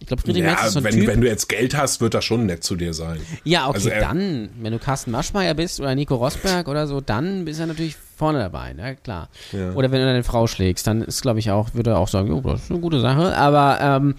Ich 0.00 0.08
glaube, 0.08 0.22
Friedrich 0.22 0.42
ja, 0.42 0.50
Merz 0.50 0.66
ist 0.66 0.72
so 0.74 0.80
ein 0.80 0.84
wenn, 0.84 0.94
Typ. 0.94 1.06
wenn 1.06 1.20
du 1.20 1.28
jetzt 1.28 1.48
Geld 1.48 1.74
hast, 1.76 2.00
wird 2.00 2.14
das 2.14 2.24
schon 2.24 2.46
nett 2.46 2.62
zu 2.62 2.76
dir 2.76 2.92
sein. 2.92 3.20
ja, 3.44 3.68
okay, 3.68 3.76
also 3.76 3.88
er- 3.88 4.00
dann, 4.00 4.50
wenn 4.60 4.72
du 4.72 4.78
Carsten 4.78 5.10
Maschmeyer 5.12 5.54
bist 5.54 5.80
oder 5.80 5.94
Nico 5.94 6.16
Rosberg 6.16 6.68
oder 6.68 6.86
so, 6.86 7.00
dann 7.00 7.44
bist 7.44 7.60
du 7.60 7.66
natürlich 7.66 7.96
vorne 8.16 8.38
dabei, 8.40 8.72
ne, 8.74 8.96
klar. 9.02 9.30
Ja. 9.52 9.72
Oder 9.72 9.90
wenn 9.92 10.00
du 10.00 10.06
deine 10.06 10.22
Frau 10.24 10.46
schlägst, 10.46 10.86
dann 10.86 11.02
ist, 11.02 11.22
glaube 11.22 11.38
ich, 11.38 11.50
auch, 11.50 11.74
würde 11.74 11.90
er 11.90 11.98
auch 11.98 12.08
sagen, 12.08 12.28
jo, 12.28 12.40
das 12.40 12.64
ist 12.64 12.70
eine 12.70 12.80
gute 12.80 13.00
Sache. 13.00 13.36
Aber 13.36 13.78
ähm, 13.80 14.14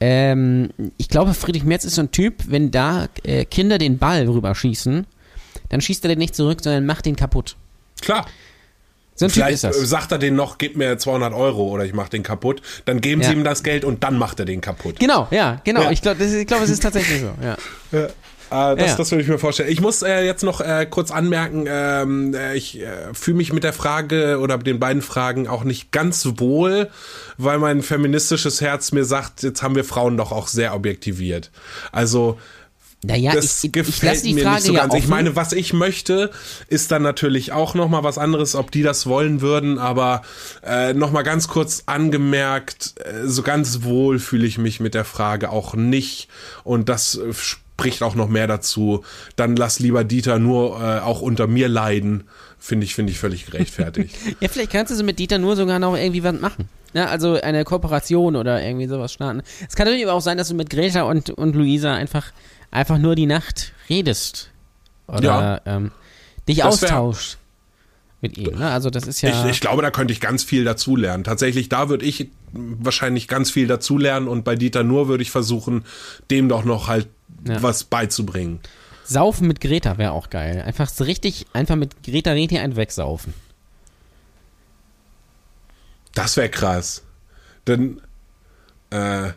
ähm, 0.00 0.70
ich 0.96 1.08
glaube, 1.08 1.34
Friedrich 1.34 1.64
Merz 1.64 1.84
ist 1.84 1.94
so 1.96 2.02
ein 2.02 2.10
Typ, 2.10 2.34
wenn 2.48 2.70
da 2.70 3.08
äh, 3.24 3.44
Kinder 3.44 3.78
den 3.78 3.98
Ball 3.98 4.26
rüberschießen, 4.26 5.06
dann 5.68 5.80
schießt 5.80 6.04
er 6.04 6.08
den 6.08 6.18
nicht 6.18 6.34
zurück, 6.34 6.60
sondern 6.62 6.86
macht 6.86 7.06
den 7.06 7.16
kaputt. 7.16 7.56
Klar. 8.00 8.26
So 9.14 9.28
Vielleicht 9.28 9.64
äh, 9.64 9.72
sagt 9.72 10.12
er 10.12 10.18
den 10.18 10.34
noch, 10.34 10.56
gib 10.56 10.76
mir 10.78 10.96
200 10.96 11.34
Euro 11.34 11.68
oder 11.68 11.84
ich 11.84 11.92
mach 11.92 12.08
den 12.08 12.22
kaputt. 12.22 12.62
Dann 12.86 13.02
geben 13.02 13.20
Ja. 13.20 13.28
sie 13.28 13.34
ihm 13.34 13.44
das 13.44 13.62
Geld 13.62 13.84
und 13.84 14.02
dann 14.02 14.16
macht 14.16 14.40
er 14.40 14.46
den 14.46 14.62
kaputt. 14.62 14.98
Genau, 14.98 15.28
ja, 15.30 15.60
genau. 15.62 15.82
Ja. 15.82 15.90
Ich 15.90 16.00
glaube, 16.00 16.24
ich 16.24 16.46
glaub, 16.46 16.62
es 16.62 16.70
ist 16.70 16.82
tatsächlich 16.82 17.20
so. 17.20 17.30
Ja. 17.44 18.08
Äh, 18.50 18.76
das, 18.76 18.90
Ja. 18.90 18.96
das 18.96 19.10
würde 19.10 19.22
ich 19.22 19.28
mir 19.28 19.38
vorstellen. 19.38 19.70
Ich 19.70 19.80
muss 19.80 20.02
äh, 20.02 20.24
jetzt 20.24 20.42
noch 20.42 20.60
äh, 20.60 20.86
kurz 20.88 21.10
anmerken, 21.10 21.66
ähm, 21.68 22.34
äh, 22.34 22.56
ich 22.56 22.80
äh, 22.80 22.86
fühle 23.12 23.36
mich 23.36 23.52
mit 23.52 23.64
der 23.64 23.72
Frage 23.72 24.38
oder 24.40 24.56
mit 24.58 24.66
den 24.66 24.78
beiden 24.80 25.02
Fragen 25.02 25.48
auch 25.48 25.64
nicht 25.64 25.92
ganz 25.92 26.26
wohl, 26.36 26.88
weil 27.38 27.58
mein 27.58 27.82
feministisches 27.82 28.60
Herz 28.60 28.92
mir 28.92 29.04
sagt, 29.04 29.42
jetzt 29.42 29.62
haben 29.62 29.74
wir 29.76 29.84
Frauen 29.84 30.16
doch 30.16 30.32
auch 30.32 30.48
sehr 30.48 30.74
objektiviert. 30.74 31.50
Also 31.92 32.38
Naja, 33.02 33.32
das 33.32 33.64
ich, 33.64 33.70
ich, 33.74 33.76
ich 33.88 34.00
gefällt 34.00 34.24
die 34.24 34.34
mir 34.34 34.42
Frage 34.42 34.56
nicht 34.56 34.66
so 34.66 34.72
ja 34.74 34.80
ganz. 34.80 34.92
offen. 34.92 35.02
Ich 35.02 35.08
meine, 35.08 35.36
was 35.36 35.52
ich 35.52 35.72
möchte, 35.72 36.30
ist 36.68 36.90
dann 36.90 37.02
natürlich 37.02 37.52
auch 37.52 37.74
noch 37.74 37.88
mal 37.88 38.02
was 38.04 38.18
anderes, 38.18 38.54
ob 38.54 38.70
die 38.70 38.82
das 38.82 39.06
wollen 39.06 39.40
würden. 39.40 39.78
Aber 39.78 40.20
äh, 40.66 40.92
noch 40.92 41.10
mal 41.10 41.22
ganz 41.22 41.48
kurz 41.48 41.84
angemerkt, 41.86 42.94
äh, 42.98 43.26
so 43.26 43.42
ganz 43.42 43.84
wohl 43.84 44.18
fühle 44.18 44.46
ich 44.46 44.58
mich 44.58 44.80
mit 44.80 44.92
der 44.94 45.04
Frage 45.06 45.50
auch 45.50 45.74
nicht. 45.74 46.28
Und 46.62 46.88
das 46.90 47.14
äh, 47.16 47.32
spricht 47.80 48.02
auch 48.02 48.14
noch 48.14 48.28
mehr 48.28 48.46
dazu. 48.46 49.04
Dann 49.36 49.56
lass 49.56 49.78
lieber 49.80 50.04
Dieter 50.04 50.38
nur 50.38 50.80
äh, 50.80 51.00
auch 51.00 51.20
unter 51.20 51.46
mir 51.46 51.68
leiden. 51.68 52.24
Finde 52.58 52.84
ich, 52.84 52.94
finde 52.94 53.12
ich 53.12 53.18
völlig 53.18 53.46
gerechtfertigt. 53.46 54.14
Ja, 54.40 54.48
vielleicht 54.48 54.70
kannst 54.72 54.92
du 54.92 54.96
so 54.96 55.02
mit 55.04 55.18
Dieter 55.18 55.38
nur 55.38 55.56
sogar 55.56 55.78
noch 55.78 55.96
irgendwie 55.96 56.22
was 56.22 56.38
machen. 56.40 56.68
Ja, 56.92 57.06
also 57.06 57.40
eine 57.40 57.64
Kooperation 57.64 58.36
oder 58.36 58.62
irgendwie 58.62 58.86
sowas 58.86 59.12
starten. 59.12 59.42
Es 59.68 59.76
kann 59.76 59.86
natürlich 59.86 60.04
aber 60.06 60.14
auch 60.14 60.20
sein, 60.20 60.36
dass 60.38 60.48
du 60.48 60.54
mit 60.54 60.70
Greta 60.70 61.02
und, 61.02 61.30
und 61.30 61.54
Luisa 61.54 61.94
einfach, 61.94 62.32
einfach 62.70 62.98
nur 62.98 63.14
die 63.14 63.26
Nacht 63.26 63.72
redest. 63.88 64.50
Oder 65.06 65.22
Ja. 65.22 65.76
ähm, 65.76 65.90
dich 66.48 66.58
Das 66.58 66.66
austauschst 66.66 67.38
mit 68.20 68.36
ihm. 68.36 68.58
Ne? 68.58 68.68
Also 68.70 68.90
das 68.90 69.06
ist 69.06 69.22
ja. 69.22 69.30
Ich, 69.30 69.50
ich 69.52 69.60
glaube, 69.60 69.82
da 69.82 69.90
könnte 69.90 70.12
ich 70.12 70.20
ganz 70.20 70.44
viel 70.44 70.64
dazulernen. 70.64 71.24
Tatsächlich, 71.24 71.68
da 71.68 71.88
würde 71.88 72.04
ich 72.04 72.28
wahrscheinlich 72.52 73.28
ganz 73.28 73.50
viel 73.50 73.66
dazulernen 73.66 74.28
und 74.28 74.44
bei 74.44 74.56
Dieter 74.56 74.82
nur 74.82 75.08
würde 75.08 75.22
ich 75.22 75.30
versuchen, 75.30 75.84
dem 76.30 76.48
doch 76.48 76.64
noch 76.64 76.88
halt 76.88 77.08
Ja. 77.46 77.62
was 77.62 77.84
beizubringen. 77.84 78.60
Saufen 79.04 79.48
mit 79.48 79.60
Greta 79.60 79.98
wäre 79.98 80.12
auch 80.12 80.30
geil. 80.30 80.62
Einfach 80.64 80.88
so 80.88 81.04
richtig, 81.04 81.46
einfach 81.52 81.76
mit 81.76 82.02
Greta 82.02 82.30
Reti 82.32 82.58
einen 82.58 82.76
wegsaufen. 82.76 83.34
Das 86.14 86.36
wäre 86.36 86.48
krass. 86.48 87.02
Denn 87.66 88.00
äh, 88.90 89.30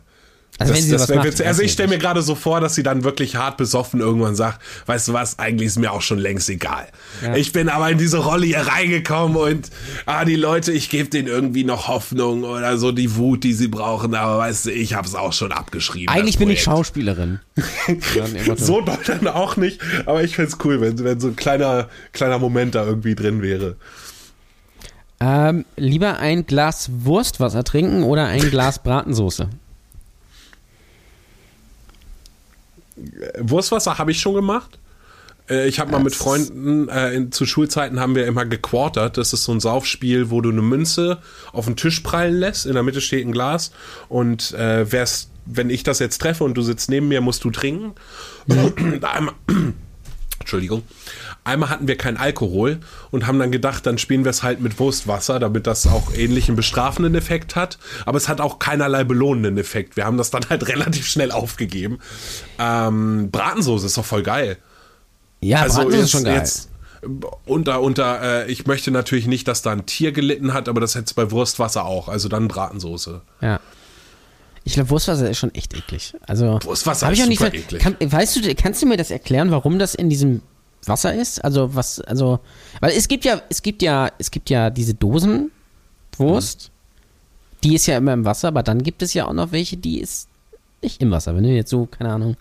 Also 0.59 0.73
wenn 0.73 0.89
das, 0.89 1.07
sie 1.07 1.13
das 1.13 1.25
macht, 1.25 1.41
Also 1.41 1.61
ich 1.63 1.71
stelle 1.71 1.89
mir 1.89 1.97
gerade 1.97 2.21
so 2.21 2.35
vor, 2.35 2.61
dass 2.61 2.75
sie 2.75 2.83
dann 2.83 3.03
wirklich 3.03 3.35
hart 3.35 3.57
besoffen 3.57 3.99
irgendwann 3.99 4.35
sagt, 4.35 4.61
weißt 4.85 5.07
du 5.07 5.13
was, 5.13 5.39
eigentlich 5.39 5.67
ist 5.67 5.79
mir 5.79 5.91
auch 5.91 6.01
schon 6.01 6.19
längst 6.19 6.47
egal. 6.49 6.87
Ja. 7.23 7.35
Ich 7.35 7.53
bin 7.53 7.69
aber 7.69 7.89
in 7.89 7.97
diese 7.97 8.17
Rolle 8.17 8.45
hier 8.45 8.59
reingekommen 8.59 9.35
und 9.35 9.71
ah, 10.05 10.25
die 10.25 10.35
Leute, 10.35 10.71
ich 10.71 10.89
gebe 10.89 11.09
denen 11.09 11.27
irgendwie 11.27 11.63
noch 11.63 11.87
Hoffnung 11.87 12.43
oder 12.43 12.77
so 12.77 12.91
die 12.91 13.15
Wut, 13.15 13.43
die 13.43 13.53
sie 13.53 13.67
brauchen, 13.67 14.13
aber 14.13 14.37
weißt 14.37 14.67
du, 14.67 14.71
ich 14.71 14.93
habe 14.93 15.07
es 15.07 15.15
auch 15.15 15.33
schon 15.33 15.51
abgeschrieben. 15.51 16.13
Eigentlich 16.13 16.37
bin 16.37 16.49
ich. 16.49 16.63
Schauspielerin. 16.63 17.39
So 18.55 18.81
doll 18.81 18.97
dann 19.05 19.27
auch 19.27 19.57
nicht, 19.57 19.81
aber 20.05 20.23
ich 20.23 20.35
find's 20.35 20.57
cool, 20.63 20.79
wenn, 20.81 21.03
wenn 21.03 21.19
so 21.19 21.27
ein 21.27 21.35
kleiner, 21.35 21.89
kleiner 22.11 22.39
Moment 22.39 22.75
da 22.75 22.85
irgendwie 22.85 23.15
drin 23.15 23.41
wäre. 23.41 23.75
Ähm, 25.19 25.65
lieber 25.77 26.19
ein 26.19 26.45
Glas 26.45 26.89
Wurstwasser 26.91 27.63
trinken 27.63 28.03
oder 28.03 28.25
ein 28.25 28.49
Glas 28.49 28.79
Bratensoße? 28.79 29.49
Wurstwasser 33.39 33.97
habe 33.97 34.11
ich 34.11 34.19
schon 34.19 34.33
gemacht. 34.33 34.79
Äh, 35.49 35.67
Ich 35.67 35.79
habe 35.79 35.91
mal 35.91 36.03
mit 36.03 36.15
Freunden, 36.15 36.89
äh, 36.89 37.13
in, 37.13 37.31
zu 37.31 37.45
Schulzeiten 37.45 37.99
haben 37.99 38.15
wir 38.15 38.25
immer 38.25 38.45
gequartert. 38.45 39.17
Das 39.17 39.33
ist 39.33 39.43
so 39.43 39.51
ein 39.51 39.59
Saufspiel, 39.59 40.29
wo 40.29 40.41
du 40.41 40.49
eine 40.49 40.61
Münze 40.61 41.19
auf 41.51 41.65
den 41.65 41.75
Tisch 41.75 42.01
prallen 42.01 42.35
lässt. 42.35 42.65
In 42.65 42.73
der 42.73 42.83
Mitte 42.83 43.01
steht 43.01 43.25
ein 43.25 43.31
Glas. 43.31 43.71
Und 44.09 44.53
äh, 44.53 44.85
wenn 45.45 45.69
ich 45.69 45.83
das 45.83 45.99
jetzt 45.99 46.19
treffe 46.19 46.43
und 46.43 46.55
du 46.55 46.61
sitzt 46.61 46.89
neben 46.89 47.07
mir, 47.07 47.21
musst 47.21 47.43
du 47.43 47.51
trinken. 47.51 47.93
Entschuldigung. 50.39 50.83
Einmal 51.45 51.69
hatten 51.69 51.87
wir 51.89 51.97
kein 51.97 52.15
Alkohol 52.15 52.79
und 53.11 53.27
haben 53.27 53.37
dann 53.37 53.51
gedacht, 53.51 53.85
dann 53.85 53.97
spielen 53.97 54.23
wir 54.23 54.29
es 54.29 54.43
halt 54.43 54.61
mit 54.61 54.79
Wurstwasser, 54.79 55.39
damit 55.39 55.67
das 55.67 55.85
auch 55.87 56.13
ähnlichen 56.15 56.55
bestrafenden 56.55 57.15
Effekt 57.15 57.55
hat. 57.57 57.77
Aber 58.05 58.17
es 58.17 58.29
hat 58.29 58.39
auch 58.39 58.59
keinerlei 58.59 59.03
belohnenden 59.03 59.57
Effekt. 59.57 59.97
Wir 59.97 60.05
haben 60.05 60.17
das 60.17 60.31
dann 60.31 60.43
halt 60.49 60.67
relativ 60.69 61.05
schnell 61.07 61.31
aufgegeben. 61.31 61.99
Ähm, 62.59 63.29
Bratensoße 63.31 63.85
ist 63.87 63.97
doch 63.97 64.05
voll 64.05 64.23
geil. 64.23 64.57
Ja, 65.41 65.61
Also 65.63 65.77
Bratensoße 65.81 66.03
ist 66.03 66.11
schon 66.11 66.23
geil. 66.23 66.35
jetzt 66.37 66.69
unter, 67.45 67.81
unter, 67.81 68.21
äh, 68.45 68.51
ich 68.51 68.65
möchte 68.65 68.89
natürlich 68.91 69.27
nicht, 69.27 69.45
dass 69.49 69.61
da 69.61 69.71
ein 69.73 69.85
Tier 69.85 70.13
gelitten 70.13 70.53
hat, 70.53 70.69
aber 70.69 70.79
das 70.79 70.95
hätte 70.95 71.05
es 71.07 71.13
bei 71.13 71.29
Wurstwasser 71.31 71.83
auch. 71.83 72.07
Also 72.07 72.29
dann 72.29 72.47
Bratensoße. 72.47 73.19
Ja. 73.41 73.59
Ich 74.63 74.75
glaube, 74.75 74.89
Wurstwasser 74.91 75.29
ist 75.29 75.37
schon 75.39 75.53
echt 75.53 75.73
eklig. 75.75 76.13
Also 76.25 76.59
Wurstwasser 76.63 77.11
ich 77.11 77.19
ist 77.19 77.25
auch 77.25 77.29
nicht 77.29 77.39
super 77.39 77.51
ver- 77.51 77.57
eklig. 77.57 77.81
Kann, 77.81 77.97
weißt 77.99 78.37
du, 78.37 78.55
kannst 78.55 78.81
du 78.81 78.85
mir 78.85 78.95
das 78.95 79.11
erklären, 79.11 79.51
warum 79.51 79.77
das 79.77 79.93
in 79.93 80.09
diesem 80.09 80.41
Wasser 80.87 81.13
ist? 81.13 81.43
Also 81.43 81.75
was, 81.75 81.99
also, 82.01 82.39
weil 82.79 82.91
es 82.91 83.07
gibt 83.07 83.25
ja, 83.25 83.41
es 83.49 83.61
gibt 83.61 83.81
ja, 83.81 84.11
es 84.17 84.31
gibt 84.31 84.49
ja 84.49 84.69
diese 84.69 84.93
Dosenwurst, 84.93 86.71
die 87.63 87.75
ist 87.75 87.85
ja 87.85 87.97
immer 87.97 88.13
im 88.13 88.25
Wasser, 88.25 88.49
aber 88.49 88.63
dann 88.63 88.83
gibt 88.83 89.01
es 89.01 89.13
ja 89.13 89.25
auch 89.25 89.33
noch 89.33 89.51
welche, 89.51 89.77
die 89.77 89.99
ist 89.99 90.27
nicht 90.81 91.01
im 91.01 91.11
Wasser. 91.11 91.35
Wenn 91.35 91.43
du 91.43 91.49
jetzt 91.49 91.69
so, 91.69 91.85
keine 91.85 92.11
Ahnung, 92.11 92.35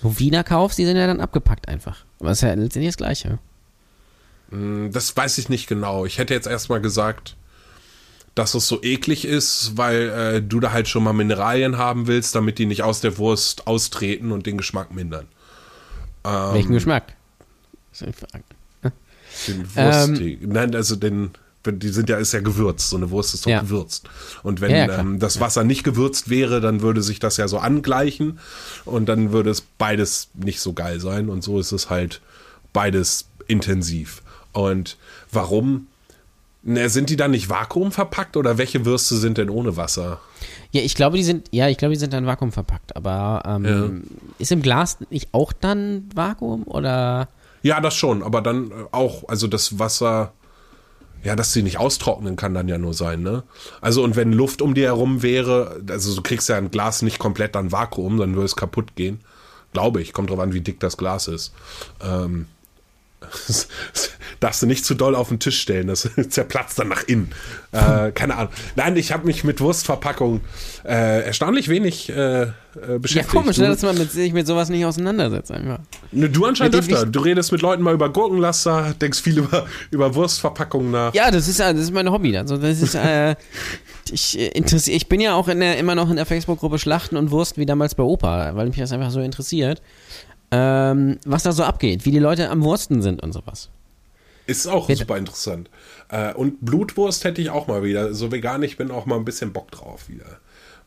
so 0.00 0.18
Wiener 0.18 0.44
kaufst, 0.44 0.78
die 0.78 0.84
sind 0.84 0.96
ja 0.96 1.06
dann 1.06 1.20
abgepackt 1.20 1.68
einfach. 1.68 2.04
Aber 2.20 2.30
es 2.30 2.38
ist 2.38 2.42
ja 2.42 2.54
letztendlich 2.54 2.88
das 2.88 2.96
Gleiche. 2.96 3.38
Hm, 4.50 4.90
Das 4.92 5.16
weiß 5.16 5.38
ich 5.38 5.48
nicht 5.48 5.68
genau. 5.68 6.04
Ich 6.04 6.18
hätte 6.18 6.34
jetzt 6.34 6.46
erstmal 6.46 6.80
gesagt, 6.80 7.36
dass 8.34 8.54
es 8.54 8.68
so 8.68 8.82
eklig 8.82 9.24
ist, 9.24 9.76
weil 9.76 10.08
äh, 10.10 10.42
du 10.42 10.60
da 10.60 10.72
halt 10.72 10.86
schon 10.88 11.02
mal 11.02 11.12
Mineralien 11.12 11.76
haben 11.76 12.06
willst, 12.06 12.34
damit 12.34 12.58
die 12.58 12.66
nicht 12.66 12.82
aus 12.82 13.00
der 13.00 13.18
Wurst 13.18 13.66
austreten 13.66 14.30
und 14.30 14.46
den 14.46 14.56
Geschmack 14.56 14.92
mindern. 14.94 15.26
Ähm. 16.24 16.54
Welchen 16.54 16.72
Geschmack? 16.72 17.14
Den 19.46 19.66
Ähm. 19.76 20.08
Wurst, 20.08 20.22
nein, 20.40 20.74
also 20.74 20.96
den, 20.96 21.30
die 21.66 21.88
sind 21.88 22.08
ja, 22.08 22.16
ist 22.16 22.32
ja 22.32 22.40
gewürzt. 22.40 22.90
So 22.90 22.96
eine 22.96 23.10
Wurst 23.10 23.34
ist 23.34 23.46
doch 23.46 23.50
Ja. 23.50 23.60
gewürzt. 23.60 24.08
Und 24.42 24.60
wenn 24.60 24.70
Ja, 24.70 24.86
ja, 24.86 24.98
ähm, 24.98 25.18
das 25.18 25.40
Wasser 25.40 25.64
nicht 25.64 25.84
gewürzt 25.84 26.30
wäre, 26.30 26.60
dann 26.60 26.80
würde 26.80 27.02
sich 27.02 27.18
das 27.18 27.36
ja 27.36 27.46
so 27.48 27.58
angleichen 27.58 28.38
und 28.84 29.06
dann 29.08 29.32
würde 29.32 29.50
es 29.50 29.60
beides 29.60 30.28
nicht 30.34 30.60
so 30.60 30.72
geil 30.72 31.00
sein. 31.00 31.28
Und 31.28 31.42
so 31.44 31.58
ist 31.58 31.72
es 31.72 31.90
halt 31.90 32.20
beides 32.72 33.26
intensiv. 33.46 34.22
Und 34.52 34.96
warum? 35.30 35.86
Ne, 36.62 36.88
sind 36.90 37.08
die 37.08 37.16
dann 37.16 37.30
nicht 37.30 37.48
vakuumverpackt 37.48 38.36
oder 38.36 38.58
welche 38.58 38.84
Würste 38.84 39.16
sind 39.16 39.38
denn 39.38 39.48
ohne 39.48 39.76
Wasser? 39.76 40.20
Ja, 40.72 40.82
ich 40.82 40.94
glaube, 40.96 41.16
die 41.16 41.22
sind, 41.22 41.48
ja, 41.52 41.68
ich 41.68 41.78
glaube, 41.78 41.94
die 41.94 42.00
sind 42.00 42.12
dann 42.12 42.26
Vakuum 42.26 42.50
verpackt. 42.52 42.96
Aber 42.96 43.42
ähm, 43.46 44.02
ist 44.38 44.52
im 44.52 44.60
Glas 44.60 44.98
nicht 45.10 45.28
auch 45.32 45.52
dann 45.52 46.04
Vakuum 46.14 46.64
oder? 46.64 47.28
Ja, 47.62 47.80
das 47.80 47.94
schon, 47.94 48.22
aber 48.22 48.40
dann 48.40 48.70
äh, 48.70 48.74
auch, 48.92 49.28
also 49.28 49.46
das 49.46 49.78
Wasser, 49.78 50.32
ja, 51.22 51.34
dass 51.34 51.52
sie 51.52 51.62
nicht 51.62 51.78
austrocknen 51.78 52.36
kann 52.36 52.54
dann 52.54 52.68
ja 52.68 52.78
nur 52.78 52.94
sein, 52.94 53.22
ne? 53.22 53.42
Also 53.80 54.04
und 54.04 54.16
wenn 54.16 54.32
Luft 54.32 54.62
um 54.62 54.74
dir 54.74 54.86
herum 54.86 55.22
wäre, 55.22 55.80
also 55.88 56.14
du 56.14 56.22
kriegst 56.22 56.48
ja 56.48 56.56
ein 56.56 56.70
Glas 56.70 57.02
nicht 57.02 57.18
komplett 57.18 57.54
dann 57.54 57.72
Vakuum, 57.72 58.18
dann 58.18 58.34
würde 58.34 58.46
es 58.46 58.56
kaputt 58.56 58.94
gehen. 58.94 59.20
Glaube 59.72 60.00
ich, 60.00 60.12
kommt 60.12 60.30
drauf 60.30 60.38
an, 60.38 60.54
wie 60.54 60.60
dick 60.60 60.80
das 60.80 60.96
Glas 60.96 61.28
ist. 61.28 61.52
Ähm, 62.02 62.46
darfst 64.40 64.62
du 64.62 64.66
nicht 64.66 64.84
zu 64.84 64.94
doll 64.94 65.14
auf 65.14 65.28
den 65.28 65.40
Tisch 65.40 65.60
stellen, 65.60 65.88
das 65.88 66.08
zerplatzt 66.28 66.78
dann 66.78 66.88
nach 66.88 67.02
innen. 67.04 67.30
Äh, 67.72 68.12
keine 68.12 68.36
Ahnung. 68.36 68.52
Nein, 68.76 68.96
ich 68.96 69.12
habe 69.12 69.26
mich 69.26 69.44
mit 69.44 69.60
Wurstverpackung 69.60 70.40
äh, 70.84 71.24
erstaunlich 71.24 71.68
wenig 71.68 72.08
äh, 72.10 72.42
äh 72.42 72.48
beschäftigt. 72.98 73.34
Ja, 73.34 73.40
komisch, 73.40 73.58
ne, 73.58 73.68
dass 73.68 73.82
man 73.82 73.98
mit, 73.98 74.12
sich 74.12 74.32
mit 74.32 74.46
sowas 74.46 74.68
nicht 74.68 74.84
auseinandersetzt 74.84 75.50
einfach. 75.50 75.80
Ne, 76.12 76.30
du 76.30 76.44
anscheinend 76.44 76.76
öfter. 76.76 77.04
Du 77.06 77.20
redest 77.20 77.52
mit 77.52 77.62
Leuten 77.62 77.82
mal 77.82 77.94
über 77.94 78.08
Gurkenlaster, 78.08 78.94
denkst 79.00 79.20
viel 79.20 79.38
über, 79.38 79.66
über 79.90 80.14
Wurstverpackungen 80.14 80.90
nach. 80.90 81.14
Ja, 81.14 81.30
das 81.30 81.48
ist, 81.48 81.60
das 81.60 81.76
ist 81.76 81.92
mein 81.92 82.10
Hobby. 82.10 82.36
Also 82.36 82.56
das 82.56 82.80
ist, 82.80 82.94
äh, 82.94 83.34
ich, 84.10 84.38
äh, 84.38 84.48
interessiere, 84.48 84.96
ich 84.96 85.08
bin 85.08 85.20
ja 85.20 85.34
auch 85.34 85.46
der, 85.46 85.78
immer 85.78 85.94
noch 85.94 86.10
in 86.10 86.16
der 86.16 86.26
Facebook-Gruppe 86.26 86.78
Schlachten 86.78 87.16
und 87.16 87.30
Wurst 87.30 87.58
wie 87.58 87.66
damals 87.66 87.94
bei 87.94 88.02
Opa, 88.02 88.54
weil 88.54 88.68
mich 88.68 88.76
das 88.76 88.92
einfach 88.92 89.10
so 89.10 89.20
interessiert, 89.20 89.82
ähm, 90.50 91.18
was 91.24 91.42
da 91.42 91.52
so 91.52 91.64
abgeht, 91.64 92.04
wie 92.06 92.10
die 92.10 92.18
Leute 92.18 92.50
am 92.50 92.62
Wursten 92.62 93.02
sind 93.02 93.22
und 93.22 93.32
sowas. 93.32 93.70
Ist 94.46 94.66
auch 94.66 94.86
Bitte. 94.86 95.00
super 95.00 95.18
interessant. 95.18 95.68
Äh, 96.08 96.32
und 96.32 96.64
Blutwurst 96.64 97.24
hätte 97.24 97.42
ich 97.42 97.50
auch 97.50 97.66
mal 97.66 97.82
wieder. 97.82 98.14
So 98.14 98.32
vegan, 98.32 98.62
ich 98.62 98.78
bin 98.78 98.90
auch 98.90 99.04
mal 99.04 99.16
ein 99.16 99.24
bisschen 99.26 99.52
Bock 99.52 99.70
drauf 99.70 100.08
wieder. 100.08 100.38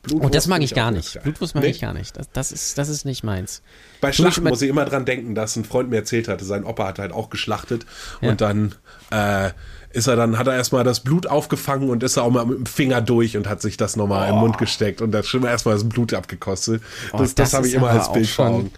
Blutwurst 0.02 0.26
oh, 0.26 0.34
das 0.34 0.48
mag 0.48 0.64
ich 0.64 0.74
gar 0.74 0.90
nicht. 0.90 1.22
Blutwurst 1.22 1.54
mag 1.54 1.64
nee? 1.64 1.70
ich 1.70 1.80
gar 1.80 1.94
nicht. 1.94 2.18
Das, 2.18 2.32
das, 2.32 2.52
ist, 2.52 2.80
das 2.80 2.90
ist 2.90 3.06
nicht 3.06 3.24
meins. 3.24 3.62
Bei 4.02 4.12
Schlachten 4.12 4.44
muss 4.44 4.64
ich 4.64 4.70
immer 4.70 4.86
dran 4.86 5.06
denken, 5.06 5.36
dass 5.36 5.56
ein 5.56 5.64
Freund 5.64 5.92
mir 5.92 5.98
erzählt 5.98 6.28
hatte, 6.28 6.44
sein 6.44 6.64
Opa 6.64 6.88
hat 6.88 6.98
halt 6.98 7.12
auch 7.12 7.30
geschlachtet 7.30 7.86
ja. 8.20 8.32
und 8.32 8.42
dann 8.42 8.74
äh, 9.12 9.52
ist 9.92 10.08
er 10.08 10.16
dann, 10.16 10.40
hat 10.40 10.48
er 10.48 10.56
erstmal 10.56 10.84
das 10.84 11.02
Blut 11.02 11.28
aufgefangen 11.28 11.92
und 11.92 12.02
ist 12.02 12.18
er 12.18 12.24
auch 12.24 12.32
mal 12.32 12.46
mit 12.46 12.58
dem 12.58 12.66
Finger 12.66 13.02
durch 13.02 13.38
und 13.38 13.48
hat 13.48 13.62
sich 13.62 13.78
das 13.78 13.96
nochmal 13.96 14.32
oh. 14.32 14.34
im 14.34 14.40
Mund 14.40 14.58
gesteckt 14.58 15.02
und 15.02 15.12
da 15.12 15.22
schon 15.22 15.44
erstmal 15.44 15.76
das 15.76 15.88
Blut 15.88 16.16
abgekostet. 16.16 16.82
Oh, 17.14 17.18
das, 17.20 17.36
das, 17.36 17.52
das 17.52 17.54
habe 17.54 17.68
ich 17.68 17.76
immer 17.76 17.90
als 17.90 18.12
Bild 18.12 18.28
schon. 18.28 18.72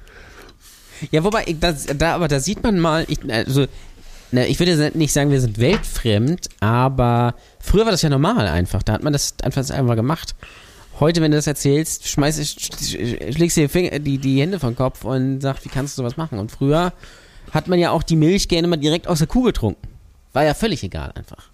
Ja, 1.12 1.24
wobei, 1.24 1.56
das, 1.60 1.86
da, 1.86 2.16
aber 2.16 2.28
da 2.28 2.40
sieht 2.40 2.64
man 2.64 2.80
mal, 2.80 3.06
ich, 3.08 3.20
also, 3.32 3.68
na, 4.32 4.46
ich 4.48 4.60
würde 4.60 4.92
nicht 4.98 5.14
sagen, 5.14 5.30
wir 5.30 5.40
sind 5.40 5.60
weltfremd, 5.60 6.50
aber 6.60 7.36
früher 7.60 7.86
war 7.86 7.92
das 7.92 8.02
ja 8.02 8.10
normal 8.10 8.48
einfach. 8.48 8.82
Da 8.82 8.94
hat 8.94 9.04
man 9.04 9.14
das 9.14 9.36
einfach, 9.44 9.70
einfach 9.70 9.96
gemacht. 9.96 10.36
Heute, 11.00 11.22
wenn 11.22 11.32
du 11.32 11.38
das 11.38 11.48
erzählst, 11.48 12.08
schmeißt, 12.08 12.62
schlägst 13.36 13.58
dir 13.58 13.68
die, 14.00 14.18
die, 14.18 14.42
Hände 14.42 14.60
vom 14.60 14.76
Kopf 14.76 15.04
und 15.06 15.42
sagst, 15.42 15.66
wie 15.66 15.70
kannst 15.70 15.98
du 15.98 16.02
sowas 16.02 16.18
machen? 16.18 16.40
Und 16.40 16.52
früher 16.52 16.94
hat 17.52 17.68
man 17.68 17.80
ja 17.80 17.92
auch 17.92 18.04
die 18.04 18.16
Milch 18.16 18.48
gerne 18.48 18.68
mal 18.68 18.78
direkt 18.78 19.08
aus 19.08 19.20
der 19.20 19.28
Kuh 19.28 19.44
getrunken. 19.44 19.88
War 20.34 20.44
ja 20.44 20.54
völlig 20.54 20.84
egal 20.84 21.12
einfach. 21.16 21.50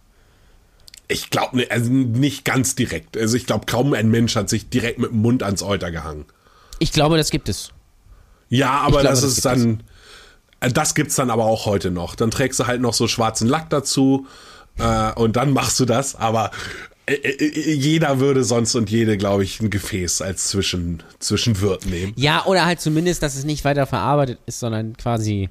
Ich 1.08 1.30
glaube 1.30 1.58
ne, 1.58 1.68
also 1.70 1.92
nicht 1.92 2.46
ganz 2.46 2.76
direkt. 2.76 3.18
Also 3.18 3.36
ich 3.36 3.46
glaube, 3.46 3.66
kaum 3.66 3.94
ein 3.94 4.10
Mensch 4.10 4.36
hat 4.36 4.50
sich 4.50 4.70
direkt 4.70 5.00
mit 5.00 5.12
dem 5.12 5.22
Mund 5.22 5.44
ans 5.44 5.64
Euter 5.64 5.92
gehangen. 5.92 6.26
Ich 6.80 6.92
glaube, 6.92 7.18
das 7.18 7.30
gibt 7.30 7.50
es. 7.50 7.72
Ja, 8.50 8.72
aber 8.80 9.02
glaube, 9.02 9.08
das, 9.08 9.22
das 9.22 9.32
ist 9.32 9.46
dann. 9.46 9.84
Es. 10.60 10.70
Äh, 10.70 10.74
das 10.74 10.96
gibt's 10.96 11.16
dann 11.16 11.30
aber 11.30 11.46
auch 11.46 11.66
heute 11.66 11.92
noch. 11.92 12.16
Dann 12.16 12.32
trägst 12.32 12.60
du 12.60 12.68
halt 12.68 12.82
noch 12.82 12.94
so 12.94 13.08
schwarzen 13.08 13.48
Lack 13.48 13.70
dazu 13.70 14.28
äh, 14.78 15.14
und 15.14 15.36
dann 15.36 15.54
machst 15.54 15.80
du 15.80 15.86
das. 15.86 16.16
Aber 16.16 16.52
äh, 17.06 17.14
äh, 17.14 17.74
jeder 17.74 18.20
würde 18.20 18.44
sonst 18.44 18.76
und 18.76 18.90
jede, 18.90 19.18
glaube 19.18 19.44
ich, 19.44 19.60
ein 19.62 19.70
Gefäß 19.70 20.22
als 20.22 20.50
Zwischen, 20.50 21.04
Zwischenwirt 21.20 21.86
nehmen. 21.86 22.14
Ja, 22.16 22.46
oder 22.46 22.66
halt 22.66 22.82
zumindest, 22.82 23.24
dass 23.24 23.36
es 23.36 23.46
nicht 23.46 23.66
weiter 23.66 23.88
verarbeitet 23.88 24.40
ist, 24.46 24.60
sondern 24.60 24.96
quasi 24.98 25.50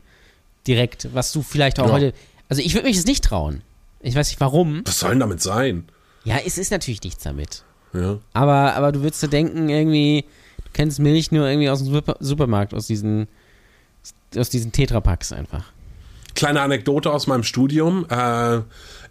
direkt, 0.67 1.09
was 1.15 1.33
du 1.33 1.43
vielleicht 1.43 1.81
auch 1.81 1.87
ja. 1.87 1.93
heute. 1.93 2.13
Also 2.49 2.63
ich 2.63 2.75
würde 2.75 2.87
mich 2.87 2.97
das 2.97 3.07
nicht 3.07 3.25
trauen. 3.25 3.63
Ich 4.01 4.15
weiß 4.15 4.29
nicht 4.29 4.41
warum. 4.41 4.83
Was 4.85 5.01
soll 5.01 5.11
denn 5.11 5.21
damit 5.21 5.43
sein? 5.43 5.89
Ja, 6.25 6.37
es 6.45 6.59
ist 6.59 6.71
natürlich 6.71 7.03
nichts 7.03 7.25
damit. 7.25 7.65
Ja. 7.93 8.19
Aber, 8.35 8.75
aber 8.75 8.93
du 8.93 9.03
würdest 9.03 9.23
dir 9.23 9.29
denken, 9.29 9.69
irgendwie, 9.69 10.25
du 10.69 10.73
kennst 10.75 10.99
Milch 10.99 11.33
nur 11.33 11.47
irgendwie 11.49 11.71
aus 11.71 11.85
dem 11.85 12.03
Supermarkt, 12.21 12.75
aus 12.75 12.87
diesen, 12.87 13.29
aus 14.37 14.51
diesen 14.51 14.73
Tetrapacks 14.73 15.33
einfach. 15.33 15.64
Kleine 16.35 16.61
Anekdote 16.61 17.11
aus 17.11 17.27
meinem 17.27 17.43
Studium. 17.43 18.07
Äh, 18.09 18.61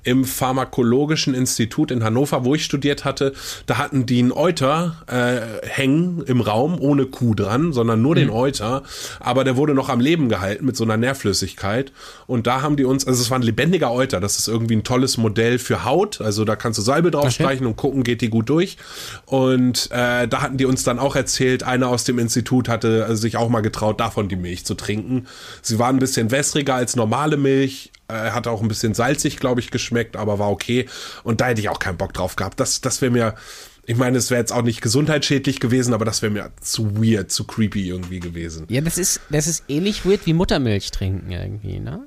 im 0.07 0.23
Pharmakologischen 0.23 1.33
Institut 1.33 1.91
in 1.91 2.01
Hannover, 2.01 2.45
wo 2.45 2.55
ich 2.55 2.63
studiert 2.63 3.03
hatte, 3.03 3.33
da 3.65 3.77
hatten 3.77 4.05
die 4.05 4.19
einen 4.19 4.31
Euter 4.31 4.95
äh, 5.07 5.67
hängen 5.67 6.23
im 6.25 6.39
Raum, 6.39 6.79
ohne 6.79 7.07
Kuh 7.07 7.35
dran, 7.35 7.73
sondern 7.73 8.01
nur 8.01 8.15
mhm. 8.15 8.19
den 8.19 8.29
Euter. 8.29 8.83
Aber 9.19 9.43
der 9.43 9.57
wurde 9.57 9.73
noch 9.73 9.89
am 9.89 9.99
Leben 9.99 10.29
gehalten 10.29 10.65
mit 10.65 10.77
so 10.77 10.85
einer 10.85 10.95
Nährflüssigkeit. 10.95 11.91
Und 12.25 12.47
da 12.47 12.61
haben 12.61 12.77
die 12.77 12.85
uns, 12.85 13.05
also 13.05 13.21
es 13.21 13.29
war 13.29 13.37
ein 13.37 13.41
lebendiger 13.41 13.91
Euter, 13.91 14.21
das 14.21 14.39
ist 14.39 14.47
irgendwie 14.47 14.77
ein 14.77 14.85
tolles 14.85 15.17
Modell 15.17 15.59
für 15.59 15.83
Haut. 15.83 16.21
Also 16.21 16.45
da 16.45 16.55
kannst 16.55 16.79
du 16.79 16.83
Salbe 16.83 17.11
drauf 17.11 17.29
streichen 17.29 17.65
okay. 17.65 17.71
und 17.71 17.75
gucken, 17.75 18.03
geht 18.03 18.21
die 18.21 18.29
gut 18.29 18.47
durch. 18.47 18.77
Und 19.25 19.89
äh, 19.91 20.25
da 20.25 20.41
hatten 20.41 20.55
die 20.55 20.65
uns 20.65 20.85
dann 20.85 20.99
auch 20.99 21.17
erzählt, 21.17 21.63
einer 21.63 21.89
aus 21.89 22.05
dem 22.05 22.17
Institut 22.17 22.69
hatte 22.69 23.13
sich 23.17 23.35
auch 23.35 23.49
mal 23.49 23.59
getraut, 23.59 23.99
davon 23.99 24.29
die 24.29 24.37
Milch 24.37 24.65
zu 24.65 24.75
trinken. 24.75 25.27
Sie 25.61 25.79
war 25.79 25.89
ein 25.89 25.99
bisschen 25.99 26.31
wässriger 26.31 26.75
als 26.75 26.95
normale 26.95 27.35
Milch, 27.35 27.91
äh, 28.07 28.31
hat 28.31 28.47
auch 28.47 28.61
ein 28.61 28.67
bisschen 28.67 28.93
salzig, 28.93 29.37
glaube 29.37 29.61
ich, 29.61 29.71
geschmeckt, 29.71 30.15
aber 30.15 30.39
war 30.39 30.49
okay. 30.49 30.87
Und 31.23 31.41
da 31.41 31.47
hätte 31.47 31.61
ich 31.61 31.69
auch 31.69 31.79
keinen 31.79 31.97
Bock 31.97 32.13
drauf 32.13 32.35
gehabt. 32.35 32.59
Das, 32.59 32.81
das 32.81 33.01
wäre 33.01 33.11
mir, 33.11 33.35
ich 33.85 33.97
meine, 33.97 34.17
es 34.17 34.29
wäre 34.29 34.39
jetzt 34.39 34.51
auch 34.51 34.61
nicht 34.61 34.81
gesundheitsschädlich 34.81 35.59
gewesen, 35.59 35.93
aber 35.93 36.05
das 36.05 36.21
wäre 36.21 36.31
mir 36.31 36.51
zu 36.61 37.01
weird, 37.01 37.31
zu 37.31 37.45
creepy 37.45 37.87
irgendwie 37.87 38.19
gewesen. 38.19 38.65
Ja, 38.69 38.81
das 38.81 38.97
ist, 38.97 39.21
das 39.29 39.47
ist 39.47 39.63
ähnlich 39.67 40.05
weird 40.05 40.25
wie 40.25 40.33
Muttermilch 40.33 40.91
trinken 40.91 41.31
irgendwie, 41.31 41.79
ne? 41.79 42.03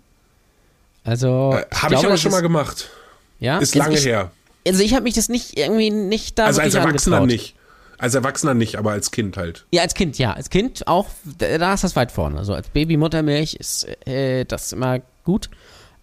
Also. 1.05 1.55
Äh, 1.55 1.75
habe 1.75 1.95
ich 1.95 2.05
aber 2.05 2.17
schon 2.17 2.33
mal 2.33 2.43
gemacht. 2.43 2.91
Ja. 3.39 3.59
Ist 3.59 3.75
lange 3.75 3.95
ich, 3.95 4.05
her. 4.05 4.31
Also 4.67 4.83
ich 4.83 4.95
habe 4.95 5.05
mich 5.05 5.15
das 5.15 5.29
nicht 5.29 5.57
irgendwie 5.57 5.91
nicht 5.91 6.39
da. 6.39 6.47
Also 6.47 6.61
als 6.61 6.75
Erwachsener 6.75 7.17
angetraut. 7.17 7.41
nicht. 7.41 7.55
Als 7.99 8.15
Erwachsener 8.15 8.55
nicht, 8.55 8.77
aber 8.77 8.93
als 8.93 9.11
Kind 9.11 9.37
halt. 9.37 9.67
Ja, 9.73 9.83
als 9.83 9.95
Kind, 9.95 10.19
ja. 10.19 10.33
Als 10.33 10.49
Kind 10.49 10.87
auch, 10.87 11.09
da 11.39 11.75
ist 11.75 11.85
das 11.85 11.97
weit 11.97 12.13
vorne. 12.13 12.39
Also 12.39 12.55
als 12.55 12.69
Baby 12.69 12.97
Muttermilch 12.97 13.55
ist 13.55 13.87
äh, 14.07 14.45
das 14.45 14.73
immer 14.73 15.01
gut. 15.25 15.51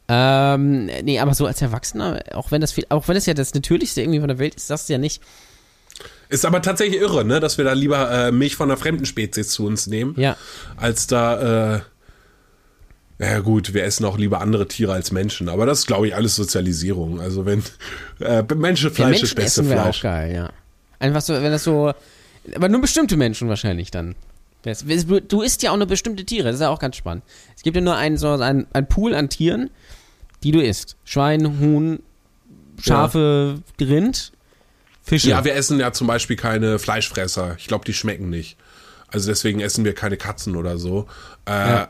Ähm, 0.09 0.85
nee, 0.85 1.19
aber 1.19 1.33
so 1.33 1.45
als 1.45 1.61
Erwachsener, 1.61 2.21
auch 2.33 2.51
wenn 2.51 2.61
das 2.61 2.71
viel, 2.71 2.85
auch 2.89 3.07
wenn 3.07 3.17
es 3.17 3.25
ja 3.25 3.33
das 3.33 3.53
Natürlichste 3.53 4.01
irgendwie 4.01 4.19
von 4.19 4.29
der 4.29 4.39
Welt 4.39 4.55
ist, 4.55 4.69
das 4.69 4.87
ja 4.87 4.97
nicht. 4.97 5.21
Ist 6.29 6.45
aber 6.45 6.61
tatsächlich 6.61 7.01
irre, 7.01 7.25
ne, 7.25 7.39
dass 7.39 7.57
wir 7.57 7.65
da 7.65 7.73
lieber 7.73 8.11
äh, 8.11 8.31
Milch 8.31 8.55
von 8.55 8.69
einer 8.69 8.77
fremden 8.77 9.05
Spezies 9.05 9.49
zu 9.49 9.65
uns 9.65 9.87
nehmen. 9.87 10.15
Ja. 10.17 10.37
Als 10.75 11.07
da, 11.07 11.75
äh, 11.75 11.81
ja 13.19 13.39
gut, 13.39 13.73
wir 13.73 13.83
essen 13.83 14.05
auch 14.05 14.17
lieber 14.17 14.41
andere 14.41 14.67
Tiere 14.67 14.93
als 14.93 15.11
Menschen, 15.11 15.49
aber 15.49 15.65
das 15.65 15.79
ist, 15.79 15.87
glaube 15.87 16.07
ich, 16.07 16.15
alles 16.15 16.35
Sozialisierung. 16.35 17.19
Also 17.19 17.45
wenn 17.45 17.63
äh, 18.19 18.43
Menschenfleisch 18.55 19.17
ja, 19.17 19.23
ist 19.23 19.35
beste 19.35 19.61
essen 19.61 19.71
Fleisch. 19.71 19.99
Auch 19.99 20.03
geil, 20.03 20.33
ja. 20.33 20.49
Einfach 20.99 21.21
so, 21.21 21.33
wenn 21.33 21.51
das 21.51 21.63
so, 21.63 21.93
aber 22.55 22.69
nur 22.69 22.81
bestimmte 22.81 23.17
Menschen 23.17 23.49
wahrscheinlich 23.49 23.91
dann. 23.91 24.15
Du 25.27 25.41
isst 25.41 25.63
ja 25.63 25.71
auch 25.71 25.77
nur 25.77 25.87
bestimmte 25.87 26.25
Tiere, 26.25 26.47
das 26.47 26.55
ist 26.55 26.61
ja 26.61 26.69
auch 26.69 26.79
ganz 26.79 26.97
spannend. 26.97 27.23
Es 27.55 27.63
gibt 27.63 27.75
ja 27.77 27.81
nur 27.81 27.95
einen, 27.95 28.17
so 28.17 28.31
einen, 28.31 28.67
einen 28.73 28.87
Pool 28.87 29.15
an 29.15 29.29
Tieren, 29.29 29.69
die 30.43 30.51
du 30.51 30.61
isst. 30.63 30.97
Schwein, 31.03 31.59
Huhn, 31.59 31.99
Schafe, 32.79 33.55
ja. 33.79 33.87
Rind, 33.87 34.31
Fische. 35.07 35.29
Ja, 35.29 35.45
wir 35.45 35.55
essen 35.55 35.79
ja 35.79 35.93
zum 35.93 36.05
Beispiel 36.05 36.35
keine 36.35 36.79
Fleischfresser. 36.79 37.55
Ich 37.57 37.67
glaube, 37.67 37.85
die 37.85 37.93
schmecken 37.93 38.29
nicht. 38.29 38.57
Also 39.07 39.29
deswegen 39.29 39.61
essen 39.61 39.85
wir 39.85 39.93
keine 39.93 40.17
Katzen 40.17 40.57
oder 40.57 40.77
so. 40.77 41.07
Äh, 41.45 41.51
ja. 41.51 41.89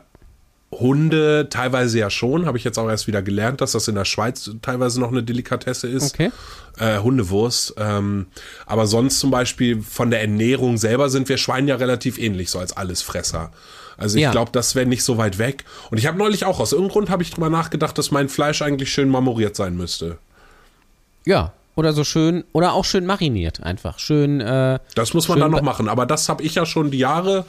Hunde 0.70 1.48
teilweise 1.50 1.98
ja 1.98 2.10
schon, 2.10 2.46
habe 2.46 2.58
ich 2.58 2.64
jetzt 2.64 2.78
auch 2.78 2.88
erst 2.88 3.06
wieder 3.06 3.22
gelernt, 3.22 3.60
dass 3.60 3.72
das 3.72 3.88
in 3.88 3.96
der 3.96 4.04
Schweiz 4.04 4.50
teilweise 4.62 5.00
noch 5.00 5.10
eine 5.10 5.22
Delikatesse 5.24 5.88
ist. 5.88 6.14
Okay. 6.14 6.30
Äh, 6.78 6.98
Hundewurst. 6.98 7.74
Ähm, 7.78 8.26
aber 8.66 8.86
sonst 8.86 9.18
zum 9.18 9.32
Beispiel 9.32 9.82
von 9.82 10.10
der 10.10 10.20
Ernährung 10.20 10.76
selber 10.76 11.10
sind 11.10 11.28
wir 11.28 11.38
Schweinen 11.38 11.66
ja 11.66 11.74
relativ 11.74 12.18
ähnlich, 12.18 12.50
so 12.50 12.58
als 12.60 12.76
Allesfresser. 12.76 13.50
Also 13.98 14.16
ich 14.16 14.22
ja. 14.22 14.30
glaube, 14.30 14.52
das 14.52 14.74
wäre 14.74 14.86
nicht 14.86 15.02
so 15.02 15.18
weit 15.18 15.38
weg. 15.38 15.64
Und 15.90 15.98
ich 15.98 16.06
habe 16.06 16.16
neulich 16.16 16.44
auch 16.44 16.60
aus 16.60 16.72
irgendeinem 16.72 16.92
Grund 16.92 17.10
habe 17.10 17.22
ich 17.22 17.30
drüber 17.30 17.50
nachgedacht, 17.50 17.98
dass 17.98 18.10
mein 18.10 18.28
Fleisch 18.28 18.62
eigentlich 18.62 18.90
schön 18.90 19.08
marmoriert 19.08 19.56
sein 19.56 19.76
müsste. 19.76 20.18
Ja, 21.26 21.52
oder 21.74 21.92
so 21.92 22.04
schön, 22.04 22.44
oder 22.52 22.72
auch 22.72 22.84
schön 22.84 23.06
mariniert 23.06 23.62
einfach. 23.62 23.98
Schön. 23.98 24.40
Äh, 24.40 24.78
das 24.94 25.14
muss 25.14 25.28
man 25.28 25.40
dann 25.40 25.50
noch 25.50 25.62
machen, 25.62 25.88
aber 25.88 26.06
das 26.06 26.28
habe 26.28 26.42
ich 26.42 26.54
ja 26.54 26.64
schon 26.64 26.90
die 26.90 26.98
Jahre 26.98 27.44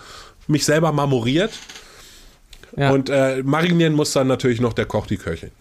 mich 0.47 0.65
selber 0.65 0.91
marmoriert. 0.91 1.51
Ja. 2.75 2.91
Und 2.91 3.09
äh, 3.09 3.41
marinieren 3.43 3.93
muss 3.93 4.11
dann 4.11 4.27
natürlich 4.27 4.59
noch 4.59 4.73
der 4.73 4.85
Koch, 4.85 5.07
die 5.07 5.17
Köchin. 5.17 5.51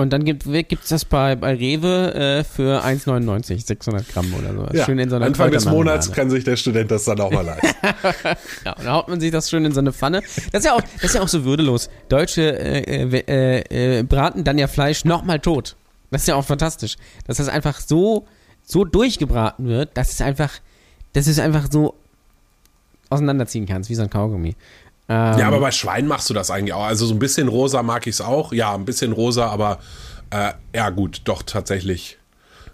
Und 0.00 0.12
dann 0.12 0.24
gibt 0.24 0.46
es 0.46 0.88
das 0.88 1.04
bei, 1.04 1.36
bei 1.36 1.54
Rewe 1.54 2.14
äh, 2.14 2.44
für 2.44 2.84
1,99, 2.84 3.66
600 3.66 4.08
Gramm 4.08 4.32
oder 4.34 4.54
so. 4.54 4.76
Ja, 4.76 4.84
schön 4.84 4.98
in 4.98 5.10
so 5.10 5.16
einer 5.16 5.26
Anfang 5.26 5.50
des 5.50 5.66
Monats 5.66 6.10
kann 6.12 6.30
sich 6.30 6.44
der 6.44 6.56
Student 6.56 6.90
das 6.90 7.04
dann 7.04 7.20
auch 7.20 7.30
mal 7.30 7.44
leisten. 7.44 7.66
ja, 8.64 8.72
und 8.72 8.84
dann 8.84 8.92
haut 8.92 9.08
man 9.08 9.20
sich 9.20 9.30
das 9.30 9.50
schön 9.50 9.64
in 9.64 9.72
so 9.72 9.80
eine 9.80 9.92
Pfanne. 9.92 10.22
Das 10.52 10.60
ist 10.60 10.64
ja 10.64 10.72
auch, 10.74 10.80
das 10.80 11.04
ist 11.04 11.14
ja 11.14 11.22
auch 11.22 11.28
so 11.28 11.44
würdelos. 11.44 11.90
Deutsche 12.08 12.58
äh, 12.58 13.22
äh, 13.26 13.98
äh, 13.98 14.02
braten 14.02 14.44
dann 14.44 14.58
ja 14.58 14.66
Fleisch 14.66 15.04
nochmal 15.04 15.38
tot. 15.38 15.76
Das 16.10 16.22
ist 16.22 16.28
ja 16.28 16.34
auch 16.34 16.44
fantastisch. 16.44 16.96
Dass 17.26 17.36
das 17.36 17.48
einfach 17.48 17.80
so, 17.80 18.26
so 18.62 18.84
durchgebraten 18.84 19.66
wird, 19.66 19.96
dass 19.96 20.12
es 20.12 20.20
einfach, 20.20 20.52
dass 21.12 21.26
es 21.26 21.38
einfach 21.38 21.68
so 21.70 21.94
auseinanderziehen 23.10 23.66
kannst, 23.66 23.90
wie 23.90 23.94
so 23.94 24.02
ein 24.02 24.10
Kaugummi. 24.10 24.56
Ähm, 25.10 25.38
ja, 25.40 25.48
aber 25.48 25.58
bei 25.58 25.72
Schweinen 25.72 26.06
machst 26.06 26.30
du 26.30 26.34
das 26.34 26.52
eigentlich 26.52 26.72
auch. 26.72 26.84
Also 26.84 27.04
so 27.04 27.12
ein 27.12 27.18
bisschen 27.18 27.48
rosa 27.48 27.82
mag 27.82 28.06
ich 28.06 28.14
es 28.14 28.20
auch. 28.20 28.52
Ja, 28.52 28.74
ein 28.76 28.84
bisschen 28.84 29.10
rosa, 29.10 29.48
aber 29.48 29.80
äh, 30.30 30.52
ja 30.72 30.90
gut, 30.90 31.22
doch 31.24 31.42
tatsächlich. 31.42 32.16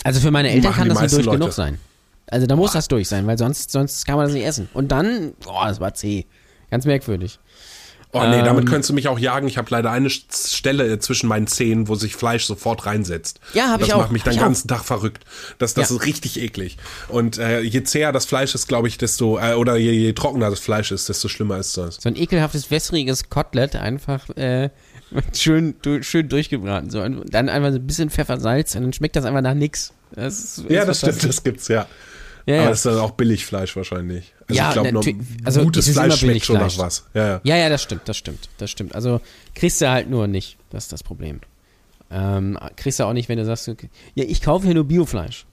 Also 0.04 0.20
für 0.20 0.30
meine 0.30 0.50
Eltern 0.50 0.74
kann 0.74 0.88
das 0.90 1.00
nicht 1.00 1.14
durch 1.14 1.24
Leute. 1.24 1.38
genug 1.38 1.54
sein. 1.54 1.78
Also 2.26 2.46
da 2.46 2.54
muss 2.54 2.72
Boah. 2.72 2.78
das 2.78 2.88
durch 2.88 3.08
sein, 3.08 3.26
weil 3.26 3.38
sonst, 3.38 3.70
sonst 3.70 4.04
kann 4.04 4.16
man 4.16 4.26
das 4.26 4.34
nicht 4.34 4.44
essen. 4.44 4.68
Und 4.74 4.92
dann, 4.92 5.32
boah, 5.42 5.66
das 5.66 5.80
war 5.80 5.94
zäh. 5.94 6.26
Ganz 6.70 6.84
merkwürdig. 6.84 7.38
Oh 8.12 8.22
nee, 8.24 8.42
damit 8.42 8.64
ähm, 8.64 8.70
könntest 8.70 8.90
du 8.90 8.94
mich 8.94 9.08
auch 9.08 9.18
jagen. 9.18 9.46
Ich 9.46 9.58
habe 9.58 9.68
leider 9.70 9.90
eine 9.90 10.08
Stelle 10.08 10.98
zwischen 11.00 11.28
meinen 11.28 11.46
Zähnen, 11.46 11.88
wo 11.88 11.96
sich 11.96 12.16
Fleisch 12.16 12.44
sofort 12.44 12.86
reinsetzt. 12.86 13.40
Ja, 13.52 13.68
habe 13.68 13.82
ich 13.82 13.92
auch. 13.92 13.98
Das 13.98 14.04
macht 14.04 14.12
mich 14.12 14.22
den 14.22 14.36
ganzen. 14.36 14.68
Tag 14.68 14.84
verrückt. 14.84 15.24
Das, 15.58 15.74
das 15.74 15.90
ja. 15.90 15.96
ist 15.96 16.06
richtig 16.06 16.40
eklig. 16.40 16.78
Und 17.08 17.38
äh, 17.38 17.60
je 17.60 17.82
zäher 17.82 18.12
das 18.12 18.24
Fleisch 18.24 18.54
ist, 18.54 18.68
glaube 18.68 18.88
ich, 18.88 18.96
desto, 18.96 19.38
äh, 19.38 19.54
oder 19.54 19.76
je, 19.76 19.92
je, 19.92 20.12
trockener 20.12 20.50
das 20.50 20.60
Fleisch 20.60 20.92
ist, 20.92 21.08
desto 21.08 21.28
schlimmer 21.28 21.58
ist 21.58 21.76
das. 21.76 21.96
So 21.96 22.08
ein 22.08 22.16
ekelhaftes, 22.16 22.70
wässriges 22.70 23.28
Kotelett 23.28 23.76
einfach 23.76 24.28
äh, 24.30 24.70
schön, 25.34 25.74
du, 25.82 26.02
schön 26.02 26.28
durchgebraten. 26.28 26.90
So. 26.90 27.02
Und 27.02 27.32
dann 27.32 27.48
einfach 27.48 27.70
so 27.70 27.76
ein 27.76 27.86
bisschen 27.86 28.10
Pfeffersalz 28.10 28.74
und 28.74 28.82
dann 28.82 28.92
schmeckt 28.92 29.16
das 29.16 29.24
einfach 29.24 29.42
nach 29.42 29.54
nix. 29.54 29.92
Das 30.12 30.38
ist, 30.58 30.70
ja, 30.70 30.84
das 30.84 30.98
stimmt, 30.98 31.24
das 31.24 31.42
gibt's, 31.42 31.68
ja. 31.68 31.86
Ja, 32.46 32.60
Aber 32.60 32.70
das 32.70 32.78
ist 32.78 32.86
dann 32.86 32.98
auch 32.98 33.10
Billigfleisch 33.10 33.74
wahrscheinlich. 33.74 34.32
Also 34.48 34.54
ja, 34.54 34.68
ich 34.68 34.74
glaube, 34.74 35.16
also 35.44 35.62
gutes 35.62 35.88
Fleisch 35.88 36.20
schmeckt 36.20 36.44
schon 36.44 36.58
nach 36.58 36.78
was. 36.78 37.08
Ja, 37.12 37.26
ja. 37.26 37.40
ja, 37.42 37.56
ja, 37.56 37.68
das 37.68 37.82
stimmt, 37.82 38.02
das 38.04 38.16
stimmt, 38.16 38.48
das 38.58 38.70
stimmt. 38.70 38.94
Also 38.94 39.20
kriegst 39.54 39.80
du 39.80 39.90
halt 39.90 40.08
nur 40.08 40.28
nicht, 40.28 40.56
das 40.70 40.84
ist 40.84 40.92
das 40.92 41.02
Problem. 41.02 41.40
Ähm, 42.08 42.56
kriegst 42.76 43.00
du 43.00 43.04
auch 43.04 43.12
nicht, 43.12 43.28
wenn 43.28 43.38
du 43.38 43.44
sagst, 43.44 43.68
okay, 43.68 43.90
ja, 44.14 44.24
ich 44.24 44.40
kaufe 44.42 44.64
hier 44.64 44.76
nur 44.76 44.84
Biofleisch. 44.84 45.44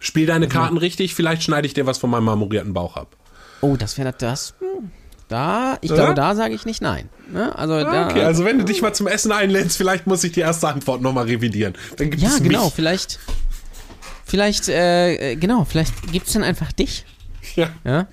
Spiel 0.00 0.26
deine 0.26 0.46
also 0.46 0.58
Karten 0.58 0.76
richtig, 0.78 1.14
vielleicht 1.14 1.44
schneide 1.44 1.66
ich 1.68 1.74
dir 1.74 1.86
was 1.86 1.98
von 1.98 2.10
meinem 2.10 2.24
marmorierten 2.24 2.74
Bauch 2.74 2.96
ab. 2.96 3.16
Oh, 3.60 3.76
das 3.76 3.96
wäre 3.96 4.12
das. 4.12 4.54
Hm, 4.58 4.90
da, 5.28 5.78
ich 5.80 5.94
glaube, 5.94 6.14
da 6.14 6.34
sage 6.34 6.54
ich 6.54 6.66
nicht 6.66 6.82
nein. 6.82 7.08
Ne? 7.32 7.56
Also, 7.56 7.78
da, 7.78 8.08
okay, 8.08 8.24
also 8.24 8.44
wenn 8.44 8.58
du 8.58 8.64
dich 8.64 8.82
mal 8.82 8.92
zum 8.92 9.06
Essen 9.06 9.30
einlädst, 9.30 9.76
vielleicht 9.76 10.08
muss 10.08 10.24
ich 10.24 10.32
die 10.32 10.40
erste 10.40 10.66
Antwort 10.66 11.00
nochmal 11.02 11.26
revidieren. 11.26 11.74
Dann 11.96 12.10
gibt 12.10 12.22
ja, 12.22 12.36
genau, 12.38 12.64
mich. 12.64 12.74
vielleicht. 12.74 13.20
Vielleicht, 14.24 14.68
äh, 14.68 15.32
äh, 15.32 15.36
genau, 15.36 15.64
vielleicht 15.64 16.12
gibt 16.12 16.26
es 16.26 16.32
dann 16.32 16.42
einfach 16.42 16.72
dich. 16.72 17.04
Ja. 17.56 17.70
ja. 17.84 18.06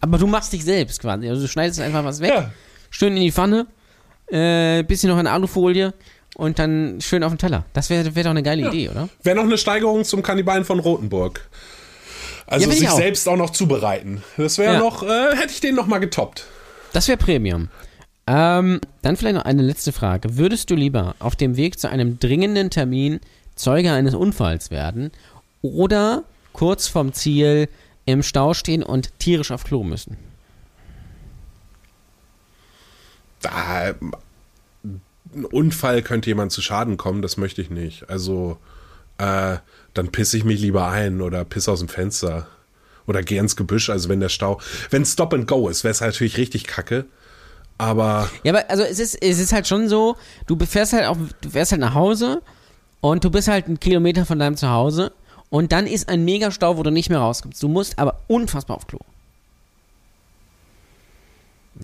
Aber 0.00 0.18
du 0.18 0.26
machst 0.26 0.52
dich 0.52 0.64
selbst 0.64 1.00
quasi. 1.00 1.28
Also 1.28 1.42
du 1.42 1.48
schneidest 1.48 1.80
einfach 1.80 2.04
was 2.04 2.20
weg, 2.20 2.32
ja. 2.34 2.50
schön 2.90 3.16
in 3.16 3.22
die 3.22 3.32
Pfanne, 3.32 3.66
äh, 4.26 4.82
bisschen 4.82 5.10
noch 5.10 5.18
in 5.18 5.26
Alufolie 5.26 5.94
und 6.34 6.58
dann 6.58 7.00
schön 7.00 7.22
auf 7.22 7.32
den 7.32 7.38
Teller. 7.38 7.64
Das 7.72 7.88
wäre 7.88 8.14
wär 8.14 8.24
doch 8.24 8.30
eine 8.30 8.42
geile 8.42 8.62
ja. 8.62 8.68
Idee, 8.68 8.88
oder? 8.90 9.08
Wäre 9.22 9.36
noch 9.36 9.44
eine 9.44 9.56
Steigerung 9.56 10.04
zum 10.04 10.22
Kannibalen 10.22 10.64
von 10.64 10.80
Rotenburg. 10.80 11.48
Also 12.46 12.68
ja, 12.68 12.74
sich 12.74 12.88
auch. 12.88 12.96
selbst 12.96 13.28
auch 13.28 13.36
noch 13.36 13.50
zubereiten. 13.50 14.22
Das 14.36 14.58
wäre 14.58 14.74
ja. 14.74 14.78
noch, 14.78 15.02
äh, 15.02 15.36
hätte 15.36 15.52
ich 15.52 15.60
den 15.60 15.74
noch 15.74 15.86
mal 15.86 15.98
getoppt. 15.98 16.44
Das 16.92 17.08
wäre 17.08 17.16
Premium. 17.16 17.68
Ähm, 18.26 18.80
dann 19.02 19.16
vielleicht 19.16 19.36
noch 19.36 19.44
eine 19.44 19.62
letzte 19.62 19.92
Frage. 19.92 20.36
Würdest 20.36 20.70
du 20.70 20.74
lieber 20.74 21.14
auf 21.18 21.36
dem 21.36 21.56
Weg 21.56 21.78
zu 21.78 21.88
einem 21.88 22.18
dringenden 22.18 22.70
Termin 22.70 23.20
Zeuge 23.54 23.92
eines 23.92 24.14
Unfalls 24.14 24.70
werden 24.70 25.12
oder 25.64 26.24
kurz 26.52 26.86
vorm 26.86 27.14
Ziel 27.14 27.68
im 28.04 28.22
Stau 28.22 28.52
stehen 28.52 28.82
und 28.82 29.18
tierisch 29.18 29.50
auf 29.50 29.64
Klo 29.64 29.82
müssen. 29.82 30.18
Da, 33.40 33.94
ein 35.34 35.44
Unfall 35.46 36.02
könnte 36.02 36.28
jemand 36.28 36.52
zu 36.52 36.60
Schaden 36.60 36.98
kommen, 36.98 37.22
das 37.22 37.38
möchte 37.38 37.62
ich 37.62 37.70
nicht. 37.70 38.10
Also, 38.10 38.58
äh, 39.16 39.56
dann 39.94 40.12
pisse 40.12 40.36
ich 40.36 40.44
mich 40.44 40.60
lieber 40.60 40.88
ein 40.88 41.22
oder 41.22 41.44
pisse 41.44 41.72
aus 41.72 41.78
dem 41.80 41.88
Fenster. 41.88 42.46
Oder 43.06 43.22
geh 43.22 43.38
ins 43.38 43.56
Gebüsch, 43.56 43.88
also 43.88 44.08
wenn 44.10 44.20
der 44.20 44.28
Stau. 44.28 44.60
Wenn 44.90 45.04
Stop 45.04 45.32
and 45.32 45.48
Go 45.48 45.68
ist, 45.68 45.82
wäre 45.82 45.92
es 45.92 46.00
natürlich 46.00 46.36
richtig 46.36 46.64
kacke. 46.64 47.06
Aber. 47.78 48.30
Ja, 48.44 48.52
aber 48.52 48.70
also 48.70 48.82
es 48.82 48.98
ist, 48.98 49.14
es 49.22 49.38
ist 49.38 49.52
halt 49.52 49.66
schon 49.66 49.88
so, 49.88 50.16
du 50.46 50.58
fährst 50.64 50.92
halt 50.92 51.06
auch, 51.06 51.16
du 51.40 51.50
fährst 51.50 51.72
halt 51.72 51.80
nach 51.80 51.94
Hause 51.94 52.42
und 53.00 53.24
du 53.24 53.30
bist 53.30 53.48
halt 53.48 53.66
einen 53.66 53.80
Kilometer 53.80 54.26
von 54.26 54.38
deinem 54.38 54.56
Zuhause 54.56 55.12
und 55.50 55.72
dann 55.72 55.86
ist 55.86 56.08
ein 56.08 56.24
Megastau, 56.24 56.76
wo 56.76 56.82
du 56.82 56.90
nicht 56.90 57.10
mehr 57.10 57.20
rauskommst. 57.20 57.62
Du 57.62 57.68
musst 57.68 57.98
aber 57.98 58.20
unfassbar 58.26 58.76
auf 58.76 58.86
Klo. 58.86 58.98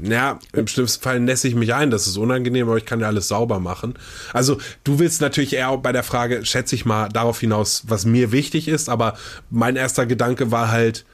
Ja, 0.03 0.39
im 0.53 0.69
schlimmsten 0.69 1.03
Fall 1.03 1.21
nässe 1.21 1.49
ich 1.49 1.55
mich 1.55 1.75
ein. 1.75 1.91
Das 1.91 2.07
ist 2.07 2.17
unangenehm, 2.17 2.69
aber 2.69 2.77
ich 2.77 2.85
kann 2.87 3.01
ja 3.01 3.09
alles 3.09 3.29
sauber 3.29 3.59
machen. 3.59 3.95
Also, 4.33 4.59
du 4.85 4.99
willst 4.99 5.21
natürlich 5.21 5.55
eher 5.55 5.77
bei 5.79 5.93
der 5.93 6.05
Frage, 6.05 6.45
schätze 6.45 6.77
ich 6.77 6.85
mal, 6.85 7.09
darauf 7.09 7.41
hinaus, 7.41 7.85
was 7.89 8.07
mir 8.07 8.31
wichtig 8.31 8.69
ist. 8.69 8.89
Aber 8.89 9.17
mein 9.51 9.77
erster 9.77 10.07
Gedanke 10.07 10.53
war 10.53 10.71
halt, 10.71 11.05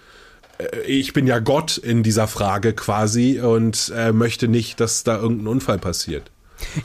äh, 0.58 0.80
ich 0.82 1.14
bin 1.14 1.26
ja 1.26 1.38
Gott 1.38 1.78
in 1.78 2.02
dieser 2.02 2.28
Frage 2.28 2.74
quasi 2.74 3.40
und 3.40 3.92
äh, 3.96 4.12
möchte 4.12 4.46
nicht, 4.46 4.78
dass 4.80 5.04
da 5.04 5.16
irgendein 5.16 5.48
Unfall 5.48 5.78
passiert. 5.78 6.30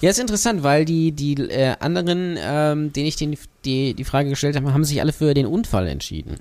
Ja, 0.01 0.09
ist 0.09 0.19
interessant, 0.19 0.63
weil 0.63 0.85
die, 0.85 1.11
die 1.11 1.35
äh, 1.35 1.75
anderen, 1.79 2.37
ähm, 2.39 2.93
denen 2.93 3.07
ich 3.07 3.15
den, 3.15 3.37
die, 3.65 3.93
die 3.93 4.03
Frage 4.03 4.29
gestellt 4.29 4.55
habe, 4.55 4.73
haben 4.73 4.83
sich 4.83 5.01
alle 5.01 5.13
für 5.13 5.33
den 5.33 5.45
Unfall 5.45 5.87
entschieden. 5.87 6.37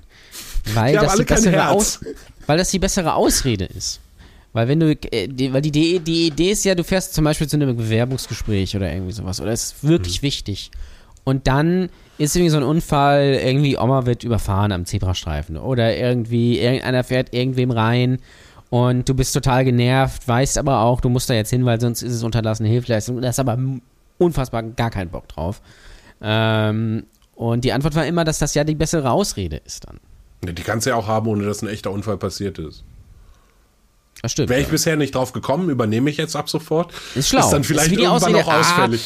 Weil, 0.73 0.95
das 0.95 1.15
die 1.15 1.23
bessere 1.23 1.69
Aus, 1.69 1.99
weil 2.45 2.57
das 2.57 2.69
die 2.71 2.79
bessere 2.79 3.15
Ausrede 3.15 3.65
ist. 3.65 3.99
Weil 4.53 4.67
wenn 4.67 4.79
du, 4.79 4.91
äh, 5.11 5.27
die, 5.27 5.53
weil 5.53 5.61
die, 5.61 5.71
die, 5.71 5.99
die 5.99 6.27
Idee 6.27 6.51
ist 6.51 6.65
ja, 6.65 6.75
du 6.75 6.83
fährst 6.83 7.13
zum 7.13 7.23
Beispiel 7.23 7.47
zu 7.47 7.55
einem 7.55 7.75
Bewerbungsgespräch 7.75 8.75
oder 8.75 8.91
irgendwie 8.91 9.13
sowas, 9.13 9.39
oder 9.39 9.51
es 9.51 9.63
ist 9.63 9.83
wirklich 9.83 10.21
mhm. 10.21 10.25
wichtig. 10.25 10.71
Und 11.23 11.47
dann 11.47 11.89
ist 12.17 12.35
irgendwie 12.35 12.49
so 12.49 12.57
ein 12.57 12.63
Unfall, 12.63 13.39
irgendwie 13.43 13.77
Oma 13.77 14.05
wird 14.05 14.23
überfahren 14.23 14.71
am 14.71 14.85
Zebrastreifen 14.85 15.57
oder 15.57 15.95
irgendwie 15.95 16.59
irgendeiner 16.59 17.03
fährt 17.03 17.33
irgendwem 17.33 17.71
rein 17.71 18.19
und 18.71 19.09
du 19.09 19.13
bist 19.13 19.33
total 19.33 19.65
genervt, 19.65 20.25
weißt 20.25 20.57
aber 20.57 20.79
auch, 20.79 21.01
du 21.01 21.09
musst 21.09 21.29
da 21.29 21.33
jetzt 21.33 21.49
hin, 21.49 21.65
weil 21.65 21.81
sonst 21.81 22.03
ist 22.03 22.13
es 22.13 22.23
unterlassene 22.23 22.69
Hilfeleistung. 22.69 23.19
Da 23.21 23.27
hast 23.27 23.37
aber 23.37 23.59
unfassbar 24.17 24.63
gar 24.63 24.89
keinen 24.89 25.09
Bock 25.09 25.27
drauf. 25.27 25.61
Ähm, 26.21 27.05
und 27.35 27.65
die 27.65 27.73
Antwort 27.73 27.95
war 27.95 28.05
immer, 28.05 28.23
dass 28.23 28.39
das 28.39 28.53
ja 28.55 28.63
die 28.63 28.75
bessere 28.75 29.11
Ausrede 29.11 29.57
ist 29.57 29.89
dann. 29.89 29.99
Die 30.55 30.63
kannst 30.63 30.85
du 30.85 30.91
ja 30.91 30.95
auch 30.95 31.07
haben, 31.07 31.27
ohne 31.27 31.43
dass 31.43 31.61
ein 31.61 31.67
echter 31.67 31.91
Unfall 31.91 32.15
passiert 32.15 32.59
ist. 32.59 32.85
Das 34.21 34.31
stimmt. 34.31 34.47
Wäre 34.47 34.61
ich 34.61 34.67
ja. 34.67 34.71
bisher 34.71 34.95
nicht 34.95 35.15
drauf 35.15 35.33
gekommen, 35.33 35.69
übernehme 35.69 36.09
ich 36.09 36.15
jetzt 36.15 36.37
ab 36.37 36.49
sofort. 36.49 36.93
Ist 37.13 37.27
schlau. 37.27 37.41
Ist 37.41 37.49
dann 37.49 37.65
vielleicht 37.65 37.91
ist 37.91 37.99
irgendwann 37.99 38.15
Ausrede, 38.15 38.39
noch 38.39 38.47
ah, 38.47 38.59
ausfällig. 38.61 39.05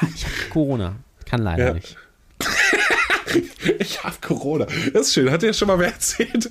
Ah, 0.00 0.06
ich 0.14 0.24
habe 0.24 0.34
Corona. 0.50 0.96
Kann 1.24 1.42
leider 1.42 1.66
ja. 1.66 1.74
nicht. 1.74 1.96
ich 3.78 4.02
habe 4.02 4.16
Corona. 4.20 4.66
Das 4.92 5.08
ist 5.08 5.14
schön. 5.14 5.30
Hat 5.30 5.42
dir 5.42 5.52
schon 5.52 5.68
mal 5.68 5.78
wer 5.78 5.88
erzählt? 5.92 6.50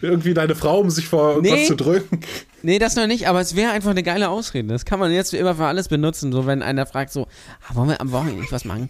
Irgendwie 0.00 0.34
deine 0.34 0.54
Frau, 0.54 0.80
um 0.80 0.90
sich 0.90 1.06
vor 1.06 1.36
irgendwas 1.36 1.60
nee. 1.60 1.66
zu 1.66 1.76
drücken? 1.76 2.20
Nee, 2.62 2.78
das 2.78 2.96
noch 2.96 3.06
nicht, 3.06 3.28
aber 3.28 3.40
es 3.40 3.56
wäre 3.56 3.72
einfach 3.72 3.90
eine 3.90 4.02
geile 4.02 4.28
Ausrede. 4.28 4.68
Das 4.68 4.84
kann 4.84 5.00
man 5.00 5.10
jetzt 5.10 5.34
immer 5.34 5.54
für 5.54 5.66
alles 5.66 5.88
benutzen. 5.88 6.32
So, 6.32 6.46
wenn 6.46 6.62
einer 6.62 6.86
fragt, 6.86 7.12
so, 7.12 7.26
ah, 7.68 7.74
wollen 7.74 7.88
wir 7.88 8.00
am 8.00 8.12
Wochenende 8.12 8.40
nicht 8.40 8.52
was 8.52 8.64
machen? 8.64 8.88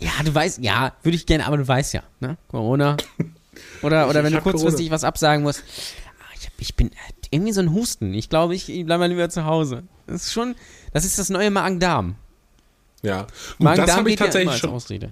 Ja, 0.00 0.10
du 0.24 0.34
weißt, 0.34 0.58
ja, 0.62 0.92
würde 1.02 1.16
ich 1.16 1.26
gerne, 1.26 1.46
aber 1.46 1.56
du 1.56 1.66
weißt 1.66 1.94
ja, 1.94 2.02
ne? 2.20 2.36
Corona. 2.48 2.96
Oder, 3.82 4.08
oder 4.08 4.24
wenn 4.24 4.32
du 4.32 4.40
kurzfristig 4.40 4.86
Corona. 4.86 4.94
was 4.94 5.04
absagen 5.04 5.42
musst. 5.42 5.62
Ah, 6.20 6.32
ich, 6.34 6.46
hab, 6.46 6.52
ich 6.58 6.74
bin 6.74 6.90
irgendwie 7.30 7.52
so 7.52 7.60
ein 7.60 7.72
Husten. 7.72 8.14
Ich 8.14 8.30
glaube, 8.30 8.54
ich 8.54 8.66
bleibe 8.66 8.98
mal 8.98 9.08
lieber 9.10 9.28
zu 9.28 9.44
Hause. 9.44 9.82
Das 10.06 10.24
ist 10.24 10.32
schon, 10.32 10.54
das 10.94 11.04
ist 11.04 11.18
das 11.18 11.28
neue 11.28 11.50
Magen-Darm. 11.50 12.16
Ja, 13.02 13.26
Magen-Darm 13.58 13.86
das 13.86 13.96
habe 13.96 14.10
ich 14.10 14.16
tatsächlich 14.16 14.56
schon. 14.56 14.70
Ausrede. 14.70 15.10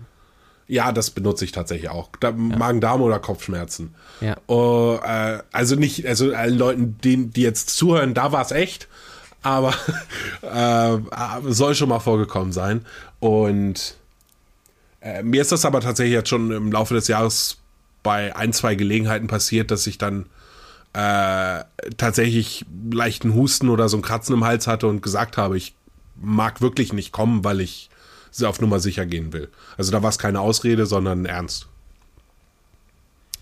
Ja, 0.71 0.93
das 0.93 1.11
benutze 1.11 1.45
ich 1.45 1.51
tatsächlich 1.51 1.91
auch. 1.91 2.11
Da, 2.21 2.29
ja. 2.29 2.35
Magen-Darm 2.37 3.03
oder 3.03 3.19
Kopfschmerzen. 3.19 3.93
Ja. 4.21 4.37
Uh, 4.49 4.99
äh, 5.05 5.41
also 5.51 5.75
nicht, 5.75 6.07
also 6.07 6.33
allen 6.33 6.57
Leuten, 6.57 6.97
die, 7.03 7.27
die 7.27 7.43
jetzt 7.43 7.71
zuhören, 7.71 8.15
da 8.15 8.31
war 8.31 8.43
es 8.43 8.53
echt, 8.53 8.87
aber 9.43 9.75
äh, 10.43 10.99
soll 11.53 11.75
schon 11.75 11.89
mal 11.89 11.99
vorgekommen 11.99 12.53
sein. 12.53 12.87
Und 13.19 13.97
äh, 15.01 15.25
mir 15.25 15.43
ist 15.43 15.51
das 15.51 15.65
aber 15.65 15.81
tatsächlich 15.81 16.15
jetzt 16.15 16.29
schon 16.29 16.53
im 16.53 16.71
Laufe 16.71 16.95
des 16.95 17.09
Jahres 17.09 17.59
bei 18.05 18.37
ein, 18.37 18.53
zwei 18.53 18.77
Gelegenheiten 18.77 19.27
passiert, 19.27 19.73
dass 19.73 19.89
ich 19.89 19.99
dann 19.99 20.27
äh, 20.93 21.65
tatsächlich 21.97 22.65
leichten 22.93 23.35
Husten 23.35 23.71
oder 23.71 23.89
so 23.89 23.97
ein 23.97 24.03
Kratzen 24.03 24.35
im 24.35 24.45
Hals 24.45 24.69
hatte 24.69 24.87
und 24.87 25.03
gesagt 25.03 25.37
habe, 25.37 25.57
ich 25.57 25.75
mag 26.21 26.61
wirklich 26.61 26.93
nicht 26.93 27.11
kommen, 27.11 27.43
weil 27.43 27.61
ich 27.61 27.91
auf 28.43 28.61
Nummer 28.61 28.81
sicher 28.81 29.07
gehen 29.07 29.33
will. 29.33 29.49
Also 29.77 29.93
da 29.93 30.03
war 30.03 30.11
es 30.11 30.19
keine 30.19 30.41
Ausrede, 30.41 30.87
sondern 30.87 31.25
ernst. 31.25 31.67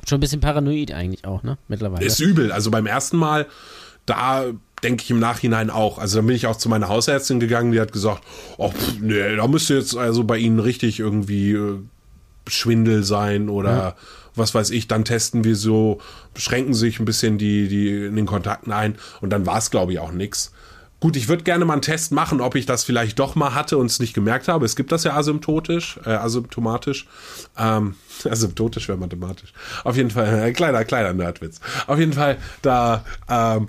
Schon 0.08 0.18
ein 0.18 0.20
bisschen 0.20 0.40
paranoid 0.40 0.92
eigentlich 0.92 1.24
auch, 1.24 1.42
ne? 1.42 1.58
Mittlerweile. 1.68 2.04
Ist 2.04 2.20
übel. 2.20 2.50
Also 2.52 2.70
beim 2.70 2.86
ersten 2.86 3.18
Mal, 3.18 3.46
da 4.06 4.46
denke 4.82 5.02
ich 5.02 5.10
im 5.10 5.18
Nachhinein 5.18 5.70
auch. 5.70 5.98
Also 5.98 6.18
dann 6.18 6.26
bin 6.26 6.36
ich 6.36 6.46
auch 6.46 6.56
zu 6.56 6.68
meiner 6.68 6.88
Hausärztin 6.88 7.40
gegangen, 7.40 7.72
die 7.72 7.80
hat 7.80 7.92
gesagt, 7.92 8.22
oh, 8.56 8.70
pff, 8.70 9.00
nee, 9.00 9.36
da 9.36 9.46
müsste 9.46 9.74
jetzt 9.74 9.96
also 9.96 10.24
bei 10.24 10.38
Ihnen 10.38 10.60
richtig 10.60 11.00
irgendwie 11.00 11.52
äh, 11.52 11.78
Schwindel 12.46 13.04
sein 13.04 13.48
oder 13.48 13.72
ja. 13.72 13.96
was 14.34 14.54
weiß 14.54 14.70
ich. 14.70 14.88
Dann 14.88 15.04
testen 15.04 15.44
wir 15.44 15.56
so, 15.56 16.00
beschränken 16.32 16.74
sich 16.74 17.00
ein 17.00 17.04
bisschen 17.04 17.38
die, 17.38 17.68
die 17.68 18.06
in 18.06 18.16
den 18.16 18.26
Kontakten 18.26 18.72
ein 18.72 18.96
und 19.20 19.30
dann 19.30 19.46
war 19.46 19.58
es, 19.58 19.70
glaube 19.70 19.92
ich, 19.92 19.98
auch 19.98 20.12
nichts. 20.12 20.52
Gut, 21.00 21.14
ich 21.14 21.28
würde 21.28 21.44
gerne 21.44 21.64
mal 21.64 21.74
einen 21.74 21.82
Test 21.82 22.10
machen, 22.10 22.40
ob 22.40 22.56
ich 22.56 22.66
das 22.66 22.82
vielleicht 22.82 23.20
doch 23.20 23.36
mal 23.36 23.54
hatte 23.54 23.78
und 23.78 23.86
es 23.86 24.00
nicht 24.00 24.14
gemerkt 24.14 24.48
habe. 24.48 24.64
Es 24.64 24.74
gibt 24.74 24.90
das 24.90 25.04
ja 25.04 25.14
asymptotisch, 25.14 26.00
äh, 26.04 26.10
asymptomatisch. 26.10 27.06
Ähm, 27.56 27.94
asymptotisch 28.28 28.88
wäre 28.88 28.98
mathematisch. 28.98 29.52
Auf 29.84 29.96
jeden 29.96 30.10
Fall, 30.10 30.48
äh, 30.48 30.52
kleiner, 30.52 30.84
kleiner 30.84 31.12
Nerdwitz. 31.12 31.60
Auf 31.86 32.00
jeden 32.00 32.14
Fall, 32.14 32.38
da 32.62 33.04
ähm, 33.28 33.66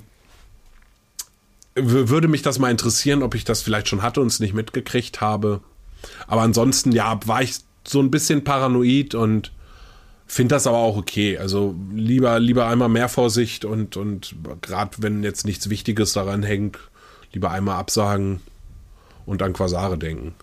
würde 1.75 2.27
mich 2.27 2.41
das 2.41 2.57
mal 2.57 2.71
interessieren, 2.71 3.21
ob 3.21 3.35
ich 3.35 3.43
das 3.43 3.61
vielleicht 3.61 3.87
schon 3.87 4.01
hatte 4.01 4.21
und 4.21 4.27
es 4.27 4.39
nicht 4.39 4.55
mitgekriegt 4.55 5.21
habe. 5.21 5.61
Aber 6.25 6.41
ansonsten, 6.41 6.91
ja, 6.91 7.19
war 7.25 7.43
ich 7.43 7.59
so 7.87 8.01
ein 8.01 8.09
bisschen 8.09 8.43
paranoid 8.43 9.13
und 9.13 9.51
finde 10.25 10.55
das 10.55 10.65
aber 10.65 10.77
auch 10.77 10.97
okay. 10.97 11.37
Also 11.37 11.75
lieber, 11.93 12.39
lieber 12.39 12.67
einmal 12.67 12.89
mehr 12.89 13.07
Vorsicht 13.09 13.65
und, 13.65 13.97
und 13.97 14.35
gerade 14.61 14.97
wenn 14.97 15.23
jetzt 15.23 15.45
nichts 15.45 15.69
Wichtiges 15.69 16.13
daran 16.13 16.41
hängt, 16.43 16.77
lieber 17.33 17.51
einmal 17.51 17.77
absagen 17.77 18.41
und 19.25 19.41
an 19.41 19.53
Quasare 19.53 19.97
denken. 19.97 20.33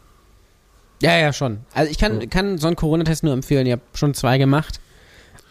Ja, 1.03 1.19
ja, 1.19 1.33
schon. 1.33 1.59
Also 1.75 1.91
ich 1.91 1.99
kann, 1.99 2.29
kann 2.31 2.57
so 2.59 2.67
einen 2.69 2.77
Corona-Test 2.77 3.23
nur 3.23 3.33
empfehlen. 3.35 3.67
Ich 3.67 3.73
habe 3.73 3.83
schon 3.95 4.15
zwei 4.15 4.39
gemacht. 4.39 4.81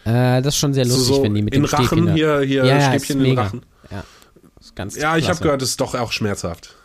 Äh, 0.06 0.42
das 0.42 0.56
ist 0.56 0.58
schon 0.58 0.74
sehr 0.74 0.86
lustig, 0.86 1.16
so 1.16 1.24
wenn 1.24 1.34
die 1.36 1.42
mit 1.42 1.54
in 1.54 1.62
dem 1.64 1.66
Rachen 1.66 1.86
Stäbchen 1.86 2.06
da- 2.08 2.14
hier, 2.14 2.40
hier 2.42 2.66
Ja, 2.66 2.90
Stäbchen 2.90 3.18
in 3.18 3.30
mega. 3.30 3.44
Rachen. 3.44 3.62
Ja, 3.92 4.04
ist 4.60 4.76
ganz 4.76 4.96
Ja, 4.96 5.18
ich 5.18 5.28
habe 5.30 5.40
gehört, 5.40 5.62
es 5.62 5.70
ist 5.70 5.82
doch 5.82 5.94
auch 5.96 6.12
schmerzhaft. 6.12 6.76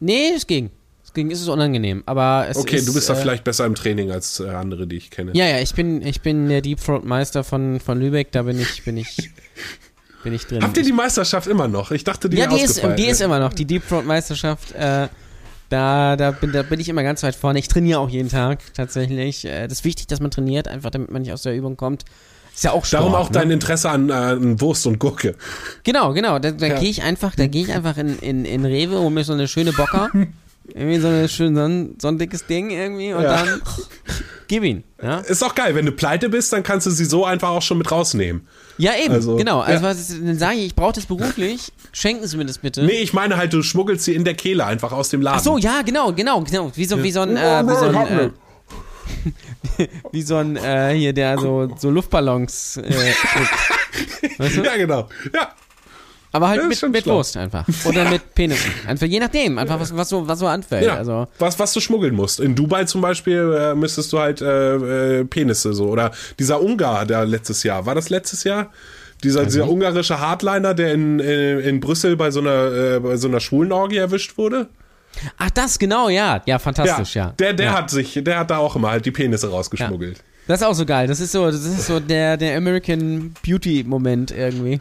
Nee, 0.00 0.30
es 0.34 0.46
ging. 0.46 0.70
Es 1.04 1.12
ging, 1.12 1.30
es 1.30 1.40
ist 1.40 1.48
unangenehm, 1.48 2.02
aber 2.06 2.46
es 2.48 2.56
Okay, 2.58 2.76
ist, 2.76 2.88
du 2.88 2.92
bist 2.94 3.08
da 3.08 3.14
äh, 3.14 3.16
vielleicht 3.16 3.44
besser 3.44 3.64
im 3.64 3.74
Training 3.74 4.10
als 4.10 4.40
äh, 4.40 4.48
andere, 4.48 4.86
die 4.86 4.96
ich 4.96 5.10
kenne. 5.10 5.32
Ja, 5.34 5.46
ja, 5.46 5.58
ich 5.60 5.74
bin, 5.74 6.02
ich 6.02 6.20
bin 6.20 6.48
der 6.48 6.60
Deep 6.62 6.80
Throat 6.82 7.04
Meister 7.04 7.44
von, 7.44 7.80
von 7.80 7.98
Lübeck, 8.00 8.32
da 8.32 8.42
bin 8.42 8.60
ich, 8.60 8.84
bin 8.84 8.96
ich, 8.98 9.30
bin 10.26 10.34
ich 10.34 10.44
drin. 10.44 10.60
Habt 10.60 10.76
ihr 10.76 10.82
die 10.82 10.90
Meisterschaft 10.92 11.46
immer 11.46 11.68
noch? 11.68 11.92
Ich 11.92 12.02
dachte, 12.02 12.28
die 12.28 12.36
ja, 12.36 12.48
die 12.48 12.60
ist, 12.60 12.82
die 12.98 13.06
ist 13.06 13.20
immer 13.20 13.38
noch, 13.38 13.52
die 13.52 13.64
Deep 13.64 13.88
Throat 13.88 14.04
Meisterschaft, 14.04 14.72
äh, 14.72 15.06
da, 15.68 16.16
da, 16.16 16.32
bin, 16.32 16.50
da 16.50 16.62
bin 16.64 16.80
ich 16.80 16.88
immer 16.88 17.04
ganz 17.04 17.22
weit 17.22 17.36
vorne. 17.36 17.60
Ich 17.60 17.68
trainiere 17.68 18.00
auch 18.00 18.08
jeden 18.08 18.28
Tag, 18.28 18.58
tatsächlich. 18.74 19.44
Äh, 19.44 19.68
das 19.68 19.78
ist 19.78 19.84
wichtig, 19.84 20.08
dass 20.08 20.18
man 20.18 20.32
trainiert, 20.32 20.66
einfach 20.66 20.90
damit 20.90 21.12
man 21.12 21.22
nicht 21.22 21.32
aus 21.32 21.42
der 21.42 21.54
Übung 21.54 21.76
kommt. 21.76 22.04
Ist 22.52 22.64
ja 22.64 22.72
auch 22.72 22.84
Sport, 22.84 23.02
Darum 23.02 23.14
auch 23.14 23.30
ne? 23.30 23.34
dein 23.38 23.50
Interesse 23.52 23.88
an, 23.88 24.10
äh, 24.10 24.14
an 24.14 24.60
Wurst 24.60 24.84
und 24.88 24.98
Gurke. 24.98 25.36
Genau, 25.84 26.12
genau. 26.12 26.40
Da, 26.40 26.50
da 26.50 26.66
Ja. 26.66 26.78
gehe 26.80 26.90
ich 26.90 27.02
einfach, 27.04 27.36
da 27.36 27.46
gehe 27.46 27.62
ich 27.62 27.72
einfach 27.72 27.96
in, 27.96 28.18
in, 28.18 28.44
in 28.44 28.64
Rewe, 28.64 28.98
hol 28.98 29.10
mir 29.10 29.22
so 29.22 29.32
eine 29.32 29.46
schöne 29.46 29.72
Bocker. 29.72 30.10
irgendwie 30.74 30.98
so, 30.98 31.06
eine 31.06 31.28
schön, 31.28 31.54
so, 31.54 31.62
ein, 31.62 31.94
so 32.02 32.08
ein 32.08 32.18
dickes 32.18 32.46
Ding 32.46 32.70
irgendwie 32.70 33.12
und 33.12 33.22
Ja. 33.22 33.44
dann 33.44 33.62
gib 34.48 34.64
ihn. 34.64 34.82
Ja, 35.00 35.18
Ist 35.18 35.44
auch 35.44 35.54
geil, 35.54 35.76
wenn 35.76 35.86
du 35.86 35.92
pleite 35.92 36.28
bist, 36.28 36.52
dann 36.52 36.64
kannst 36.64 36.86
du 36.88 36.90
sie 36.90 37.04
so 37.04 37.24
einfach 37.24 37.50
auch 37.50 37.62
schon 37.62 37.78
mit 37.78 37.92
rausnehmen. 37.92 38.48
Ja 38.78 38.92
eben, 38.96 39.14
Also, 39.14 39.36
genau. 39.36 39.60
Also 39.60 39.84
ja. 39.84 39.90
was, 39.90 40.08
dann 40.08 40.38
sage 40.38 40.56
ich, 40.56 40.66
ich 40.66 40.74
brauche 40.74 40.92
das 40.92 41.06
beruflich, 41.06 41.72
schenken 41.92 42.26
Sie 42.26 42.36
mir 42.36 42.46
das 42.46 42.58
bitte. 42.58 42.84
Nee, 42.84 43.00
ich 43.00 43.12
meine 43.12 43.36
halt, 43.36 43.52
du 43.52 43.62
schmuggelst 43.62 44.04
sie 44.04 44.14
in 44.14 44.24
der 44.24 44.34
Kehle 44.34 44.64
einfach 44.66 44.92
aus 44.92 45.08
dem 45.08 45.22
Laden. 45.22 45.38
Ach 45.38 45.44
so, 45.44 45.58
ja, 45.58 45.82
genau, 45.82 46.12
genau, 46.12 46.42
genau. 46.42 46.70
Wie 46.74 46.84
so, 46.84 47.02
wie 47.02 47.10
so 47.10 47.20
ein, 47.20 47.36
äh, 47.36 47.62
wie 47.66 47.74
so 47.74 47.84
ein, 47.86 48.30
äh, 49.78 49.88
wie 50.12 50.22
so 50.22 50.36
ein, 50.36 50.56
äh, 50.56 50.94
hier, 50.94 51.12
der 51.12 51.38
so, 51.38 51.68
so 51.76 51.90
Luftballons, 51.90 52.78
äh, 52.78 52.82
weißt 54.38 54.56
du? 54.56 54.62
Ja, 54.62 54.76
genau. 54.76 55.08
Ja. 55.34 55.52
Aber 56.36 56.48
halt 56.48 56.60
Ja, 56.60 56.68
mit, 56.68 56.92
mit 56.92 57.02
schlau. 57.04 57.16
Wurst 57.16 57.34
einfach. 57.38 57.66
Oder 57.86 58.10
mit 58.10 58.34
Penissen. 58.34 58.70
Einfach 58.86 59.06
je 59.06 59.18
nachdem, 59.20 59.56
einfach 59.56 59.80
was, 59.80 59.96
was 59.96 60.10
so, 60.10 60.28
was 60.28 60.38
so 60.38 60.46
anfällt. 60.46 60.84
ja. 60.84 60.96
Also, 60.96 61.26
was, 61.38 61.58
was 61.58 61.72
du 61.72 61.80
schmuggeln 61.80 62.14
musst. 62.14 62.40
In 62.40 62.54
Dubai 62.54 62.84
zum 62.84 63.00
Beispiel 63.00 63.56
äh, 63.58 63.74
müsstest 63.74 64.12
du 64.12 64.18
halt 64.18 64.42
äh, 64.42 65.20
äh, 65.20 65.24
Penisse 65.24 65.72
so. 65.72 65.86
Oder 65.86 66.10
dieser 66.38 66.60
Ungar, 66.60 67.06
der 67.06 67.24
letztes 67.24 67.62
Jahr. 67.62 67.86
War 67.86 67.94
das 67.94 68.10
letztes 68.10 68.44
Jahr? 68.44 68.70
Dieser, 69.24 69.46
dieser 69.46 69.66
ungarische 69.66 70.20
Hardliner, 70.20 70.74
der 70.74 70.92
in, 70.92 71.20
in, 71.20 71.58
in 71.60 71.80
Brüssel 71.80 72.16
bei 72.16 72.30
so 72.30 72.40
einer, 72.40 72.96
äh, 72.96 73.00
bei 73.00 73.16
so 73.16 73.28
einer 73.28 73.40
Schwulenorgie 73.40 73.96
erwischt 73.96 74.36
wurde. 74.36 74.68
ach, 75.38 75.50
das, 75.50 75.78
genau, 75.78 76.10
ja. 76.10 76.42
Ja, 76.44 76.58
fantastisch, 76.58 77.14
ja. 77.14 77.32
Der, 77.38 77.54
der 77.54 77.66
ja. 77.66 77.72
hat 77.72 77.88
sich, 77.88 78.20
der 78.22 78.40
hat 78.40 78.50
da 78.50 78.58
auch 78.58 78.76
immer 78.76 78.90
halt 78.90 79.06
die 79.06 79.10
Penisse 79.10 79.50
rausgeschmuggelt. 79.50 80.22
Das 80.46 80.60
ist 80.60 80.66
auch 80.66 80.74
so 80.74 80.84
geil. 80.84 81.08
Das 81.08 81.18
ist 81.18 81.32
so, 81.32 81.46
das 81.46 81.64
ist 81.64 81.86
so 81.86 81.98
der, 81.98 82.36
der 82.36 82.58
American 82.58 83.34
Beauty-Moment 83.44 84.32
irgendwie. 84.32 84.80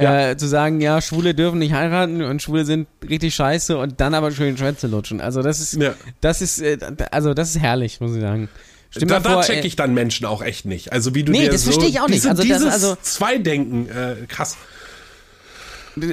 Ja. 0.00 0.30
Äh, 0.30 0.36
zu 0.36 0.46
sagen, 0.46 0.80
ja, 0.80 1.00
Schwule 1.02 1.34
dürfen 1.34 1.58
nicht 1.58 1.72
heiraten 1.72 2.22
und 2.22 2.40
Schwule 2.40 2.64
sind 2.64 2.86
richtig 3.08 3.34
scheiße 3.34 3.76
und 3.76 4.00
dann 4.00 4.14
aber 4.14 4.30
schön 4.30 4.56
Schwänze 4.56 4.86
lutschen. 4.86 5.20
Also 5.20 5.42
das 5.42 5.58
ist, 5.60 5.74
Ja. 5.74 5.94
das 6.20 6.40
ist, 6.40 6.60
äh, 6.60 6.78
also 7.10 7.34
das 7.34 7.50
ist 7.50 7.60
herrlich, 7.60 8.00
muss 8.00 8.14
ich 8.14 8.20
sagen. 8.20 8.48
Stell 8.90 9.06
Da, 9.08 9.20
mal 9.20 9.22
vor, 9.32 9.40
da 9.42 9.46
check 9.46 9.64
äh, 9.64 9.66
ich 9.66 9.76
dann 9.76 9.94
Menschen 9.94 10.24
auch 10.24 10.40
echt 10.42 10.64
nicht. 10.64 10.92
Also 10.92 11.14
wie 11.14 11.24
du 11.24 11.32
Nee, 11.32 11.42
dir 11.42 11.50
das 11.50 11.64
so, 11.64 11.72
verstehe 11.72 11.90
ich 11.90 12.00
auch 12.00 12.06
nicht. 12.08 12.18
Diese, 12.18 12.30
Also 12.30 12.42
dieses 12.42 12.72
also- 12.72 12.96
Zweidenken, 13.02 13.88
äh, 13.90 14.14
krass. 14.28 14.56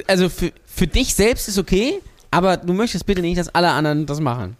also 0.06 0.28
für, 0.28 0.52
für 0.66 0.86
dich 0.86 1.14
selbst 1.14 1.48
ist 1.48 1.58
okay, 1.58 2.00
aber 2.30 2.56
du 2.56 2.72
möchtest 2.72 3.06
bitte 3.06 3.22
nicht, 3.22 3.38
dass 3.38 3.48
alle 3.54 3.70
anderen 3.70 4.06
das 4.06 4.20
machen. 4.20 4.56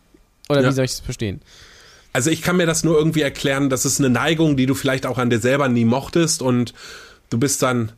Oder 0.48 0.62
Ja. 0.62 0.68
wie 0.68 0.72
soll 0.72 0.84
ich 0.84 0.92
das 0.92 1.00
verstehen? 1.00 1.40
Also 2.12 2.30
ich 2.30 2.40
kann 2.42 2.56
mir 2.56 2.66
das 2.66 2.84
nur 2.84 2.96
irgendwie 2.96 3.20
erklären, 3.22 3.68
das 3.68 3.84
ist 3.84 3.98
eine 3.98 4.08
Neigung, 4.08 4.56
die 4.56 4.66
du 4.66 4.74
vielleicht 4.74 5.04
auch 5.04 5.18
an 5.18 5.28
dir 5.28 5.40
selber 5.40 5.68
nie 5.68 5.84
mochtest 5.84 6.40
und 6.40 6.72
du 7.28 7.38
bist 7.38 7.62
dann 7.62 7.92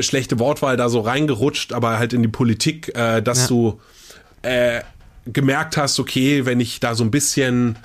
schlechte 0.00 0.38
Wortwahl 0.38 0.76
da 0.76 0.88
so 0.88 1.00
reingerutscht, 1.00 1.72
aber 1.72 1.98
halt 1.98 2.12
in 2.12 2.22
die 2.22 2.28
Politik, 2.28 2.94
äh, 2.96 3.20
dass 3.22 3.42
Ja. 3.42 3.46
du 3.48 3.80
äh, 4.42 4.80
gemerkt 5.26 5.76
hast, 5.76 5.98
okay, 6.00 6.46
wenn 6.46 6.60
ich 6.60 6.80
da 6.80 6.94
so 6.94 7.04
ein 7.04 7.10
bisschen 7.10 7.76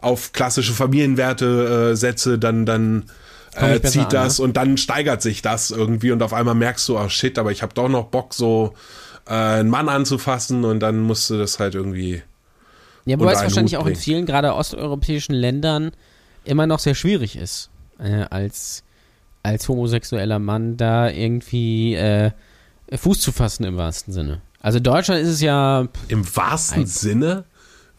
auf 0.00 0.32
klassische 0.32 0.72
Familienwerte 0.72 1.90
äh, 1.92 1.96
setze, 1.96 2.38
dann 2.38 2.66
dann 2.66 3.10
äh, 3.54 3.80
zieht 3.80 4.04
an, 4.04 4.10
das 4.10 4.40
und 4.40 4.56
dann 4.56 4.76
steigert 4.76 5.22
sich 5.22 5.42
das 5.42 5.70
irgendwie 5.70 6.12
und 6.12 6.22
auf 6.22 6.32
einmal 6.32 6.54
merkst 6.54 6.88
du, 6.88 6.98
oh 6.98 7.08
shit, 7.08 7.38
aber 7.38 7.52
ich 7.52 7.62
habe 7.62 7.74
doch 7.74 7.88
noch 7.88 8.06
Bock 8.06 8.32
so 8.34 8.74
äh, 9.26 9.32
einen 9.32 9.68
Mann 9.70 9.88
anzufassen 9.88 10.64
und 10.64 10.80
dann 10.80 11.00
musst 11.00 11.28
du 11.30 11.38
das 11.38 11.58
halt 11.58 11.74
irgendwie 11.74 12.22
Ja, 13.06 13.18
wobei 13.18 13.32
es 13.32 13.42
wahrscheinlich 13.42 13.76
auch 13.76 13.86
in 13.86 13.96
vielen, 13.96 14.24
gerade 14.26 14.54
osteuropäischen 14.54 15.34
Ländern, 15.34 15.92
immer 16.44 16.66
noch 16.66 16.78
sehr 16.78 16.94
schwierig 16.94 17.36
ist, 17.36 17.70
äh, 17.98 18.24
als, 18.30 18.82
als 19.42 19.68
homosexueller 19.68 20.38
Mann 20.38 20.76
da 20.76 21.08
irgendwie 21.10 21.94
äh, 21.94 22.30
Fuß 22.92 23.20
zu 23.20 23.32
fassen 23.32 23.64
im 23.64 23.76
wahrsten 23.76 24.12
Sinne. 24.12 24.42
Also 24.60 24.78
in 24.78 24.84
Deutschland 24.84 25.22
ist 25.22 25.28
es 25.28 25.40
ja, 25.40 25.88
Im 26.08 26.36
wahrsten 26.36 26.86
Sinne? 26.86 27.44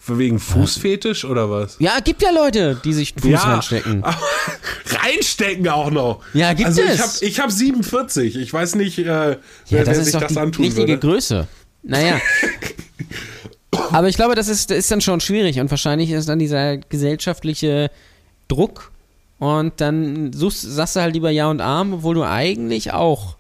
Wegen 0.08 0.40
Fußfetisch 0.40 1.26
oder 1.26 1.52
was? 1.52 1.76
ja, 1.80 2.00
gibt 2.04 2.24
ja 2.24 2.32
Leute, 2.32 2.80
die 2.84 2.92
sich 2.92 3.14
Fuß 3.20 3.46
reinstecken. 3.46 4.04
aber 4.04 4.18
reinstecken 5.04 5.68
auch 5.70 5.92
noch. 5.92 6.22
Ja, 6.34 6.54
gibt 6.54 6.70
also 6.70 6.82
es. 6.82 6.96
Ich 6.96 7.00
habe 7.02 7.26
ich 7.26 7.40
hab 7.40 7.52
47. 7.52 8.36
Ich 8.36 8.52
weiß 8.52 8.76
nicht, 8.76 8.98
äh, 8.98 9.06
wer, 9.06 9.30
Ja, 9.30 9.38
wer 9.70 9.84
das 9.86 9.98
sich 9.98 10.08
ist 10.08 10.16
doch 10.16 10.22
das 10.22 10.34
die 10.34 10.40
antun 10.40 10.66
richtige 10.66 10.88
würde. 10.88 11.00
Größe. 11.00 11.48
Naja. 11.84 12.20
Aber 13.92 14.08
ich 14.10 14.16
glaube, 14.16 14.34
das 14.36 14.48
ist, 14.48 14.72
das 14.72 14.80
ist 14.80 14.92
dann 14.92 15.02
schon 15.02 15.22
schwierig 15.22 15.60
und 15.60 15.70
wahrscheinlich 15.70 16.10
ist 16.12 16.28
dann 16.28 16.40
dieser 16.40 16.78
gesellschaftliche 16.78 17.92
Druck 18.48 18.91
und 19.42 19.74
dann 19.82 20.32
suchst, 20.34 20.62
sagst 20.62 20.96
du 20.96 21.00
halt 21.02 21.16
lieber 21.16 21.32
Ja 21.32 21.50
und 21.50 21.62
Arm, 21.62 21.94
obwohl 21.96 22.14
du 22.14 22.24
eigentlich 22.24 22.94
auch 22.94 23.38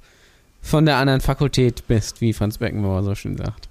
von 0.59 0.85
der 0.87 0.97
anderen 0.97 1.21
Fakultät 1.21 1.87
bist, 1.87 2.21
wie 2.21 2.33
Franz 2.33 2.57
Beckenbauer 2.57 3.03
so 3.03 3.13
schön 3.13 3.37
sagt. 3.37 3.69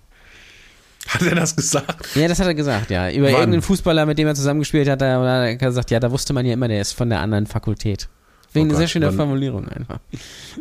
Hat 1.08 1.22
er 1.22 1.34
das 1.34 1.56
gesagt? 1.56 2.14
Ja, 2.14 2.28
das 2.28 2.38
hat 2.38 2.46
er 2.46 2.54
gesagt, 2.54 2.90
ja. 2.90 3.10
Über 3.10 3.26
Wann? 3.26 3.32
irgendeinen 3.34 3.62
Fußballer, 3.62 4.06
mit 4.06 4.16
dem 4.16 4.28
er 4.28 4.36
zusammengespielt 4.36 4.88
hat, 4.88 5.00
da 5.00 5.20
oder 5.20 5.32
hat 5.40 5.42
er 5.48 5.56
gesagt, 5.56 5.90
ja, 5.90 5.98
da 5.98 6.10
wusste 6.12 6.32
man 6.32 6.46
ja 6.46 6.52
immer, 6.52 6.68
der 6.68 6.80
ist 6.80 6.92
von 6.92 7.10
der 7.10 7.18
anderen 7.20 7.46
Fakultät. 7.46 8.08
Wegen 8.52 8.66
Oh 8.66 8.70
einer 8.70 8.78
sehr 8.78 8.88
schöner 8.88 9.08
wann- 9.08 9.16
Formulierung 9.16 9.68
einfach. 9.68 9.98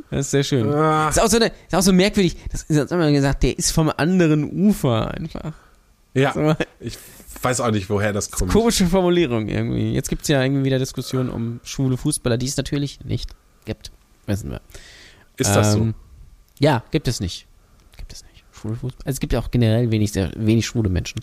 Das 0.09 0.21
ist 0.21 0.31
sehr 0.31 0.43
schön. 0.43 0.71
Ah. 0.73 1.09
Ist 1.09 1.21
auch 1.21 1.27
so, 1.27 1.37
eine, 1.37 1.47
ist 1.47 1.75
auch 1.75 1.81
so 1.83 1.93
merkwürdig. 1.93 2.35
Das 2.51 2.63
ist 2.63 2.91
immer 2.91 3.11
gesagt, 3.11 3.43
der 3.43 3.57
ist 3.59 3.71
vom 3.71 3.91
anderen 3.95 4.43
Ufer 4.67 5.11
einfach. 5.11 5.53
Ja, 6.15 6.33
So, 6.33 6.55
ich 6.79 6.97
weiß 7.43 7.61
auch 7.61 7.71
nicht, 7.71 7.89
woher 7.89 8.13
das 8.13 8.31
kommt. 8.31 8.51
komische 8.51 8.85
Formulierung 8.87 9.47
irgendwie. 9.47 9.93
Jetzt 9.93 10.09
gibt 10.09 10.23
es 10.23 10.27
ja 10.27 10.41
irgendwie 10.43 10.63
wieder 10.65 10.79
Diskussionen 10.79 11.29
um 11.29 11.59
schwule 11.63 11.97
Fußballer, 11.97 12.37
die 12.37 12.45
es 12.47 12.57
natürlich 12.57 12.99
nicht 13.03 13.29
gibt. 13.65 13.91
Wissen 14.25 14.51
wir. 14.51 14.61
Ist 15.37 15.55
das 15.55 15.75
Ähm, 15.75 15.93
Ja, 16.59 16.83
gibt 16.91 17.07
es 17.07 17.19
nicht. 17.19 17.47
Gibt 17.97 18.11
es 18.13 18.23
nicht. 18.23 18.43
Schwule 18.51 18.75
Fußballer. 18.75 19.05
Also 19.05 19.15
es 19.15 19.19
gibt 19.19 19.33
ja 19.33 19.39
auch 19.39 19.51
generell 19.51 19.89
wenig, 19.91 20.11
sehr, 20.11 20.31
wenig 20.35 20.65
schwule 20.65 20.89
Menschen. 20.89 21.21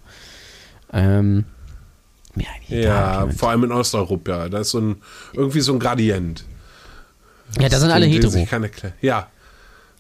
Ähm, 0.93 1.45
so? 2.35 2.43
egal, 2.75 2.83
Ja, 2.83 3.17
Clement. 3.19 3.39
vor 3.39 3.51
allem 3.51 3.65
in 3.65 3.73
Osteuropa. 3.73 4.49
Da 4.49 4.59
ist 4.61 4.71
so 4.71 4.79
ein, 4.81 4.97
irgendwie 5.33 5.61
so 5.61 5.73
ein 5.73 5.79
Gradient. 5.79 6.45
ja, 7.61 7.69
da 7.69 7.79
sind 7.79 7.91
alle 7.91 8.07
hetero. 8.07 8.47
Ja, 9.01 9.29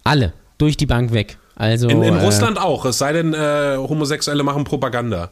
Alle. 0.04 0.32
Durch 0.58 0.76
die 0.76 0.86
Bank 0.86 1.12
weg. 1.12 1.36
Also, 1.54 1.88
in, 1.88 2.02
in 2.02 2.14
äh, 2.14 2.22
Russland 2.24 2.58
auch. 2.58 2.84
Es 2.86 2.98
sei 2.98 3.12
denn, 3.12 3.34
äh, 3.34 3.76
Homosexuelle 3.76 4.42
machen 4.42 4.64
Propaganda. 4.64 5.30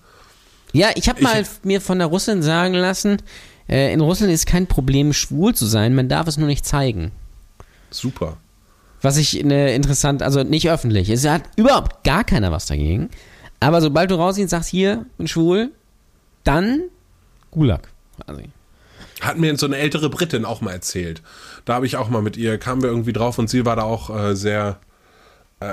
Ja, 0.75 0.89
ich 0.97 1.09
habe 1.09 1.23
mal 1.23 1.41
Ich- 1.43 1.49
mir 1.65 1.81
von 1.81 1.99
der 1.99 2.09
Russin 2.09 2.43
sagen 2.43 2.75
lassen, 2.75 3.19
äh, 3.69 3.93
in 3.93 4.01
Russland 4.01 4.33
ist 4.33 4.47
kein 4.47 4.67
Problem, 4.67 5.13
schwul 5.13 5.55
zu 5.55 5.67
sein, 5.67 5.95
man 5.95 6.09
darf 6.09 6.27
es 6.27 6.37
nur 6.37 6.49
nicht 6.49 6.67
zeigen. 6.67 7.13
Super. 7.91 8.37
Was 9.01 9.17
ich 9.17 9.43
ne, 9.45 9.75
interessant, 9.75 10.23
also 10.23 10.43
nicht 10.43 10.69
öffentlich. 10.69 11.09
Es 11.11 11.27
hat 11.29 11.43
überhaupt 11.57 12.05
gar 12.05 12.25
keiner 12.25 12.51
was 12.53 12.67
dagegen. 12.67 13.09
Aber 13.61 13.81
sobald 13.81 14.11
du 14.11 14.17
rausgehst 14.17 14.47
und 14.47 14.49
sagst, 14.51 14.69
hier, 14.71 15.07
bin 15.17 15.29
schwul, 15.29 15.71
dann 16.43 16.83
Gulag. 17.51 17.89
quasi. 18.25 18.49
Hat 19.21 19.39
mir 19.39 19.57
so 19.57 19.67
eine 19.67 19.77
ältere 19.77 20.11
Britin 20.11 20.45
auch 20.45 20.61
mal 20.61 20.73
erzählt. 20.73 21.23
Da 21.65 21.75
habe 21.75 21.87
ich 21.87 21.97
auch 21.97 22.09
mal 22.11 22.21
mit 22.21 22.37
ihr, 22.37 22.59
kamen 22.59 22.83
wir 22.83 22.89
irgendwie 22.91 23.13
drauf 23.13 23.39
und 23.39 23.49
sie 23.49 23.65
war 23.65 23.77
da 23.77 23.83
auch 23.85 24.11
äh, 24.15 24.35
sehr 24.35 24.79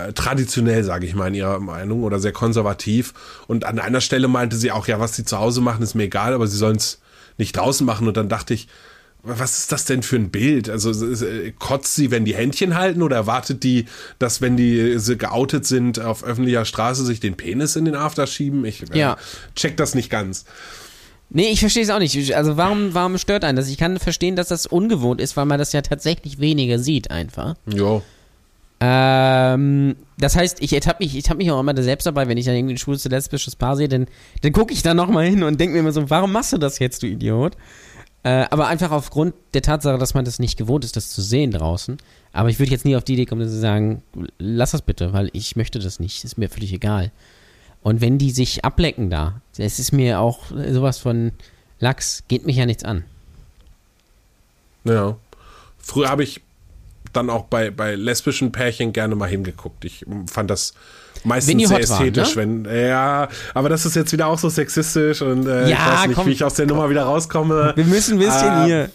äh, 0.08 0.14
traditionell, 0.14 0.84
sage 0.84 1.06
ich 1.06 1.16
mal, 1.16 1.28
in 1.28 1.36
ihrer 1.36 1.60
Meinung 1.60 2.04
oder 2.04 2.20
sehr 2.20 2.32
konservativ. 2.32 3.14
Und 3.48 3.66
an 3.66 3.80
einer 3.80 4.02
Stelle 4.02 4.28
meinte 4.28 4.56
sie 4.56 4.72
auch, 4.72 4.88
ja, 4.88 5.00
was 5.00 5.16
sie 5.16 5.26
zu 5.26 5.38
Hause 5.40 5.62
machen, 5.62 5.82
ist 5.84 5.96
mir 5.96 6.04
egal, 6.04 6.34
aber 6.34 6.48
sie 6.48 6.58
sollen 6.58 6.78
es 6.78 7.00
nicht 7.38 7.56
draußen 7.58 7.86
machen. 7.86 8.08
Und 8.08 8.18
dann 8.18 8.30
dachte 8.30 8.54
ich, 8.54 8.68
was 9.24 9.60
ist 9.60 9.72
das 9.72 9.86
denn 9.86 10.02
für 10.02 10.16
ein 10.16 10.32
Bild? 10.32 10.68
Also 10.70 10.90
äh, 11.24 11.52
kotzt 11.60 11.94
sie, 11.96 12.10
wenn 12.10 12.26
die 12.26 12.34
Händchen 12.36 12.76
halten 12.76 13.04
oder 13.04 13.16
erwartet 13.18 13.64
die, 13.64 13.86
dass 14.18 14.42
wenn 14.42 14.58
die 14.58 14.98
sie 14.98 15.18
geoutet 15.18 15.66
sind 15.66 16.00
auf 16.00 16.24
öffentlicher 16.24 16.66
Straße 16.66 17.06
sich 17.06 17.20
den 17.20 17.36
Penis 17.36 17.76
in 17.76 17.86
den 17.86 17.96
After 17.96 18.26
schieben? 18.26 18.66
Ich 18.66 18.82
äh, 18.92 18.98
Ja. 18.98 19.18
check 19.56 19.78
das 19.78 19.94
nicht 19.94 20.10
ganz. 20.10 20.46
Nee, 21.30 21.50
ich 21.52 21.60
verstehe 21.62 21.84
es 21.84 21.90
auch 21.92 22.00
nicht. 22.00 22.36
Also 22.36 22.58
warum, 22.58 22.94
warum 22.94 23.18
stört 23.18 23.46
einen 23.46 23.56
das? 23.56 23.70
Ich 23.70 23.78
kann 23.78 24.00
verstehen, 24.00 24.36
dass 24.36 24.50
das 24.50 24.66
ungewohnt 24.66 25.22
ist, 25.22 25.38
weil 25.38 25.46
man 25.46 25.60
das 25.60 25.72
ja 25.72 25.82
tatsächlich 25.82 26.40
weniger 26.40 26.78
sieht 26.80 27.10
einfach. 27.12 27.56
Jo. 27.72 28.02
Ähm, 28.84 29.96
das 30.18 30.36
heißt, 30.36 30.60
ich 30.60 30.74
ertappe 30.74 31.04
mich, 31.04 31.16
ich 31.16 31.24
ertappe 31.24 31.38
mich 31.38 31.52
auch 31.52 31.60
immer 31.60 31.80
selbst 31.84 32.08
dabei, 32.08 32.28
wenn 32.28 32.38
ich 32.40 32.46
dann 32.46 32.56
irgendwie 32.56 32.74
ein 32.74 32.80
schwules 32.80 33.06
lesbisches 33.06 33.56
Paar 33.56 33.78
sehe, 33.78 33.88
dann, 33.88 34.08
dann 34.42 34.54
gucke 34.54 34.74
ich 34.74 34.82
da 34.82 34.96
nochmal 34.96 35.28
hin 35.28 35.44
und 35.44 35.60
denke 35.60 35.74
mir 35.74 35.82
immer 35.82 35.92
so, 35.92 36.10
warum 36.10 36.32
machst 36.32 36.52
du 36.52 36.58
das 36.58 36.80
jetzt, 36.80 37.04
du 37.04 37.08
Idiot? 37.08 37.56
Äh, 38.24 38.46
aber 38.50 38.68
einfach 38.68 38.90
aufgrund 38.90 39.36
der 39.54 39.62
Tatsache, 39.62 40.00
dass 40.00 40.16
man 40.16 40.26
das 40.26 40.40
nicht 40.40 40.58
gewohnt 40.58 40.84
ist, 40.84 40.96
das 40.96 41.10
zu 41.12 41.22
sehen 41.22 41.52
draußen. 41.52 41.98
Aber 42.34 42.50
ich 42.50 42.58
würde 42.58 42.72
jetzt 42.72 42.86
nie 42.86 42.96
auf 42.96 43.04
die 43.04 43.14
Idee 43.14 43.28
kommen, 43.28 43.48
zu 43.48 43.60
sagen, 43.60 44.02
lass 44.40 44.72
das 44.72 44.82
bitte, 44.82 45.14
weil 45.14 45.30
ich 45.34 45.56
möchte 45.56 45.78
das 45.78 46.00
nicht, 46.00 46.24
ist 46.24 46.40
mir 46.40 46.50
völlig 46.50 46.74
egal. 46.74 47.12
Und 47.84 48.02
wenn 48.02 48.18
die 48.18 48.32
sich 48.32 48.66
ablecken 48.66 49.12
da, 49.12 49.42
es 49.58 49.78
ist 49.78 49.92
mir 49.92 50.20
auch 50.20 50.46
sowas 50.72 50.98
von 50.98 51.34
Lachs, 51.80 52.24
geht 52.28 52.46
mich 52.46 52.56
ja 52.56 52.66
nichts 52.66 52.84
an. 52.84 53.04
Ja. 54.84 55.18
Früher 55.80 56.10
habe 56.10 56.24
ich 56.24 56.42
dann 57.14 57.30
auch 57.30 57.46
bei, 57.46 57.72
bei 57.72 57.96
lesbischen 57.96 58.52
Pärchen 58.52 58.94
gerne 58.94 59.16
mal 59.16 59.30
hingeguckt. 59.30 59.86
Ich 59.86 60.06
fand 60.28 60.50
das 60.50 60.74
meistens 61.24 61.68
sehr 61.68 61.80
ästhetisch, 61.80 62.36
waren, 62.36 62.64
ne? 62.64 62.70
wenn 62.70 62.88
ja, 62.88 63.28
aber 63.54 63.70
das 63.70 63.86
ist 63.86 63.96
jetzt 63.96 64.12
wieder 64.12 64.28
auch 64.28 64.40
so 64.40 64.50
sexistisch 64.50 65.22
und 65.22 65.48
äh, 65.48 65.70
ja, 65.70 65.76
ich 65.76 65.86
weiß 65.86 66.08
nicht, 66.08 66.16
komm, 66.16 66.28
wie 66.28 66.32
ich 66.32 66.44
aus 66.44 66.56
der 66.56 66.66
Nummer 66.66 66.90
wieder 66.90 67.04
rauskomme. 67.04 67.74
Wir 67.76 67.86
müssen 67.86 68.14
ein 68.14 68.20
bisschen 68.20 68.62
äh, 68.62 68.66
hier. 68.66 68.92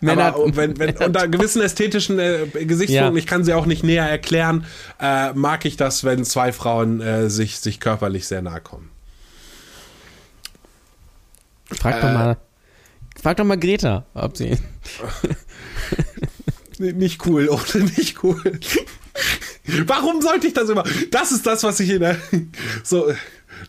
Männer, 0.00 0.34
aber 0.34 0.56
wenn, 0.56 0.78
wenn 0.78 0.96
unter 0.96 1.28
gewissen 1.28 1.60
ästhetischen 1.60 2.18
äh, 2.18 2.46
Gesichtspunkten, 2.46 3.14
ja. 3.14 3.18
ich 3.18 3.26
kann 3.26 3.44
sie 3.44 3.52
auch 3.52 3.66
nicht 3.66 3.84
näher 3.84 4.08
erklären, 4.08 4.64
äh, 5.00 5.32
mag 5.34 5.64
ich 5.66 5.76
das, 5.76 6.02
wenn 6.04 6.24
zwei 6.24 6.52
Frauen 6.52 7.00
äh, 7.00 7.28
sich, 7.28 7.58
sich 7.58 7.78
körperlich 7.78 8.26
sehr 8.26 8.40
nahe 8.40 8.60
kommen. 8.60 8.90
Frag 11.72 12.00
doch 12.00 12.08
äh, 12.08 12.14
mal, 12.14 12.36
frag 13.20 13.36
doch 13.36 13.44
mal 13.44 13.58
Greta, 13.58 14.06
ob 14.14 14.36
sie. 14.36 14.56
nicht 16.78 17.26
cool, 17.26 17.48
oder 17.48 17.78
nicht 17.96 18.22
cool. 18.22 18.40
Warum 19.86 20.22
sollte 20.22 20.46
ich 20.46 20.54
das 20.54 20.68
immer? 20.68 20.84
Das 21.10 21.32
ist 21.32 21.46
das, 21.46 21.62
was 21.62 21.80
ich 21.80 21.90
in 21.90 22.00
der. 22.00 22.16
So. 22.84 23.12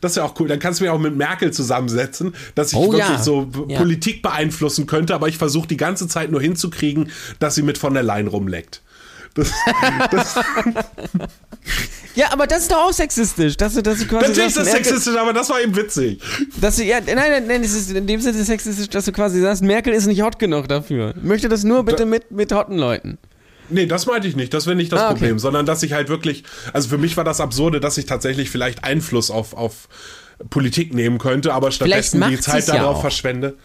Das 0.02 0.18
wäre 0.18 0.26
auch 0.26 0.38
cool. 0.40 0.50
Dann 0.50 0.60
kannst 0.60 0.80
du 0.80 0.84
mich 0.84 0.92
auch 0.92 1.00
mit 1.00 1.16
Merkel 1.16 1.52
zusammensetzen, 1.54 2.36
dass 2.56 2.74
ich 2.74 2.78
oh, 2.78 2.92
wirklich 2.92 3.08
ja. 3.08 3.24
so 3.24 3.50
ja. 3.70 3.78
Politik 3.78 4.22
beeinflussen 4.22 4.86
könnte, 4.86 5.16
aber 5.16 5.30
ich 5.30 5.38
versuche 5.38 5.68
die 5.68 5.78
ganze 5.78 6.10
Zeit 6.10 6.30
nur 6.30 6.42
hinzukriegen, 6.42 7.10
dass 7.40 7.56
sie 7.56 7.62
mit 7.62 7.78
von 7.78 7.94
der 7.94 8.04
Leyen 8.04 8.28
rumleckt. 8.28 8.82
Das, 9.38 9.54
das 10.12 10.36
ja, 12.16 12.32
aber 12.32 12.48
das 12.48 12.64
ist 12.64 12.72
doch 12.72 12.88
auch 12.88 12.94
sexistisch. 12.94 13.56
Dass 13.58 13.76
du, 13.76 13.84
dass 13.84 14.00
du 14.00 14.08
quasi 14.08 14.30
Natürlich 14.30 14.48
ist 14.48 14.58
das 14.58 14.66
Merkel, 14.66 14.86
sexistisch, 14.86 15.16
aber 15.16 15.34
das 15.34 15.50
war 15.50 15.62
eben 15.62 15.76
witzig. 15.76 16.20
Dass 16.60 16.78
du, 16.78 16.84
ja, 16.84 17.00
nein, 17.00 17.16
nein, 17.16 17.48
nein, 17.48 17.64
es 17.64 17.74
ist 17.74 17.92
in 17.92 18.08
dem 18.08 18.20
Sinne 18.20 18.44
sexistisch, 18.44 18.90
dass 18.90 19.06
du 19.06 19.12
quasi 19.12 19.40
sagst, 19.40 19.62
Merkel 19.62 19.94
ist 19.94 20.08
nicht 20.08 20.24
hot 20.24 20.40
genug 20.40 20.68
dafür. 20.68 21.14
Möchte 21.22 21.48
das 21.48 21.64
nur 21.64 21.84
bitte 21.84 22.04
da, 22.04 22.06
mit, 22.06 22.32
mit 22.32 22.52
hotten 22.52 22.78
Leuten. 22.78 23.20
Nee, 23.70 23.86
das 23.86 24.08
meinte 24.08 24.28
ich 24.28 24.36
nicht. 24.36 24.54
Das 24.54 24.66
wäre 24.66 24.76
nicht 24.76 24.92
das 24.92 25.02
ah, 25.02 25.12
Problem, 25.12 25.34
okay. 25.34 25.40
sondern 25.40 25.68
dass 25.68 25.84
ich 25.84 25.94
halt 25.94 26.10
wirklich, 26.10 26.44
also 26.74 26.90
für 26.90 26.98
mich 26.98 27.18
war 27.18 27.24
das 27.24 27.40
Absurde, 27.40 27.80
dass 27.80 27.98
ich 27.98 28.06
tatsächlich 28.06 28.50
vielleicht 28.50 28.84
Einfluss 28.84 29.30
auf, 29.30 29.54
auf 29.54 29.88
Politik 30.50 30.94
nehmen 30.94 31.20
könnte, 31.20 31.54
aber 31.54 31.72
stattdessen 31.72 32.24
die 32.30 32.40
Zeit 32.40 32.68
darauf 32.68 32.98
ja 32.98 33.02
verschwende. 33.02 33.58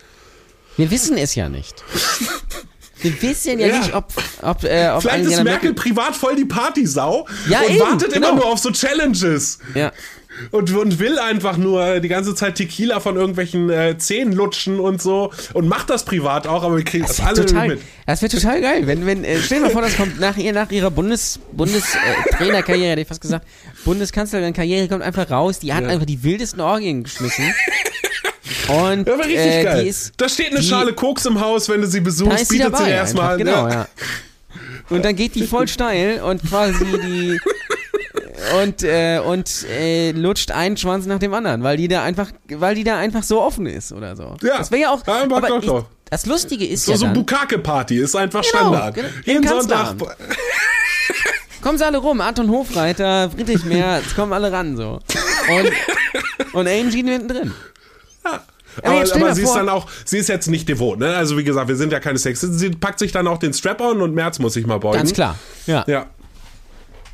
Wir 0.76 0.90
wissen 0.90 1.16
es 1.16 1.34
ja 1.34 1.48
nicht. 1.48 1.82
Wir 3.02 3.22
wissen 3.22 3.58
ja, 3.58 3.66
ja. 3.66 3.78
nicht, 3.78 3.94
ob. 3.94 4.12
ob, 4.42 4.64
äh, 4.64 4.90
ob 4.90 5.02
Vielleicht 5.02 5.24
ist 5.24 5.44
Merkel 5.44 5.74
privat 5.74 6.16
voll 6.16 6.36
die 6.36 6.44
Partysau 6.44 7.26
ja, 7.48 7.60
und 7.60 7.70
eben, 7.70 7.80
wartet 7.80 8.12
genau. 8.12 8.30
immer 8.30 8.36
nur 8.40 8.46
auf 8.46 8.58
so 8.58 8.70
Challenges. 8.70 9.58
Ja. 9.74 9.92
Und, 10.50 10.72
und 10.72 10.98
will 10.98 11.18
einfach 11.18 11.56
nur 11.56 12.00
die 12.00 12.08
ganze 12.08 12.34
Zeit 12.34 12.54
Tequila 12.54 13.00
von 13.00 13.16
irgendwelchen 13.16 13.68
äh, 13.68 13.98
Zähnen 13.98 14.32
lutschen 14.32 14.80
und 14.80 15.00
so 15.00 15.30
und 15.52 15.68
macht 15.68 15.90
das 15.90 16.04
privat 16.04 16.46
auch, 16.46 16.62
aber 16.62 16.78
wir 16.78 16.84
kriegen 16.84 17.04
das, 17.06 17.18
das 17.18 17.26
alle 17.26 17.44
total, 17.44 17.68
mit. 17.68 17.80
Das 18.06 18.22
wäre 18.22 18.32
total 18.32 18.60
geil, 18.62 18.86
wenn, 18.86 19.04
wenn, 19.04 19.24
äh, 19.24 19.38
stell 19.40 19.58
dir 19.58 19.66
mal 19.66 19.70
vor, 19.70 19.82
das 19.82 19.96
kommt 19.96 20.18
nach 20.18 20.38
ihr, 20.38 20.52
nach 20.52 20.70
ihrer 20.70 20.90
Bundes, 20.90 21.38
Bundestrainerkarriere, 21.52 22.86
äh, 22.86 22.90
hätte 22.92 23.00
ich 23.02 23.08
fast 23.08 23.20
gesagt, 23.20 23.46
Bundeskanzlerin-Karriere 23.84 24.88
kommt 24.88 25.02
einfach 25.02 25.30
raus, 25.30 25.58
die 25.58 25.74
hat 25.74 25.84
ja. 25.84 25.90
einfach 25.90 26.06
die 26.06 26.22
wildesten 26.22 26.60
Orgien 26.60 27.04
geschmissen. 27.04 27.52
Und 28.72 29.06
ja, 29.06 29.14
richtig 29.14 29.36
äh, 29.36 29.64
geil. 29.64 29.86
Ist, 29.86 30.12
da 30.16 30.28
steht 30.28 30.50
eine 30.50 30.60
die, 30.60 30.66
Schale 30.66 30.92
Koks 30.92 31.26
im 31.26 31.40
Haus, 31.40 31.68
wenn 31.68 31.80
du 31.80 31.86
sie 31.86 32.00
besuchst, 32.00 32.48
bietet 32.48 32.76
sie 32.76 32.88
erstmal. 32.90 33.36
Genau, 33.36 33.68
ja. 33.68 33.86
Und 34.88 35.04
dann 35.04 35.16
geht 35.16 35.34
die 35.34 35.46
voll 35.46 35.68
steil 35.68 36.22
und 36.22 36.42
quasi 36.42 36.84
die 36.84 37.40
und 38.62 38.82
äh, 38.82 39.20
und 39.24 39.64
äh, 39.68 40.12
lutscht 40.12 40.50
einen 40.50 40.76
Schwanz 40.76 41.06
nach 41.06 41.18
dem 41.18 41.32
anderen, 41.34 41.62
weil 41.62 41.76
die 41.76 41.88
da 41.88 42.02
einfach, 42.02 42.30
weil 42.48 42.74
die 42.74 42.84
da 42.84 42.98
einfach 42.98 43.22
so 43.22 43.40
offen 43.40 43.66
ist 43.66 43.92
oder 43.92 44.16
so. 44.16 44.36
Ja. 44.42 44.58
Das 44.58 44.70
wäre 44.70 44.82
ja 44.82 44.90
auch. 44.90 45.06
Ja, 45.06 45.22
aber 45.22 45.58
ich, 45.58 45.70
das 46.10 46.26
Lustige 46.26 46.66
ist 46.66 46.84
so, 46.84 46.92
ja 46.92 46.98
so 46.98 47.08
Bukake-Party 47.08 47.98
ist 47.98 48.14
einfach 48.14 48.42
genau, 48.42 48.58
Standard. 48.58 48.94
Genau, 48.94 49.08
Jeden 49.24 49.48
Sonntag. 49.48 49.96
kommen 51.62 51.78
sie 51.78 51.86
alle 51.86 51.98
rum, 51.98 52.20
Anton 52.20 52.50
Hofreiter, 52.50 53.30
Friedrich 53.30 53.64
Merz, 53.64 54.14
kommen 54.14 54.32
alle 54.32 54.52
ran 54.52 54.76
so. 54.76 55.00
Und, 55.48 55.72
und 56.52 56.68
Angie 56.68 57.02
hinten 57.02 57.28
drin. 57.28 57.54
Ja. 58.24 58.42
Aber, 58.78 59.00
aber, 59.00 59.14
aber 59.14 59.34
sie 59.34 59.42
ist 59.42 59.54
dann 59.54 59.68
auch, 59.68 59.88
sie 60.04 60.18
ist 60.18 60.28
jetzt 60.28 60.48
nicht 60.48 60.68
devot, 60.68 60.98
ne? 60.98 61.14
Also 61.14 61.36
wie 61.36 61.44
gesagt, 61.44 61.68
wir 61.68 61.76
sind 61.76 61.92
ja 61.92 62.00
keine 62.00 62.18
Sexisten. 62.18 62.56
Sie 62.56 62.70
packt 62.70 62.98
sich 62.98 63.12
dann 63.12 63.26
auch 63.26 63.38
den 63.38 63.52
Strap-on 63.52 64.00
und 64.00 64.14
März 64.14 64.38
muss 64.38 64.54
sich 64.54 64.66
mal 64.66 64.78
beugen. 64.78 64.98
Ganz 64.98 65.12
klar, 65.12 65.38
ja. 65.66 65.84
ja. 65.86 66.06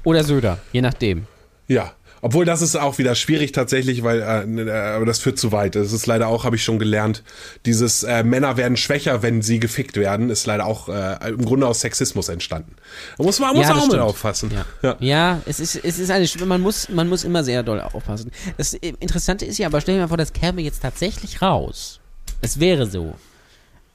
Oder 0.04 0.24
Söder, 0.24 0.58
je 0.72 0.80
nachdem. 0.80 1.26
Ja. 1.66 1.92
Obwohl 2.20 2.44
das 2.44 2.62
ist 2.62 2.76
auch 2.76 2.98
wieder 2.98 3.14
schwierig 3.14 3.52
tatsächlich, 3.52 4.02
weil 4.02 4.20
äh, 4.20 4.62
äh, 4.62 4.70
aber 4.96 5.06
das 5.06 5.18
führt 5.18 5.38
zu 5.38 5.52
weit. 5.52 5.74
Das 5.74 5.92
ist 5.92 6.06
leider 6.06 6.28
auch, 6.28 6.44
habe 6.44 6.56
ich 6.56 6.64
schon 6.64 6.78
gelernt, 6.78 7.22
dieses 7.66 8.02
äh, 8.02 8.24
Männer 8.24 8.56
werden 8.56 8.76
schwächer, 8.76 9.22
wenn 9.22 9.42
sie 9.42 9.60
gefickt 9.60 9.96
werden, 9.96 10.30
ist 10.30 10.46
leider 10.46 10.66
auch 10.66 10.88
äh, 10.88 11.28
im 11.28 11.44
Grunde 11.44 11.66
aus 11.66 11.80
Sexismus 11.80 12.28
entstanden. 12.28 12.74
Da 13.16 13.24
muss 13.24 13.38
man 13.38 13.54
muss 13.54 13.68
ja, 13.68 13.74
auch 13.74 13.88
mit 13.88 14.00
aufpassen. 14.00 14.50
Ja. 14.52 14.64
ja. 14.82 14.96
Ja. 15.00 15.42
es 15.46 15.60
ist 15.60 15.76
es 15.76 15.98
ist 15.98 16.10
eine 16.10 16.26
man 16.46 16.60
muss 16.60 16.88
man 16.88 17.08
muss 17.08 17.24
immer 17.24 17.44
sehr 17.44 17.62
doll 17.62 17.80
aufpassen. 17.80 18.30
Das 18.56 18.74
äh, 18.74 18.92
Interessante 19.00 19.44
ist 19.44 19.58
ja, 19.58 19.66
aber 19.68 19.80
stell 19.80 19.94
dir 19.94 20.02
mal 20.02 20.08
vor, 20.08 20.16
das 20.16 20.32
käme 20.32 20.62
jetzt 20.62 20.82
tatsächlich 20.82 21.42
raus. 21.42 22.00
Es 22.40 22.60
wäre 22.60 22.86
so. 22.86 23.14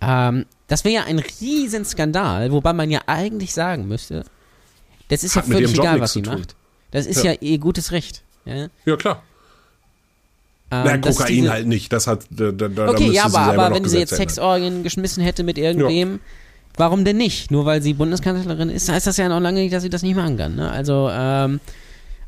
Ähm, 0.01 0.45
das 0.67 0.83
wäre 0.83 0.95
ja 0.95 1.03
ein 1.03 1.19
Riesenskandal, 1.19 2.51
wobei 2.51 2.73
man 2.73 2.89
ja 2.89 3.01
eigentlich 3.05 3.53
sagen 3.53 3.87
müsste, 3.87 4.23
das 5.09 5.23
ist 5.23 5.35
Hat 5.35 5.47
ja 5.47 5.53
völlig 5.53 5.73
egal, 5.73 5.99
was 5.99 6.13
sie 6.13 6.21
macht. 6.21 6.55
Das 6.93 7.07
ist 7.07 7.23
ja, 7.23 7.31
ja 7.31 7.37
ihr 7.41 7.57
gutes 7.57 7.91
Recht. 7.91 8.21
Ja, 8.45 8.67
ja 8.85 8.95
klar. 8.95 9.23
Ähm, 10.71 10.83
Na, 10.85 10.97
Kokain 10.97 11.27
diese, 11.27 11.51
halt 11.51 11.67
nicht. 11.67 11.91
Das 11.91 12.07
hat. 12.07 12.25
Da, 12.29 12.51
da, 12.51 12.87
okay, 12.87 13.11
ja, 13.11 13.25
aber, 13.25 13.39
aber 13.39 13.75
wenn 13.75 13.85
sie 13.85 13.97
jetzt 13.97 14.15
Sexorgien 14.15 14.83
geschmissen 14.83 15.23
hätte 15.23 15.43
mit 15.43 15.57
irgendwem, 15.57 16.13
ja. 16.13 16.19
warum 16.77 17.03
denn 17.03 17.17
nicht? 17.17 17.49
Nur 17.49 17.65
weil 17.65 17.81
sie 17.81 17.95
Bundeskanzlerin 17.95 18.69
ist, 18.69 18.89
heißt 18.89 19.07
das 19.07 19.17
ja 19.17 19.27
noch 19.27 19.39
lange 19.39 19.61
nicht, 19.61 19.73
dass 19.73 19.83
sie 19.83 19.89
das 19.89 20.03
nicht 20.03 20.15
machen 20.15 20.37
kann. 20.37 20.55
Ne? 20.55 20.69
Also, 20.69 21.09
ähm, 21.11 21.59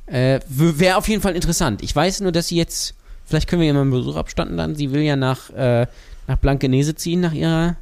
äh, 0.08 0.40
wäre 0.48 0.98
auf 0.98 1.08
jeden 1.08 1.22
Fall 1.22 1.36
interessant. 1.36 1.84
Ich 1.84 1.96
weiß 1.96 2.22
nur, 2.22 2.32
dass 2.32 2.48
sie 2.48 2.58
jetzt, 2.58 2.96
vielleicht 3.26 3.48
können 3.48 3.62
wir 3.62 3.68
ihr 3.68 3.74
mal 3.74 3.82
einen 3.82 3.92
Besuch 3.92 4.16
abstatten 4.16 4.58
dann. 4.58 4.76
Sie 4.76 4.92
will 4.92 5.02
ja 5.02 5.16
nach, 5.16 5.52
äh, 5.52 5.86
nach 6.28 6.38
Blankenese 6.38 6.96
ziehen, 6.96 7.22
nach 7.22 7.34
ihrer 7.34 7.76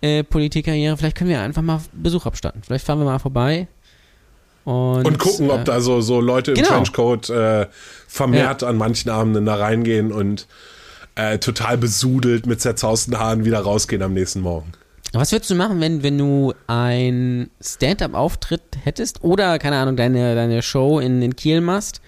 äh, 0.00 0.22
Politikkarriere. 0.22 0.96
Vielleicht 0.96 1.16
können 1.16 1.30
wir 1.30 1.40
einfach 1.40 1.62
mal 1.62 1.80
Besuch 1.92 2.26
abstatten. 2.26 2.62
Vielleicht 2.64 2.86
fahren 2.86 3.00
wir 3.00 3.04
mal 3.04 3.18
vorbei 3.18 3.66
und, 4.66 5.06
und 5.06 5.18
gucken, 5.18 5.48
äh, 5.48 5.52
ob 5.52 5.64
da 5.64 5.80
so, 5.80 6.00
so 6.00 6.20
Leute 6.20 6.50
im 6.50 6.56
genau. 6.56 6.70
Trenchcoat 6.70 7.30
äh, 7.30 7.66
vermehrt 8.08 8.62
ja. 8.62 8.68
an 8.68 8.76
manchen 8.76 9.10
Abenden 9.10 9.46
da 9.46 9.54
reingehen 9.54 10.10
und 10.10 10.48
äh, 11.14 11.38
total 11.38 11.78
besudelt 11.78 12.46
mit 12.46 12.60
zerzausten 12.60 13.16
Haaren 13.16 13.44
wieder 13.44 13.60
rausgehen 13.60 14.02
am 14.02 14.12
nächsten 14.12 14.40
Morgen. 14.40 14.72
Was 15.12 15.30
würdest 15.30 15.52
du 15.52 15.54
machen, 15.54 15.80
wenn, 15.80 16.02
wenn 16.02 16.18
du 16.18 16.52
ein 16.66 17.48
Stand-up-Auftritt 17.60 18.60
hättest 18.82 19.22
oder, 19.22 19.60
keine 19.60 19.76
Ahnung, 19.76 19.94
deine, 19.96 20.34
deine 20.34 20.60
Show 20.62 20.98
in, 20.98 21.22
in 21.22 21.36
Kiel 21.36 21.60
machst 21.60 22.00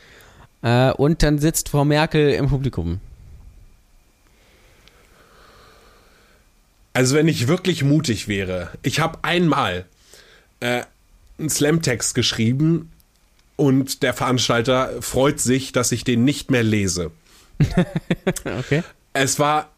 äh, 0.63 0.91
und 0.91 1.23
dann 1.23 1.39
sitzt 1.39 1.69
Frau 1.69 1.85
Merkel 1.85 2.31
im 2.31 2.49
Publikum? 2.49 2.99
Also 6.93 7.15
wenn 7.15 7.29
ich 7.29 7.47
wirklich 7.47 7.85
mutig 7.85 8.27
wäre, 8.27 8.71
ich 8.83 8.99
habe 8.99 9.21
einmal 9.23 9.85
äh, 10.59 10.83
einen 11.39 11.51
Slam-Text 11.51 12.15
geschrieben 12.15 12.91
und 13.57 14.03
der 14.03 14.15
Veranstalter 14.15 14.91
freut 15.01 15.41
sich, 15.41 15.73
dass 15.73 15.93
ich 15.93 16.05
den 16.05 16.25
nicht 16.25 16.51
mehr 16.51 16.63
lese. 16.63 17.11
okay. 18.59 18.83
Es 19.13 19.39
war 19.39 19.71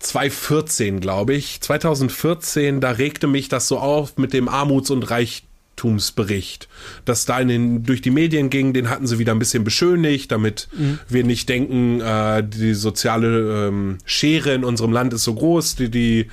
2014, 0.00 1.00
glaube 1.00 1.34
ich. 1.34 1.60
2014, 1.60 2.80
da 2.80 2.90
regte 2.90 3.26
mich 3.26 3.48
das 3.48 3.68
so 3.68 3.78
auf 3.78 4.18
mit 4.18 4.32
dem 4.32 4.48
Armuts- 4.48 4.90
und 4.90 5.08
Reichtumsbericht, 5.08 6.68
dass 7.04 7.24
da 7.24 7.38
in 7.38 7.48
den, 7.48 7.82
durch 7.84 8.02
die 8.02 8.10
Medien 8.10 8.50
ging, 8.50 8.72
den 8.72 8.90
hatten 8.90 9.06
sie 9.06 9.18
wieder 9.18 9.32
ein 9.32 9.38
bisschen 9.38 9.62
beschönigt, 9.62 10.32
damit 10.32 10.68
mhm. 10.76 10.98
wir 11.08 11.22
nicht 11.22 11.48
denken, 11.48 12.00
äh, 12.00 12.42
die 12.44 12.74
soziale 12.74 13.68
ähm, 13.68 13.98
Schere 14.04 14.54
in 14.54 14.64
unserem 14.64 14.92
Land 14.92 15.14
ist 15.14 15.24
so 15.24 15.34
groß, 15.34 15.76
die, 15.76 15.90
die 15.90 16.28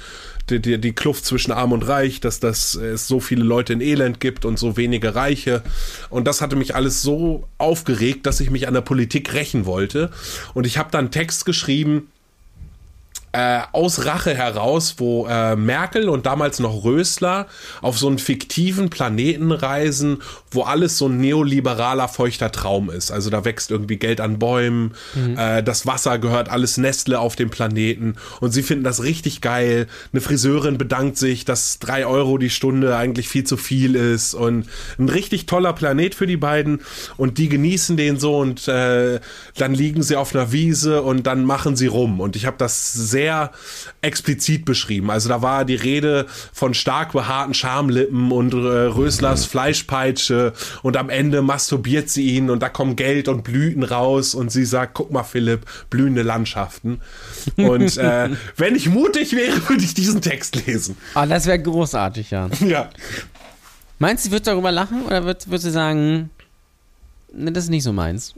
die, 0.49 0.59
die, 0.59 0.77
die 0.79 0.93
Kluft 0.93 1.25
zwischen 1.25 1.51
Arm 1.51 1.71
und 1.71 1.87
Reich, 1.87 2.19
dass, 2.19 2.39
dass 2.39 2.75
es 2.75 3.07
so 3.07 3.19
viele 3.19 3.43
Leute 3.43 3.73
in 3.73 3.81
Elend 3.81 4.19
gibt 4.19 4.45
und 4.45 4.59
so 4.59 4.77
wenige 4.77 5.15
Reiche. 5.15 5.63
Und 6.09 6.27
das 6.27 6.41
hatte 6.41 6.55
mich 6.55 6.75
alles 6.75 7.01
so 7.01 7.47
aufgeregt, 7.57 8.25
dass 8.25 8.39
ich 8.39 8.49
mich 8.49 8.67
an 8.67 8.73
der 8.73 8.81
Politik 8.81 9.33
rächen 9.33 9.65
wollte. 9.65 10.11
Und 10.53 10.65
ich 10.65 10.77
habe 10.77 10.89
dann 10.91 11.11
Text 11.11 11.45
geschrieben, 11.45 12.09
äh, 13.31 13.61
aus 13.73 14.05
Rache 14.05 14.33
heraus, 14.33 14.95
wo 14.97 15.27
äh, 15.27 15.55
Merkel 15.55 16.09
und 16.09 16.25
damals 16.25 16.59
noch 16.59 16.83
Rösler 16.83 17.47
auf 17.81 17.99
so 17.99 18.07
einen 18.07 18.17
fiktiven 18.17 18.89
Planeten 18.89 19.51
reisen, 19.51 20.23
wo 20.49 20.63
alles 20.63 20.97
so 20.97 21.07
ein 21.07 21.17
neoliberaler, 21.17 22.07
feuchter 22.07 22.51
Traum 22.51 22.89
ist. 22.89 23.11
Also 23.11 23.29
da 23.29 23.45
wächst 23.45 23.69
irgendwie 23.69 23.97
Geld 23.97 24.19
an 24.19 24.39
Bäumen, 24.39 24.95
mhm. 25.13 25.37
äh, 25.37 25.61
das 25.61 25.85
Wasser 25.85 26.17
gehört 26.17 26.49
alles 26.49 26.77
Nestle 26.77 27.19
auf 27.19 27.35
dem 27.35 27.51
Planeten 27.51 28.15
und 28.39 28.51
sie 28.51 28.63
finden 28.63 28.83
das 28.83 29.03
richtig 29.03 29.41
geil. 29.41 29.87
Eine 30.11 30.21
Friseurin 30.21 30.79
bedankt 30.79 31.17
sich, 31.17 31.45
dass 31.45 31.77
drei 31.77 32.07
Euro 32.07 32.39
die 32.39 32.49
Stunde 32.49 32.97
eigentlich 32.97 33.29
viel 33.29 33.43
zu 33.43 33.57
viel 33.57 33.95
ist 33.95 34.33
und 34.33 34.65
ein 34.97 35.09
richtig 35.09 35.45
toller 35.45 35.73
Planet 35.73 36.15
für 36.15 36.25
die 36.25 36.37
beiden 36.37 36.81
und 37.15 37.37
die 37.37 37.49
genießen 37.49 37.95
den 37.95 38.19
so 38.19 38.39
und 38.39 38.67
äh, 38.67 39.19
dann 39.57 39.73
liegen 39.75 40.01
sie 40.01 40.15
auf 40.15 40.33
einer 40.33 40.51
Wiese 40.51 41.03
und 41.03 41.27
dann 41.27 41.45
machen 41.45 41.75
sie 41.75 41.87
rum 41.87 42.19
und 42.19 42.35
ich 42.35 42.47
habe 42.47 42.57
das 42.57 42.91
sehr 42.91 43.18
explizit 44.01 44.65
beschrieben. 44.65 45.11
Also 45.11 45.29
da 45.29 45.41
war 45.41 45.65
die 45.65 45.75
Rede 45.75 46.25
von 46.53 46.73
stark 46.73 47.13
behaarten 47.13 47.53
Schamlippen 47.53 48.31
und 48.31 48.53
äh, 48.53 48.57
Röslers 48.57 49.45
Fleischpeitsche 49.45 50.53
und 50.83 50.97
am 50.97 51.09
Ende 51.09 51.41
masturbiert 51.41 52.09
sie 52.09 52.35
ihn 52.35 52.49
und 52.49 52.61
da 52.61 52.69
kommen 52.69 52.95
Geld 52.95 53.27
und 53.27 53.43
Blüten 53.43 53.83
raus 53.83 54.35
und 54.35 54.51
sie 54.51 54.65
sagt, 54.65 54.93
guck 54.93 55.11
mal 55.11 55.23
Philipp, 55.23 55.65
blühende 55.89 56.23
Landschaften. 56.23 57.01
Und 57.57 57.97
äh, 57.97 58.29
wenn 58.57 58.75
ich 58.75 58.89
mutig 58.89 59.33
wäre, 59.33 59.55
würde 59.69 59.83
ich 59.83 59.93
diesen 59.93 60.21
Text 60.21 60.65
lesen. 60.65 60.97
Ah, 61.13 61.25
das 61.25 61.45
wäre 61.45 61.59
großartig, 61.59 62.31
ja. 62.31 62.49
Ja. 62.59 62.89
Meinst 63.97 64.23
du, 64.23 64.29
sie 64.29 64.33
wird 64.33 64.47
darüber 64.47 64.71
lachen 64.71 65.03
oder 65.03 65.25
wird, 65.25 65.49
wird 65.49 65.61
sie 65.61 65.71
sagen, 65.71 66.29
ne, 67.33 67.51
das 67.51 67.65
ist 67.65 67.69
nicht 67.69 67.83
so 67.83 67.91
meins? 67.91 68.35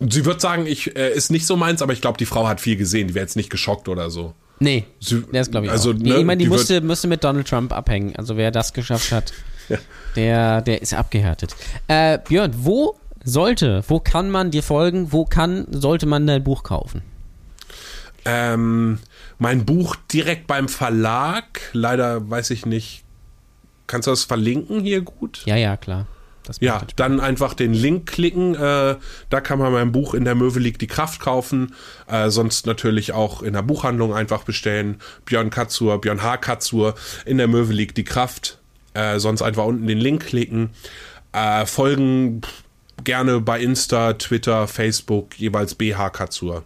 Sie 0.00 0.24
wird 0.24 0.40
sagen, 0.40 0.66
ich 0.66 0.96
äh, 0.96 1.12
ist 1.12 1.30
nicht 1.30 1.46
so 1.46 1.56
meins, 1.56 1.80
aber 1.80 1.92
ich 1.92 2.00
glaube, 2.00 2.18
die 2.18 2.26
Frau 2.26 2.48
hat 2.48 2.60
viel 2.60 2.76
gesehen. 2.76 3.08
Die 3.08 3.14
wäre 3.14 3.24
jetzt 3.24 3.36
nicht 3.36 3.50
geschockt 3.50 3.88
oder 3.88 4.10
so. 4.10 4.34
Nee, 4.58 4.84
Sie, 5.00 5.24
das 5.32 5.50
glaube 5.50 5.66
ich 5.66 5.72
also, 5.72 5.90
auch. 5.90 5.94
Ne, 5.94 6.18
ich 6.18 6.24
meine, 6.24 6.38
die, 6.38 6.44
die 6.44 6.50
musste, 6.50 6.80
musste 6.80 7.08
mit 7.08 7.22
Donald 7.22 7.48
Trump 7.48 7.72
abhängen. 7.72 8.14
Also 8.16 8.36
wer 8.36 8.50
das 8.50 8.72
geschafft 8.72 9.12
hat, 9.12 9.32
ja. 9.68 9.78
der, 10.16 10.62
der 10.62 10.82
ist 10.82 10.94
abgehärtet. 10.94 11.54
Äh, 11.86 12.18
Björn, 12.26 12.52
wo 12.56 12.98
sollte, 13.24 13.84
wo 13.88 14.00
kann 14.00 14.30
man 14.30 14.50
dir 14.50 14.62
folgen? 14.62 15.12
Wo 15.12 15.24
kann, 15.24 15.66
sollte 15.70 16.06
man 16.06 16.26
dein 16.26 16.42
Buch 16.42 16.62
kaufen? 16.64 17.02
Ähm, 18.24 18.98
mein 19.38 19.64
Buch 19.64 19.96
direkt 20.12 20.46
beim 20.46 20.68
Verlag. 20.68 21.60
Leider 21.72 22.28
weiß 22.28 22.50
ich 22.50 22.66
nicht. 22.66 23.04
Kannst 23.86 24.06
du 24.06 24.12
das 24.12 24.24
verlinken 24.24 24.80
hier 24.80 25.02
gut? 25.02 25.42
Ja, 25.44 25.56
ja, 25.56 25.76
klar 25.76 26.06
ja, 26.60 26.82
dann 26.96 27.20
einfach 27.20 27.54
den 27.54 27.74
Link 27.74 28.06
klicken. 28.06 28.54
Äh, 28.54 28.96
da 29.30 29.40
kann 29.40 29.58
man 29.58 29.72
mein 29.72 29.92
Buch 29.92 30.14
in 30.14 30.24
der 30.24 30.34
Möwe 30.34 30.58
liegt 30.58 30.80
die 30.80 30.86
Kraft 30.86 31.20
kaufen. 31.20 31.74
Äh, 32.06 32.30
sonst 32.30 32.66
natürlich 32.66 33.12
auch 33.12 33.42
in 33.42 33.54
der 33.54 33.62
Buchhandlung 33.62 34.14
einfach 34.14 34.44
bestellen. 34.44 35.00
Björn 35.24 35.50
Katzur, 35.50 36.00
Björn 36.00 36.22
H. 36.22 36.36
Katzur, 36.38 36.94
in 37.24 37.38
der 37.38 37.48
Möwe 37.48 37.72
liegt 37.72 37.96
die 37.96 38.04
Kraft. 38.04 38.58
Äh, 38.94 39.18
sonst 39.18 39.42
einfach 39.42 39.64
unten 39.64 39.86
den 39.86 39.98
Link 39.98 40.26
klicken. 40.26 40.70
Folgen 41.66 42.42
gerne 43.02 43.40
bei 43.40 43.60
Insta, 43.60 44.12
Twitter, 44.12 44.68
Facebook, 44.68 45.36
jeweils 45.36 45.74
BH 45.74 46.10
Katzur. 46.10 46.62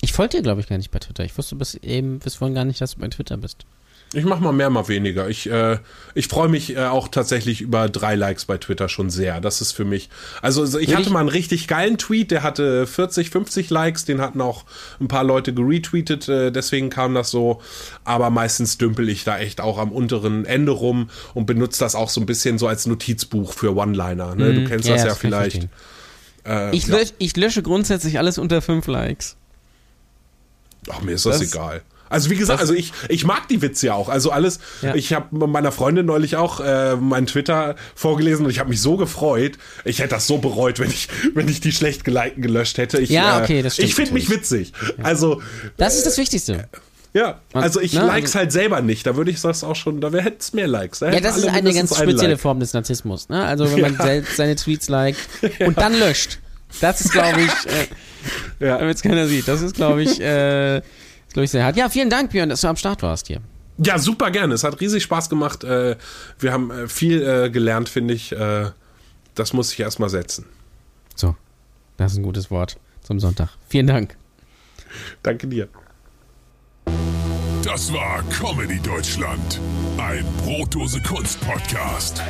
Ich 0.00 0.12
folge 0.12 0.38
dir, 0.38 0.42
glaube 0.42 0.60
ich, 0.60 0.68
gar 0.68 0.78
nicht 0.78 0.90
bei 0.90 0.98
Twitter. 0.98 1.24
Ich 1.24 1.36
wusste 1.38 1.54
bis 1.56 1.74
eben, 1.74 2.18
bis 2.18 2.36
vorhin 2.36 2.54
gar 2.54 2.64
nicht, 2.64 2.80
dass 2.80 2.94
du 2.94 3.00
bei 3.00 3.08
Twitter 3.08 3.36
bist. 3.36 3.66
Ich 4.14 4.24
mache 4.24 4.42
mal 4.42 4.52
mehr, 4.52 4.68
mal 4.68 4.88
weniger. 4.88 5.28
Ich, 5.28 5.48
äh, 5.48 5.78
ich 6.14 6.28
freue 6.28 6.48
mich 6.48 6.76
äh, 6.76 6.84
auch 6.84 7.08
tatsächlich 7.08 7.62
über 7.62 7.88
drei 7.88 8.14
Likes 8.14 8.44
bei 8.44 8.58
Twitter 8.58 8.90
schon 8.90 9.08
sehr. 9.08 9.40
Das 9.40 9.62
ist 9.62 9.72
für 9.72 9.86
mich. 9.86 10.10
Also 10.42 10.64
ich 10.78 10.88
Will 10.88 10.96
hatte 10.96 11.06
ich? 11.06 11.10
mal 11.10 11.20
einen 11.20 11.30
richtig 11.30 11.66
geilen 11.66 11.96
Tweet, 11.96 12.30
der 12.30 12.42
hatte 12.42 12.86
40, 12.86 13.30
50 13.30 13.70
Likes, 13.70 14.04
den 14.04 14.20
hatten 14.20 14.42
auch 14.42 14.64
ein 15.00 15.08
paar 15.08 15.24
Leute 15.24 15.54
geretweetet, 15.54 16.28
äh, 16.28 16.50
deswegen 16.50 16.90
kam 16.90 17.14
das 17.14 17.30
so. 17.30 17.62
Aber 18.04 18.28
meistens 18.28 18.76
dümpel 18.76 19.08
ich 19.08 19.24
da 19.24 19.38
echt 19.38 19.62
auch 19.62 19.78
am 19.78 19.92
unteren 19.92 20.44
Ende 20.44 20.72
rum 20.72 21.08
und 21.32 21.46
benutze 21.46 21.80
das 21.80 21.94
auch 21.94 22.10
so 22.10 22.20
ein 22.20 22.26
bisschen 22.26 22.58
so 22.58 22.66
als 22.66 22.84
Notizbuch 22.84 23.54
für 23.54 23.74
One-Liner. 23.74 24.34
Ne? 24.34 24.52
Mm, 24.52 24.54
du 24.56 24.64
kennst 24.68 24.88
ja, 24.88 24.96
das 24.96 25.04
ja 25.04 25.14
vielleicht. 25.14 25.68
Äh, 26.44 26.76
ich, 26.76 26.86
lösche, 26.86 27.14
ich 27.18 27.34
lösche 27.36 27.62
grundsätzlich 27.62 28.18
alles 28.18 28.36
unter 28.36 28.60
5 28.60 28.86
Likes. 28.88 29.36
Ach, 30.90 31.00
mir 31.00 31.12
ist 31.12 31.24
das, 31.24 31.38
das 31.38 31.48
egal. 31.48 31.82
Also 32.12 32.30
wie 32.30 32.36
gesagt, 32.36 32.60
also 32.60 32.74
ich, 32.74 32.92
ich 33.08 33.24
mag 33.24 33.48
die 33.48 33.62
Witze 33.62 33.86
ja 33.86 33.94
auch. 33.94 34.08
Also 34.08 34.30
alles, 34.30 34.60
ja. 34.82 34.94
ich 34.94 35.12
habe 35.12 35.46
meiner 35.46 35.72
Freundin 35.72 36.06
neulich 36.06 36.36
auch 36.36 36.60
äh, 36.60 36.96
meinen 36.96 37.26
Twitter 37.26 37.74
vorgelesen 37.94 38.44
und 38.44 38.50
ich 38.50 38.58
habe 38.58 38.68
mich 38.68 38.80
so 38.80 38.96
gefreut. 38.96 39.52
Ich 39.84 39.98
hätte 39.98 40.10
das 40.10 40.26
so 40.26 40.38
bereut, 40.38 40.78
wenn 40.78 40.90
ich, 40.90 41.08
wenn 41.34 41.48
ich 41.48 41.60
die 41.60 41.72
schlecht 41.72 42.04
gelikten 42.04 42.42
gelöscht 42.42 42.78
hätte. 42.78 42.98
Ich, 42.98 43.10
ja, 43.10 43.38
äh, 43.38 43.42
okay, 43.42 43.62
das 43.62 43.74
stimmt. 43.74 43.88
Ich 43.88 43.94
finde 43.94 44.12
mich 44.12 44.30
witzig. 44.30 44.72
Also. 45.02 45.42
Das 45.76 45.96
ist 45.96 46.06
das 46.06 46.18
Wichtigste. 46.18 46.68
Ja, 47.14 47.40
also 47.52 47.80
ich 47.80 47.92
ne, 47.92 48.00
likes 48.06 48.30
also, 48.30 48.38
halt 48.38 48.52
selber 48.52 48.80
nicht. 48.80 49.06
Da 49.06 49.16
würde 49.16 49.30
ich 49.30 49.40
das 49.40 49.64
auch 49.64 49.76
schon, 49.76 50.00
da 50.00 50.10
hätte 50.10 50.36
es 50.38 50.54
mehr 50.54 50.66
Likes. 50.66 51.00
Da 51.00 51.10
ja, 51.10 51.20
das 51.20 51.36
ist 51.36 51.46
eine 51.46 51.74
ganz 51.74 51.94
spezielle 51.94 52.32
like. 52.32 52.40
Form 52.40 52.58
des 52.60 52.72
Narzissmus. 52.72 53.28
Ne? 53.28 53.44
Also 53.44 53.70
wenn 53.70 53.80
man 53.80 53.92
ja. 53.98 54.04
selbst 54.04 54.36
seine 54.36 54.56
Tweets 54.56 54.88
liked 54.88 55.20
ja. 55.58 55.66
und 55.66 55.76
dann 55.78 55.98
löscht. 55.98 56.38
Das 56.80 57.02
ist, 57.02 57.12
glaube 57.12 57.42
ich, 57.42 57.50
äh, 57.70 58.66
ja. 58.66 58.78
damit 58.78 58.96
es 58.96 59.02
keiner 59.02 59.26
sieht. 59.26 59.46
Das 59.46 59.60
ist, 59.60 59.76
glaube 59.76 60.02
ich, 60.02 60.20
äh, 60.20 60.80
glaube 61.32 61.44
ich, 61.44 61.50
sehr 61.50 61.64
hart. 61.64 61.76
Ja, 61.76 61.88
vielen 61.88 62.10
Dank, 62.10 62.30
Björn, 62.30 62.48
dass 62.48 62.60
du 62.60 62.68
am 62.68 62.76
Start 62.76 63.02
warst 63.02 63.26
hier. 63.26 63.40
Ja, 63.78 63.98
super 63.98 64.30
gerne. 64.30 64.54
Es 64.54 64.64
hat 64.64 64.80
riesig 64.80 65.02
Spaß 65.02 65.28
gemacht. 65.28 65.64
Äh, 65.64 65.96
wir 66.38 66.52
haben 66.52 66.70
äh, 66.70 66.88
viel 66.88 67.22
äh, 67.22 67.50
gelernt, 67.50 67.88
finde 67.88 68.14
ich. 68.14 68.34
Das 69.34 69.54
muss 69.54 69.72
ich 69.72 69.80
erstmal 69.80 70.10
setzen. 70.10 70.44
So, 71.14 71.34
das 71.96 72.12
ist 72.12 72.18
ein 72.18 72.22
gutes 72.22 72.50
Wort 72.50 72.76
zum 73.02 73.18
Sonntag. 73.18 73.48
Vielen 73.68 73.86
Dank. 73.86 74.16
Danke 75.22 75.46
dir. 75.46 75.68
Das 77.64 77.92
war 77.92 78.22
Comedy 78.24 78.78
Deutschland, 78.80 79.60
ein 79.96 80.26
Brotdose 80.44 81.00
Kunst 81.00 81.40
Podcast. 81.40 82.20